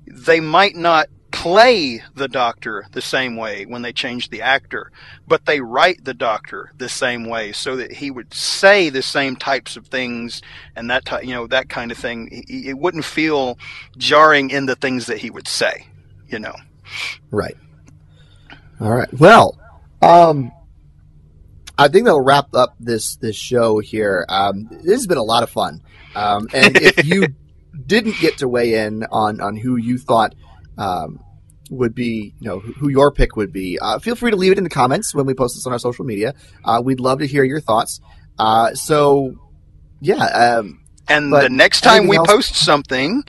They 0.07 0.41
might 0.41 0.75
not 0.75 1.09
play 1.31 2.03
the 2.15 2.29
Doctor 2.29 2.87
the 2.93 3.01
same 3.01 3.37
way 3.37 3.65
when 3.65 3.83
they 3.83 3.93
change 3.93 4.29
the 4.29 4.43
actor, 4.43 4.93
but 5.27 5.47
they 5.47 5.61
write 5.61 6.05
the 6.05 6.15
Doctor 6.15 6.73
the 6.77 6.89
same 6.89 7.25
way 7.25 7.53
so 7.53 7.77
that 7.77 7.93
he 7.93 8.11
would 8.11 8.33
say 8.33 8.91
the 8.91 9.03
same 9.03 9.35
types 9.35 9.77
of 9.77 9.87
things 9.87 10.43
and 10.77 10.91
that 10.91 11.09
you 11.25 11.33
know 11.33 11.47
that 11.49 11.69
kind 11.69 11.91
of 11.91 11.99
thing. 11.99 12.29
It 12.31 12.69
it 12.69 12.79
wouldn't 12.79 13.05
feel 13.05 13.59
jarring 13.97 14.51
in 14.51 14.67
the 14.67 14.77
things 14.77 15.07
that 15.07 15.19
he 15.19 15.31
would 15.31 15.49
say. 15.49 15.87
You 16.29 16.39
know. 16.39 16.55
Right. 17.31 17.57
All 18.81 18.93
right. 18.93 19.13
Well, 19.15 19.59
um, 20.01 20.53
I 21.79 21.89
think 21.89 22.05
that'll 22.05 22.21
wrap 22.21 22.55
up 22.55 22.75
this 22.79 23.17
this 23.17 23.37
show 23.37 23.79
here. 23.79 24.27
Um, 24.29 24.69
this 24.71 25.01
has 25.01 25.07
been 25.07 25.19
a 25.19 25.23
lot 25.23 25.43
of 25.43 25.51
fun. 25.51 25.83
Um, 26.15 26.49
and 26.53 26.77
if 26.77 27.05
you 27.07 27.29
didn't 27.87 28.17
get 28.21 28.39
to 28.39 28.49
weigh 28.49 28.75
in 28.87 29.05
on 29.11 29.41
on 29.41 29.57
who 29.57 29.77
you 29.77 29.99
thought 29.99 30.35
um, 30.79 31.21
would 31.71 31.95
be, 31.95 32.35
you 32.39 32.49
know, 32.49 32.59
who 32.61 32.89
your 32.89 33.11
pick 33.13 33.37
would 33.37 33.53
be, 33.53 33.79
uh, 33.81 33.99
feel 33.99 34.15
free 34.15 34.31
to 34.31 34.37
leave 34.37 34.53
it 34.53 34.59
in 34.59 34.65
the 34.65 34.71
comments 34.71 35.15
when 35.15 35.27
we 35.27 35.35
post 35.35 35.57
this 35.57 35.67
on 35.67 35.73
our 35.73 35.79
social 35.79 36.05
media. 36.05 36.35
Uh, 36.65 36.81
we'd 36.85 37.01
love 37.01 37.19
to 37.21 37.27
hear 37.27 37.45
your 37.45 37.61
thoughts. 37.61 38.01
Uh, 38.39 38.73
so, 38.75 39.35
yeah. 40.01 40.25
Um, 40.59 40.81
And 41.09 41.33
the 41.33 41.49
next 41.49 41.81
time 41.83 42.07
we 42.09 42.17
else- 42.17 42.27
post 42.29 42.55
something, 42.57 43.25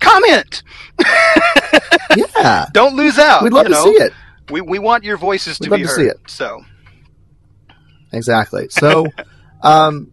comment. 0.00 0.62
yeah. 2.16 2.66
Don't 2.72 2.96
lose 2.96 3.18
out. 3.18 3.42
We'd 3.42 3.52
love 3.52 3.66
to 3.66 3.70
know? 3.72 3.84
see 3.84 3.90
it. 3.90 4.12
We 4.50 4.60
we 4.60 4.78
want 4.80 5.04
your 5.04 5.16
voices 5.16 5.58
to 5.58 5.64
We'd 5.64 5.70
love 5.70 5.78
be 5.78 5.82
to 5.84 5.88
heard. 5.88 5.96
see 5.96 6.06
it. 6.06 6.16
So 6.26 6.64
Exactly. 8.12 8.66
So, 8.70 9.06
um, 9.62 10.10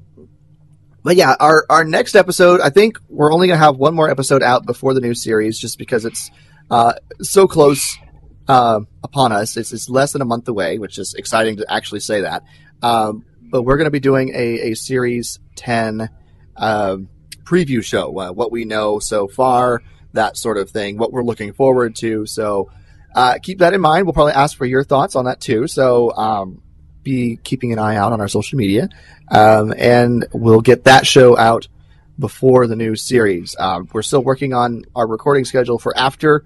but 1.07 1.15
yeah, 1.15 1.37
our, 1.39 1.65
our 1.69 1.85
next 1.85 2.15
episode, 2.15 2.59
I 2.59 2.69
think 2.69 2.99
we're 3.07 3.31
only 3.31 3.47
to 3.47 3.55
have 3.55 3.77
one 3.77 3.95
more 3.95 4.09
episode 4.09 4.43
out 4.43 4.65
before 4.65 4.93
the 4.93 4.99
new 4.99 5.13
series 5.13 5.57
just 5.57 5.77
because 5.77 6.03
it's, 6.03 6.29
uh, 6.69 6.95
so 7.21 7.47
close, 7.47 7.97
uh, 8.49 8.81
upon 9.05 9.31
us. 9.31 9.55
It's, 9.55 9.71
it's 9.71 9.89
less 9.89 10.11
than 10.11 10.21
a 10.21 10.25
month 10.25 10.49
away, 10.49 10.79
which 10.79 10.97
is 10.97 11.13
exciting 11.13 11.55
to 11.55 11.65
actually 11.71 12.01
say 12.01 12.19
that. 12.23 12.43
Um, 12.81 13.23
but 13.41 13.61
we're 13.61 13.77
to 13.77 13.89
be 13.89 14.01
doing 14.01 14.33
a, 14.35 14.71
a 14.71 14.73
series 14.73 15.39
10, 15.55 16.09
um, 16.57 17.07
preview 17.45 17.81
show, 17.81 18.19
uh, 18.19 18.33
what 18.33 18.51
we 18.51 18.65
know 18.65 18.99
so 18.99 19.29
far, 19.29 19.81
that 20.11 20.35
sort 20.35 20.57
of 20.57 20.71
thing, 20.71 20.97
what 20.97 21.13
we're 21.13 21.23
looking 21.23 21.53
forward 21.53 21.95
to. 21.95 22.25
So, 22.25 22.69
uh, 23.15 23.37
keep 23.41 23.59
that 23.59 23.73
in 23.73 23.79
mind. 23.79 24.05
We'll 24.05 24.13
probably 24.13 24.33
ask 24.33 24.57
for 24.57 24.65
your 24.65 24.83
thoughts 24.83 25.15
on 25.15 25.23
that 25.23 25.39
too. 25.39 25.67
So, 25.67 26.11
um, 26.17 26.61
be 27.07 27.37
keeping 27.37 27.71
an 27.71 27.79
eye 27.79 27.95
out 27.95 28.11
on 28.11 28.19
our 28.19 28.27
social 28.27 28.57
media, 28.57 28.89
um, 29.31 29.73
and 29.77 30.25
we'll 30.33 30.59
get 30.59 30.83
that 30.83 31.07
show 31.07 31.37
out 31.37 31.69
before 32.19 32.67
the 32.67 32.75
new 32.75 32.97
series. 32.97 33.55
Um, 33.57 33.87
we're 33.93 34.01
still 34.01 34.21
working 34.21 34.53
on 34.53 34.83
our 34.93 35.07
recording 35.07 35.45
schedule 35.45 35.79
for 35.79 35.97
after 35.97 36.43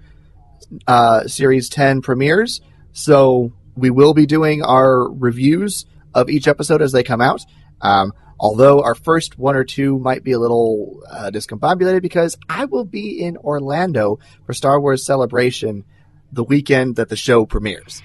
uh, 0.86 1.26
Series 1.26 1.68
10 1.68 2.00
premieres, 2.02 2.60
so 2.92 3.52
we 3.74 3.90
will 3.90 4.14
be 4.14 4.24
doing 4.24 4.62
our 4.62 5.10
reviews 5.10 5.84
of 6.14 6.30
each 6.30 6.46
episode 6.46 6.80
as 6.80 6.92
they 6.92 7.02
come 7.02 7.20
out. 7.20 7.44
Um, 7.80 8.12
although 8.38 8.82
our 8.82 8.94
first 8.94 9.38
one 9.38 9.56
or 9.56 9.64
two 9.64 9.98
might 9.98 10.22
be 10.22 10.32
a 10.32 10.38
little 10.38 11.02
uh, 11.10 11.32
discombobulated 11.34 12.02
because 12.02 12.38
I 12.48 12.66
will 12.66 12.84
be 12.84 13.20
in 13.20 13.36
Orlando 13.36 14.20
for 14.46 14.52
Star 14.52 14.80
Wars 14.80 15.04
Celebration 15.04 15.84
the 16.30 16.44
weekend 16.44 16.96
that 16.96 17.08
the 17.08 17.16
show 17.16 17.46
premieres. 17.46 18.00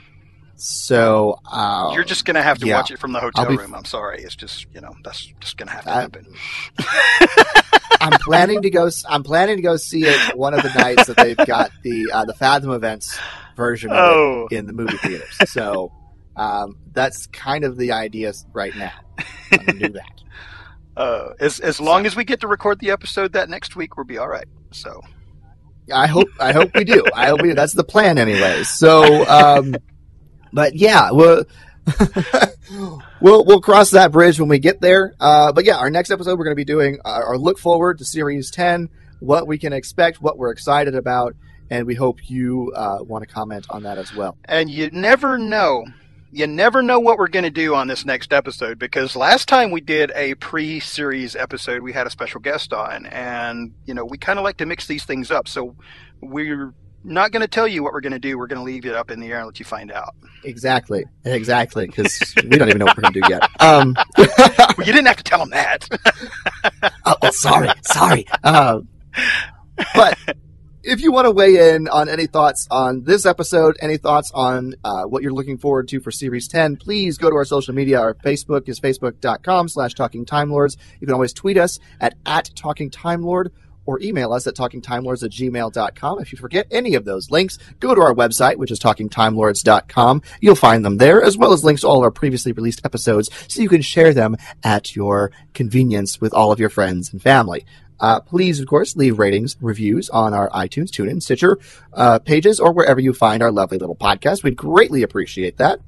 So 0.60 1.40
uh, 1.50 1.92
you're 1.94 2.04
just 2.04 2.26
gonna 2.26 2.42
have 2.42 2.58
to 2.60 2.66
yeah. 2.68 2.78
watch 2.78 2.90
it 2.92 2.98
from 3.00 3.12
the 3.14 3.20
hotel 3.20 3.46
be- 3.48 3.58
room. 3.58 3.76
I'm 3.76 3.86
sorry. 3.86 4.24
It's 4.24 4.36
just 4.36 4.66
you 4.74 4.82
know 4.82 4.94
that's 5.04 5.24
just 5.40 5.56
gonna 5.58 5.72
have 5.72 5.84
to 5.86 5.92
I- 5.92 6.02
happen. 6.02 6.26
I'm 8.02 8.20
planning 8.20 8.62
to 8.64 8.70
go. 8.70 8.90
I'm 9.08 9.24
planning 9.24 9.58
to 9.58 9.62
go 9.62 9.78
see 9.78 10.04
it 10.06 10.36
one 10.36 10.54
of 10.54 10.64
the 10.64 10.70
nights 10.70 11.06
that 11.08 11.18
they've 11.18 11.38
got 11.38 11.72
the 11.84 12.12
uh, 12.12 12.26
the 12.26 12.34
Fathom 12.34 12.72
Events 12.72 13.18
version 13.56 13.92
of 13.92 13.98
Oh. 13.98 14.48
it 14.52 14.56
in 14.58 14.66
the 14.68 14.74
movie 14.74 14.98
theaters. 14.98 15.38
So 15.48 15.92
um, 16.36 16.78
that's 16.92 17.28
kind 17.28 17.64
of 17.64 17.78
the 17.78 17.92
idea 17.92 18.34
right 18.54 18.76
now. 18.76 18.94
I'm 19.52 19.66
gonna 19.66 19.80
do 19.80 19.90
that. 19.94 20.04
Uh, 20.98 21.34
as 21.40 21.60
as 21.60 21.80
long 21.80 22.08
as 22.08 22.16
we 22.16 22.24
get 22.24 22.40
to 22.42 22.48
record 22.48 22.80
the 22.80 22.90
episode 22.90 23.34
that 23.34 23.50
next 23.52 23.76
week, 23.76 23.96
we'll 23.98 24.04
be 24.04 24.18
all 24.18 24.28
right. 24.28 24.48
So 24.72 25.00
I 25.94 26.08
hope. 26.08 26.28
I 26.40 26.54
hope 26.54 26.72
we 26.74 26.86
do. 26.86 27.04
I 27.14 27.28
hope 27.28 27.44
we 27.44 27.50
do. 27.50 27.54
That's 27.54 27.74
the 27.74 27.84
plan, 27.84 28.18
anyways. 28.18 28.68
So, 28.68 29.24
um, 29.28 29.76
but 30.54 30.76
yeah, 30.76 31.12
we'll 31.12 31.46
we'll 33.22 33.46
we'll 33.46 33.62
cross 33.62 33.92
that 33.92 34.12
bridge 34.12 34.40
when 34.40 34.50
we 34.50 34.60
get 34.60 34.82
there. 34.82 35.14
Uh, 35.20 35.52
but 35.52 35.66
yeah, 35.66 35.78
our 35.78 35.90
next 35.90 36.12
episode 36.12 36.38
we're 36.38 36.46
going 36.46 36.56
to 36.56 36.60
be 36.60 36.66
doing 36.66 37.00
our, 37.06 37.26
our 37.28 37.38
look 37.38 37.58
forward 37.60 37.98
to 38.00 38.06
Series 38.06 38.52
Ten, 38.52 38.90
what 39.20 39.48
we 39.48 39.58
can 39.58 39.74
expect, 39.74 40.22
what 40.22 40.38
we're 40.38 40.52
excited 40.52 40.96
about, 40.96 41.36
and 41.70 41.86
we 41.88 41.96
hope 41.96 42.30
you 42.30 42.72
uh, 42.76 43.00
want 43.02 43.28
to 43.28 43.34
comment 43.34 43.66
on 43.70 43.84
that 43.84 43.98
as 43.98 44.14
well. 44.14 44.38
and 44.46 44.70
you 44.70 44.90
never 44.92 45.38
know. 45.38 45.86
You 46.30 46.46
never 46.46 46.84
know 46.84 47.00
what 47.00 47.18
we're 47.18 47.30
going 47.30 47.46
to 47.46 47.50
do 47.50 47.74
on 47.74 47.88
this 47.88 48.04
next 48.04 48.34
episode 48.34 48.78
because 48.78 49.16
last 49.16 49.48
time 49.48 49.72
we 49.72 49.80
did 49.80 50.12
a 50.14 50.36
pre-series 50.36 51.38
episode, 51.38 51.82
we 51.82 51.94
had 51.94 52.06
a 52.06 52.10
special 52.10 52.42
guest 52.42 52.74
on, 52.74 53.06
and 53.06 53.74
you 53.86 53.94
know 53.94 54.04
we 54.04 54.18
kind 54.18 54.38
of 54.38 54.44
like 54.44 54.58
to 54.58 54.66
mix 54.66 54.88
these 54.88 55.06
things 55.06 55.32
up. 55.32 55.48
So 55.48 55.78
we're 56.20 56.74
not 57.08 57.32
going 57.32 57.42
to 57.42 57.48
tell 57.48 57.68
you 57.68 57.84
what 57.84 57.94
we're 57.94 58.02
going 58.02 58.14
to 58.14 58.20
do. 58.20 58.38
We're 58.38 58.48
going 58.48 58.60
to 58.60 58.64
leave 58.64 58.86
it 58.86 58.94
up 58.94 59.10
in 59.10 59.20
the 59.20 59.28
air 59.28 59.38
and 59.38 59.48
let 59.48 59.60
you 59.60 59.66
find 59.66 59.92
out. 59.92 60.16
Exactly, 60.44 61.06
exactly, 61.24 61.88
because 61.88 62.34
we 62.44 62.58
don't 62.58 62.68
even 62.68 62.80
know 62.80 62.86
what 62.86 62.98
we're 62.98 63.04
going 63.04 63.14
to 63.14 63.22
do 63.22 63.30
yet. 63.30 63.50
Um, 63.60 63.96
Well, 64.18 64.86
you 64.86 64.94
didn't 64.94 65.08
have 65.08 65.18
to 65.18 65.24
tell 65.24 65.40
them 65.40 65.50
that. 65.50 65.88
oh, 67.06 67.16
oh, 67.22 67.32
sorry, 67.32 67.70
sorry. 67.82 68.26
Uh, 68.44 68.82
but 69.96 70.18
if 70.84 71.02
you 71.02 71.12
want 71.12 71.26
to 71.26 71.32
weigh 71.32 71.74
in 71.76 71.88
on 71.88 72.08
any 72.08 72.28
thoughts 72.28 72.68
on 72.72 73.04
this 73.04 73.26
episode, 73.26 73.78
any 73.82 73.98
thoughts 73.98 74.32
on 74.34 74.76
uh, 74.84 75.04
what 75.04 75.24
you're 75.24 75.34
looking 75.34 75.58
forward 75.58 75.88
to 75.90 76.00
for 76.00 76.12
Series 76.12 76.48
10, 76.48 76.78
please 76.78 77.18
go 77.18 77.30
to 77.30 77.36
our 77.36 77.46
social 77.46 77.74
media. 77.74 78.00
Our 78.00 78.14
Facebook 78.14 78.70
is 78.70 78.80
facebook.com 78.80 79.68
slash 79.70 79.94
talking 79.96 80.26
time 80.26 80.50
lords. 80.52 80.78
You 81.00 81.08
can 81.08 81.14
always 81.14 81.34
tweet 81.34 81.58
us 81.58 81.80
at, 82.00 82.16
at 82.26 82.52
talking 82.56 82.90
time 82.90 83.24
lord 83.24 83.52
or 83.88 84.00
email 84.02 84.34
us 84.34 84.46
at 84.46 84.56
talkingtimelords 84.56 85.24
at 85.24 85.32
gmail.com. 85.32 86.20
If 86.20 86.32
you 86.32 86.38
forget 86.38 86.68
any 86.70 86.94
of 86.94 87.06
those 87.06 87.32
links, 87.32 87.58
go 87.80 87.96
to 87.96 88.02
our 88.02 88.14
website, 88.14 88.58
which 88.58 88.70
is 88.70 88.80
talkingtimelords.com. 88.80 90.22
You'll 90.42 90.56
find 90.56 90.86
them 90.86 90.98
there, 90.98 91.24
as 91.24 91.38
well 91.38 91.54
as 91.54 91.64
links 91.64 91.82
to 91.82 91.88
all 91.88 92.04
our 92.04 92.12
previously 92.12 92.52
released 92.52 92.82
episodes, 92.86 93.32
so 93.48 93.62
you 93.62 93.70
can 93.70 93.82
share 93.82 94.14
them 94.14 94.38
at 94.64 94.96
your 94.96 95.32
convenience 95.56 96.22
with 96.22 96.34
all 96.34 96.52
of 96.52 96.60
your 96.60 96.70
friends 96.70 97.12
and 97.12 97.22
family. 97.22 97.66
Uh, 98.00 98.20
please, 98.20 98.60
of 98.60 98.68
course, 98.68 98.96
leave 98.96 99.18
ratings, 99.18 99.58
reviews 99.60 100.10
on 100.10 100.34
our 100.34 100.50
iTunes, 100.52 100.90
TuneIn, 100.90 101.22
Stitcher 101.22 101.58
uh, 101.94 102.20
pages, 102.20 102.60
or 102.60 102.72
wherever 102.72 103.00
you 103.00 103.14
find 103.14 103.42
our 103.42 103.52
lovely 103.52 103.80
little 103.80 103.96
podcast. 103.96 104.44
We'd 104.44 104.56
greatly 104.56 105.02
appreciate 105.02 105.58
that. 105.58 105.80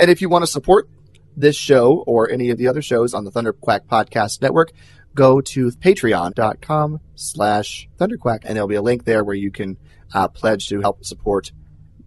And 0.00 0.10
if 0.10 0.22
you 0.22 0.30
want 0.30 0.44
to 0.44 0.50
support 0.50 0.88
this 1.36 1.56
show 1.56 2.04
or 2.06 2.30
any 2.30 2.50
of 2.50 2.58
the 2.58 2.68
other 2.68 2.82
shows 2.82 3.14
on 3.14 3.24
the 3.24 3.30
Thunderquack 3.30 3.86
Podcast 3.86 4.40
Network, 4.40 4.72
go 5.14 5.40
to 5.40 5.70
patreon.com 5.70 7.00
slash 7.14 7.88
thunderquack, 7.98 8.40
and 8.44 8.56
there'll 8.56 8.68
be 8.68 8.74
a 8.76 8.82
link 8.82 9.04
there 9.04 9.24
where 9.24 9.34
you 9.36 9.50
can 9.50 9.76
uh, 10.14 10.28
pledge 10.28 10.68
to 10.68 10.80
help 10.80 11.04
support 11.04 11.52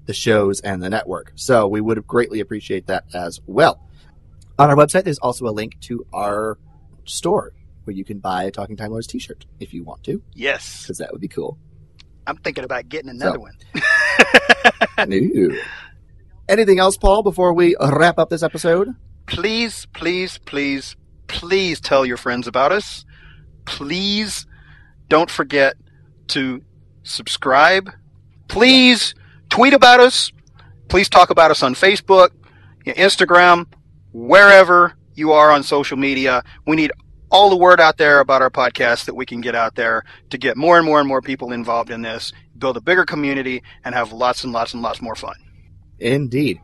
the 0.06 0.14
shows 0.14 0.60
and 0.62 0.82
the 0.84 0.90
network. 0.90 1.32
So 1.36 1.68
we 1.68 1.82
would 1.82 2.06
greatly 2.06 2.40
appreciate 2.40 2.88
that 2.88 3.06
as 3.14 3.40
well. 3.48 3.82
On 4.60 4.70
our 4.70 4.76
website, 4.76 5.04
there's 5.04 5.18
also 5.20 5.46
a 5.48 5.52
link 5.52 5.80
to 5.82 6.06
our 6.14 6.58
store 7.06 7.54
where 7.86 7.96
you 7.96 8.06
can 8.06 8.20
buy 8.20 8.44
a 8.44 8.52
Talking 8.52 8.78
Time 8.78 8.92
Lords 8.92 9.08
t-shirt 9.08 9.46
if 9.60 9.74
you 9.74 9.84
want 9.84 10.04
to, 10.04 10.22
Yes. 10.34 10.82
because 10.84 10.98
that 11.00 11.12
would 11.12 11.22
be 11.22 11.28
cool. 11.28 11.58
I'm 12.28 12.38
thinking 12.38 12.64
about 12.64 12.88
getting 12.90 13.10
another 13.10 13.38
So- 13.38 13.40
one. 13.42 15.12
Ooh. 15.14 15.60
Anything 16.48 16.80
else, 16.80 16.98
Paul, 16.98 17.24
before 17.24 17.54
we 17.54 17.76
wrap 17.80 18.18
up 18.20 18.30
this 18.30 18.44
episode? 18.44 18.90
please, 19.28 19.88
please, 19.94 20.38
please, 20.46 20.96
please 21.28 21.80
tell 21.80 22.06
your 22.06 22.18
friends 22.18 22.48
about 22.48 22.72
us. 22.72 23.06
Please 23.66 24.46
don't 25.10 25.30
forget 25.30 25.76
to 26.28 26.62
subscribe. 27.04 27.90
Please 28.48 29.16
tweet 29.50 29.74
about 29.74 30.00
us. 30.00 30.32
Please 30.88 31.10
talk 31.10 31.30
about 31.30 31.52
us 31.52 31.64
on 31.64 31.74
Facebook, 31.74 32.30
Instagram, 32.86 33.68
wherever 34.14 34.94
you 35.16 35.32
are 35.32 35.52
on 35.52 35.64
social 35.64 35.98
media. 35.98 36.44
We 36.68 36.76
need 36.76 36.92
all 37.32 37.50
the 37.50 37.58
word 37.58 37.82
out 37.82 37.98
there 37.98 38.20
about 38.20 38.42
our 38.42 38.50
podcast 38.50 39.06
that 39.06 39.16
we 39.16 39.26
can 39.26 39.42
get 39.42 39.56
out 39.56 39.76
there 39.76 40.04
to 40.30 40.38
get 40.38 40.56
more 40.58 40.78
and 40.78 40.86
more 40.86 41.00
and 41.00 41.08
more 41.08 41.22
people 41.22 41.52
involved 41.52 41.90
in 41.90 42.02
this, 42.02 42.32
build 42.58 42.78
a 42.78 42.82
bigger 42.82 43.06
community, 43.06 43.64
and 43.84 43.96
have 43.96 44.14
lots 44.14 44.44
and 44.44 44.54
lots 44.54 44.74
and 44.74 44.82
lots 44.82 45.02
more 45.02 45.16
fun. 45.16 45.36
Indeed. 46.00 46.60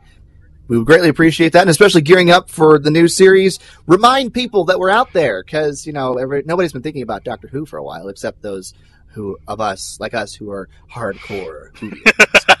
We 0.72 0.78
would 0.78 0.86
greatly 0.86 1.10
appreciate 1.10 1.52
that, 1.52 1.60
and 1.60 1.68
especially 1.68 2.00
gearing 2.00 2.30
up 2.30 2.48
for 2.48 2.78
the 2.78 2.90
new 2.90 3.06
series. 3.06 3.58
Remind 3.86 4.32
people 4.32 4.64
that 4.64 4.78
we're 4.78 4.88
out 4.88 5.12
there 5.12 5.44
because 5.44 5.86
you 5.86 5.92
know 5.92 6.16
every, 6.16 6.44
nobody's 6.46 6.72
been 6.72 6.80
thinking 6.80 7.02
about 7.02 7.24
Doctor 7.24 7.46
Who 7.46 7.66
for 7.66 7.76
a 7.76 7.84
while, 7.84 8.08
except 8.08 8.40
those 8.40 8.72
who 9.08 9.36
of 9.46 9.60
us 9.60 9.98
like 10.00 10.14
us 10.14 10.32
who 10.32 10.50
are 10.50 10.70
hardcore 10.90 11.76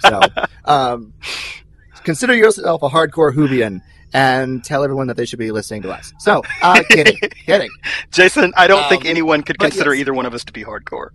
so, 0.00 0.20
um, 0.66 1.14
consider 2.04 2.34
yourself 2.34 2.82
a 2.82 2.90
hardcore 2.90 3.32
Whovian 3.34 3.80
and 4.12 4.62
tell 4.62 4.84
everyone 4.84 5.06
that 5.06 5.16
they 5.16 5.24
should 5.24 5.38
be 5.38 5.50
listening 5.50 5.80
to 5.80 5.90
us. 5.90 6.12
So, 6.18 6.42
uh, 6.60 6.82
kidding, 6.90 7.16
kidding. 7.46 7.70
Jason, 8.10 8.52
I 8.58 8.66
don't 8.66 8.86
think 8.90 9.04
Um, 9.04 9.08
anyone 9.10 9.42
could 9.42 9.58
consider 9.58 9.94
yes. 9.94 10.00
either 10.02 10.12
one 10.12 10.26
of 10.26 10.34
us 10.34 10.44
to 10.44 10.52
be 10.52 10.64
hardcore. 10.64 11.12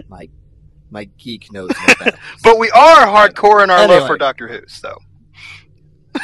my 0.08 0.26
my 0.92 1.04
geek 1.18 1.50
knows 1.52 1.70
no. 2.04 2.10
But 2.44 2.58
we 2.58 2.70
are 2.70 3.06
hardcore 3.06 3.64
in 3.64 3.70
our 3.70 3.78
Anyway. 3.78 3.98
love 4.00 4.06
for 4.06 4.18
Doctor 4.18 4.46
Who. 4.46 4.60
So 4.68 4.96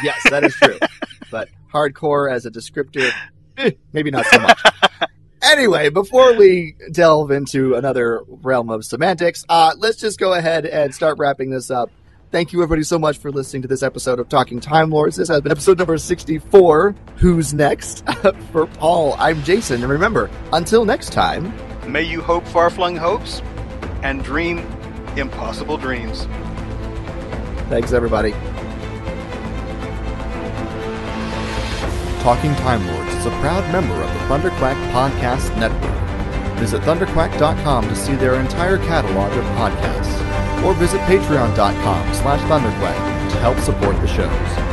Yes, 0.02 0.20
that 0.30 0.44
is 0.44 0.54
true. 0.54 0.78
but 1.30 1.48
hardcore 1.72 2.30
as 2.30 2.46
a 2.46 2.50
descriptor, 2.50 3.10
eh, 3.56 3.70
maybe 3.92 4.10
not 4.10 4.26
so 4.26 4.38
much. 4.38 4.60
anyway, 5.42 5.88
before 5.88 6.34
we 6.34 6.76
delve 6.92 7.30
into 7.30 7.74
another 7.74 8.22
realm 8.28 8.68
of 8.70 8.84
semantics, 8.84 9.44
uh, 9.48 9.72
let's 9.78 9.96
just 9.98 10.18
go 10.18 10.34
ahead 10.34 10.66
and 10.66 10.94
start 10.94 11.18
wrapping 11.18 11.50
this 11.50 11.70
up. 11.70 11.90
Thank 12.30 12.52
you, 12.52 12.58
everybody, 12.62 12.82
so 12.82 12.98
much 12.98 13.16
for 13.16 13.32
listening 13.32 13.62
to 13.62 13.68
this 13.68 13.82
episode 13.82 14.18
of 14.20 14.28
Talking 14.28 14.60
Time 14.60 14.90
Lords. 14.90 15.16
This 15.16 15.28
has 15.28 15.40
been 15.40 15.50
episode 15.50 15.78
number 15.78 15.96
64. 15.96 16.94
Who's 17.16 17.54
next? 17.54 18.04
for 18.52 18.66
Paul, 18.66 19.14
I'm 19.18 19.42
Jason. 19.44 19.82
And 19.82 19.90
remember, 19.90 20.28
until 20.52 20.84
next 20.84 21.14
time, 21.14 21.54
may 21.90 22.02
you 22.02 22.20
hope 22.20 22.46
far 22.46 22.68
flung 22.68 22.96
hopes 22.96 23.40
and 24.02 24.22
dream 24.22 24.58
impossible 25.16 25.76
dreams. 25.76 26.26
thanks, 27.68 27.92
everybody. 27.92 28.32
Talking 32.22 32.54
Time 32.56 32.86
Lords 32.88 33.14
is 33.14 33.26
a 33.26 33.30
proud 33.40 33.70
member 33.72 33.94
of 33.94 34.12
the 34.12 34.18
Thunderquack 34.26 34.76
Podcast 34.92 35.56
Network. 35.58 36.58
Visit 36.58 36.82
thunderquack.com 36.82 37.88
to 37.88 37.96
see 37.96 38.16
their 38.16 38.40
entire 38.40 38.78
catalog 38.78 39.32
of 39.32 39.44
podcasts, 39.56 40.64
or 40.64 40.74
visit 40.74 41.00
patreon.com 41.02 42.14
slash 42.14 42.40
thunderquack 42.50 43.30
to 43.30 43.36
help 43.38 43.58
support 43.60 43.96
the 44.00 44.08
shows. 44.08 44.67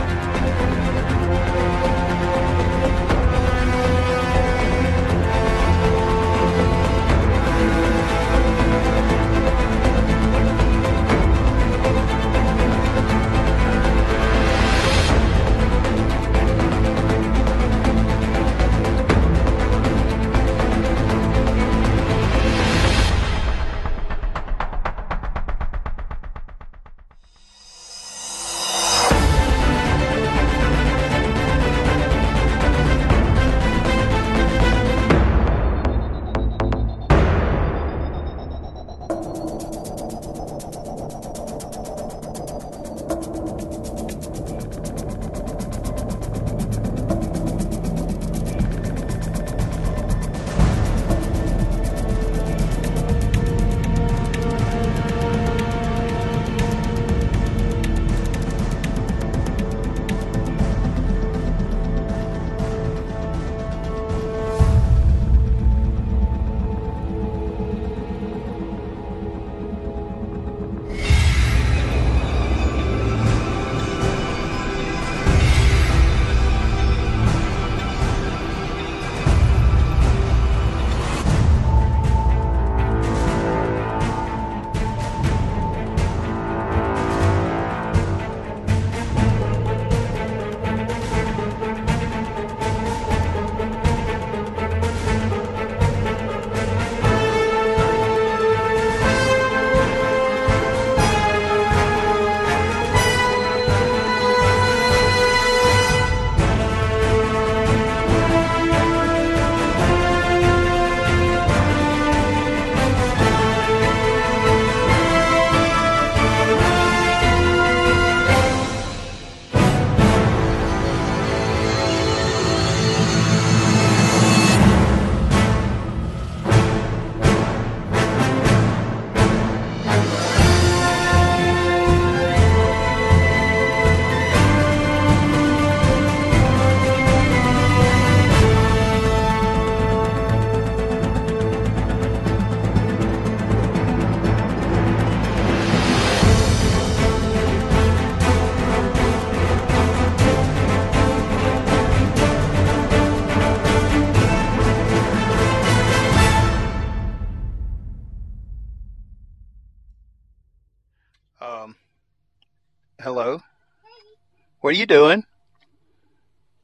What 164.65 164.73
are 164.73 164.77
you 164.77 164.87
doing? 164.87 165.25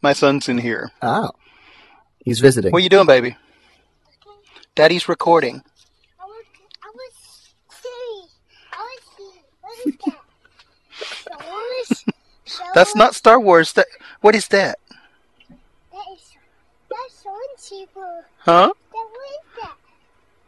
My 0.02 0.14
son's 0.14 0.50
in 0.50 0.58
here. 0.58 0.90
Oh, 1.04 1.30
he's 2.26 2.40
visiting. 2.40 2.72
What 2.72 2.80
are 2.80 2.82
you 2.82 2.90
doing, 2.90 3.06
baby? 3.06 3.38
Daddy's 4.74 5.08
recording. 5.08 5.62
I 6.20 6.26
was, 6.26 6.46
I 6.82 6.90
was 6.96 7.54
silly. 7.70 8.32
I 8.74 8.90
was 8.90 9.02
silly. 9.16 9.44
What 9.62 9.78
is 9.86 9.98
that? 10.04 10.18
Star 11.06 11.38
Wars? 11.48 12.06
That's 12.74 12.96
not 12.96 13.14
Star 13.14 13.40
Wars. 13.40 13.74
That 13.74 13.86
what 14.22 14.34
is 14.34 14.48
that? 14.48 14.80
Huh? 18.40 18.74
Then 18.94 19.06
what 19.12 19.30
is 19.30 19.46
that? 19.62 19.78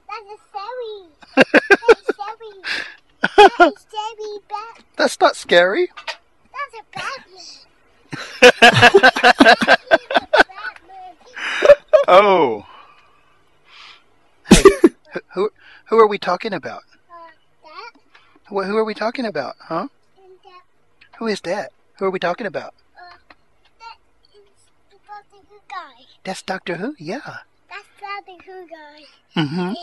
That's 0.10 0.26
a 0.34 0.38
fairy. 0.58 1.46
That's 1.70 2.10
a 2.10 2.14
fairy. 2.14 2.54
That's 3.60 3.86
a 3.86 3.90
fairy 3.92 4.40
bat. 4.50 4.84
That's 4.98 5.20
not 5.20 5.36
scary. 5.36 5.90
A 6.74 6.82
Batman. 6.94 7.46
Batman. 10.42 11.16
Oh. 12.08 12.66
Hey, 14.50 14.64
who- 15.34 15.52
who 15.86 15.98
are 16.00 16.08
we 16.08 16.18
talking 16.18 16.54
about? 16.54 16.84
Uh, 17.10 17.30
that 17.64 17.92
Who, 18.50 18.62
who 18.64 18.76
are 18.78 18.84
we 18.84 18.94
talking 18.94 19.26
about? 19.26 19.56
Huh? 19.60 19.88
Who 21.20 21.28
is 21.28 21.40
that? 21.42 21.72
Who 22.00 22.06
are 22.06 22.10
we 22.10 22.20
talking 22.20 22.46
about? 22.48 22.74
Uh, 22.98 23.16
that 23.80 23.98
is 24.36 24.42
Doctor 25.08 25.38
Who 25.50 25.60
guy. 25.70 26.06
That's 26.26 26.42
Doctor 26.42 26.76
Who. 26.76 26.96
Yeah. 27.00 27.38
That's 27.70 27.88
Doctor 28.02 28.44
Who 28.52 28.68
guy. 28.68 29.06
Mm-hmm. 29.42 29.74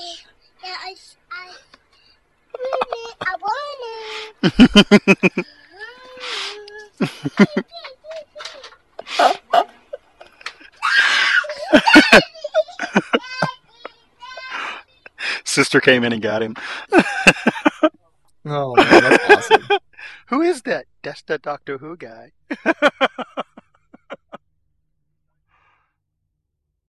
Yeah, 0.63 0.77
I, 0.85 0.95
I, 1.33 1.55
I 2.55 2.59
want 2.61 2.93
it. 2.93 3.17
I 3.23 3.35
want 3.41 5.39
it. 5.39 5.47
Sister 15.45 15.81
came 15.81 16.05
in 16.05 16.13
and 16.13 16.23
got 16.23 16.43
him. 16.43 16.55
Oh, 18.47 18.75
man, 18.75 19.03
that's 19.03 19.31
awesome. 19.31 19.69
Who 20.29 20.43
is 20.43 20.63
that? 20.63 20.87
That's 21.03 21.23
the 21.23 21.39
Doctor 21.39 21.79
Who 21.79 21.97
guy. 21.97 22.33